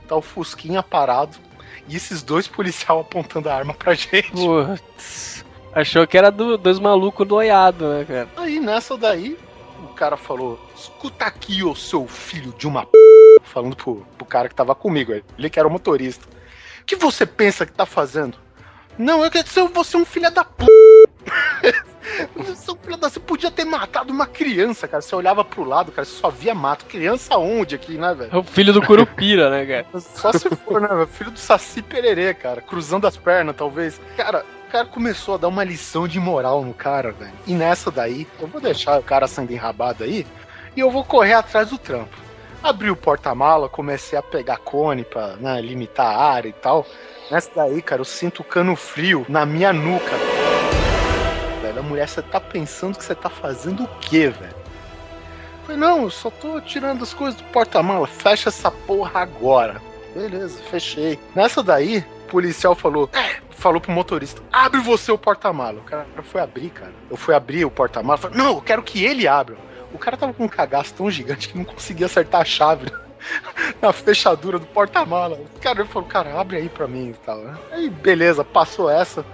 tá 0.09 0.17
o 0.17 0.23
Fusquinha 0.23 0.83
parado 0.83 1.37
e 1.89 1.97
esses 1.97 2.23
dois 2.23 2.47
policiais 2.49 3.01
apontando 3.01 3.49
a 3.49 3.55
arma 3.55 3.75
pra 3.75 3.95
gente. 3.95 4.33
Putz. 4.33 5.45
Achou 5.73 6.07
que 6.07 6.19
era 6.19 6.31
do, 6.31 6.57
dos 6.59 6.81
malucos 6.81 7.27
doiado, 7.27 7.87
né, 7.89 8.05
cara? 8.05 8.29
Aí 8.39 8.59
nessa 8.59 8.97
daí, 8.97 9.39
o 9.85 9.89
cara 9.95 10.17
falou: 10.17 10.59
escuta 10.75 11.25
aqui, 11.27 11.63
ô 11.63 11.75
seu 11.77 12.09
filho 12.09 12.53
de 12.59 12.67
uma 12.67 12.85
p. 12.85 12.91
Falando 13.45 13.77
pro, 13.77 14.07
pro 14.17 14.27
cara 14.27 14.49
que 14.49 14.55
tava 14.55 14.75
comigo, 14.75 15.13
ele 15.13 15.51
que 15.51 15.59
era 15.59 15.69
o 15.69 15.71
motorista. 15.71 16.27
O 16.81 16.85
que 16.85 16.97
você 16.97 17.27
pensa 17.27 17.67
que 17.67 17.73
tá 17.73 17.87
fazendo? 17.87 18.39
Não, 18.99 19.25
eu 19.25 19.31
quero 19.31 19.49
ser 19.49 19.67
você 19.69 19.97
um 19.97 20.05
filho 20.05 20.31
da 20.31 20.45
p. 20.45 20.67
Você 23.01 23.21
podia 23.21 23.51
ter 23.51 23.65
matado 23.65 24.13
uma 24.13 24.27
criança, 24.27 24.87
cara. 24.87 25.01
Você 25.01 25.15
olhava 25.15 25.45
pro 25.45 25.65
lado, 25.65 25.93
cara, 25.93 26.05
você 26.05 26.19
só 26.19 26.29
via 26.29 26.55
mato. 26.55 26.85
Criança 26.85 27.37
onde 27.37 27.75
aqui, 27.75 27.97
né, 27.97 28.15
velho? 28.15 28.31
É 28.33 28.37
o 28.37 28.43
filho 28.43 28.73
do 28.73 28.83
Curupira, 28.83 29.51
né, 29.51 29.65
cara? 29.65 30.01
Só 30.01 30.33
se 30.33 30.49
for, 30.51 30.81
né, 30.81 30.89
velho? 30.89 31.07
Filho 31.07 31.31
do 31.31 31.39
Saci 31.39 31.83
Pererê, 31.83 32.35
cara. 32.35 32.61
Cruzando 32.61 33.07
as 33.07 33.17
pernas, 33.17 33.57
talvez. 33.57 34.01
Cara, 34.17 34.45
o 34.69 34.71
cara 34.71 34.87
começou 34.87 35.35
a 35.35 35.39
dar 35.39 35.49
uma 35.49 35.65
lição 35.65 36.07
de 36.07 36.19
moral 36.19 36.65
no 36.65 36.75
cara, 36.75 37.13
velho. 37.13 37.33
E 37.47 37.55
nessa 37.55 37.91
daí, 37.91 38.27
eu 38.41 38.47
vou 38.47 38.61
deixar 38.61 38.99
o 38.99 39.03
cara 39.03 39.27
sendo 39.27 39.53
enrabado 39.53 40.05
aí 40.05 40.27
e 40.77 40.81
eu 40.81 40.91
vou 40.91 41.05
correr 41.05 41.35
atrás 41.35 41.71
do 41.71 41.79
trampo. 41.79 42.17
Abri 42.63 42.91
o 42.91 42.97
porta-mala, 42.97 43.71
comecei 43.71 44.19
a 44.19 44.23
pegar 44.23 44.59
cone 44.59 45.03
pra 45.03 45.37
né, 45.37 45.61
limitar 45.63 46.07
a 46.07 46.33
área 46.33 46.49
e 46.49 46.53
tal. 46.53 46.87
Nessa 47.31 47.51
daí, 47.57 47.81
cara, 47.81 48.03
eu 48.03 48.05
sinto 48.05 48.41
o 48.41 48.45
cano 48.45 48.77
frio 48.77 49.25
na 49.29 49.47
minha 49.47 49.73
nuca. 49.73 50.17
Velho, 51.63 51.79
a 51.79 51.83
mulher, 51.83 52.07
você 52.07 52.21
tá 52.21 52.39
pensando 52.39 52.99
que 52.99 53.05
você 53.05 53.15
tá 53.15 53.31
fazendo 53.31 53.85
o 53.85 53.89
quê, 54.01 54.29
velho? 54.29 54.55
Falei, 55.63 55.81
não, 55.81 56.03
eu 56.03 56.11
só 56.11 56.31
tô 56.31 56.61
tirando 56.61 57.03
as 57.03 57.15
coisas 57.15 57.41
do 57.41 57.45
porta-mala. 57.45 58.07
Fecha 58.07 58.51
essa 58.51 58.71
porra 58.71 59.21
agora. 59.21 59.81
Beleza, 60.15 60.61
fechei. 60.71 61.19
Nessa 61.35 61.63
daí, 61.63 62.05
o 62.25 62.31
policial 62.31 62.75
falou, 62.75 63.09
é, 63.15 63.37
falou 63.51 63.81
pro 63.81 63.93
motorista, 63.93 64.43
abre 64.53 64.81
você 64.81 65.11
o 65.11 65.17
porta-mala. 65.17 65.79
O 65.79 65.85
cara 65.85 66.07
foi 66.25 66.43
abrir, 66.43 66.71
cara. 66.71 66.93
Eu 67.09 67.17
fui 67.17 67.35
abrir 67.35 67.65
o 67.65 67.71
porta-mala, 67.71 68.19
falei, 68.19 68.37
não, 68.37 68.57
eu 68.57 68.61
quero 68.61 68.83
que 68.83 69.03
ele 69.05 69.27
abra. 69.27 69.57
O 69.93 69.99
cara 69.99 70.17
tava 70.17 70.33
com 70.33 70.45
um 70.45 70.49
cagaço 70.49 70.95
tão 70.95 71.11
gigante 71.11 71.49
que 71.49 71.59
não 71.59 71.65
conseguia 71.65 72.07
acertar 72.07 72.41
a 72.41 72.45
chave 72.45 72.87
na 73.81 73.93
fechadura 73.93 74.59
do 74.59 74.67
porta-mala. 74.67 75.37
O 75.37 75.61
cara 75.61 75.85
falou, 75.85 76.09
cara, 76.09 76.41
abre 76.41 76.57
aí 76.57 76.69
pra 76.69 76.87
mim 76.87 77.11
e 77.11 77.15
tal. 77.25 77.43
Aí, 77.71 77.91
beleza, 77.91 78.45
passou 78.45 78.89
essa. 78.91 79.25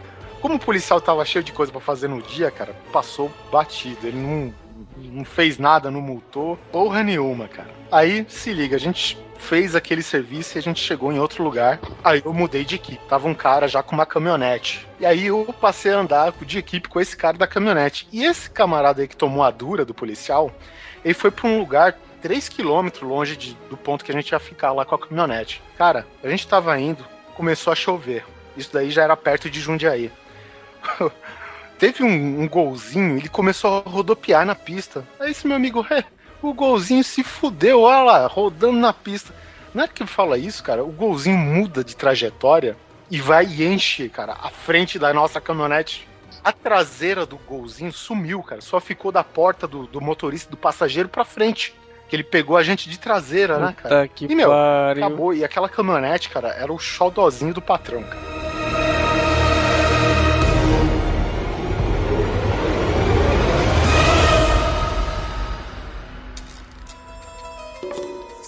Como 0.41 0.55
o 0.55 0.59
policial 0.59 1.01
tava 1.01 1.25
cheio 1.25 1.45
de 1.45 1.53
coisa 1.53 1.73
pra 1.73 1.81
fazer 1.81 2.09
no 2.09 2.23
dia, 2.23 2.51
cara, 2.51 2.75
passou 2.93 3.31
batido. 3.51 4.07
Ele 4.07 4.19
não, 4.19 4.55
não 4.97 5.25
fez 5.25 5.59
nada, 5.59 5.91
não 5.91 6.01
multou, 6.01 6.57
porra 6.73 7.03
nenhuma, 7.03 7.49
cara. 7.49 7.71
Aí, 7.91 8.25
se 8.29 8.53
liga, 8.53 8.77
a 8.77 8.81
gente 8.81 9.19
fez 9.39 9.77
aquele 9.77 10.03
serviço 10.03 10.57
e 10.57 10.59
a 10.59 10.63
gente 10.63 10.81
chegou 10.81 11.13
em 11.13 11.19
outro 11.19 11.45
lugar. 11.45 11.79
Aí 12.03 12.23
eu 12.25 12.33
mudei 12.33 12.65
de 12.65 12.75
equipe. 12.77 13.01
Tava 13.09 13.29
um 13.29 13.35
cara 13.35 13.69
já 13.69 13.83
com 13.83 13.95
uma 13.95 14.07
caminhonete. 14.07 14.87
E 14.99 15.07
aí 15.07 15.27
eu 15.27 15.45
passei 15.61 15.93
a 15.93 15.99
andar 15.99 16.33
de 16.43 16.59
equipe 16.59 16.89
com 16.89 16.99
esse 17.01 17.17
cara 17.17 17.37
da 17.37 17.47
caminhonete. 17.47 18.09
E 18.11 18.25
esse 18.25 18.51
camarada 18.51 19.03
aí 19.03 19.09
que 19.09 19.17
tomou 19.17 19.45
a 19.45 19.51
dura 19.51 19.85
do 19.85 19.95
policial, 19.95 20.51
ele 21.05 21.15
foi 21.15 21.31
pra 21.31 21.47
um 21.47 21.59
lugar 21.59 21.97
3 22.23 22.49
quilômetros 22.49 23.03
longe 23.09 23.37
de- 23.37 23.57
do 23.71 23.77
ponto 23.77 24.05
que 24.05 24.11
a 24.11 24.15
gente 24.15 24.31
ia 24.31 24.39
ficar 24.41 24.73
lá 24.73 24.85
com 24.85 24.95
a 24.95 24.99
caminhonete. 24.99 25.63
Cara, 25.79 26.07
a 26.25 26.29
gente 26.29 26.49
tava 26.49 26.77
indo, 26.81 27.05
começou 27.35 27.73
a 27.73 27.77
chover. 27.77 28.25
Isso 28.57 28.73
daí 28.73 28.91
já 28.91 29.03
era 29.05 29.17
perto 29.17 29.49
de 29.51 29.61
Jundiaí. 29.61 30.11
Teve 31.79 32.03
um, 32.03 32.43
um 32.43 32.49
golzinho, 32.49 33.17
ele 33.17 33.29
começou 33.29 33.83
a 33.85 33.89
rodopiar 33.89 34.47
na 34.47 34.55
pista. 34.55 35.05
Aí 35.21 35.31
esse 35.31 35.47
meu 35.47 35.57
amigo, 35.57 35.87
é, 35.91 36.05
o 36.43 36.55
golzinho 36.55 37.05
se 37.05 37.23
fudeu, 37.23 37.83
olha 37.83 38.03
lá, 38.03 38.27
rodando 38.27 38.79
na 38.79 38.93
pista. 38.93 39.35
Não 39.75 39.85
é 39.85 39.89
que 39.89 40.03
ele 40.03 40.11
fala 40.11 40.39
isso, 40.39 40.63
cara? 40.63 40.83
O 40.83 40.91
golzinho 40.91 41.37
muda 41.37 41.85
de 41.85 41.95
trajetória 41.95 42.77
e 43.11 43.21
vai 43.21 43.47
e 43.47 43.65
enche, 43.65 44.09
cara, 44.09 44.37
a 44.43 44.49
frente 44.49 44.99
da 44.99 45.13
nossa 45.13 45.41
caminhonete. 45.41 46.09
A 46.43 46.53
traseira 46.53 47.27
do 47.27 47.37
golzinho 47.37 47.93
sumiu, 47.93 48.43
cara. 48.43 48.61
Só 48.61 48.81
ficou 48.81 49.11
da 49.11 49.25
porta 49.25 49.67
do, 49.67 49.87
do 49.87 50.01
motorista, 50.01 50.51
do 50.51 50.57
passageiro 50.57 51.09
pra 51.09 51.25
frente. 51.25 51.75
Que 52.09 52.15
ele 52.15 52.23
pegou 52.23 52.57
a 52.57 52.63
gente 52.63 52.89
de 52.89 52.99
traseira, 52.99 53.59
né, 53.59 53.75
cara? 53.77 54.03
Puta 54.03 54.09
que 54.15 54.33
E, 54.33 54.35
meu, 54.35 54.49
pariu. 54.49 55.05
Acabou. 55.05 55.35
E 55.35 55.45
aquela 55.45 55.69
caminhonete, 55.69 56.31
cara, 56.31 56.51
era 56.51 56.73
o 56.73 56.79
xodózinho 56.79 57.53
do 57.53 57.61
patrão, 57.61 58.03
cara. 58.05 58.46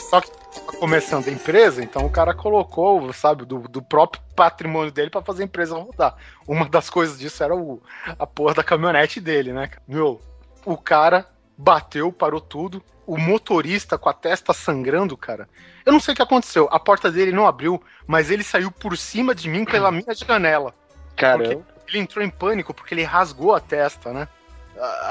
Só 0.09 0.23
que 0.23 0.31
começando 0.79 1.29
a 1.29 1.31
empresa, 1.31 1.83
então 1.83 2.07
o 2.07 2.11
cara 2.11 2.33
colocou, 2.33 3.13
sabe, 3.13 3.45
do, 3.45 3.61
do 3.61 3.83
próprio 3.83 4.23
patrimônio 4.35 4.91
dele 4.91 5.11
pra 5.11 5.23
fazer 5.23 5.43
a 5.43 5.45
empresa 5.45 5.77
rodar. 5.77 6.17
Uma 6.47 6.67
das 6.67 6.89
coisas 6.89 7.19
disso 7.19 7.43
era 7.45 7.55
o, 7.55 7.83
a 8.19 8.27
porra 8.27 8.55
da 8.55 8.65
caminhonete 8.65 9.21
dele, 9.21 9.53
né? 9.53 9.67
cara? 9.67 9.83
Meu, 9.87 10.21
o 10.65 10.79
cara 10.79 11.29
bateu, 11.57 12.11
parou 12.11 12.41
tudo. 12.41 12.83
O 13.07 13.19
motorista 13.19 13.99
com 13.99 14.09
a 14.09 14.13
testa 14.13 14.53
sangrando, 14.53 15.17
cara. 15.17 15.49
Eu 15.85 15.93
não 15.93 16.01
sei 16.01 16.13
o 16.13 16.17
que 16.17 16.23
aconteceu. 16.23 16.69
A 16.71 16.79
porta 16.79 17.11
dele 17.11 17.33
não 17.33 17.47
abriu, 17.47 17.83
mas 18.07 18.31
ele 18.31 18.45
saiu 18.45 18.71
por 18.71 18.97
cima 18.97 19.35
de 19.35 19.49
mim 19.49 19.65
pela 19.65 19.91
minha 19.91 20.15
janela. 20.15 20.75
Caramba. 21.17 21.67
Ele 21.87 21.99
entrou 21.99 22.25
em 22.25 22.31
pânico 22.31 22.75
porque 22.75 22.95
ele 22.95 23.03
rasgou 23.03 23.55
a 23.55 23.61
testa, 23.61 24.13
né? 24.13 24.29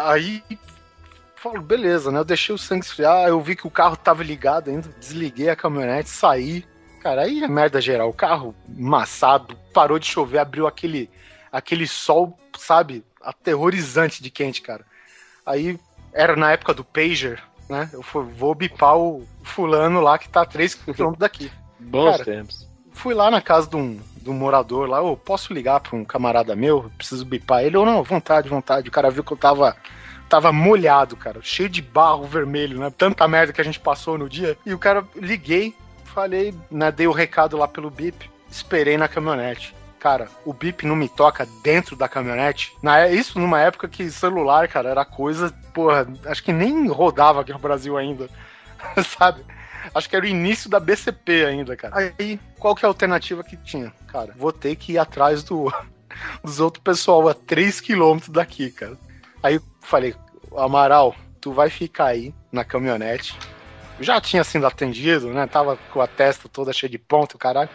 Aí 0.06 0.44
falou, 1.42 1.62
beleza, 1.62 2.12
né? 2.12 2.20
Eu 2.20 2.26
deixei 2.26 2.54
o 2.54 2.58
sangue 2.58 2.86
esfriar, 2.86 3.28
eu 3.28 3.40
vi 3.42 3.56
que 3.56 3.68
o 3.68 3.72
carro 3.72 3.96
tava 3.96 4.24
ligado 4.24 4.70
ainda, 4.70 4.90
desliguei 5.00 5.50
a 5.50 5.56
caminhonete, 5.56 6.10
saí. 6.10 6.66
Cara, 7.02 7.22
aí 7.24 7.44
é 7.44 7.48
merda 7.48 7.80
geral. 7.80 8.10
O 8.10 8.14
carro 8.14 8.54
amassado, 8.78 9.56
parou 9.74 9.98
de 10.00 10.06
chover, 10.08 10.40
abriu 10.40 10.68
aquele, 10.68 11.10
aquele 11.52 11.88
sol, 11.88 12.38
sabe, 12.58 13.04
aterrorizante 13.22 14.22
de 14.22 14.30
quente, 14.30 14.62
cara. 14.62 14.86
Aí 15.46 15.80
era 16.14 16.36
na 16.36 16.52
época 16.52 16.74
do 16.74 16.84
Pager, 16.84 17.42
né? 17.70 17.90
Eu 17.94 18.02
fui- 18.02 18.26
vou 18.26 18.54
bipar 18.56 18.98
o 18.98 19.26
fulano 19.44 20.02
lá 20.02 20.18
que 20.18 20.28
tá 20.28 20.42
a 20.42 20.46
3 20.46 20.74
km 20.76 21.14
daqui. 21.18 21.52
Bons 21.80 22.12
Cara, 22.18 22.26
tempos. 22.26 22.68
Fui 22.92 23.14
lá 23.14 23.30
na 23.30 23.42
casa 23.42 23.70
de 23.70 23.76
um, 23.76 24.00
de 24.20 24.30
um 24.30 24.34
morador 24.34 24.90
lá, 24.90 24.98
eu 24.98 25.16
posso 25.16 25.54
ligar 25.54 25.80
pra 25.80 25.96
um 25.96 26.04
camarada 26.04 26.56
meu, 26.56 26.84
eu 26.84 26.92
preciso 26.98 27.24
bipar 27.24 27.64
ele, 27.64 27.78
ou 27.78 27.86
não, 27.86 28.02
vontade, 28.04 28.50
vontade. 28.50 28.90
O 28.90 28.92
cara 28.92 29.12
viu 29.12 29.24
que 29.24 29.32
eu 29.32 29.38
tava, 29.38 29.78
tava 30.30 30.52
molhado, 30.52 31.16
cara, 31.16 31.40
cheio 31.41 31.70
de 31.70 31.82
barro 31.82 32.26
vermelho, 32.26 32.80
né? 32.80 32.91
Tanta 32.95 33.28
merda 33.28 33.54
que 33.54 33.62
a 33.62 33.64
gente 33.64 33.80
passou 33.80 34.18
no 34.18 34.30
dia. 34.30 34.58
E 34.66 34.74
o 34.74 34.80
cara, 34.80 35.04
liguei, 35.16 35.74
falei, 36.06 36.54
né, 36.70 36.91
dei 36.91 37.08
o 37.08 37.12
recado 37.12 37.58
lá 37.58 37.68
pelo 37.68 37.90
bip, 37.90 38.30
esperei 38.49 38.98
na 38.98 39.08
caminhonete. 39.08 39.76
Cara, 39.99 40.28
o 40.45 40.54
bip 40.54 40.86
não 40.86 40.95
me 40.95 41.10
toca 41.10 41.48
dentro 41.64 41.95
da 41.95 42.08
caminhonete. 42.08 42.72
Na, 42.84 42.99
é- 42.99 43.14
isso 43.14 43.40
numa 43.40 43.60
época 43.60 43.88
que 43.88 44.10
celular, 44.12 44.68
cara, 44.68 44.90
era 44.90 45.04
coisa, 45.04 45.52
porra, 45.74 46.08
acho 46.26 46.44
que 46.44 46.54
nem 46.54 46.88
rodava 46.88 47.41
aqui 47.41 47.52
no 47.52 47.60
Brasil 47.60 47.98
ainda. 47.98 48.30
Sabe? 49.18 49.44
Acho 49.94 50.10
que 50.10 50.16
era 50.16 50.26
o 50.26 50.28
início 50.28 50.70
da 50.70 50.80
BCP 50.80 51.45
ainda, 51.45 51.76
cara. 51.76 52.14
Aí, 52.20 52.40
qual 52.60 52.76
que 52.76 52.86
é 52.86 52.88
a 52.88 52.90
alternativa 52.90 53.44
que 53.44 53.58
tinha? 53.58 53.91
Cara, 54.08 54.34
vou 54.36 54.52
ter 54.52 54.76
que 54.76 54.94
ir 54.94 54.98
atrás 54.98 55.44
do, 55.44 55.72
dos 56.44 56.60
outros 56.60 56.84
pessoal 56.84 57.28
a 57.28 57.34
3km 57.34 58.30
daqui, 58.30 58.70
cara. 58.70 58.98
Aí 59.41 59.60
falei, 59.88 60.14
Amaral, 60.56 61.16
tu 61.40 61.54
vai 61.54 61.70
ficar 61.70 62.08
aí 62.08 62.34
na 62.52 62.64
caminhonete. 62.64 63.38
Já 64.00 64.22
tinha 64.22 64.44
sido 64.44 64.68
atendido, 64.68 65.30
né? 65.34 65.48
Tava 65.48 65.78
com 65.92 66.02
a 66.02 66.08
testa 66.08 66.48
toda 66.50 66.74
cheia 66.74 66.90
de 66.90 66.98
ponto, 66.98 67.38
caralho. 67.38 67.70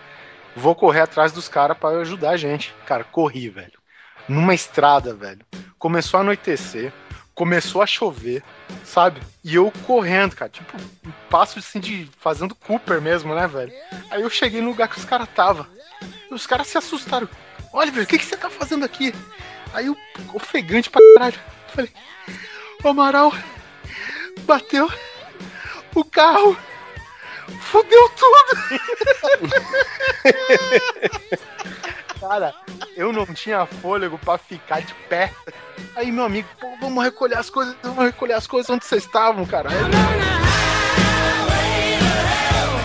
Vou 0.55 0.75
correr 0.75 1.01
atrás 1.01 1.33
dos 1.33 1.49
caras 1.49 1.77
pra 1.77 1.89
ajudar 2.01 2.31
a 2.31 2.37
gente. 2.37 2.75
Cara, 2.87 3.03
corri, 3.03 3.49
velho. 3.49 3.81
Numa 4.29 4.55
estrada, 4.55 5.15
velho. 5.15 5.41
Começou 5.79 6.19
a 6.19 6.21
anoitecer, 6.21 6.93
começou 7.35 7.83
a 7.83 7.87
chover, 7.87 8.43
sabe? 8.85 9.21
E 9.43 9.55
eu 9.55 9.73
correndo, 9.87 10.37
cara, 10.37 10.51
tipo, 10.51 10.77
um 11.05 11.13
passo 11.29 11.59
assim 11.59 11.81
de 11.81 12.09
fazendo 12.21 12.55
Cooper 12.55 13.01
mesmo, 13.01 13.35
né, 13.35 13.49
velho? 13.49 13.73
Aí 14.11 14.23
eu 14.23 14.31
cheguei 14.31 14.61
no 14.61 14.69
lugar 14.69 14.87
que 14.87 14.99
os 14.99 15.05
caras 15.05 15.29
tava. 15.35 15.69
E 16.31 16.35
os 16.35 16.47
caras 16.47 16.69
se 16.69 16.79
assustaram. 16.79 17.29
Olha, 17.73 17.91
velho, 17.91 18.05
o 18.05 18.07
que, 18.07 18.19
que 18.19 18.25
você 18.25 18.37
tá 18.37 18.51
fazendo 18.51 18.85
aqui? 18.85 19.13
Aí 19.73 19.87
eu, 19.87 19.97
ofegante 20.35 20.91
pra 20.91 21.01
caralho. 21.15 21.41
Falei, 21.75 21.91
o 22.85 22.89
Amaral 22.89 23.33
bateu 24.41 24.91
o 25.95 26.05
carro. 26.05 26.57
Fudeu 27.61 28.09
tudo! 28.11 28.57
Cara, 32.21 32.55
eu 32.97 33.13
não 33.13 33.27
tinha 33.27 33.67
fôlego 33.67 34.19
pra 34.19 34.39
ficar 34.39 34.81
de 34.83 34.95
pé. 35.09 35.33
Aí 35.97 36.13
meu 36.13 36.25
amigo, 36.25 36.49
vamos 36.81 37.03
recolher 37.03 37.39
as 37.39 37.51
coisas, 37.51 37.75
vamos 37.83 38.05
recolher 38.05 38.35
as 38.35 38.47
coisas 38.47 38.71
onde 38.71 38.85
vocês 38.85 39.05
estavam, 39.05 39.45
cara. 39.45 39.71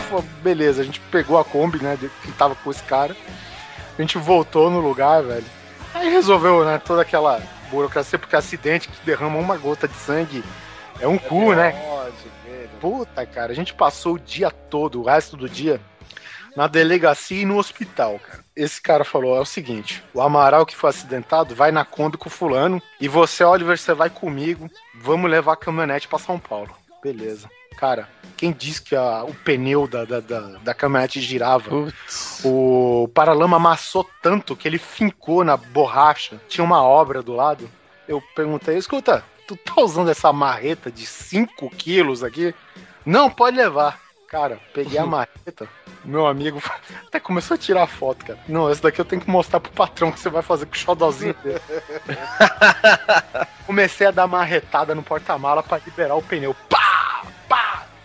Pô, 0.09 0.21
beleza, 0.41 0.81
a 0.81 0.85
gente 0.85 0.99
pegou 1.11 1.37
a 1.37 1.45
Kombi, 1.45 1.83
né, 1.83 1.97
que 2.23 2.31
tava 2.31 2.55
com 2.55 2.71
esse 2.71 2.81
cara. 2.83 3.15
A 3.97 4.01
gente 4.01 4.17
voltou 4.17 4.71
no 4.71 4.79
lugar, 4.79 5.21
velho. 5.21 5.45
Aí 5.93 6.09
resolveu, 6.09 6.65
né, 6.65 6.81
toda 6.83 7.01
aquela 7.01 7.41
burocracia, 7.67 8.19
porque 8.19 8.35
acidente 8.35 8.87
que 8.87 9.05
derrama 9.05 9.37
uma 9.37 9.57
gota 9.57 9.87
de 9.87 9.95
sangue 9.95 10.43
é 10.99 11.07
um 11.07 11.17
cu, 11.17 11.53
né? 11.53 11.73
Puta, 12.81 13.25
cara, 13.25 13.51
a 13.51 13.55
gente 13.55 13.73
passou 13.73 14.15
o 14.15 14.19
dia 14.19 14.51
todo, 14.51 15.01
o 15.01 15.03
resto 15.03 15.35
do 15.35 15.49
dia, 15.49 15.79
na 16.55 16.67
delegacia 16.67 17.41
e 17.41 17.45
no 17.45 17.57
hospital, 17.57 18.19
cara. 18.19 18.43
Esse 18.55 18.81
cara 18.81 19.03
falou: 19.03 19.35
é 19.35 19.39
o 19.39 19.45
seguinte, 19.45 20.03
o 20.13 20.21
Amaral 20.21 20.65
que 20.65 20.75
foi 20.75 20.89
acidentado 20.89 21.55
vai 21.55 21.71
na 21.71 21.85
Kombi 21.85 22.17
com 22.17 22.29
o 22.29 22.31
fulano 22.31 22.81
e 22.99 23.07
você, 23.07 23.43
Oliver, 23.43 23.77
você 23.77 23.93
vai 23.93 24.09
comigo, 24.09 24.69
vamos 24.95 25.29
levar 25.29 25.53
a 25.53 25.57
caminhonete 25.57 26.07
pra 26.07 26.19
São 26.19 26.39
Paulo. 26.39 26.75
Beleza. 27.03 27.49
Cara, 27.77 28.09
quem 28.35 28.51
disse 28.51 28.81
que 28.81 28.95
a- 28.95 29.23
o 29.23 29.33
pneu 29.33 29.87
da, 29.87 30.03
da, 30.03 30.19
da, 30.19 30.39
da 30.63 30.73
caminhonete 30.73 31.21
girava? 31.21 31.69
O 32.43 33.09
paralama 33.13 33.57
amassou 33.57 34.07
tanto 34.21 34.55
que 34.55 34.67
ele 34.67 34.77
fincou 34.77 35.43
na 35.43 35.55
borracha. 35.55 36.41
Tinha 36.49 36.65
uma 36.65 36.81
obra 36.83 37.21
do 37.21 37.33
lado. 37.33 37.69
Eu 38.07 38.21
perguntei, 38.35 38.77
escuta, 38.77 39.23
tu 39.47 39.55
tá 39.55 39.79
usando 39.81 40.09
essa 40.09 40.33
marreta 40.33 40.91
de 40.91 41.05
5 41.05 41.69
quilos 41.69 42.23
aqui? 42.23 42.53
Não, 43.05 43.29
pode 43.29 43.55
levar. 43.55 43.99
Cara, 44.27 44.59
peguei 44.73 44.97
a 44.99 45.05
marreta, 45.05 45.69
meu 46.03 46.27
amigo 46.27 46.61
até 47.07 47.19
começou 47.19 47.55
a 47.55 47.57
tirar 47.57 47.87
foto, 47.87 48.25
cara. 48.25 48.39
Não, 48.47 48.69
essa 48.69 48.81
daqui 48.81 48.99
eu 48.99 49.05
tenho 49.05 49.21
que 49.21 49.29
mostrar 49.29 49.59
pro 49.59 49.71
patrão 49.71 50.11
que 50.11 50.19
você 50.19 50.29
vai 50.29 50.41
fazer 50.41 50.65
com 50.65 50.73
o 50.73 50.77
xodózinho 50.77 51.35
dele. 51.43 51.61
Comecei 53.65 54.07
a 54.07 54.11
dar 54.11 54.27
marretada 54.27 54.93
no 54.95 55.03
porta-mala 55.03 55.61
pra 55.63 55.79
liberar 55.85 56.15
o 56.15 56.21
pneu. 56.23 56.55
Pá! 56.69 56.77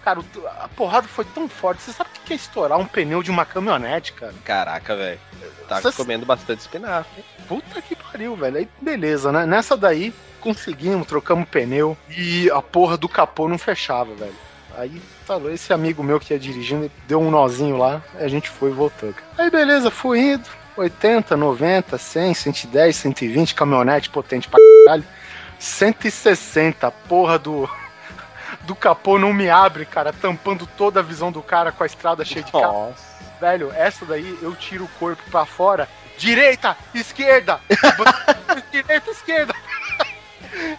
Cara, 0.05 0.21
a 0.61 0.69
porrada 0.69 1.07
foi 1.07 1.25
tão 1.25 1.49
forte. 1.49 1.83
Você 1.83 1.93
sabe 1.93 2.11
o 2.11 2.21
que 2.27 2.33
é 2.33 2.37
estourar 2.37 2.79
um 2.79 2.87
pneu 2.87 3.23
de 3.23 3.31
uma 3.31 3.45
caminhonete, 3.45 4.13
cara? 4.13 4.35
Caraca, 4.45 4.97
velho. 4.97 5.21
Tá 5.69 5.81
comendo 5.93 6.27
bastante 6.27 6.61
espinafre. 6.61 7.25
Puta 7.49 7.81
que 7.81 7.95
pariu, 7.95 8.35
velho. 8.37 8.59
Aí, 8.59 8.69
beleza, 8.81 9.31
né? 9.31 9.47
Nessa 9.47 9.77
daí, 9.77 10.13
conseguimos, 10.41 11.07
trocamos 11.07 11.49
pneu 11.49 11.97
e 12.09 12.51
a 12.51 12.61
porra 12.61 12.97
do 12.97 13.09
capô 13.09 13.49
não 13.49 13.59
fechava, 13.59 14.13
velho. 14.15 14.35
Aí, 14.77 15.01
falou, 15.25 15.53
esse 15.53 15.73
amigo 15.73 16.03
meu 16.03 16.19
que 16.19 16.33
ia 16.33 16.39
dirigindo, 16.39 16.91
deu 17.07 17.21
um 17.21 17.31
nozinho 17.31 17.77
lá, 17.77 18.03
a 18.19 18.27
gente 18.27 18.49
foi 18.49 18.71
e 18.71 18.75
voltou. 18.75 19.13
cara. 19.13 19.27
Aí, 19.39 19.51
beleza, 19.51 19.91
fui 19.91 20.19
indo. 20.33 20.49
80, 20.77 21.37
90, 21.37 21.99
100, 21.99 22.35
110, 22.35 22.97
120, 22.97 23.55
caminhonete 23.55 24.09
potente 24.09 24.49
pra 24.49 24.59
caralho. 24.87 25.05
160, 25.59 26.91
porra 26.91 27.39
do. 27.39 27.69
Do 28.65 28.75
capô 28.75 29.19
não 29.19 29.33
me 29.33 29.51
abre, 29.51 29.85
cara, 29.85 30.13
tampando 30.13 30.67
toda 30.67 31.01
a 31.01 31.03
visão 31.03 31.33
do 31.33 31.43
cara 31.43 31.73
com 31.73 31.83
a 31.83 31.87
estrada 31.87 32.25
cheia 32.25 32.45
de 32.45 32.53
carro. 32.53 32.95
Velho, 33.41 33.73
essa 33.75 34.05
daí 34.05 34.39
eu 34.41 34.55
tiro 34.55 34.85
o 34.85 34.89
corpo 35.01 35.23
pra 35.31 35.45
fora. 35.45 35.89
Direita, 36.17 36.77
esquerda! 36.95 37.59
direita, 38.71 39.11
esquerda! 39.11 39.55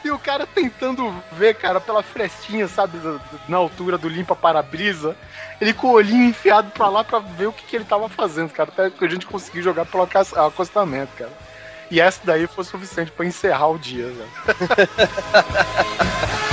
E 0.04 0.12
o 0.12 0.20
cara 0.20 0.46
tentando 0.46 1.14
ver, 1.34 1.56
cara, 1.56 1.82
pela 1.82 2.04
frestinha, 2.04 2.68
sabe, 2.68 3.00
na 3.48 3.58
altura 3.58 3.98
do 3.98 4.08
limpa-para-brisa. 4.08 5.16
Ele 5.60 5.74
com 5.74 5.88
o 5.88 5.94
olhinho 5.94 6.30
enfiado 6.30 6.72
pra 6.72 6.88
lá 6.88 7.04
pra 7.04 7.20
ver 7.20 7.48
o 7.48 7.54
que, 7.54 7.66
que 7.66 7.76
ele 7.76 7.86
tava 7.86 8.08
fazendo, 8.08 8.52
cara. 8.52 8.70
Até 8.70 8.90
que 8.90 9.04
a 9.04 9.10
gente 9.10 9.26
conseguiu 9.26 9.64
jogar 9.64 9.86
pelo 9.86 10.08
acostamento, 10.36 11.12
cara. 11.18 11.32
E 11.90 12.00
essa 12.00 12.22
daí 12.24 12.48
foi 12.48 12.64
suficiente 12.64 13.12
pra 13.12 13.26
encerrar 13.26 13.68
o 13.68 13.78
dia, 13.78 14.08
velho. 14.08 14.30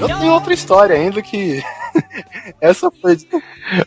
Eu 0.00 0.18
tenho 0.18 0.32
outra 0.32 0.54
história 0.54 0.96
ainda 0.96 1.20
que. 1.22 1.62
essa 2.60 2.90
foi. 3.00 3.16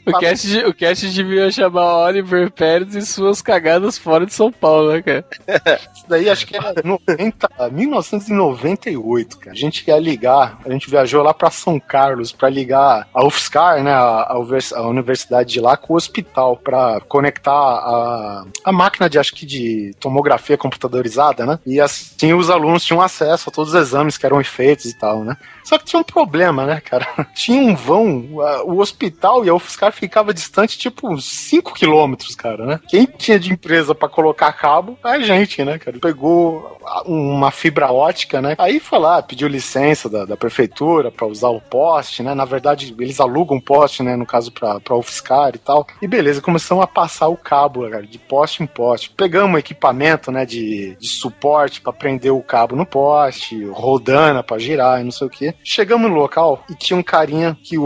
O 0.05 0.19
cast, 0.19 0.47
de- 0.47 0.65
o 0.65 0.73
cast 0.73 1.09
devia 1.11 1.51
chamar 1.51 1.97
Oliver 2.05 2.51
Pérez 2.51 2.95
e 2.95 3.01
suas 3.05 3.41
cagadas 3.41 3.97
fora 3.97 4.25
de 4.25 4.33
São 4.33 4.51
Paulo, 4.51 4.91
né, 4.93 5.01
cara? 5.01 5.25
Isso 5.95 6.05
daí 6.07 6.29
acho 6.29 6.45
que 6.47 6.55
era 6.55 6.73
90, 6.83 7.49
1998, 7.71 9.37
cara. 9.39 9.51
A 9.51 9.55
gente 9.55 9.87
ia 9.87 9.97
ligar, 9.99 10.59
a 10.65 10.69
gente 10.71 10.89
viajou 10.89 11.23
lá 11.23 11.33
pra 11.33 11.49
São 11.51 11.79
Carlos 11.79 12.31
pra 12.31 12.49
ligar 12.49 13.07
a 13.13 13.25
UFSCar, 13.25 13.83
né, 13.83 13.91
a, 13.93 14.27
a 14.29 14.39
univers- 14.39 14.73
a 14.73 14.81
universidade 14.87 15.53
de 15.53 15.59
lá 15.59 15.77
com 15.77 15.93
o 15.93 15.97
hospital 15.97 16.57
pra 16.57 16.99
conectar 17.07 17.51
a, 17.51 18.45
a 18.65 18.71
máquina 18.71 19.09
de 19.09 19.19
acho 19.19 19.33
que 19.35 19.45
de 19.45 19.93
tomografia 19.99 20.57
computadorizada, 20.57 21.45
né? 21.45 21.59
E 21.65 21.79
assim 21.79 22.33
os 22.33 22.49
alunos 22.49 22.83
tinham 22.83 23.01
acesso 23.01 23.49
a 23.49 23.51
todos 23.51 23.73
os 23.73 23.79
exames 23.79 24.17
que 24.17 24.25
eram 24.25 24.43
feitos 24.43 24.85
e 24.85 24.97
tal, 24.97 25.23
né? 25.23 25.37
Só 25.63 25.77
que 25.77 25.85
tinha 25.85 25.99
um 25.99 26.03
problema, 26.03 26.65
né, 26.65 26.81
cara? 26.81 27.07
Tinha 27.33 27.61
um 27.61 27.73
vão, 27.75 27.92
a- 28.41 28.63
o 28.63 28.79
hospital 28.79 29.45
e 29.45 29.49
a 29.49 29.53
UFSCar 29.53 29.91
ficava 29.91 30.33
distante 30.33 30.77
tipo 30.77 31.11
uns 31.11 31.25
5 31.25 31.73
quilômetros, 31.73 32.35
cara, 32.35 32.65
né? 32.65 32.79
Quem 32.87 33.05
tinha 33.05 33.39
de 33.39 33.51
empresa 33.51 33.93
pra 33.95 34.09
colocar 34.09 34.51
cabo? 34.53 34.97
A 35.03 35.19
gente, 35.19 35.63
né, 35.63 35.77
cara? 35.77 35.97
Pegou 35.99 36.77
uma 37.05 37.51
fibra 37.51 37.91
ótica, 37.91 38.41
né? 38.41 38.55
Aí 38.57 38.79
foi 38.79 38.99
lá, 38.99 39.21
pediu 39.21 39.47
licença 39.47 40.09
da, 40.09 40.25
da 40.25 40.37
prefeitura 40.37 41.11
pra 41.11 41.27
usar 41.27 41.49
o 41.49 41.61
poste, 41.61 42.23
né? 42.23 42.33
Na 42.33 42.45
verdade, 42.45 42.93
eles 42.99 43.19
alugam 43.19 43.59
poste, 43.59 44.03
né? 44.03 44.15
No 44.15 44.25
caso 44.25 44.51
pra, 44.51 44.79
pra 44.79 44.95
UFSCar 44.95 45.51
e 45.55 45.59
tal. 45.59 45.85
E 46.01 46.07
beleza, 46.07 46.41
começamos 46.41 46.83
a 46.83 46.87
passar 46.87 47.27
o 47.27 47.37
cabo, 47.37 47.89
cara, 47.89 48.05
de 48.05 48.17
poste 48.17 48.63
em 48.63 48.67
poste. 48.67 49.11
Pegamos 49.15 49.59
equipamento, 49.59 50.31
né? 50.31 50.45
De, 50.45 50.95
de 50.99 51.07
suporte 51.07 51.81
pra 51.81 51.93
prender 51.93 52.31
o 52.33 52.41
cabo 52.41 52.75
no 52.75 52.85
poste, 52.85 53.63
rodana 53.65 54.43
pra 54.43 54.57
girar 54.59 55.01
e 55.01 55.03
não 55.03 55.11
sei 55.11 55.27
o 55.27 55.29
que. 55.29 55.53
Chegamos 55.63 56.09
no 56.09 56.15
local 56.17 56.63
e 56.69 56.75
tinha 56.75 56.97
um 56.97 57.03
carinha 57.03 57.57
que 57.63 57.77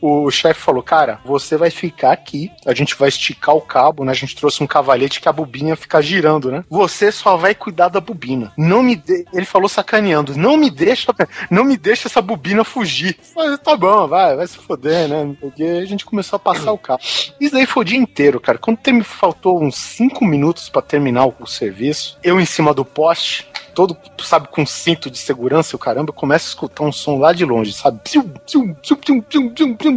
o, 0.00 0.24
o 0.26 0.30
chefe 0.30 0.60
falou: 0.60 0.82
Cara, 0.82 1.20
você 1.24 1.56
vai 1.56 1.70
ficar 1.70 2.12
aqui, 2.12 2.50
a 2.66 2.74
gente 2.74 2.94
vai 2.94 3.08
esticar 3.08 3.54
o 3.54 3.60
cabo, 3.60 4.04
né? 4.04 4.12
A 4.12 4.14
gente 4.14 4.36
trouxe 4.36 4.62
um 4.62 4.66
cavalete 4.66 5.20
que 5.20 5.28
a 5.28 5.32
bobinha 5.32 5.76
fica 5.76 6.00
girando, 6.02 6.50
né? 6.50 6.64
Você 6.68 7.10
só 7.10 7.36
vai 7.36 7.54
cuidar 7.54 7.88
da 7.88 8.00
bobina. 8.00 8.52
Não 8.56 8.82
me 8.82 8.96
de... 8.96 9.24
Ele 9.32 9.46
falou 9.46 9.68
sacaneando: 9.68 10.36
Não 10.36 10.56
me 10.56 10.70
deixa, 10.70 11.12
não 11.50 11.64
me 11.64 11.76
deixa 11.76 12.08
essa 12.08 12.22
bobina 12.22 12.64
fugir. 12.64 13.16
Falei, 13.34 13.56
tá 13.58 13.76
bom, 13.76 14.06
vai, 14.06 14.36
vai 14.36 14.46
se 14.46 14.58
foder, 14.58 15.08
né? 15.08 15.36
Porque 15.40 15.62
a 15.62 15.84
gente 15.84 16.04
começou 16.04 16.36
a 16.36 16.40
passar 16.40 16.72
o 16.72 16.78
cabo. 16.78 17.02
Isso 17.40 17.54
daí 17.54 17.66
foi 17.66 17.82
o 17.82 17.84
dia 17.84 17.98
inteiro, 17.98 18.40
cara. 18.40 18.58
Quando 18.58 18.78
me 18.92 19.02
faltou 19.02 19.62
uns 19.62 19.76
5 19.76 20.24
minutos 20.24 20.68
pra 20.68 20.82
terminar 20.82 21.26
o 21.26 21.46
serviço, 21.46 22.18
eu 22.22 22.40
em 22.40 22.46
cima 22.46 22.72
do 22.74 22.84
poste 22.84 23.46
todo, 23.74 23.96
sabe, 24.22 24.48
com 24.48 24.64
cinto 24.64 25.10
de 25.10 25.18
segurança 25.18 25.74
e 25.74 25.76
o 25.76 25.78
caramba, 25.78 26.10
eu 26.10 26.14
começo 26.14 26.46
a 26.46 26.48
escutar 26.50 26.84
um 26.84 26.92
som 26.92 27.18
lá 27.18 27.32
de 27.32 27.44
longe, 27.44 27.72
sabe? 27.72 28.00
Piu, 28.04 28.22
piu, 28.50 28.74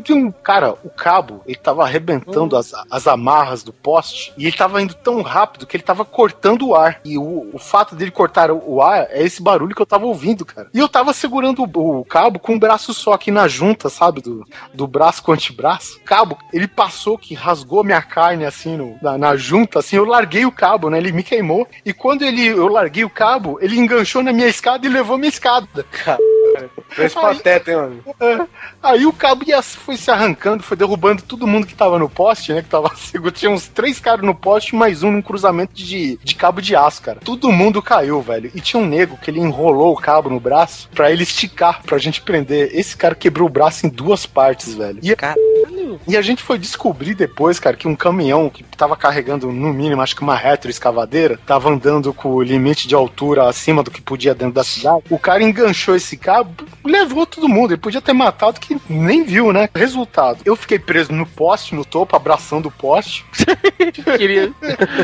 piu. 0.02 0.34
Cara, 0.44 0.74
o 0.84 0.90
cabo, 0.90 1.42
ele 1.46 1.58
tava 1.58 1.84
arrebentando 1.84 2.56
as, 2.58 2.74
as 2.90 3.08
amarras 3.08 3.64
do 3.64 3.72
poste 3.74 4.34
e 4.38 4.46
ele 4.46 4.56
tava 4.56 4.82
indo 4.82 4.94
tão 4.94 5.22
rápido 5.22 5.66
que 5.66 5.76
ele 5.78 5.84
tava 5.84 6.04
cortando 6.04 6.68
o 6.68 6.76
ar. 6.76 7.00
E 7.06 7.18
o, 7.18 7.50
o 7.54 7.60
fato 7.60 7.96
dele 7.96 8.12
cortar 8.12 8.52
o, 8.52 8.62
o 8.66 8.82
ar 8.82 9.08
é 9.10 9.24
esse 9.24 9.42
barulho 9.42 9.76
que 9.76 9.82
eu 9.82 9.86
tava 9.86 10.06
ouvindo, 10.06 10.46
cara. 10.46 10.70
E 10.74 10.80
eu 10.80 10.90
tava 10.90 11.14
segurando 11.14 11.64
o, 11.64 12.00
o 12.00 12.06
cabo 12.06 12.40
com 12.40 12.54
um 12.54 12.60
braço 12.60 12.94
só 12.94 13.14
aqui 13.14 13.32
na 13.32 13.48
junta, 13.48 13.90
sabe? 13.90 14.22
Do, 14.22 14.46
do 14.74 14.88
braço 14.88 15.22
com 15.24 15.32
o 15.32 15.34
antebraço. 15.36 16.00
Cabo, 16.06 16.38
ele 16.54 16.68
passou 16.68 17.18
que 17.18 17.34
rasgou 17.34 17.84
minha 17.84 18.02
carne 18.02 18.46
assim 18.46 18.78
no- 18.78 18.98
na, 19.02 19.18
na 19.18 19.36
junta, 19.36 19.80
assim, 19.80 19.96
eu 19.98 20.06
larguei 20.06 20.46
o 20.46 20.52
cabo, 20.52 20.90
né? 20.90 20.98
Ele 20.98 21.12
me 21.12 21.24
queimou. 21.24 21.68
E 21.86 21.94
quando 21.94 22.24
ele, 22.24 22.46
eu 22.48 22.68
larguei 22.68 23.04
o 23.04 23.10
cabo, 23.10 23.58
ele 23.68 23.80
enganchou 23.80 24.24
na 24.24 24.32
minha 24.32 24.48
escada 24.48 24.86
e 24.86 24.90
levou 24.90 25.18
minha 25.18 25.30
escada. 25.30 25.68
Esse 26.98 27.16
pateta, 27.16 27.72
hein, 27.72 27.78
mano? 27.78 28.04
É. 28.20 28.48
Aí 28.82 29.06
o 29.06 29.14
cabo 29.14 29.44
ia, 29.46 29.62
foi 29.62 29.98
se 29.98 30.10
arrancando, 30.10 30.64
foi 30.64 30.78
derrubando 30.78 31.22
todo 31.22 31.46
mundo 31.46 31.68
que 31.68 31.76
tava 31.76 32.00
no 32.00 32.10
poste, 32.10 32.54
né? 32.54 32.62
Que 32.62 32.70
tava 32.70 32.90
seguro. 32.96 33.32
Tinha 33.32 33.52
uns 33.52 33.68
três 33.68 34.00
caras 34.00 34.26
no 34.26 34.34
poste 34.34 34.74
e 34.74 34.76
mais 34.76 35.04
um 35.04 35.12
num 35.12 35.22
cruzamento 35.22 35.74
de, 35.74 36.18
de 36.24 36.36
cabo 36.36 36.62
de 36.62 36.76
aço, 36.76 37.02
cara. 37.02 37.20
Todo 37.24 37.52
mundo 37.52 37.82
caiu, 37.82 38.22
velho. 38.22 38.50
E 38.56 38.62
tinha 38.62 38.82
um 38.82 38.86
nego 38.86 39.18
que 39.18 39.30
ele 39.30 39.40
enrolou 39.40 39.94
o 39.94 40.02
cabo 40.02 40.30
no 40.30 40.40
braço 40.40 40.90
pra 40.96 41.12
ele 41.12 41.24
esticar, 41.24 41.84
pra 41.84 41.98
gente 41.98 42.22
prender. 42.22 42.72
Esse 42.74 42.96
cara 42.96 43.14
quebrou 43.14 43.48
o 43.48 43.52
braço 43.52 43.86
em 43.86 43.90
duas 43.90 44.26
partes, 44.26 44.74
velho. 44.74 45.00
E, 45.04 45.14
e 46.08 46.18
a 46.18 46.22
gente 46.22 46.42
foi 46.42 46.58
descobrir 46.58 47.14
depois, 47.14 47.60
cara, 47.60 47.76
que 47.76 47.88
um 47.88 47.96
caminhão 47.96 48.50
que 48.50 48.64
tava 48.78 48.96
carregando, 48.96 49.52
no 49.52 49.74
mínimo, 49.74 50.02
acho 50.02 50.16
que 50.16 50.22
uma 50.22 50.36
retroescavadeira, 50.36 51.40
tava 51.46 51.70
andando 51.70 52.14
com 52.14 52.30
o 52.30 52.44
limite 52.44 52.88
de 52.88 52.96
altura 52.96 53.50
acima 53.50 53.84
do 53.84 53.92
que 53.92 54.02
podia 54.02 54.36
dentro 54.36 54.54
da 54.54 54.64
cidade. 54.64 55.04
O 55.10 55.20
cara 55.20 55.44
enganchou 55.44 55.96
esse 55.96 56.16
cabo, 56.16 56.66
levou 56.86 57.26
todo 57.26 57.50
mundo. 57.50 57.72
Ele 57.72 57.82
podia 57.82 58.02
ter 58.02 58.14
matado 58.14 58.60
que 58.60 58.78
nem 58.90 59.24
viu, 59.24 59.52
né? 59.52 59.68
Resultado, 59.76 60.42
eu 60.46 60.56
fiquei 60.56 60.78
preso 60.80 61.12
no 61.12 61.26
poste, 61.26 61.74
no 61.74 61.84
topo, 61.84 62.16
abraçando 62.16 62.68
o 62.68 62.72
poste. 62.72 63.26
Queria. 64.18 64.52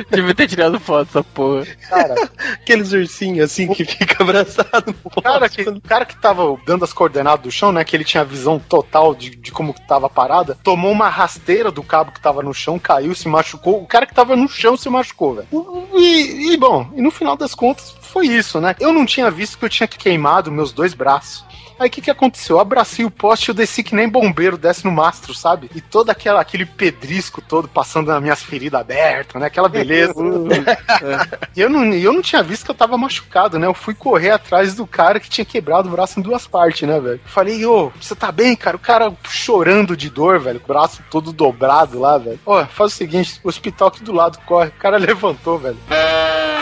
Devia 0.09 0.35
ter 0.35 0.47
tirado 0.47 0.79
foto 0.79 1.05
dessa 1.05 1.23
porra. 1.23 1.65
Cara, 1.89 2.15
Aqueles 2.53 2.91
ursinhos 2.91 3.45
assim 3.45 3.67
que 3.73 3.83
fica 3.85 4.21
abraçado. 4.23 4.95
o 5.03 5.21
cara 5.21 5.49
que, 5.49 5.61
o 5.61 5.81
cara 5.81 6.05
que 6.05 6.15
tava 6.15 6.55
dando 6.65 6.85
as 6.85 6.93
coordenadas 6.93 7.41
do 7.41 7.51
chão, 7.51 7.71
né? 7.71 7.83
Que 7.83 7.95
ele 7.95 8.03
tinha 8.03 8.21
a 8.21 8.25
visão 8.25 8.59
total 8.59 9.15
de, 9.15 9.31
de 9.31 9.51
como 9.51 9.73
que 9.73 9.85
tava 9.87 10.07
a 10.07 10.09
parada, 10.09 10.57
tomou 10.63 10.91
uma 10.91 11.09
rasteira 11.09 11.71
do 11.71 11.83
cabo 11.83 12.11
que 12.11 12.21
tava 12.21 12.43
no 12.43 12.53
chão, 12.53 12.77
caiu, 12.77 13.15
se 13.15 13.27
machucou. 13.27 13.62
O 13.63 13.85
cara 13.85 14.05
que 14.05 14.13
tava 14.13 14.35
no 14.35 14.47
chão 14.47 14.75
se 14.75 14.89
machucou, 14.89 15.35
velho. 15.35 15.47
E, 15.95 16.53
e, 16.53 16.57
bom, 16.57 16.87
e 16.95 17.01
no 17.01 17.11
final 17.11 17.35
das 17.35 17.55
contas 17.55 17.95
foi 18.01 18.27
isso, 18.27 18.59
né? 18.59 18.75
Eu 18.79 18.91
não 18.91 19.05
tinha 19.05 19.31
visto 19.31 19.57
que 19.57 19.65
eu 19.65 19.69
tinha 19.69 19.87
queimado 19.87 20.51
meus 20.51 20.71
dois 20.71 20.93
braços. 20.93 21.45
Aí 21.79 21.87
o 21.87 21.91
que 21.91 22.01
que 22.01 22.11
aconteceu? 22.11 22.57
Eu 22.57 22.61
abracei 22.61 23.05
o 23.05 23.11
poste 23.11 23.47
e 23.47 23.51
eu 23.51 23.55
desci 23.55 23.83
que 23.83 23.95
nem 23.95 24.07
bombeiro, 24.07 24.57
desce 24.57 24.85
no 24.85 24.91
mastro, 24.91 25.33
sabe? 25.33 25.69
E 25.75 25.81
todo 25.81 26.09
aquela, 26.09 26.39
aquele 26.39 26.65
pedrisco 26.65 27.41
todo 27.41 27.67
passando 27.67 28.07
nas 28.07 28.21
minhas 28.21 28.41
feridas 28.43 28.81
abertas, 28.81 29.39
né? 29.39 29.47
Aquela 29.47 29.69
beleza. 29.69 30.13
e 31.55 31.61
eu 31.61 31.69
não, 31.69 31.93
eu 31.93 32.13
não 32.13 32.21
tinha 32.21 32.43
visto 32.43 32.65
que 32.65 32.71
eu 32.71 32.75
tava 32.75 32.97
machucado, 32.97 33.57
né? 33.57 33.67
Eu 33.67 33.73
fui 33.73 33.93
correr 33.93 34.31
atrás 34.31 34.75
do 34.75 34.85
cara 34.85 35.19
que 35.19 35.29
tinha 35.29 35.45
quebrado 35.45 35.87
o 35.87 35.91
braço 35.91 36.19
em 36.19 36.23
duas 36.23 36.47
partes, 36.47 36.87
né, 36.87 36.99
velho? 36.99 37.21
Falei, 37.25 37.65
ô, 37.65 37.91
você 37.99 38.15
tá 38.15 38.31
bem, 38.31 38.55
cara? 38.55 38.77
O 38.77 38.79
cara 38.79 39.13
chorando 39.29 39.97
de 39.97 40.09
dor, 40.09 40.39
velho. 40.39 40.61
O 40.63 40.67
braço 40.67 41.03
todo 41.09 41.33
dobrado 41.33 41.99
lá, 41.99 42.17
velho. 42.17 42.39
Ó, 42.45 42.65
faz 42.65 42.93
o 42.93 42.95
seguinte, 42.95 43.39
o 43.43 43.49
hospital 43.49 43.87
aqui 43.89 44.03
do 44.03 44.13
lado 44.13 44.39
corre. 44.45 44.69
O 44.69 44.79
cara 44.79 44.97
levantou, 44.97 45.57
velho. 45.57 45.77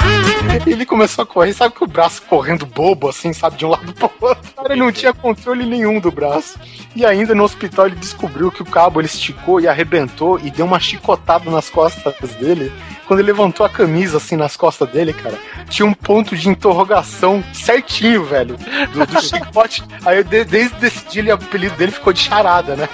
Ele 0.66 0.86
começou 0.86 1.24
a 1.24 1.26
correr, 1.26 1.54
sabe 1.54 1.76
que 1.76 1.84
o 1.84 1.88
braço 1.88 2.22
correndo 2.24 2.66
bobo, 2.66 3.10
assim, 3.10 3.32
sabe, 3.34 3.58
de 3.58 3.66
um 3.66 3.70
lado 3.70 3.94
pro 3.94 4.10
outro. 4.22 4.52
Cara 4.56 4.76
não 4.76 4.92
tinha 4.92 5.14
controle 5.14 5.66
nenhum 5.66 6.00
do 6.00 6.12
braço. 6.12 6.60
E 6.96 7.06
ainda 7.06 7.34
no 7.34 7.44
hospital 7.44 7.88
ele 7.88 7.96
descobriu 7.96 8.52
que 8.52 8.62
o 8.62 8.66
cabo 8.66 9.00
ele 9.00 9.08
esticou 9.08 9.60
e 9.62 9.68
arrebentou 9.68 10.40
e 10.40 10.52
deu 10.52 10.66
uma 10.66 10.80
chicotada 10.80 11.50
nas 11.50 11.70
costas 11.70 12.14
dele. 12.36 12.72
Quando 13.08 13.20
ele 13.20 13.32
levantou 13.32 13.66
a 13.66 13.70
camisa, 13.70 14.18
assim, 14.18 14.36
nas 14.36 14.56
costas 14.58 14.90
dele, 14.90 15.14
cara, 15.14 15.38
tinha 15.70 15.86
um 15.86 15.94
ponto 15.94 16.36
de 16.36 16.50
interrogação 16.50 17.44
certinho, 17.54 18.24
velho, 18.26 18.58
do, 18.94 19.06
do 19.06 19.22
chicote. 19.24 19.84
Aí 20.06 20.18
eu, 20.18 20.24
de- 20.24 20.44
desde 20.46 20.86
esse 20.86 21.06
dia, 21.08 21.22
ele- 21.22 21.32
o 21.32 21.36
apelido 21.36 21.76
dele 21.76 21.92
ficou 21.92 22.12
de 22.14 22.20
charada, 22.22 22.76
né? 22.76 22.90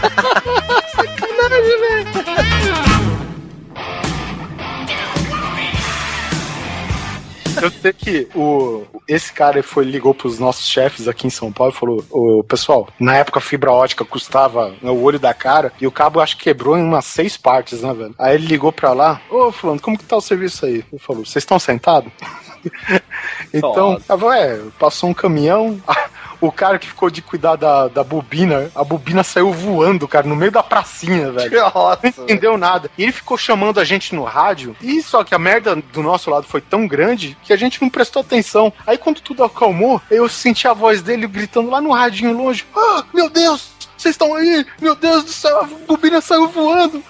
Sacanagem, 0.94 1.80
velho. 1.80 2.19
Eu 7.62 7.70
sei 7.70 7.92
que 7.92 8.28
o, 8.34 8.84
esse 9.06 9.32
cara 9.32 9.62
foi, 9.62 9.84
ligou 9.84 10.14
pros 10.14 10.38
nossos 10.38 10.68
chefes 10.68 11.08
aqui 11.08 11.26
em 11.26 11.30
São 11.30 11.52
Paulo 11.52 11.72
e 11.72 11.76
falou: 11.76 12.04
Ô, 12.10 12.44
pessoal, 12.44 12.88
na 12.98 13.16
época 13.16 13.38
a 13.38 13.42
fibra 13.42 13.72
ótica 13.72 14.04
custava 14.04 14.70
né, 14.82 14.90
o 14.90 15.02
olho 15.02 15.18
da 15.18 15.34
cara 15.34 15.72
e 15.80 15.86
o 15.86 15.92
cabo 15.92 16.20
acho 16.20 16.36
que 16.36 16.44
quebrou 16.44 16.76
em 16.76 16.82
umas 16.82 17.04
seis 17.04 17.36
partes, 17.36 17.82
né, 17.82 17.92
velho? 17.92 18.14
Aí 18.18 18.34
ele 18.34 18.46
ligou 18.46 18.72
pra 18.72 18.92
lá: 18.92 19.20
Ô, 19.30 19.52
Fulano, 19.52 19.80
como 19.80 19.98
que 19.98 20.04
tá 20.04 20.16
o 20.16 20.20
serviço 20.20 20.66
aí? 20.66 20.84
Ele 20.92 21.00
falou: 21.00 21.24
Vocês 21.24 21.42
estão 21.42 21.58
sentados? 21.58 22.12
então, 23.52 24.00
tava, 24.00 24.36
é, 24.36 24.60
passou 24.78 25.10
um 25.10 25.14
caminhão. 25.14 25.80
O 26.40 26.50
cara 26.50 26.78
que 26.78 26.86
ficou 26.88 27.10
de 27.10 27.20
cuidar 27.20 27.56
da, 27.56 27.88
da 27.88 28.02
bobina, 28.02 28.70
a 28.74 28.82
bobina 28.82 29.22
saiu 29.22 29.52
voando, 29.52 30.08
cara, 30.08 30.26
no 30.26 30.34
meio 30.36 30.50
da 30.50 30.62
pracinha, 30.62 31.30
velho. 31.32 31.50
Nossa, 31.74 32.00
Não 32.16 32.24
entendeu 32.24 32.56
nada. 32.56 32.90
E 32.96 33.02
ele 33.02 33.12
ficou 33.12 33.36
chamando 33.36 33.78
a 33.78 33.84
gente 33.84 34.14
no 34.14 34.24
rádio. 34.24 34.74
E 34.80 35.02
só 35.02 35.22
que 35.22 35.34
a 35.34 35.38
merda 35.38 35.76
do 35.76 36.02
nosso 36.02 36.30
lado 36.30 36.46
foi 36.46 36.60
tão 36.60 36.86
grande 36.86 37.36
que 37.42 37.52
a 37.52 37.56
gente 37.56 37.80
não 37.82 37.90
prestou 37.90 38.22
atenção. 38.22 38.72
Aí 38.86 38.96
quando 38.96 39.20
tudo 39.20 39.44
acalmou, 39.44 40.00
eu 40.10 40.28
senti 40.28 40.66
a 40.66 40.72
voz 40.72 41.02
dele 41.02 41.26
gritando 41.26 41.70
lá 41.70 41.80
no 41.80 41.92
radinho 41.92 42.36
longe: 42.36 42.64
Ah, 42.74 43.04
meu 43.12 43.28
Deus! 43.28 43.70
Vocês 43.96 44.14
estão 44.14 44.34
aí? 44.34 44.64
Meu 44.80 44.94
Deus 44.94 45.24
do 45.24 45.30
céu, 45.30 45.60
a 45.60 45.64
bobina 45.86 46.22
saiu 46.22 46.48
voando. 46.48 47.02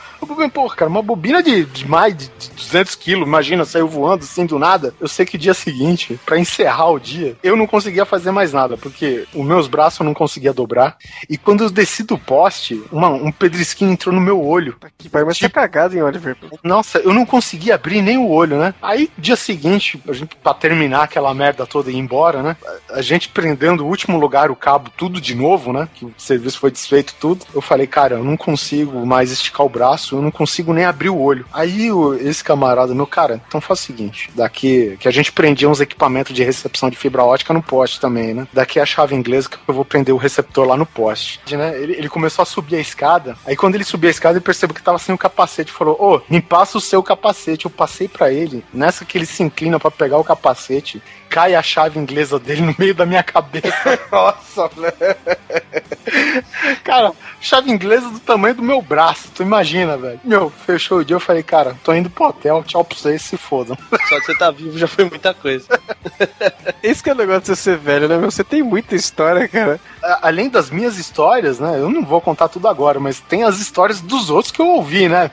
Porra, 0.53 0.77
cara, 0.77 0.91
uma 0.91 1.03
bobina 1.03 1.43
de, 1.43 1.65
de 1.65 1.89
mais 1.89 2.17
de 2.17 2.31
de 2.41 2.51
200 2.51 2.95
quilos, 2.95 3.27
imagina, 3.27 3.65
saiu 3.65 3.89
voando 3.89 4.25
assim 4.25 4.47
do 4.47 4.59
nada. 4.59 4.95
Eu 5.01 5.09
sei 5.09 5.27
que 5.27 5.37
dia 5.39 5.53
seguinte, 5.55 6.19
pra 6.25 6.39
encerrar 6.39 6.91
o 6.91 6.99
dia, 6.99 7.37
eu 7.43 7.57
não 7.57 7.67
conseguia 7.67 8.05
fazer 8.05 8.31
mais 8.31 8.53
nada, 8.53 8.77
porque 8.77 9.27
os 9.35 9.45
meus 9.45 9.67
braços 9.67 10.01
eu 10.01 10.07
não 10.07 10.15
conseguia 10.15 10.53
dobrar. 10.53 10.97
E 11.29 11.37
quando 11.37 11.65
eu 11.65 11.71
desci 11.71 12.03
do 12.03 12.17
poste, 12.19 12.83
uma- 12.93 13.09
um 13.09 13.33
pedrisquinho 13.33 13.91
entrou 13.91 14.15
no 14.15 14.21
meu 14.21 14.41
olho. 14.45 14.77
Que 14.99 15.09
pai, 15.09 15.25
mas 15.25 15.39
tá 15.39 15.49
cagado 15.49 15.97
em 15.97 16.03
Oliver. 16.03 16.37
Nossa, 16.63 16.99
eu 16.99 17.13
não 17.13 17.27
conseguia 17.27 17.75
abrir 17.75 18.03
nem 18.03 18.17
o 18.19 18.29
olho, 18.31 18.59
né? 18.59 18.75
Aí, 18.81 19.11
dia 19.19 19.37
seguinte, 19.37 20.01
a 20.09 20.13
gente, 20.13 20.37
pra 20.37 20.55
terminar 20.55 21.03
aquela 21.05 21.35
merda 21.35 21.67
toda 21.67 21.91
e 21.91 21.95
ir 21.95 21.99
embora, 21.99 22.43
né? 22.43 22.57
A 22.89 23.01
a 23.01 23.03
gente 23.03 23.31
prendendo 23.31 23.83
o 23.83 23.87
último 23.89 24.19
lugar, 24.19 24.51
o 24.51 24.57
cabo, 24.57 24.91
tudo 24.95 25.21
de 25.23 25.35
novo, 25.35 25.73
né? 25.73 25.89
Que 25.95 26.05
o 26.05 26.13
serviço 26.19 26.59
foi 26.59 26.71
desfeito 26.71 27.15
tudo. 27.19 27.47
Eu 27.55 27.63
falei, 27.63 27.87
cara, 27.87 28.17
eu 28.17 28.25
não 28.25 28.37
consigo 28.37 29.07
mais 29.07 29.31
esticar 29.33 29.65
o 29.65 29.71
braço, 29.71 30.10
eu 30.13 30.23
não 30.23 30.31
consigo 30.31 30.73
nem 30.73 30.85
abrir 30.85 31.11
o 31.11 31.19
olho. 31.21 31.45
Aí 31.53 31.91
o- 31.93 32.15
esse 32.15 32.43
camarada, 32.43 32.95
meu 32.95 33.07
cara, 33.07 33.41
então 33.49 33.61
faz 33.61 33.81
o 33.81 33.83
seguinte: 33.83 34.31
daqui 34.35 34.97
que 35.01 35.09
a 35.09 35.11
gente 35.11 35.33
prendia 35.33 35.69
uns 35.69 35.81
equipamentos 35.81 36.35
de 36.35 36.43
recepção 36.43 36.91
de 36.91 36.97
fibra 36.97 37.23
ótica 37.25 37.53
no 37.55 37.63
poste 37.63 38.01
também, 38.01 38.35
né? 38.35 38.47
Daqui 38.53 38.79
a 38.81 38.87
chave 38.87 39.15
inglesa 39.15 39.49
que 39.49 39.57
eu 39.67 39.75
vou 39.75 39.85
prender 39.85 40.15
o 40.15 40.19
receptor 40.19 40.67
lá 40.67 40.77
no 40.77 40.87
poste. 40.87 41.41
Né? 41.57 41.77
Ele, 41.81 41.93
ele 41.95 42.09
começou 42.09 42.43
a 42.43 42.47
subir 42.47 42.77
a 42.77 42.81
escada. 42.81 43.37
Aí 43.47 43.57
quando 43.57 43.75
ele 43.75 43.85
subiu 43.85 44.09
a 44.09 44.11
escada, 44.11 44.37
ele 44.39 44.45
percebeu 44.45 44.75
que 44.75 44.83
tava 44.83 44.99
sem 44.99 45.15
o 45.15 45.19
capacete. 45.19 45.73
Falou: 45.73 45.97
Ô, 46.01 46.21
me 46.29 46.41
passa 46.41 46.79
o 46.79 46.81
seu 46.81 47.03
capacete. 47.03 47.65
Eu 47.67 47.71
passei 47.71 48.09
pra 48.09 48.33
ele. 48.33 48.65
Nessa 48.73 49.05
que 49.05 49.17
ele 49.19 49.27
se 49.27 49.43
inclina 49.43 49.79
pra 49.79 49.91
pegar 49.91 50.19
o 50.19 50.25
capacete, 50.25 51.03
cai 51.29 51.55
a 51.55 51.63
chave 51.63 51.99
inglesa 51.99 52.39
dele 52.39 52.63
no 52.63 52.75
meio 52.79 52.95
da 52.95 53.05
minha 53.07 53.23
cabeça. 53.23 53.99
Nossa, 54.11 54.69
velho. 54.69 55.17
Cara, 56.85 57.13
chave 57.41 57.71
inglesa 57.71 58.09
do 58.11 58.19
tamanho 58.19 58.55
do 58.55 58.63
meu 58.63 58.83
braço, 58.83 59.31
tu 59.35 59.43
imagina, 59.43 59.97
velho. 59.97 60.21
Meu, 60.25 60.51
fechou 60.51 60.99
o 60.99 61.05
dia, 61.05 61.17
eu 61.17 61.21
falei, 61.21 61.43
cara, 61.43 61.77
tô 61.83 61.93
indo 61.95 62.11
pro 62.11 62.27
hotel, 62.27 62.63
tchau 62.65 62.85
pra 62.85 62.97
vocês, 62.97 63.23
se 63.23 63.37
fodam. 63.37 63.77
Só 64.09 64.19
de 64.19 64.25
você 64.27 64.39
tá 64.39 64.51
vivo 64.51 64.79
já 64.79 64.87
foi 64.87 65.05
muita 65.05 65.33
coisa. 65.35 65.67
Esse 66.83 67.03
que 67.03 67.11
é 67.11 67.13
o 67.13 67.17
negócio 67.17 67.41
de 67.41 67.47
você 67.49 67.57
ser 67.57 67.77
velho, 67.79 68.09
né, 68.09 68.19
meu? 68.19 68.31
Você 68.31 68.45
tem 68.45 68.63
muita 68.63 68.95
história, 68.95 69.47
cara. 69.49 69.81
Além 70.23 70.49
das 70.49 70.71
minhas 70.71 70.99
histórias, 70.99 71.59
né, 71.59 71.79
eu 71.79 71.91
não 71.91 72.05
vou 72.05 72.21
contar 72.21 72.49
tudo 72.49 72.69
agora, 72.69 72.99
mas 73.01 73.21
tem 73.21 73.45
as 73.45 73.59
histórias 73.59 74.01
dos 74.01 74.31
outros 74.31 74.53
que 74.53 74.61
eu 74.61 74.67
ouvi, 74.67 75.09
né? 75.09 75.31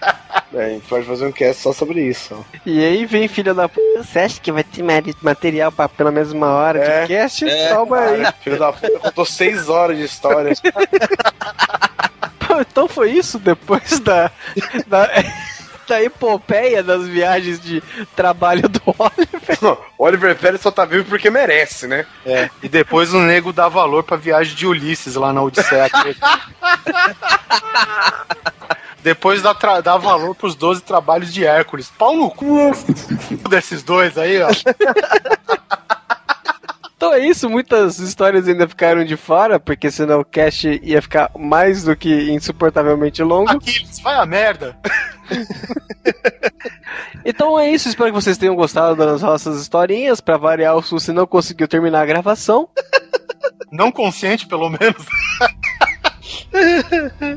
É, 0.52 0.64
a 0.64 0.68
gente 0.70 0.88
pode 0.88 1.06
fazer 1.06 1.26
um 1.26 1.30
cast 1.30 1.62
só 1.62 1.72
sobre 1.72 2.02
isso. 2.02 2.44
E 2.66 2.84
aí 2.84 3.06
vem 3.06 3.28
filha 3.28 3.54
da 3.54 3.68
p. 3.68 3.80
Você 3.98 4.18
acha 4.18 4.40
que 4.40 4.50
vai 4.50 4.64
ter 4.64 4.82
material 5.22 5.70
pra 5.70 5.88
pela 5.88 6.10
mesma 6.10 6.48
hora 6.48 6.80
É. 6.80 7.02
de 7.02 7.06
cast? 7.08 7.48
É. 7.48 7.72
Toma 7.72 8.00
aí. 8.00 8.24
Filho 8.42 8.58
da 8.58 8.72
puta, 8.72 8.98
contou 8.98 9.24
seis 9.24 9.68
horas 9.68 9.96
de 9.96 10.02
história. 10.02 10.52
Pô, 12.48 12.60
então 12.60 12.88
foi 12.88 13.12
isso 13.12 13.38
depois 13.38 14.00
da. 14.00 14.30
da... 14.88 15.08
Da 15.86 16.00
epopeia 16.00 16.84
das 16.84 17.04
viagens 17.08 17.58
de 17.58 17.82
trabalho 18.14 18.68
do 18.68 18.80
Oliver. 18.96 19.78
Oliver 19.98 20.36
Pérez 20.36 20.60
só 20.60 20.70
tá 20.70 20.84
vivo 20.84 21.04
porque 21.08 21.28
merece, 21.30 21.88
né? 21.88 22.06
É. 22.24 22.48
E 22.62 22.68
depois 22.68 23.12
o 23.12 23.18
nego 23.18 23.52
dá 23.52 23.68
valor 23.68 24.04
pra 24.04 24.16
viagem 24.16 24.54
de 24.54 24.68
Ulisses 24.68 25.16
lá 25.16 25.32
na 25.32 25.42
Odisseia. 25.42 25.90
Depois 29.02 29.42
dá, 29.42 29.54
dá 29.82 29.96
valor 29.96 30.34
pros 30.34 30.54
12 30.54 30.82
trabalhos 30.82 31.32
de 31.32 31.44
Hércules. 31.44 31.90
Pau 31.96 32.14
no 32.14 32.30
cu 32.30 32.72
desses 33.48 33.82
dois 33.82 34.16
aí, 34.18 34.42
ó. 34.42 34.48
Então 36.96 37.14
é 37.14 37.18
isso, 37.20 37.48
muitas 37.48 37.98
histórias 37.98 38.46
ainda 38.46 38.68
ficaram 38.68 39.02
de 39.04 39.16
fora, 39.16 39.58
porque 39.58 39.90
senão 39.90 40.20
o 40.20 40.24
cast 40.24 40.78
ia 40.82 41.00
ficar 41.00 41.30
mais 41.38 41.84
do 41.84 41.96
que 41.96 42.30
insuportavelmente 42.30 43.22
longo. 43.22 43.50
Aquiles, 43.52 44.00
vai 44.00 44.16
a 44.16 44.26
merda. 44.26 44.76
Então 47.24 47.58
é 47.58 47.70
isso, 47.70 47.88
espero 47.88 48.10
que 48.10 48.20
vocês 48.20 48.38
tenham 48.38 48.56
gostado 48.56 48.96
das 48.96 49.22
nossas 49.22 49.60
historinhas. 49.60 50.20
Pra 50.20 50.36
variar, 50.36 50.76
o 50.76 50.82
Susi 50.82 51.12
não 51.12 51.26
conseguiu 51.26 51.68
terminar 51.68 52.02
a 52.02 52.06
gravação. 52.06 52.68
Não 53.70 53.92
consciente, 53.92 54.46
pelo 54.46 54.68
menos. 54.68 55.04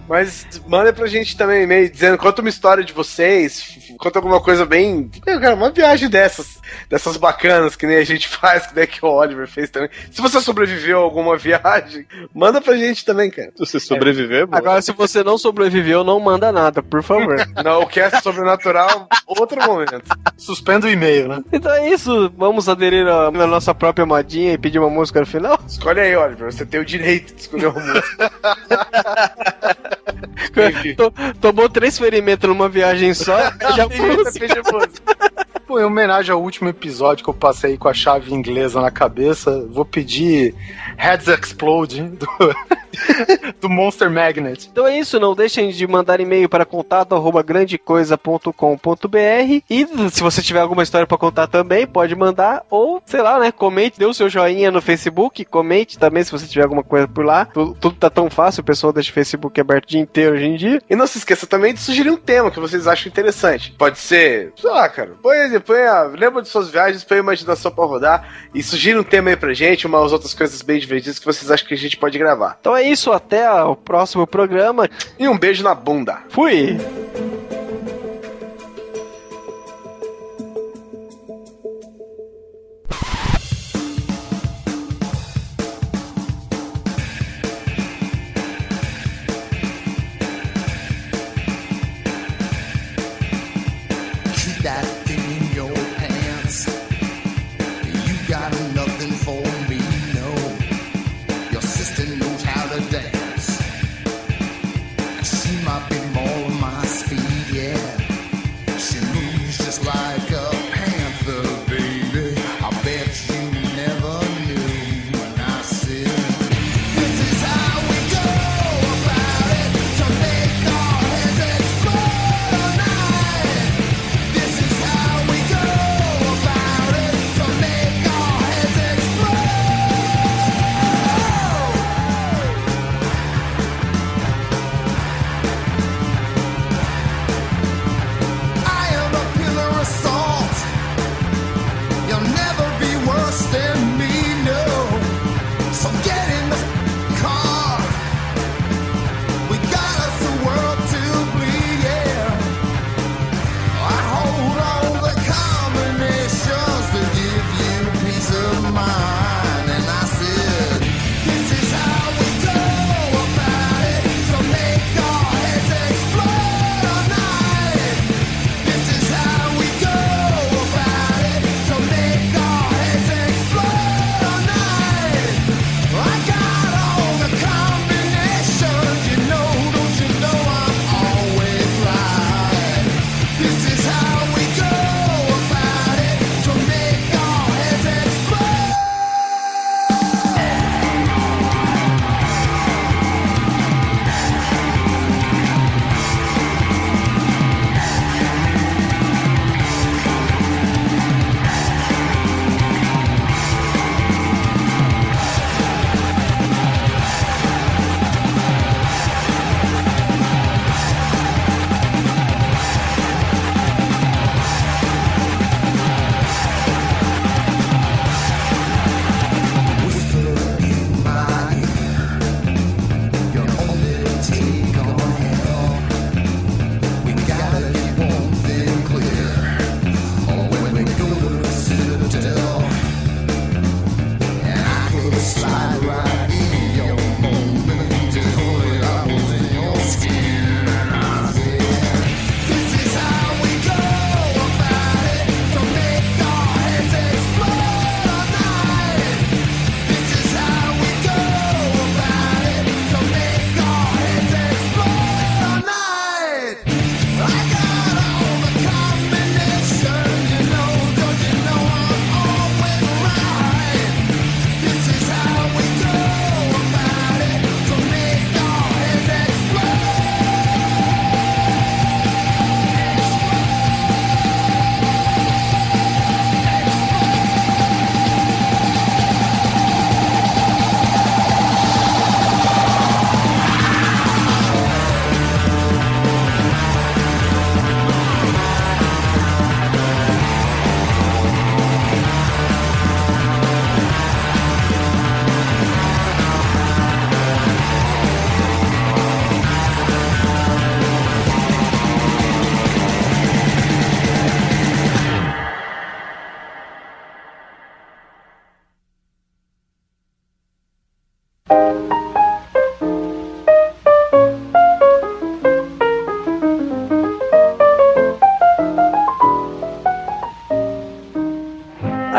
Mas 0.07 0.45
manda 0.67 0.91
pra 0.91 1.07
gente 1.07 1.37
também 1.37 1.61
um 1.61 1.63
e-mail 1.63 1.89
dizendo, 1.89 2.17
conta 2.17 2.41
uma 2.41 2.49
história 2.49 2.83
de 2.83 2.93
vocês, 2.93 3.77
conta 3.97 4.19
alguma 4.19 4.41
coisa 4.41 4.65
bem. 4.65 5.09
Eu, 5.25 5.39
cara, 5.39 5.55
uma 5.55 5.71
viagem 5.71 6.09
dessas, 6.09 6.59
dessas 6.89 7.17
bacanas 7.17 7.75
que 7.75 7.85
nem 7.85 7.97
a 7.97 8.03
gente 8.03 8.27
faz, 8.29 8.67
que 8.67 8.75
nem 8.75 8.87
que 8.87 9.03
o 9.03 9.09
Oliver 9.09 9.47
fez 9.47 9.69
também. 9.69 9.89
Se 10.11 10.21
você 10.21 10.41
sobreviveu 10.41 10.99
a 10.99 11.03
alguma 11.03 11.37
viagem, 11.37 12.05
manda 12.33 12.59
pra 12.61 12.75
gente 12.75 13.05
também, 13.05 13.29
cara. 13.29 13.51
Se 13.55 13.59
você 13.59 13.79
sobreviver, 13.79 14.47
mano. 14.47 14.57
Agora, 14.57 14.81
se 14.81 14.91
você 14.91 15.23
não 15.23 15.37
sobreviveu, 15.37 16.03
não 16.03 16.19
manda 16.19 16.51
nada, 16.51 16.81
por 16.81 17.03
favor. 17.03 17.35
Não, 17.63 17.81
o 17.81 17.87
cast 17.87 18.21
sobrenatural, 18.21 19.07
outro 19.25 19.61
momento. 19.63 20.01
Suspenda 20.37 20.87
o 20.87 20.89
e-mail, 20.89 21.27
né? 21.27 21.43
então 21.51 21.71
é 21.71 21.89
isso, 21.89 22.31
vamos 22.37 22.67
aderir 22.67 23.07
à 23.07 23.31
nossa 23.31 23.73
própria 23.73 24.05
modinha 24.05 24.53
e 24.53 24.57
pedir 24.57 24.79
uma 24.79 24.89
música 24.89 25.19
no 25.19 25.25
final? 25.25 25.59
Escolhe 25.67 26.01
aí, 26.01 26.15
Oliver, 26.15 26.51
você 26.51 26.65
tem 26.65 26.79
o 26.79 26.85
direito 26.85 27.33
de 27.33 27.41
escolher 27.41 27.67
uma 27.67 27.79
música. 27.79 28.31
To- 30.95 31.13
Tomou 31.41 31.69
três 31.69 31.97
ferimentos 31.97 32.47
numa 32.49 32.69
viagem 32.69 33.13
só, 33.13 33.37
já 33.75 33.89
foi. 33.89 34.89
Pô, 35.73 35.79
em 35.79 35.85
homenagem 35.85 36.31
ao 36.31 36.39
último 36.39 36.69
episódio 36.69 37.23
que 37.23 37.29
eu 37.31 37.33
passei 37.33 37.79
com 37.79 37.87
a 37.87 37.95
chave 37.95 38.31
inglesa 38.31 38.79
na 38.79 38.91
cabeça, 38.91 39.65
vou 39.71 39.83
pedir 39.83 40.53
Heads 40.95 41.27
Explode 41.27 42.03
do, 42.03 42.27
do 43.59 43.67
Monster 43.67 44.11
Magnet. 44.11 44.69
Então 44.71 44.85
é 44.85 44.99
isso, 44.99 45.19
não 45.19 45.33
deixem 45.33 45.71
de 45.71 45.87
mandar 45.87 46.19
e-mail 46.19 46.47
para 46.47 46.63
contato 46.63 47.15
arroba 47.15 47.41
grandecoisa.com.br 47.41 49.63
e 49.67 49.87
se 50.11 50.21
você 50.21 50.43
tiver 50.43 50.59
alguma 50.59 50.83
história 50.83 51.07
para 51.07 51.17
contar 51.17 51.47
também, 51.47 51.87
pode 51.87 52.15
mandar 52.15 52.63
ou, 52.69 53.01
sei 53.03 53.23
lá, 53.23 53.39
né, 53.39 53.51
comente, 53.51 53.97
dê 53.97 54.05
o 54.05 54.13
seu 54.13 54.29
joinha 54.29 54.69
no 54.69 54.81
Facebook, 54.81 55.43
comente 55.45 55.97
também 55.97 56.23
se 56.23 56.31
você 56.31 56.45
tiver 56.45 56.65
alguma 56.65 56.83
coisa 56.83 57.07
por 57.07 57.25
lá. 57.25 57.45
Tudo, 57.45 57.73
tudo 57.73 57.95
tá 57.95 58.11
tão 58.11 58.29
fácil, 58.29 58.61
o 58.61 58.65
pessoal 58.65 58.93
deixa 58.93 59.09
o 59.09 59.13
Facebook 59.13 59.59
aberto 59.59 59.85
o 59.85 59.87
dia 59.87 60.01
inteiro 60.01 60.35
hoje 60.35 60.45
em 60.45 60.55
dia. 60.55 60.79
E 60.87 60.95
não 60.95 61.07
se 61.07 61.17
esqueça 61.17 61.47
também 61.47 61.73
de 61.73 61.79
sugerir 61.79 62.11
um 62.11 62.17
tema 62.17 62.51
que 62.51 62.59
vocês 62.59 62.87
acham 62.87 63.09
interessante. 63.09 63.71
Pode 63.71 63.97
ser, 63.97 64.53
sei 64.55 64.69
lá, 64.69 64.87
cara, 64.87 65.15
põe, 65.21 65.62
põe 65.63 65.81
a, 65.83 66.03
lembra 66.03 66.41
de 66.41 66.47
suas 66.47 66.69
viagens, 66.69 67.03
põe 67.03 67.17
a 67.17 67.21
imaginação 67.21 67.71
pra 67.71 67.85
rodar 67.85 68.27
e 68.53 68.61
sugira 68.61 68.99
um 68.99 69.03
tema 69.03 69.29
aí 69.29 69.35
pra 69.35 69.53
gente, 69.53 69.87
umas 69.87 70.11
outras 70.11 70.33
coisas 70.33 70.61
bem 70.61 70.79
divertidas 70.79 71.19
que 71.19 71.25
vocês 71.25 71.49
acham 71.49 71.67
que 71.67 71.73
a 71.73 71.77
gente 71.77 71.97
pode 71.97 72.17
gravar. 72.17 72.57
Então 72.59 72.75
é 72.75 72.83
isso, 72.83 73.11
até 73.11 73.51
o 73.63 73.75
próximo 73.75 74.27
programa. 74.27 74.89
E 75.17 75.27
um 75.27 75.37
beijo 75.37 75.63
na 75.63 75.73
bunda. 75.73 76.19
Fui! 76.29 76.77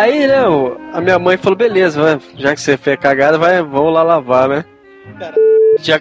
Aí, 0.05 0.27
né, 0.27 0.47
o- 0.47 0.77
a 0.93 1.01
minha 1.01 1.19
mãe 1.19 1.37
falou, 1.39 1.57
beleza, 1.57 2.01
vai, 2.03 2.19
já 2.37 2.55
que 2.55 2.61
você 2.61 2.77
fez 2.77 2.99
cagada, 2.99 3.39
vai, 3.39 3.63
vamos 3.63 3.93
lá 3.93 4.03
lavar, 4.03 4.49
né? 4.49 4.65
Tinha, 5.81 6.01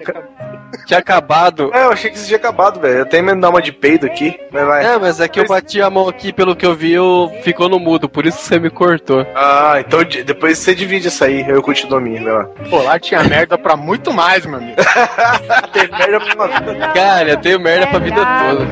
Tinha 0.88 1.00
acabado. 1.00 1.72
É, 1.74 1.84
eu 1.84 1.92
achei 1.92 2.10
que 2.10 2.18
isso 2.18 2.26
tinha 2.26 2.38
acabado, 2.38 2.80
velho. 2.80 2.98
Eu 3.00 3.06
tenho 3.06 3.24
medo 3.24 3.36
de 3.36 3.42
dar 3.42 3.50
uma 3.52 3.62
de 3.62 3.72
peido 3.72 4.06
aqui, 4.08 4.38
mas 4.52 4.66
vai. 4.66 4.84
É, 4.86 4.98
mas 4.98 5.20
é 5.20 5.28
que 5.28 5.40
eu 5.40 5.48
bati 5.48 5.80
a 5.82 5.90
mão 5.90 6.10
aqui, 6.10 6.34
pelo 6.34 6.56
que 6.56 6.66
eu 6.66 6.74
vi, 6.76 6.92
eu 6.94 7.32
ficou 7.44 7.70
no 7.70 7.80
mudo, 7.80 8.10
por 8.10 8.26
isso 8.26 8.40
que 8.40 8.44
você 8.46 8.60
me 8.60 8.70
cortou. 8.72 9.26
Ah, 9.36 9.76
então 9.80 10.04
depois 10.04 10.58
você 10.58 10.74
divide 10.76 11.08
essa 11.08 11.26
aí, 11.26 11.46
eu 11.48 11.62
continuo 11.62 11.98
a 12.00 12.02
minha, 12.02 12.24
vai 12.24 12.34
lá. 12.34 12.46
Pô, 12.70 12.82
lá 12.82 13.00
tinha 13.00 13.24
merda 13.24 13.56
pra 13.58 13.76
muito 13.78 14.12
mais, 14.12 14.46
meu 14.48 14.58
amigo. 14.58 14.76
Tem 15.72 15.88
merda 15.92 16.20
pra 16.20 16.34
uma 16.36 16.48
vida. 16.48 16.88
Cara, 16.94 17.30
eu 17.30 17.38
tenho 17.38 17.60
merda 17.60 17.88
pra 17.88 18.00
vida 18.00 18.16
toda. 18.50 18.66